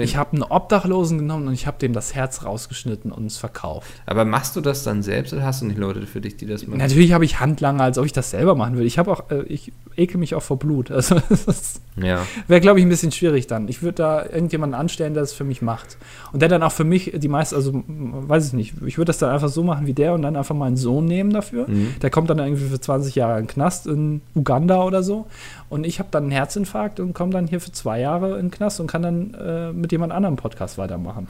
Ich 0.00 0.16
habe 0.16 0.32
einen 0.32 0.42
Obdachlosen 0.42 1.18
genommen 1.18 1.48
und 1.48 1.52
ich 1.54 1.66
habe 1.66 1.78
dem 1.78 1.92
das 1.92 2.14
Herz 2.14 2.44
rausgeschnitten 2.44 3.12
und 3.12 3.26
es 3.26 3.36
verkauft. 3.36 3.90
aber 4.06 4.24
machst 4.24 4.56
du 4.56 4.60
das 4.62 4.84
dann 4.84 5.02
selbst 5.02 5.32
oder 5.34 5.42
hast 5.42 5.60
du 5.60 5.66
nicht 5.66 5.76
Leute 5.78 6.06
für 6.06 6.20
dich, 6.20 6.36
die 6.36 6.46
das 6.46 6.66
machen? 6.66 6.78
Natürlich 6.78 7.12
habe 7.12 7.24
ich 7.26 7.40
Handlanger, 7.40 7.84
als 7.84 7.98
ob 7.98 8.06
ich 8.06 8.12
das 8.12 8.30
selber 8.30 8.54
machen 8.54 8.74
würde. 8.74 8.86
Ich 8.86 8.98
habe 8.98 9.10
auch, 9.10 9.30
äh, 9.30 9.42
ich 9.42 9.72
ekel 9.96 10.18
mich 10.18 10.34
auch 10.34 10.42
vor 10.42 10.58
Blut. 10.58 10.90
Also 10.90 11.16
das 11.46 11.80
Ja. 11.96 12.20
wäre, 12.48 12.60
glaube 12.60 12.78
ich, 12.78 12.86
ein 12.86 12.88
bisschen 12.88 13.12
schwierig 13.12 13.48
dann. 13.48 13.68
Ich 13.68 13.82
würde 13.82 13.96
da 13.96 14.24
irgendjemanden 14.24 14.78
anstellen, 14.78 15.12
der 15.14 15.22
es 15.24 15.32
für 15.34 15.44
mich 15.44 15.60
macht. 15.62 15.98
Und 16.32 16.40
der 16.40 16.48
dann 16.48 16.62
auch 16.62 16.72
für 16.72 16.84
mich 16.84 17.12
die 17.14 17.28
meiste, 17.28 17.56
also 17.56 17.82
weiß 17.86 18.46
ich 18.48 18.52
nicht, 18.54 18.74
ich 18.86 18.96
würde 18.98 19.06
das 19.10 19.18
dann 19.18 19.30
einfach 19.30 19.48
so 19.48 19.62
machen 19.62 19.86
wie 19.86 19.94
der 19.94 20.14
und 20.14 20.22
dann 20.22 20.36
einfach 20.36 20.54
meinen 20.54 20.76
Sohn 20.76 21.04
nehmen 21.04 21.32
dafür. 21.32 21.68
Mhm. 21.68 21.96
Der 22.00 22.10
kommt 22.10 22.30
dann 22.30 22.38
irgendwie 22.38 22.66
für 22.68 22.80
20 22.80 23.14
Jahre 23.14 23.38
in 23.40 23.44
den 23.44 23.48
Knast 23.52 23.86
in 23.86 24.22
Uganda 24.34 24.82
oder 24.84 25.02
so. 25.02 25.26
Und 25.68 25.84
ich 25.84 25.98
habe 25.98 26.08
dann 26.12 26.24
einen 26.24 26.32
Herzinfarkt 26.32 27.00
und 27.00 27.12
komme 27.14 27.32
dann 27.32 27.46
hier 27.48 27.60
für 27.60 27.72
zwei 27.72 28.00
Jahre 28.00 28.38
in 28.38 28.46
den 28.46 28.50
Knast 28.50 28.78
und 28.80 28.86
kann 28.86 29.02
dann 29.02 29.34
äh, 29.34 29.72
mit 29.72 29.90
jemand 29.92 30.12
anderem 30.12 30.36
Podcast 30.36 30.78
weitermachen. 30.78 31.28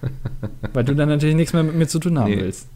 Weil 0.72 0.84
du 0.84 0.94
dann 0.94 1.08
natürlich 1.08 1.36
nichts 1.36 1.52
mehr 1.52 1.62
mit 1.62 1.74
mir 1.74 1.86
zu 1.88 1.98
tun 1.98 2.18
haben 2.18 2.30
Nee. 2.30 2.40
willst. 2.40 2.68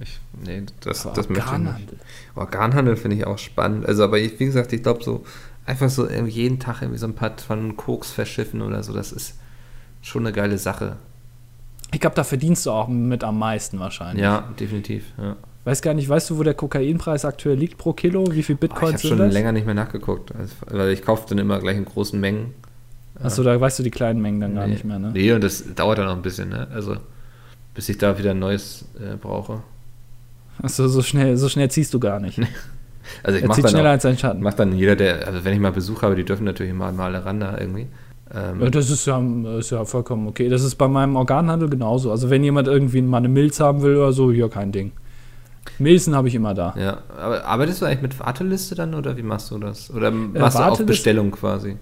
Ich, 0.00 0.20
nee, 0.44 0.62
das, 0.80 1.06
Aber 1.06 1.14
das 1.14 1.28
möchte 1.28 1.44
ich 1.44 1.50
nicht. 1.50 1.58
Organhandel. 1.68 1.98
Organhandel 2.34 2.96
finde 2.96 3.16
ich 3.18 3.26
auch 3.26 3.38
spannend. 3.38 3.86
Also, 3.86 4.02
aber 4.04 4.18
ich, 4.18 4.38
wie 4.40 4.46
gesagt, 4.46 4.72
ich 4.72 4.82
glaube 4.82 5.04
so, 5.04 5.24
einfach 5.64 5.88
so 5.90 6.08
jeden 6.08 6.58
Tag 6.58 6.82
irgendwie 6.82 6.98
so 6.98 7.06
ein 7.06 7.14
paar 7.14 7.36
Tonnen 7.36 7.76
Koks 7.76 8.10
verschiffen 8.10 8.62
oder 8.62 8.82
so, 8.82 8.92
das 8.92 9.12
ist 9.12 9.34
schon 10.00 10.26
eine 10.26 10.34
geile 10.34 10.58
Sache. 10.58 10.96
Ich 11.92 12.00
glaube, 12.00 12.16
da 12.16 12.24
verdienst 12.24 12.66
du 12.66 12.72
auch 12.72 12.88
mit 12.88 13.22
am 13.22 13.38
meisten 13.38 13.78
wahrscheinlich. 13.78 14.22
Ja, 14.24 14.48
definitiv. 14.58 15.04
Ja. 15.18 15.36
Weiß 15.64 15.80
gar 15.80 15.94
nicht, 15.94 16.08
weißt 16.08 16.30
du, 16.30 16.38
wo 16.38 16.42
der 16.42 16.54
Kokainpreis 16.54 17.24
aktuell 17.24 17.56
liegt 17.56 17.78
pro 17.78 17.92
Kilo? 17.92 18.26
Wie 18.32 18.42
viel 18.42 18.54
Oh, 18.54 18.56
ich 18.56 18.60
Bitcoins 18.60 18.82
habe 18.94 18.98
sind 18.98 19.08
schon 19.10 19.18
das? 19.18 19.32
länger 19.32 19.52
nicht 19.52 19.64
mehr 19.64 19.74
nachgeguckt, 19.76 20.34
also, 20.36 20.52
weil 20.70 20.90
ich 20.90 21.02
kaufe 21.02 21.26
dann 21.28 21.38
immer 21.38 21.60
gleich 21.60 21.76
in 21.76 21.84
großen 21.84 22.18
Mengen. 22.18 22.54
Achso, 23.22 23.42
da 23.44 23.60
weißt 23.60 23.78
du 23.78 23.82
die 23.84 23.90
kleinen 23.92 24.20
Mengen 24.20 24.40
dann 24.40 24.54
gar 24.56 24.66
Nee. 24.66 24.72
nicht 24.72 24.84
mehr, 24.84 24.98
ne? 24.98 25.10
Nee, 25.12 25.32
und 25.32 25.44
das 25.44 25.62
dauert 25.76 25.98
dann 25.98 26.06
noch 26.06 26.16
ein 26.16 26.22
bisschen, 26.22 26.48
ne? 26.48 26.66
Also, 26.74 26.96
bis 27.74 27.88
ich 27.88 27.98
da 27.98 28.18
wieder 28.18 28.32
ein 28.32 28.40
neues 28.40 28.86
äh, 28.98 29.16
brauche. 29.16 29.62
Achso, 30.60 30.88
so 30.88 31.02
schnell, 31.02 31.36
so 31.36 31.48
schnell 31.48 31.70
ziehst 31.70 31.94
du 31.94 32.00
gar 32.00 32.18
nicht. 32.20 32.40
Also, 33.24 33.36
ich 33.36 33.44
er 33.44 33.50
zieht 33.50 33.64
dann, 33.64 33.70
schneller 33.72 33.88
auch- 33.88 33.92
als 33.94 34.04
sein 34.04 34.16
Schatten. 34.16 34.40
mach 34.42 34.54
dann 34.54 34.72
jeder, 34.76 34.94
der, 34.94 35.26
also 35.26 35.44
wenn 35.44 35.52
ich 35.54 35.58
mal 35.58 35.72
Besuch 35.72 36.02
habe, 36.02 36.14
die 36.14 36.22
dürfen 36.24 36.44
natürlich 36.44 36.72
mal, 36.72 36.92
mal 36.92 37.06
alle 37.06 37.24
ran 37.24 37.40
da 37.40 37.58
irgendwie. 37.58 37.88
Ähm, 38.32 38.60
Ja, 38.62 38.70
Das 38.70 38.90
ist 38.90 39.06
ja, 39.06 39.20
ist 39.58 39.70
ja 39.70 39.84
vollkommen 39.84 40.28
okay. 40.28 40.48
Das 40.48 40.62
ist 40.62 40.76
bei 40.76 40.86
meinem 40.86 41.16
Organhandel 41.16 41.68
genauso. 41.68 42.12
Also 42.12 42.30
wenn 42.30 42.44
jemand 42.44 42.68
irgendwie 42.68 43.02
mal 43.02 43.16
eine 43.18 43.28
Milz 43.28 43.58
haben 43.58 43.82
will 43.82 43.96
oder 43.96 44.12
so, 44.12 44.30
hier 44.30 44.48
kein 44.48 44.70
Ding. 44.70 44.92
Milzen 45.78 46.14
habe 46.14 46.28
ich 46.28 46.34
immer 46.34 46.54
da. 46.54 46.74
Ja, 46.78 46.98
aber 47.16 47.44
arbeitest 47.44 47.80
du 47.82 47.86
eigentlich 47.86 48.02
mit 48.02 48.18
Warteliste 48.20 48.74
dann 48.74 48.94
oder 48.94 49.16
wie 49.16 49.22
machst 49.22 49.50
du 49.50 49.58
das? 49.58 49.90
Oder 49.90 50.10
machst 50.10 50.58
du 50.58 50.62
auf 50.62 50.80
Äh, 50.80 50.84
Bestellung 50.84 51.30
quasi? 51.30 51.76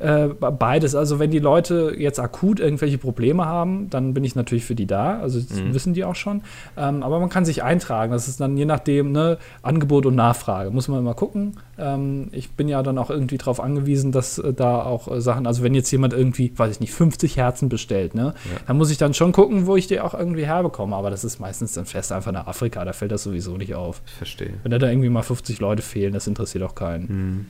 Äh, 0.00 0.28
beides. 0.28 0.94
Also 0.94 1.18
wenn 1.18 1.30
die 1.30 1.38
Leute 1.38 1.94
jetzt 1.96 2.20
akut 2.20 2.60
irgendwelche 2.60 2.98
Probleme 2.98 3.46
haben, 3.46 3.90
dann 3.90 4.14
bin 4.14 4.24
ich 4.24 4.34
natürlich 4.34 4.64
für 4.64 4.74
die 4.74 4.86
da. 4.86 5.18
Also 5.20 5.40
das 5.40 5.60
Mhm. 5.60 5.74
wissen 5.74 5.94
die 5.94 6.04
auch 6.04 6.14
schon. 6.14 6.42
Ähm, 6.76 7.02
aber 7.02 7.18
man 7.20 7.28
kann 7.28 7.44
sich 7.44 7.62
eintragen. 7.62 8.12
Das 8.12 8.28
ist 8.28 8.40
dann 8.40 8.56
je 8.56 8.64
nachdem 8.64 9.12
ne, 9.12 9.38
Angebot 9.62 10.06
und 10.06 10.14
Nachfrage. 10.14 10.70
Muss 10.70 10.88
man 10.88 11.00
immer 11.00 11.14
gucken. 11.14 11.56
Ähm, 11.78 12.28
ich 12.32 12.50
bin 12.52 12.68
ja 12.68 12.82
dann 12.82 12.98
auch 12.98 13.10
irgendwie 13.10 13.38
darauf 13.38 13.60
angewiesen, 13.60 14.12
dass 14.12 14.38
äh, 14.38 14.52
da 14.52 14.82
auch 14.82 15.08
äh, 15.10 15.20
Sachen, 15.20 15.46
also 15.46 15.62
wenn 15.62 15.74
jetzt 15.74 15.90
jemand 15.90 16.12
irgendwie, 16.12 16.52
weiß 16.56 16.72
ich 16.72 16.80
nicht, 16.80 16.92
50 16.92 17.36
Herzen 17.36 17.68
bestellt, 17.68 18.14
ne, 18.14 18.34
Ja. 18.52 18.60
dann 18.66 18.76
muss 18.78 18.90
ich 18.90 18.98
dann 18.98 19.14
schon 19.14 19.32
gucken, 19.32 19.66
wo 19.66 19.76
ich 19.76 19.86
die 19.86 20.00
auch 20.00 20.14
irgendwie 20.14 20.46
herbekomme. 20.46 20.94
Aber 20.96 21.10
das 21.10 21.24
ist 21.24 21.38
meistens 21.40 21.72
dann 21.72 21.86
fest 21.86 22.12
einfach 22.12 22.32
nach 22.32 22.46
Afrika. 22.46 22.84
Da 22.84 22.92
fällt 22.92 23.12
das 23.12 23.22
sowieso 23.22 23.56
nicht 23.56 23.74
auf. 23.74 24.02
Ich 24.06 24.12
verstehe. 24.12 24.54
Wenn 24.62 24.70
da, 24.70 24.78
da 24.78 24.88
irgendwie 24.88 25.08
mal 25.08 25.22
50 25.22 25.60
Leute 25.60 25.82
fehlen, 25.82 26.12
das 26.12 26.26
interessiert 26.26 26.62
auch 26.64 26.74
keinen. 26.74 27.08
Hm. 27.08 27.46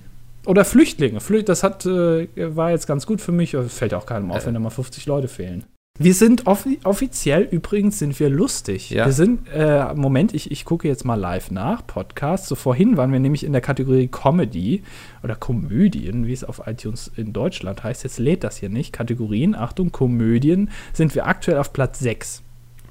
Oder 0.46 0.64
Flüchtlinge. 0.64 1.20
Flü 1.20 1.42
das 1.42 1.62
hat, 1.62 1.84
äh, 1.86 2.26
war 2.56 2.70
jetzt 2.70 2.86
ganz 2.86 3.06
gut 3.06 3.20
für 3.20 3.32
mich. 3.32 3.56
Fällt 3.68 3.92
ja 3.92 3.98
auch 3.98 4.06
keinem 4.06 4.30
auf, 4.30 4.42
Äh. 4.42 4.46
wenn 4.46 4.54
da 4.54 4.60
mal 4.60 4.70
50 4.70 5.06
Leute 5.06 5.28
fehlen. 5.28 5.64
Wir 6.00 6.14
sind 6.14 6.46
offi 6.46 6.78
offiziell 6.84 7.42
übrigens 7.42 7.98
sind 7.98 8.20
wir 8.20 8.30
lustig. 8.30 8.90
Ja. 8.90 9.06
Wir 9.06 9.12
sind, 9.12 9.48
äh, 9.52 9.92
Moment, 9.94 10.32
ich, 10.32 10.52
ich 10.52 10.64
gucke 10.64 10.86
jetzt 10.86 11.04
mal 11.04 11.16
live 11.16 11.50
nach, 11.50 11.84
Podcast. 11.84 12.46
So 12.46 12.54
vorhin 12.54 12.96
waren 12.96 13.12
wir 13.12 13.18
nämlich 13.18 13.44
in 13.44 13.50
der 13.50 13.60
Kategorie 13.60 14.06
Comedy 14.06 14.84
oder 15.24 15.34
Komödien, 15.34 16.28
wie 16.28 16.32
es 16.32 16.44
auf 16.44 16.62
iTunes 16.66 17.10
in 17.16 17.32
Deutschland 17.32 17.82
heißt. 17.82 18.04
Jetzt 18.04 18.20
lädt 18.20 18.44
das 18.44 18.58
hier 18.58 18.68
nicht. 18.68 18.92
Kategorien, 18.92 19.56
Achtung, 19.56 19.90
Komödien, 19.90 20.70
sind 20.92 21.16
wir 21.16 21.26
aktuell 21.26 21.58
auf 21.58 21.72
Platz 21.72 21.98
6. 21.98 22.44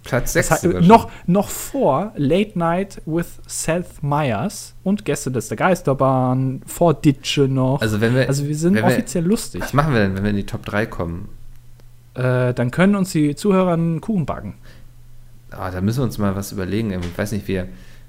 Platz 0.08 0.34
Das 0.34 0.47
6 0.47 0.51
heißt, 0.51 0.62
sogar 0.64 0.80
schon. 0.82 0.88
noch, 0.88 1.10
noch 1.28 1.49
vor 1.49 2.12
Late 2.16 2.58
Night 2.58 3.01
with 3.05 3.28
Seth 3.47 4.01
Meyers 4.01 4.74
und 4.84 5.05
Gäste 5.05 5.32
des 5.32 5.47
der 5.49 5.58
Geisterbahn, 5.58 6.62
vor 6.66 6.93
Ditsche 6.93 7.41
noch. 7.47 7.82
Also 7.82 8.01
wenn 8.01 8.16
wir, 8.16 8.28
Also 8.28 8.47
wir 8.47 8.55
sind 8.55 8.76
wenn 8.76 8.84
wir- 8.86 8.91
offiziell 8.93 9.26
lustig. 9.26 9.62
was 9.62 9.74
machen 9.74 9.93
wir 9.93 9.99
denn, 10.01 10.16
wenn 10.16 10.24
wir 10.24 10.30
in 10.32 10.36
die 10.38 10.45
Top 10.45 10.66
3 10.66 10.86
kommen? 10.86 11.30
Äh, 12.16 12.53
dann 12.53 12.72
können 12.72 12.95
uns 12.95 13.12
die 13.12 13.36
Zuhörer 13.36 13.74
einen 13.74 14.01
Kuchen 14.01 14.26
backen. 14.26 14.55
Ah, 15.51 15.70
da 15.72 15.82
müssen 15.82 15.99
wir 15.99 16.03
uns 16.05 16.18
mal 16.18 16.36
was 16.36 16.51
überlegen. 16.51 16.91
Ich 16.91 17.18
weiß 17.18 17.32
nicht, 17.32 17.47
wir, 17.47 17.68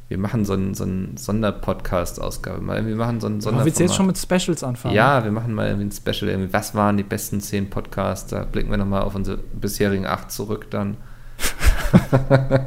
wir 0.09 0.19
machen 0.19 0.45
so 0.45 0.55
einen 0.55 0.75
so 0.75 0.85
einen 0.85 1.17
Sonderpodcast-Ausgabe. 1.17 2.61
Wir 2.87 2.97
machen 2.97 3.21
so 3.21 3.27
einen 3.27 3.45
Aber 3.47 3.65
willst 3.65 3.79
du 3.79 3.85
jetzt 3.85 3.95
schon 3.95 4.07
mit 4.07 4.19
Specials 4.19 4.65
anfangen? 4.65 4.95
Ja, 4.95 5.23
wir 5.25 5.31
machen 5.31 5.55
mal 5.55 5.67
irgendwie 5.69 5.87
ein 5.87 5.93
Special. 5.93 6.31
Irgendwie. 6.31 6.53
Was 6.53 6.75
waren 6.75 6.97
die 6.97 7.03
besten 7.03 7.41
10 7.41 7.71
Podcasts? 7.71 8.31
Da 8.31 8.45
blicken 8.45 8.71
wir 8.71 8.77
nochmal 8.79 9.03
auf 9.03 9.15
unsere 9.15 9.37
bisherigen 9.37 10.07
8 10.07 10.33
zurück 10.33 10.67
dann. 10.71 10.97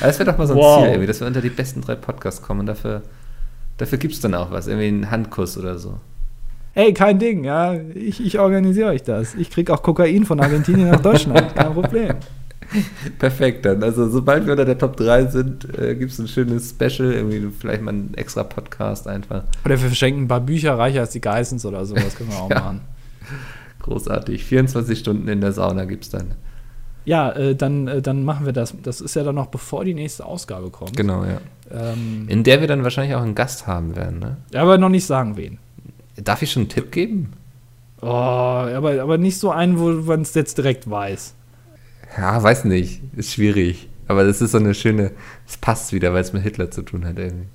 das 0.00 0.18
wäre 0.18 0.30
doch 0.30 0.38
mal 0.38 0.46
so 0.46 0.54
ein 0.54 0.58
Wow. 0.58 0.78
Ziel, 0.82 0.88
irgendwie, 0.92 1.06
dass 1.06 1.20
wir 1.20 1.26
unter 1.26 1.40
die 1.40 1.50
besten 1.50 1.80
drei 1.80 1.94
Podcasts 1.94 2.42
kommen. 2.42 2.66
Dafür, 2.66 3.02
dafür 3.78 3.98
gibt 3.98 4.14
es 4.14 4.20
dann 4.20 4.34
auch 4.34 4.50
was. 4.50 4.66
Irgendwie 4.66 4.88
einen 4.88 5.10
Handkuss 5.10 5.56
oder 5.58 5.78
so. 5.78 5.98
Ey, 6.74 6.92
kein 6.92 7.18
Ding, 7.18 7.44
ja. 7.44 7.74
Ich, 7.94 8.24
ich 8.24 8.38
organisiere 8.38 8.90
euch 8.90 9.02
das. 9.02 9.34
Ich 9.36 9.50
krieg 9.50 9.70
auch 9.70 9.82
Kokain 9.82 10.24
von 10.24 10.40
Argentinien 10.40 10.90
nach 10.90 11.00
Deutschland. 11.00 11.54
Kein 11.54 11.72
Problem. 11.72 12.14
Perfekt 13.18 13.64
dann. 13.66 13.82
Also 13.84 14.08
sobald 14.08 14.46
wir 14.46 14.52
unter 14.54 14.64
der 14.64 14.78
Top 14.78 14.96
3 14.96 15.26
sind, 15.26 15.78
äh, 15.78 15.94
gibt 15.94 16.10
es 16.12 16.18
ein 16.18 16.26
schönes 16.26 16.70
Special, 16.70 17.12
irgendwie 17.12 17.46
vielleicht 17.56 17.82
mal 17.82 17.90
einen 17.92 18.14
extra 18.14 18.42
Podcast 18.42 19.06
einfach. 19.06 19.44
Oder 19.64 19.80
wir 19.80 19.86
verschenken 19.86 20.24
ein 20.24 20.28
paar 20.28 20.40
Bücher 20.40 20.76
reicher 20.76 21.00
als 21.00 21.10
die 21.10 21.20
Geissens 21.20 21.64
oder 21.64 21.84
sowas. 21.86 22.16
Können 22.16 22.30
wir 22.30 22.38
auch 22.40 22.50
Ja. 22.50 22.60
machen. 22.60 22.80
Großartig. 23.82 24.44
24 24.44 24.98
Stunden 24.98 25.28
in 25.28 25.40
der 25.42 25.52
Sauna 25.52 25.84
gibt 25.84 26.04
es 26.04 26.10
dann. 26.10 26.32
Ja, 27.06 27.30
äh, 27.32 27.54
dann, 27.54 27.86
äh, 27.88 28.00
dann 28.02 28.24
machen 28.24 28.46
wir 28.46 28.52
das. 28.52 28.74
Das 28.82 29.00
ist 29.00 29.14
ja 29.14 29.22
dann 29.24 29.34
noch 29.34 29.46
bevor 29.46 29.84
die 29.84 29.94
nächste 29.94 30.24
Ausgabe 30.24 30.70
kommt. 30.70 30.96
Genau, 30.96 31.24
ja. 31.24 31.38
Ähm, 31.70 32.26
In 32.28 32.44
der 32.44 32.60
wir 32.60 32.66
dann 32.68 32.82
wahrscheinlich 32.82 33.14
auch 33.14 33.22
einen 33.22 33.34
Gast 33.34 33.66
haben 33.66 33.94
werden, 33.96 34.18
ne? 34.18 34.36
aber 34.54 34.78
noch 34.78 34.88
nicht 34.88 35.06
sagen, 35.06 35.36
wen. 35.36 35.58
Darf 36.16 36.42
ich 36.42 36.52
schon 36.52 36.62
einen 36.62 36.68
Tipp 36.70 36.92
geben? 36.92 37.32
Oh, 38.00 38.06
aber, 38.06 39.00
aber 39.02 39.18
nicht 39.18 39.38
so 39.38 39.50
einen, 39.50 39.78
wo 39.78 39.88
man 39.90 40.22
es 40.22 40.34
jetzt 40.34 40.58
direkt 40.58 40.88
weiß. 40.88 41.34
Ja, 42.18 42.42
weiß 42.42 42.64
nicht. 42.66 43.00
Ist 43.16 43.32
schwierig. 43.32 43.88
Aber 44.06 44.24
das 44.24 44.40
ist 44.42 44.52
so 44.52 44.58
eine 44.58 44.74
schöne, 44.74 45.10
es 45.48 45.56
passt 45.56 45.92
wieder, 45.92 46.12
weil 46.12 46.20
es 46.20 46.32
mit 46.32 46.42
Hitler 46.42 46.70
zu 46.70 46.82
tun 46.82 47.04
hat 47.06 47.18
irgendwie. 47.18 47.48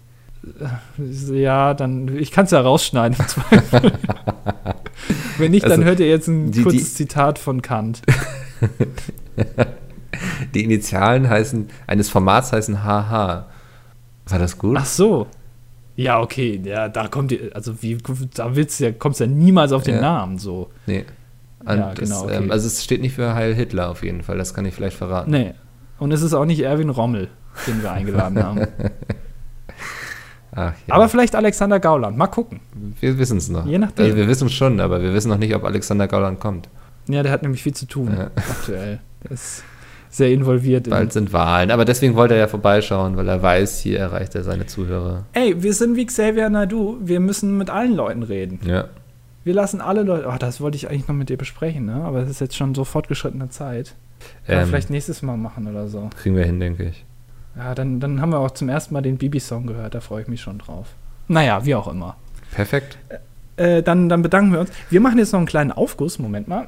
Ja, 1.39 1.73
dann, 1.73 2.15
ich 2.17 2.31
kann 2.31 2.45
es 2.45 2.51
ja 2.51 2.61
rausschneiden. 2.61 3.17
im 3.19 3.27
Zweifel. 3.27 3.91
Wenn 5.37 5.51
nicht, 5.51 5.63
dann 5.65 5.71
Also, 5.73 5.83
hört 5.83 5.99
ihr 5.99 6.09
jetzt 6.09 6.27
ein 6.27 6.51
die- 6.51 6.63
kurzes 6.63 6.89
die- 6.91 6.95
Zitat 7.05 7.37
von 7.39 7.61
Kant. 7.61 8.01
Die 10.53 10.63
Initialen 10.63 11.29
heißen, 11.29 11.67
eines 11.87 12.09
Formats 12.09 12.51
heißen 12.51 12.83
HH. 12.83 13.45
War 14.27 14.39
das 14.39 14.57
gut? 14.57 14.77
Ach 14.79 14.85
so. 14.85 15.27
Ja, 15.95 16.21
okay, 16.21 16.61
ja, 16.63 16.87
da 16.87 17.07
kommt 17.07 17.31
ihr, 17.33 17.51
also 17.53 17.81
wie, 17.81 17.97
da 18.33 18.55
willst 18.55 18.79
du 18.79 18.85
ja, 18.85 18.91
kommst 18.93 19.19
ja 19.19 19.27
niemals 19.27 19.71
auf 19.73 19.83
den 19.83 19.95
Ja. 19.95 20.01
Namen 20.01 20.37
so. 20.39 20.69
Nee. 20.85 21.05
Und 21.59 21.77
Ja, 21.77 21.93
das, 21.93 21.99
genau, 21.99 22.23
okay. 22.23 22.35
ähm, 22.37 22.51
also 22.51 22.67
es 22.67 22.83
steht 22.83 23.01
nicht 23.01 23.15
für 23.15 23.33
Heil 23.33 23.53
Hitler 23.53 23.89
auf 23.89 24.01
jeden 24.01 24.23
Fall, 24.23 24.37
das 24.37 24.53
kann 24.53 24.65
ich 24.65 24.73
vielleicht 24.73 24.95
verraten. 24.97 25.31
Nee. 25.31 25.53
Und 25.97 26.13
es 26.13 26.21
ist 26.21 26.33
auch 26.33 26.45
nicht 26.45 26.61
Erwin 26.61 26.89
Rommel, 26.89 27.27
den 27.67 27.81
wir 27.81 27.91
eingeladen 27.91 28.41
haben. 28.41 28.61
Ach, 30.51 30.73
ja. 30.87 30.93
Aber 30.95 31.09
vielleicht 31.09 31.35
Alexander 31.35 31.79
Gauland. 31.79 32.17
Mal 32.17 32.27
gucken. 32.27 32.59
wir 32.99 33.17
wissen 33.19 33.37
es 33.37 33.49
noch. 33.49 33.65
Je 33.65 33.77
nachdem. 33.77 34.05
Also 34.05 34.17
wir 34.17 34.27
wissen 34.27 34.47
es 34.47 34.53
schon, 34.53 34.79
aber 34.79 35.01
wir 35.01 35.13
wissen 35.13 35.29
noch 35.29 35.37
nicht, 35.37 35.53
ob 35.53 35.63
Alexander 35.63 36.07
Gauland 36.07 36.39
kommt. 36.39 36.69
Ja, 37.09 37.23
der 37.23 37.31
hat 37.31 37.41
nämlich 37.41 37.63
viel 37.63 37.73
zu 37.73 37.85
tun 37.85 38.13
Ja. 38.15 38.31
aktuell. 38.35 38.99
Das, 39.27 39.63
sehr 40.09 40.31
involviert. 40.31 40.89
Bald 40.89 41.13
sind 41.13 41.33
Wahlen, 41.33 41.71
aber 41.71 41.85
deswegen 41.85 42.15
wollte 42.15 42.33
er 42.33 42.39
ja 42.41 42.47
vorbeischauen, 42.47 43.15
weil 43.15 43.27
er 43.27 43.41
weiß, 43.41 43.79
hier 43.79 43.99
erreicht 43.99 44.33
er 44.35 44.43
seine 44.43 44.65
Zuhörer. 44.65 45.25
Ey, 45.33 45.61
wir 45.61 45.73
sind 45.73 45.95
wie 45.95 46.05
Xavier 46.05 46.49
Naidu, 46.49 46.97
wir 47.01 47.19
müssen 47.19 47.57
mit 47.57 47.69
allen 47.69 47.95
Leuten 47.95 48.23
reden. 48.23 48.59
Ja. 48.63 48.85
Wir 49.43 49.53
lassen 49.53 49.81
alle 49.81 50.03
Leute, 50.03 50.27
oh, 50.27 50.37
das 50.37 50.61
wollte 50.61 50.77
ich 50.77 50.89
eigentlich 50.89 51.07
noch 51.07 51.15
mit 51.15 51.29
dir 51.29 51.37
besprechen, 51.37 51.85
ne? 51.85 51.95
aber 52.03 52.19
es 52.23 52.29
ist 52.29 52.41
jetzt 52.41 52.55
schon 52.55 52.73
so 52.75 52.83
fortgeschrittene 52.83 53.49
Zeit. 53.49 53.95
Ähm, 54.47 54.67
vielleicht 54.67 54.89
nächstes 54.89 55.21
Mal 55.21 55.37
machen 55.37 55.67
oder 55.67 55.87
so. 55.87 56.09
Kriegen 56.21 56.35
wir 56.35 56.45
hin, 56.45 56.59
denke 56.59 56.83
ich. 56.85 57.05
Ja, 57.55 57.73
dann, 57.75 57.99
dann 57.99 58.19
haben 58.21 58.31
wir 58.31 58.39
auch 58.39 58.51
zum 58.51 58.69
ersten 58.69 58.93
Mal 58.93 59.01
den 59.01 59.17
Bibi-Song 59.17 59.67
gehört, 59.67 59.95
da 59.95 60.01
freue 60.01 60.21
ich 60.23 60.27
mich 60.27 60.41
schon 60.41 60.57
drauf. 60.59 60.87
Naja, 61.27 61.65
wie 61.65 61.75
auch 61.75 61.87
immer. 61.87 62.15
Perfekt. 62.51 62.97
Äh, 63.57 63.83
dann, 63.83 64.09
dann 64.09 64.21
bedanken 64.21 64.53
wir 64.53 64.59
uns. 64.61 64.71
Wir 64.89 65.01
machen 65.01 65.19
jetzt 65.19 65.33
noch 65.33 65.39
einen 65.39 65.47
kleinen 65.47 65.71
Aufguss, 65.71 66.19
Moment 66.19 66.47
mal. 66.47 66.67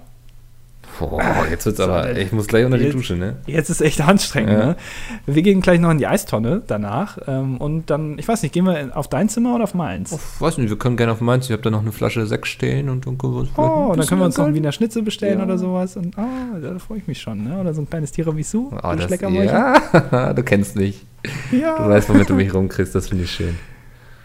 Boah, 1.09 1.45
jetzt 1.49 1.65
wird's 1.65 1.79
aber, 1.79 2.15
ich 2.17 2.31
muss 2.31 2.47
gleich 2.47 2.65
unter 2.65 2.77
die 2.77 2.85
Jetzt- 2.85 2.93
Dusche, 2.95 3.15
ne? 3.15 3.37
Jetzt 3.47 3.69
ist 3.69 3.81
echt 3.81 3.99
anstrengend, 4.01 4.51
Ja. 4.51 4.65
ne? 4.67 4.75
Wir 5.25 5.41
gehen 5.41 5.61
gleich 5.61 5.79
noch 5.79 5.91
in 5.91 5.97
die 5.97 6.07
Eistonne 6.07 6.61
danach. 6.67 7.17
Ähm, 7.27 7.57
und 7.57 7.89
dann, 7.89 8.17
ich 8.19 8.27
weiß 8.27 8.43
nicht, 8.43 8.53
gehen 8.53 8.65
wir 8.65 8.91
auf 8.95 9.07
dein 9.07 9.29
Zimmer 9.29 9.55
oder 9.55 9.63
auf 9.65 9.73
meins? 9.73 10.13
Oh, 10.13 10.19
weiß 10.43 10.57
nicht, 10.57 10.69
wir 10.69 10.77
können 10.77 10.97
gerne 10.97 11.11
auf 11.13 11.21
meins. 11.21 11.45
Ich 11.45 11.51
habe 11.51 11.61
da 11.61 11.69
noch 11.69 11.81
eine 11.81 11.91
Flasche 11.91 12.25
Sekt 12.25 12.47
stehen 12.47 12.89
und 12.89 13.05
dann 13.07 13.17
können 13.17 13.33
wir 13.33 13.39
uns 13.41 13.49
Oh, 13.57 13.93
dann 13.95 14.05
können 14.05 14.21
wir 14.21 14.25
uns 14.25 14.37
noch 14.37 14.45
einen. 14.45 14.55
Wiener 14.55 14.71
Schnitzel 14.71 15.01
bestellen 15.03 15.39
Ja. 15.39 15.45
oder 15.45 15.57
sowas. 15.57 15.95
Und 15.97 16.15
oh, 16.17 16.59
da 16.61 16.77
freue 16.79 16.99
ich 16.99 17.07
mich 17.07 17.19
schon, 17.21 17.43
ne? 17.43 17.59
Oder 17.59 17.73
so 17.73 17.81
ein 17.81 17.89
kleines 17.89 18.11
Tiramisu. 18.11 18.71
Oh, 18.71 18.93
das, 18.95 19.09
ja, 19.19 20.33
du 20.33 20.43
kennst 20.43 20.75
mich. 20.75 21.05
ja. 21.51 21.77
Du 21.83 21.89
weißt, 21.89 22.09
womit 22.09 22.29
du 22.29 22.33
mich 22.35 22.53
rumkriegst, 22.53 22.93
das 22.95 23.09
finde 23.09 23.23
ich 23.25 23.31
schön. 23.31 23.55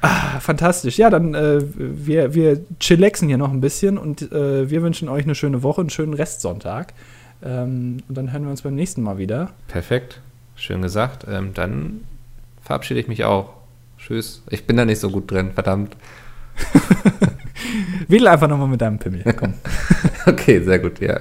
Ah, 0.06 0.38
fantastisch. 0.38 0.98
Ja, 0.98 1.10
dann 1.10 1.34
äh, 1.34 1.60
wir, 1.76 2.32
wir 2.32 2.60
chillaxen 2.78 3.26
hier 3.26 3.38
noch 3.38 3.50
ein 3.50 3.60
bisschen 3.60 3.98
und 3.98 4.22
äh, 4.30 4.70
wir 4.70 4.82
wünschen 4.82 5.08
euch 5.08 5.24
eine 5.24 5.34
schöne 5.34 5.64
Woche, 5.64 5.80
einen 5.80 5.90
schönen 5.90 6.14
Restsonntag. 6.14 6.94
Ähm, 7.42 7.98
und 8.08 8.16
dann 8.16 8.32
hören 8.32 8.44
wir 8.44 8.50
uns 8.50 8.62
beim 8.62 8.76
nächsten 8.76 9.02
Mal 9.02 9.18
wieder. 9.18 9.50
Perfekt, 9.66 10.20
schön 10.54 10.80
gesagt. 10.80 11.26
Ähm, 11.28 11.54
dann 11.54 12.02
verabschiede 12.62 13.00
ich 13.00 13.08
mich 13.08 13.24
auch. 13.24 13.54
Tschüss. 13.98 14.42
Ich 14.48 14.64
bin 14.64 14.76
da 14.76 14.84
nicht 14.84 15.00
so 15.00 15.10
gut 15.10 15.28
drin, 15.28 15.50
verdammt. 15.54 15.96
Wedel 18.08 18.28
einfach 18.28 18.46
nochmal 18.48 18.68
mit 18.68 18.80
deinem 18.80 18.98
Pimmel. 18.98 19.22
Komm. 19.36 19.54
Okay, 20.28 20.60
sehr 20.60 20.80
gut, 20.80 21.00
ja. 21.00 21.20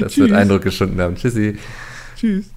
Das 0.00 0.12
Tschüss. 0.12 0.28
wird 0.28 0.32
Eindruck 0.32 0.62
geschunden 0.62 1.00
haben. 1.00 1.14
Tschüssi. 1.14 1.56
Tschüss. 2.16 2.53